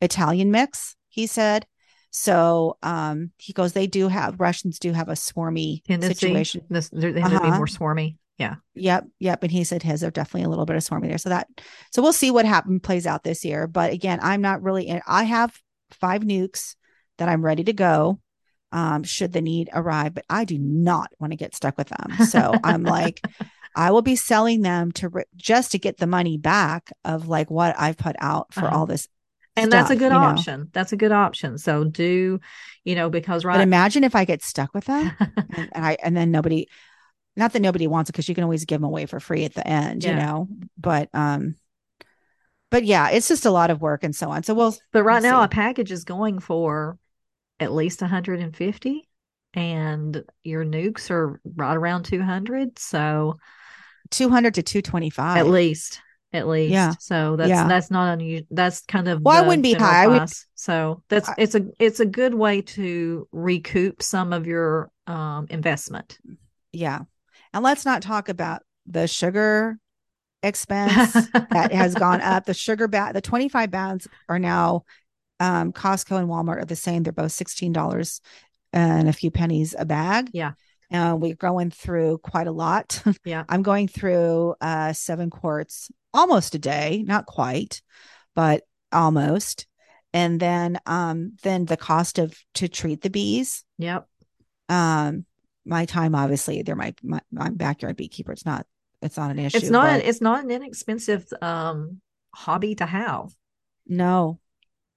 Italian 0.00 0.50
mix, 0.50 0.96
he 1.08 1.26
said. 1.26 1.66
So 2.10 2.78
um 2.82 3.30
he 3.38 3.52
goes, 3.52 3.72
they 3.72 3.86
do 3.86 4.08
have 4.08 4.40
Russians 4.40 4.78
do 4.78 4.92
have 4.92 5.08
a 5.08 5.12
swarmy 5.12 5.82
Tendency. 5.84 6.14
situation. 6.14 6.62
This, 6.70 6.88
they 6.90 7.12
tend 7.12 7.24
to 7.32 7.40
be 7.40 7.48
Uh-huh. 7.48 7.56
more 7.58 7.66
swarmy. 7.66 8.16
Yeah. 8.38 8.56
Yep, 8.74 9.04
yep. 9.20 9.42
And 9.42 9.52
he 9.52 9.62
said 9.62 9.82
his 9.82 10.02
are 10.02 10.10
definitely 10.10 10.44
a 10.44 10.48
little 10.48 10.66
bit 10.66 10.74
of 10.76 10.82
swarmy 10.82 11.08
there. 11.08 11.18
So 11.18 11.28
that 11.28 11.48
so 11.92 12.02
we'll 12.02 12.12
see 12.12 12.30
what 12.30 12.46
happens 12.46 12.80
plays 12.82 13.06
out 13.06 13.24
this 13.24 13.44
year. 13.44 13.66
But 13.66 13.92
again, 13.92 14.18
I'm 14.22 14.40
not 14.40 14.62
really 14.62 14.88
in 14.88 15.02
I 15.06 15.24
have 15.24 15.56
five 15.94 16.22
nucs 16.22 16.76
that 17.18 17.28
I'm 17.28 17.44
ready 17.44 17.64
to 17.64 17.72
go. 17.72 18.20
Um, 18.72 19.04
should 19.04 19.32
the 19.32 19.40
need 19.40 19.70
arrive, 19.72 20.14
but 20.14 20.24
I 20.28 20.44
do 20.44 20.58
not 20.58 21.12
want 21.20 21.32
to 21.32 21.36
get 21.36 21.54
stuck 21.54 21.78
with 21.78 21.88
them. 21.90 22.18
So 22.18 22.58
I'm 22.64 22.82
like, 22.84 23.22
I 23.76 23.92
will 23.92 24.02
be 24.02 24.16
selling 24.16 24.62
them 24.62 24.90
to 24.92 25.08
re- 25.08 25.24
just 25.36 25.72
to 25.72 25.78
get 25.78 25.98
the 25.98 26.08
money 26.08 26.38
back 26.38 26.90
of 27.04 27.28
like 27.28 27.50
what 27.50 27.76
I've 27.78 27.96
put 27.96 28.16
out 28.18 28.52
for 28.52 28.66
Uh-huh. 28.66 28.74
all 28.74 28.86
this. 28.86 29.08
And 29.56 29.72
that's 29.72 29.90
a 29.90 29.96
good 29.96 30.10
you 30.12 30.18
know. 30.18 30.26
option. 30.26 30.70
That's 30.72 30.92
a 30.92 30.96
good 30.96 31.12
option. 31.12 31.58
So 31.58 31.84
do, 31.84 32.40
you 32.84 32.94
know, 32.96 33.08
because 33.10 33.44
But 33.44 33.60
imagine 33.60 34.04
if 34.04 34.16
I 34.16 34.24
get 34.24 34.42
stuck 34.42 34.74
with 34.74 34.84
them 34.86 35.12
and, 35.56 35.68
and 35.72 35.84
I 35.84 35.96
and 36.02 36.16
then 36.16 36.30
nobody 36.30 36.66
not 37.36 37.52
that 37.52 37.62
nobody 37.62 37.86
wants 37.86 38.10
it 38.10 38.12
because 38.12 38.28
you 38.28 38.34
can 38.34 38.44
always 38.44 38.64
give 38.64 38.80
them 38.80 38.88
away 38.88 39.06
for 39.06 39.20
free 39.20 39.44
at 39.44 39.54
the 39.54 39.66
end, 39.66 40.04
you 40.04 40.14
know. 40.14 40.48
But 40.78 41.08
um 41.14 41.56
but 42.74 42.84
yeah, 42.84 43.10
it's 43.10 43.28
just 43.28 43.46
a 43.46 43.52
lot 43.52 43.70
of 43.70 43.80
work 43.80 44.02
and 44.02 44.16
so 44.16 44.30
on. 44.30 44.42
So 44.42 44.52
we'll 44.52 44.74
But 44.92 45.04
right 45.04 45.22
We'll 45.22 45.30
now, 45.30 45.42
see. 45.42 45.44
a 45.44 45.48
package 45.48 45.92
is 45.92 46.02
going 46.02 46.40
for 46.40 46.98
at 47.60 47.72
least 47.72 48.00
150, 48.00 49.08
and 49.54 50.24
your 50.42 50.64
nucs 50.64 51.08
are 51.08 51.40
right 51.54 51.76
around 51.76 52.02
200. 52.02 52.76
So 52.80 53.38
200 54.10 54.54
to 54.54 54.62
225. 54.64 55.36
at 55.36 55.46
least, 55.46 56.00
at 56.32 56.48
least. 56.48 56.72
Yeah. 56.72 56.94
So 56.98 57.36
that's 57.36 57.48
Yeah. 57.48 57.68
that's 57.68 57.92
not 57.92 58.12
unusual. 58.14 58.48
That's 58.50 58.80
kind 58.80 59.06
of 59.06 59.22
Well, 59.22 59.40
I 59.42 59.46
wouldn't 59.46 59.62
be 59.62 59.74
high. 59.74 60.08
Would- 60.08 60.28
So 60.56 61.04
that's 61.08 61.28
I- 61.28 61.34
it's 61.38 61.54
a 61.54 61.66
it's 61.78 62.00
a 62.00 62.06
good 62.06 62.34
way 62.34 62.62
to 62.62 63.28
recoup 63.30 64.02
some 64.02 64.32
of 64.32 64.48
your 64.48 64.90
um 65.06 65.46
investment. 65.48 66.18
Yeah. 66.72 67.02
And 67.52 67.62
let's 67.62 67.84
not 67.84 68.02
talk 68.02 68.28
about 68.28 68.62
the 68.84 69.06
sugar 69.06 69.78
expense 70.44 71.12
that 71.50 71.72
has 71.72 71.94
gone 71.96 72.20
up. 72.20 72.44
The 72.44 72.54
sugar 72.54 72.86
bag, 72.88 73.14
the 73.14 73.20
25 73.20 73.70
bags 73.70 74.06
are 74.28 74.38
now 74.38 74.84
um 75.40 75.72
Costco 75.72 76.18
and 76.18 76.28
Walmart 76.28 76.62
are 76.62 76.64
the 76.64 76.76
same. 76.76 77.02
They're 77.02 77.12
both 77.12 77.32
$16 77.32 78.20
and 78.72 79.08
a 79.08 79.12
few 79.12 79.30
pennies 79.30 79.74
a 79.76 79.84
bag. 79.84 80.30
Yeah. 80.32 80.52
Uh, 80.92 81.16
we're 81.18 81.34
going 81.34 81.70
through 81.70 82.18
quite 82.18 82.46
a 82.46 82.52
lot. 82.52 83.02
Yeah. 83.24 83.44
I'm 83.48 83.62
going 83.62 83.88
through 83.88 84.54
uh 84.60 84.92
seven 84.92 85.30
quarts 85.30 85.90
almost 86.12 86.54
a 86.54 86.58
day, 86.58 87.02
not 87.06 87.26
quite, 87.26 87.82
but 88.34 88.62
almost. 88.92 89.66
And 90.12 90.38
then 90.38 90.78
um 90.86 91.32
then 91.42 91.64
the 91.64 91.76
cost 91.76 92.18
of 92.18 92.36
to 92.54 92.68
treat 92.68 93.00
the 93.00 93.10
bees. 93.10 93.64
Yep. 93.78 94.06
Um 94.68 95.24
my 95.66 95.86
time 95.86 96.14
obviously 96.14 96.62
they're 96.62 96.76
my 96.76 96.94
my, 97.02 97.20
my 97.32 97.48
backyard 97.48 97.96
beekeeper. 97.96 98.32
It's 98.32 98.46
not 98.46 98.66
it's 99.04 99.16
not 99.16 99.30
an 99.30 99.38
issue. 99.38 99.56
It's 99.58 99.70
not 99.70 100.00
but 100.00 100.04
it's 100.04 100.20
not 100.20 100.44
an 100.44 100.50
inexpensive 100.50 101.26
um 101.42 102.00
hobby 102.34 102.74
to 102.76 102.86
have. 102.86 103.32
no, 103.86 104.40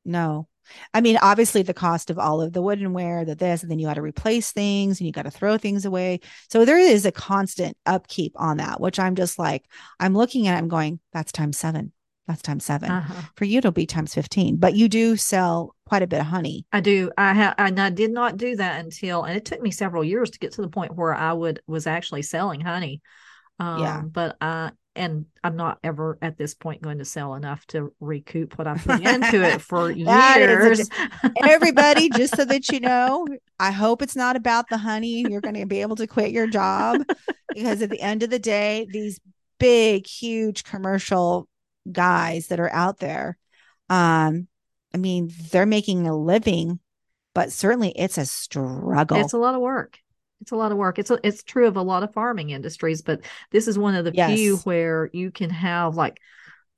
no. 0.05 0.47
I 0.93 0.99
mean, 0.99 1.17
obviously 1.21 1.61
the 1.61 1.73
cost 1.73 2.09
of 2.09 2.19
all 2.19 2.41
of 2.41 2.51
the 2.51 2.61
woodenware, 2.61 3.25
the 3.25 3.35
this, 3.35 3.61
and 3.61 3.71
then 3.71 3.79
you 3.79 3.87
got 3.87 3.93
to 3.93 4.01
replace 4.01 4.51
things 4.51 4.99
and 4.99 5.07
you 5.07 5.13
got 5.13 5.23
to 5.23 5.31
throw 5.31 5.57
things 5.57 5.85
away. 5.85 6.19
So 6.49 6.65
there 6.65 6.77
is 6.79 7.05
a 7.05 7.11
constant 7.11 7.77
upkeep 7.85 8.33
on 8.35 8.57
that, 8.57 8.81
which 8.81 8.99
I'm 8.99 9.15
just 9.15 9.39
like, 9.39 9.63
I'm 9.99 10.13
looking 10.13 10.47
at, 10.47 10.55
it, 10.55 10.57
I'm 10.57 10.67
going, 10.67 10.99
that's 11.13 11.31
times 11.31 11.57
seven. 11.57 11.93
That's 12.27 12.41
times 12.41 12.65
7 12.65 12.91
Uh-huh. 12.91 13.21
For 13.37 13.45
you, 13.45 13.59
it'll 13.59 13.71
be 13.71 13.85
times 13.85 14.13
15, 14.13 14.57
but 14.57 14.75
you 14.75 14.89
do 14.89 15.15
sell 15.15 15.75
quite 15.85 16.01
a 16.01 16.07
bit 16.07 16.19
of 16.19 16.25
honey. 16.25 16.65
I 16.73 16.81
do. 16.81 17.09
I 17.17 17.33
have, 17.33 17.55
and 17.57 17.79
I 17.79 17.89
did 17.89 18.11
not 18.11 18.35
do 18.35 18.57
that 18.57 18.83
until, 18.83 19.23
and 19.23 19.37
it 19.37 19.45
took 19.45 19.61
me 19.61 19.71
several 19.71 20.03
years 20.03 20.29
to 20.31 20.39
get 20.39 20.51
to 20.53 20.61
the 20.61 20.67
point 20.67 20.93
where 20.93 21.15
I 21.15 21.31
would 21.31 21.61
was 21.67 21.87
actually 21.87 22.23
selling 22.23 22.59
honey. 22.59 23.01
Um, 23.59 23.79
Yeah. 23.79 24.01
But 24.01 24.37
I, 24.41 24.71
and 24.97 25.25
I'm 25.43 25.55
not 25.55 25.77
ever 25.83 26.17
at 26.21 26.37
this 26.37 26.55
point 26.55 26.81
going 26.81 26.97
to 26.97 27.05
sell 27.05 27.35
enough 27.35 27.65
to 27.67 27.93
recoup 27.99 28.57
what 28.57 28.67
I 28.67 28.77
put 28.77 29.01
into 29.01 29.43
it 29.43 29.61
for 29.61 29.91
is 29.91 29.97
a 29.97 30.39
years. 30.39 30.89
Everybody, 31.43 32.09
just 32.09 32.35
so 32.35 32.43
that 32.45 32.69
you 32.69 32.79
know, 32.79 33.27
I 33.59 33.71
hope 33.71 34.01
it's 34.01 34.15
not 34.15 34.35
about 34.35 34.69
the 34.69 34.77
honey. 34.77 35.23
You're 35.29 35.41
going 35.41 35.55
to 35.55 35.65
be 35.65 35.81
able 35.81 35.95
to 35.97 36.07
quit 36.07 36.31
your 36.31 36.47
job 36.47 37.03
because 37.53 37.81
at 37.81 37.89
the 37.89 38.01
end 38.01 38.23
of 38.23 38.31
the 38.31 38.39
day, 38.39 38.87
these 38.89 39.19
big, 39.59 40.07
huge 40.07 40.63
commercial 40.63 41.47
guys 41.91 42.47
that 42.47 42.59
are 42.59 42.71
out 42.73 42.97
there, 42.97 43.37
um, 43.89 44.47
I 44.93 44.97
mean, 44.97 45.31
they're 45.51 45.65
making 45.65 46.07
a 46.07 46.17
living, 46.17 46.79
but 47.35 47.51
certainly 47.51 47.91
it's 47.95 48.17
a 48.17 48.25
struggle. 48.25 49.19
It's 49.19 49.33
a 49.33 49.37
lot 49.37 49.53
of 49.53 49.61
work. 49.61 49.99
It's 50.41 50.51
a 50.51 50.55
lot 50.55 50.71
of 50.71 50.77
work. 50.77 50.99
It's 50.99 51.09
a, 51.11 51.19
it's 51.23 51.43
true 51.43 51.67
of 51.67 51.77
a 51.77 51.81
lot 51.81 52.03
of 52.03 52.13
farming 52.13 52.51
industries, 52.51 53.01
but 53.01 53.21
this 53.51 53.67
is 53.67 53.77
one 53.77 53.95
of 53.95 54.05
the 54.05 54.13
few 54.13 54.57
where 54.57 55.09
you 55.13 55.31
can 55.31 55.49
have 55.49 55.95
like 55.95 56.19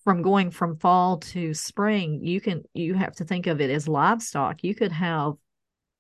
from 0.04 0.22
going 0.22 0.50
from 0.50 0.78
fall 0.78 1.18
to 1.18 1.54
spring, 1.54 2.26
you 2.26 2.40
can 2.40 2.64
you 2.74 2.94
have 2.94 3.16
to 3.18 3.26
think 3.26 3.48
of 3.48 3.62
it 3.62 3.70
as 3.70 3.88
livestock. 3.88 4.64
You 4.64 4.74
could 4.74 4.92
have 4.92 5.34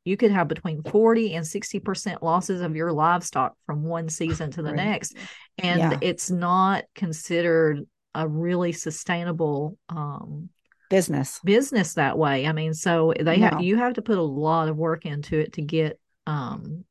you 0.06 0.18
could 0.18 0.32
have 0.32 0.48
between 0.48 0.82
40 0.84 1.36
and 1.36 1.46
60% 1.46 2.24
losses 2.24 2.62
of 2.62 2.76
your 2.76 2.92
livestock 2.92 3.56
from 3.66 3.84
one 3.84 4.10
season 4.10 4.50
to 4.52 4.62
the 4.62 4.72
Right. 4.72 4.76
next. 4.76 5.18
And 5.62 5.80
Yeah. 5.80 6.00
it's 6.02 6.32
not 6.32 6.86
considered 6.96 7.86
a 8.16 8.28
really 8.28 8.72
sustainable 8.72 9.78
um 9.90 10.50
business. 10.90 11.40
business 11.44 11.94
that 11.96 12.18
way. 12.18 12.48
I 12.48 12.54
mean, 12.54 12.74
so 12.74 13.14
they 13.20 13.40
No. 13.40 13.50
have 13.50 13.62
you 13.62 13.76
have 13.78 13.94
to 13.94 14.02
put 14.02 14.18
a 14.18 14.24
lot 14.24 14.70
of 14.70 14.78
work 14.78 15.06
into 15.06 15.38
it 15.38 15.54
to 15.54 15.62
get 15.62 16.00
um 16.26 16.86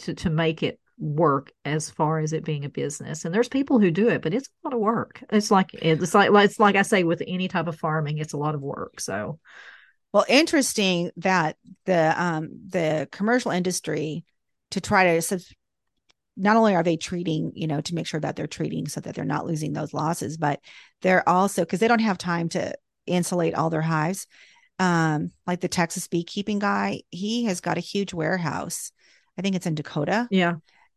to 0.00 0.14
to 0.14 0.30
make 0.30 0.62
it 0.62 0.78
work 0.98 1.52
as 1.64 1.90
far 1.90 2.20
as 2.20 2.32
it 2.32 2.44
being 2.44 2.64
a 2.64 2.70
business. 2.70 3.24
And 3.24 3.34
there's 3.34 3.48
people 3.48 3.78
who 3.78 3.90
do 3.90 4.08
it, 4.08 4.22
but 4.22 4.32
it's 4.32 4.48
a 4.48 4.66
lot 4.66 4.74
of 4.74 4.80
work. 4.80 5.22
It's 5.30 5.50
like 5.50 5.70
it's 5.74 6.14
like 6.14 6.30
it's 6.32 6.58
like 6.58 6.76
I 6.76 6.82
say 6.82 7.04
with 7.04 7.22
any 7.26 7.48
type 7.48 7.66
of 7.66 7.78
farming, 7.78 8.18
it's 8.18 8.32
a 8.32 8.38
lot 8.38 8.54
of 8.54 8.62
work. 8.62 9.00
So 9.00 9.38
Well, 10.12 10.24
interesting 10.28 11.10
that 11.18 11.56
the 11.84 12.14
um 12.16 12.48
the 12.68 13.08
commercial 13.12 13.50
industry 13.50 14.24
to 14.70 14.80
try 14.80 15.20
to 15.20 15.38
not 16.36 16.56
only 16.56 16.74
are 16.74 16.82
they 16.82 16.96
treating, 16.96 17.52
you 17.54 17.66
know, 17.66 17.80
to 17.80 17.94
make 17.94 18.06
sure 18.06 18.20
that 18.20 18.36
they're 18.36 18.46
treating 18.46 18.88
so 18.88 19.00
that 19.00 19.14
they're 19.14 19.24
not 19.24 19.46
losing 19.46 19.72
those 19.72 19.94
losses, 19.94 20.36
but 20.36 20.60
they're 21.02 21.26
also 21.28 21.62
because 21.62 21.80
they 21.80 21.88
don't 21.88 22.00
have 22.00 22.18
time 22.18 22.48
to 22.50 22.74
insulate 23.06 23.54
all 23.54 23.70
their 23.70 23.82
hives. 23.82 24.26
Um, 24.78 25.30
like 25.46 25.60
the 25.60 25.68
Texas 25.68 26.08
beekeeping 26.08 26.58
guy, 26.58 27.02
he 27.10 27.44
has 27.44 27.62
got 27.62 27.78
a 27.78 27.80
huge 27.80 28.12
warehouse. 28.12 28.92
I 29.38 29.42
think 29.42 29.56
it's 29.56 29.66
in 29.66 29.74
Dakota, 29.74 30.28
yeah, 30.30 30.54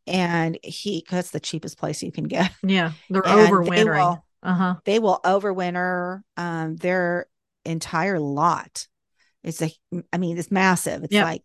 and 0.07 0.57
he 0.63 1.01
because 1.05 1.19
it's 1.25 1.31
the 1.31 1.39
cheapest 1.39 1.77
place 1.77 2.01
you 2.03 2.11
can 2.11 2.23
get. 2.25 2.51
yeah, 2.63 2.93
they're 3.09 3.25
And 3.27 3.47
they 3.47 3.51
overwintering. 3.51 3.99
will- 3.99 4.25
Uh 4.41 4.53
huh. 4.53 4.75
they 4.85 4.99
will 4.99 5.19
overwinter 5.25 6.21
um 6.37 6.77
their 6.77 7.25
entire 7.65 8.19
lot 8.19 8.87
it's 9.43 9.61
a 9.61 9.69
i 10.13 10.17
mean 10.17 10.37
it's 10.37 10.49
massive 10.49 11.03
it's 11.03 11.11
Yep. 11.13 11.25
like 11.25 11.43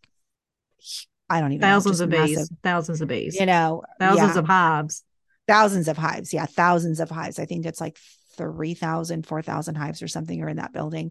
i 1.28 1.40
don't 1.40 1.50
even 1.52 1.60
know, 1.62 1.66
Thousands 1.74 1.94
just 1.98 2.02
of 2.04 2.08
massive. 2.10 2.36
bees. 2.48 2.50
Thousands 2.62 3.00
of 3.00 3.08
bees. 3.08 3.34
you 3.38 3.46
know 3.46 3.82
thousands 3.98 4.34
yeah, 4.34 4.38
of 4.38 4.46
hives. 4.46 5.02
thousands 5.48 5.88
of 5.88 5.96
hives 5.96 6.32
yeah 6.32 6.46
thousands 6.46 7.00
of 7.00 7.10
hives 7.10 7.38
i 7.40 7.44
think 7.46 7.66
it's 7.66 7.80
like 7.80 7.98
3000 8.36 9.26
4000 9.26 9.74
hives 9.74 10.02
or 10.02 10.08
something 10.08 10.40
are 10.42 10.48
in 10.48 10.56
that 10.58 10.72
building 10.72 11.10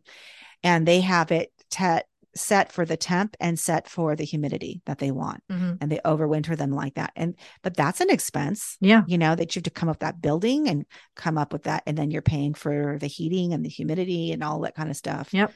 and 0.64 0.88
they 0.88 1.02
have 1.02 1.32
it 1.32 1.52
te- 1.70 2.00
set 2.36 2.72
for 2.72 2.86
the 2.86 2.98
temp 2.98 3.36
and 3.40 3.60
set 3.60 3.88
for 3.88 4.16
the 4.16 4.24
humidity 4.24 4.82
that 4.86 4.98
they 4.98 5.12
want 5.12 5.44
Mhm. 5.52 5.78
and 5.80 5.92
they 5.92 6.00
overwinter 6.04 6.58
them 6.58 6.72
like 6.72 6.96
that 6.96 7.12
and 7.16 7.36
but 7.62 7.76
that's 7.78 8.02
an 8.02 8.10
expense 8.10 8.78
Yeah. 8.82 9.04
you 9.08 9.18
know 9.18 9.36
that 9.36 9.56
you 9.56 9.60
have 9.60 9.64
to 9.66 9.70
come 9.70 9.88
up 9.90 9.98
with 9.98 10.00
that 10.02 10.22
building 10.22 10.68
and 10.68 10.86
come 11.16 11.38
up 11.38 11.54
with 11.54 11.64
that 11.64 11.84
and 11.86 11.98
then 11.98 12.10
you're 12.12 12.22
paying 12.24 12.54
for 12.56 12.98
the 13.00 13.08
heating 13.08 13.54
and 13.54 13.64
the 13.64 13.70
humidity 13.70 14.32
and 14.32 14.44
all 14.44 14.60
that 14.62 14.76
kind 14.76 14.90
of 14.90 14.96
stuff 14.98 15.34
Yep. 15.34 15.54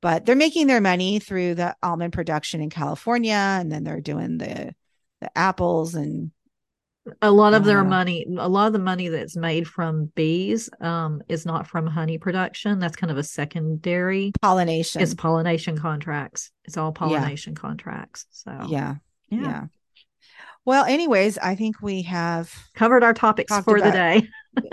but 0.00 0.24
they're 0.24 0.36
making 0.36 0.66
their 0.68 0.80
money 0.80 1.18
through 1.18 1.54
the 1.56 1.76
almond 1.82 2.12
production 2.12 2.60
in 2.62 2.70
california 2.70 3.34
and 3.60 3.70
then 3.70 3.84
they're 3.84 4.00
doing 4.00 4.38
the 4.38 4.74
the 5.20 5.36
apples 5.36 5.94
and 5.94 6.30
a 7.22 7.30
lot 7.30 7.54
of 7.54 7.64
their 7.64 7.80
Uh, 7.80 7.84
money 7.84 8.26
a 8.38 8.48
lot 8.48 8.66
of 8.66 8.72
the 8.72 8.78
money 8.78 9.08
that's 9.08 9.36
made 9.36 9.66
from 9.66 10.06
bees 10.14 10.68
um 10.80 11.22
is 11.28 11.46
not 11.46 11.66
from 11.66 11.86
honey 11.86 12.18
production. 12.18 12.78
That's 12.78 12.96
kind 12.96 13.10
of 13.10 13.18
a 13.18 13.22
secondary. 13.22 14.32
Pollination. 14.42 15.02
It's 15.02 15.14
pollination 15.14 15.78
contracts. 15.78 16.50
It's 16.64 16.76
all 16.76 16.92
pollination 16.92 17.54
contracts. 17.54 18.26
So 18.30 18.66
yeah, 18.68 18.96
yeah. 19.28 19.42
yeah. 19.42 19.64
Well 20.64 20.84
anyways 20.84 21.38
i 21.38 21.54
think 21.54 21.80
we 21.80 22.02
have 22.02 22.52
covered 22.74 23.04
our 23.04 23.14
topics 23.14 23.56
for 23.60 23.80
the 23.80 23.90
day. 23.90 24.28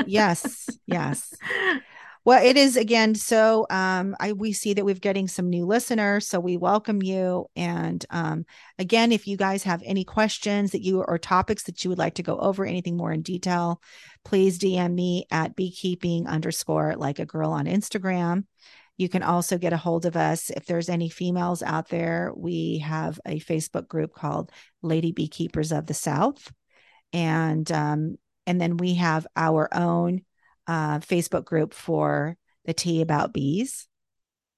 Yes. 0.08 0.70
Yes 0.88 1.34
Well, 2.26 2.42
it 2.42 2.56
is 2.56 2.78
again. 2.78 3.16
So 3.16 3.68
um, 3.70 4.16
I 4.18 4.32
we 4.32 4.54
see 4.54 4.74
that 4.74 4.86
we're 4.86 4.96
getting 4.96 5.28
some 5.28 5.50
new 5.50 5.66
listeners, 5.66 6.26
so 6.26 6.40
we 6.40 6.56
welcome 6.56 7.04
you. 7.04 7.48
And 7.58 8.06
um, 8.12 8.46
again, 8.80 9.12
if 9.12 9.28
you 9.28 9.36
guys 9.36 9.64
have 9.64 9.84
any 9.84 10.06
questions 10.06 10.72
that 10.72 10.82
you 10.82 11.02
or 11.02 11.18
topics 11.18 11.64
that 11.64 11.84
you 11.84 11.90
would 11.90 12.00
like 12.00 12.16
to 12.16 12.24
go 12.24 12.38
over, 12.38 12.66
anything 12.66 12.96
more 12.96 13.12
in 13.12 13.24
detail, 13.24 13.82
please 14.24 14.58
DM 14.58 14.94
me 14.94 15.26
at 15.32 15.58
beekeeping 15.58 16.26
underscore 16.26 16.96
like 16.96 17.20
a 17.20 17.26
girl 17.26 17.52
on 17.52 17.66
Instagram. 17.66 18.46
You 18.96 19.10
can 19.10 19.24
also 19.24 19.58
get 19.58 19.74
a 19.74 19.78
hold 19.78 20.06
of 20.06 20.16
us 20.16 20.50
if 20.50 20.66
there's 20.66 20.88
any 20.88 21.10
females 21.10 21.62
out 21.62 21.90
there. 21.90 22.32
We 22.34 22.78
have 22.78 23.20
a 23.26 23.42
Facebook 23.42 23.90
group 23.90 24.14
called 24.14 24.50
Lady 24.82 25.12
Beekeepers 25.12 25.74
of 25.74 25.88
the 25.88 25.94
South, 25.94 26.54
and 27.12 27.70
um, 27.70 28.18
and 28.48 28.62
then 28.62 28.78
we 28.78 28.94
have 28.94 29.28
our 29.36 29.68
own 29.76 30.22
uh, 30.68 31.00
Facebook 31.00 31.46
group 31.46 31.74
for 31.74 32.38
the 32.66 32.74
tea 32.74 33.02
about 33.02 33.34
bees. 33.34 33.88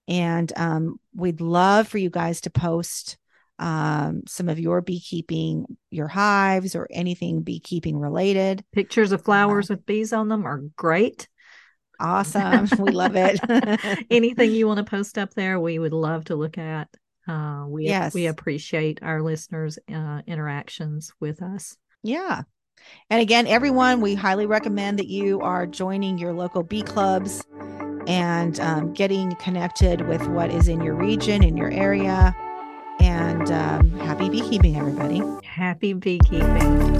And 0.07 0.52
um, 0.56 0.99
we'd 1.15 1.41
love 1.41 1.88
for 1.88 1.98
you 1.98 2.10
guys 2.10 2.41
to 2.41 2.49
post 2.49 3.18
um, 3.57 4.23
some 4.27 4.49
of 4.49 4.60
your 4.60 4.82
beekeeping, 4.82 5.65
your 5.90 6.07
hives, 6.07 6.76
or 6.76 6.88
anything 6.91 7.41
beekeeping 7.41 7.98
related. 7.98 8.64
Pictures 8.73 9.11
of 9.11 9.23
flowers 9.23 9.69
uh, 9.69 9.76
with 9.76 9.86
bees 9.86 10.14
on 10.14 10.27
them 10.27 10.45
are 10.45 10.61
great. 10.76 11.27
Awesome. 11.99 12.68
we 12.80 12.91
love 12.91 13.15
it. 13.15 13.40
anything 14.11 14.52
you 14.52 14.68
want 14.68 14.80
to 14.80 14.84
post 14.84 15.18
up 15.18 15.34
there, 15.34 15.60
we 15.60 15.80
would 15.80 15.94
love 15.94 16.26
to 16.26 16.36
look 16.36 16.57
at. 16.57 16.90
Uh, 17.27 17.65
we 17.68 17.86
yes. 17.86 18.14
we 18.14 18.27
appreciate 18.27 18.99
our 19.02 19.22
listeners' 19.22 19.80
uh, 19.91 20.22
interactions 20.27 21.11
with 21.19 21.41
us. 21.41 21.76
Yeah, 22.03 22.44
and 23.10 23.22
again, 23.22 23.47
everyone, 23.47 24.02
we 24.02 24.15
highly 24.15 24.45
recommend 24.45 24.99
that 24.99 25.07
you 25.07 25.41
are 25.41 25.68
joining 25.68 26.18
your 26.18 26.34
local 26.34 26.64
bee 26.64 26.81
clubs 26.81 27.43
and 28.07 28.60
um, 28.60 28.93
getting 28.93 29.35
connected 29.35 30.07
with 30.07 30.27
what 30.27 30.52
is 30.52 30.68
in 30.68 30.81
your 30.81 30.95
region, 30.95 31.43
in 31.43 31.56
your 31.57 31.72
area. 31.72 32.35
And 32.99 33.52
um, 33.52 33.91
happy 33.99 34.30
beekeeping, 34.30 34.77
everybody. 34.77 35.22
Happy 35.45 35.93
beekeeping. 35.93 36.97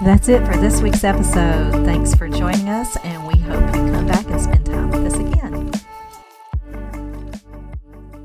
That's 0.00 0.28
it 0.28 0.44
for 0.46 0.56
this 0.56 0.80
week's 0.80 1.04
episode. 1.04 1.84
Thanks 1.84 2.14
for 2.14 2.28
joining 2.28 2.68
us, 2.68 2.96
and 3.04 3.26
we 3.26 3.38
hope 3.40 3.68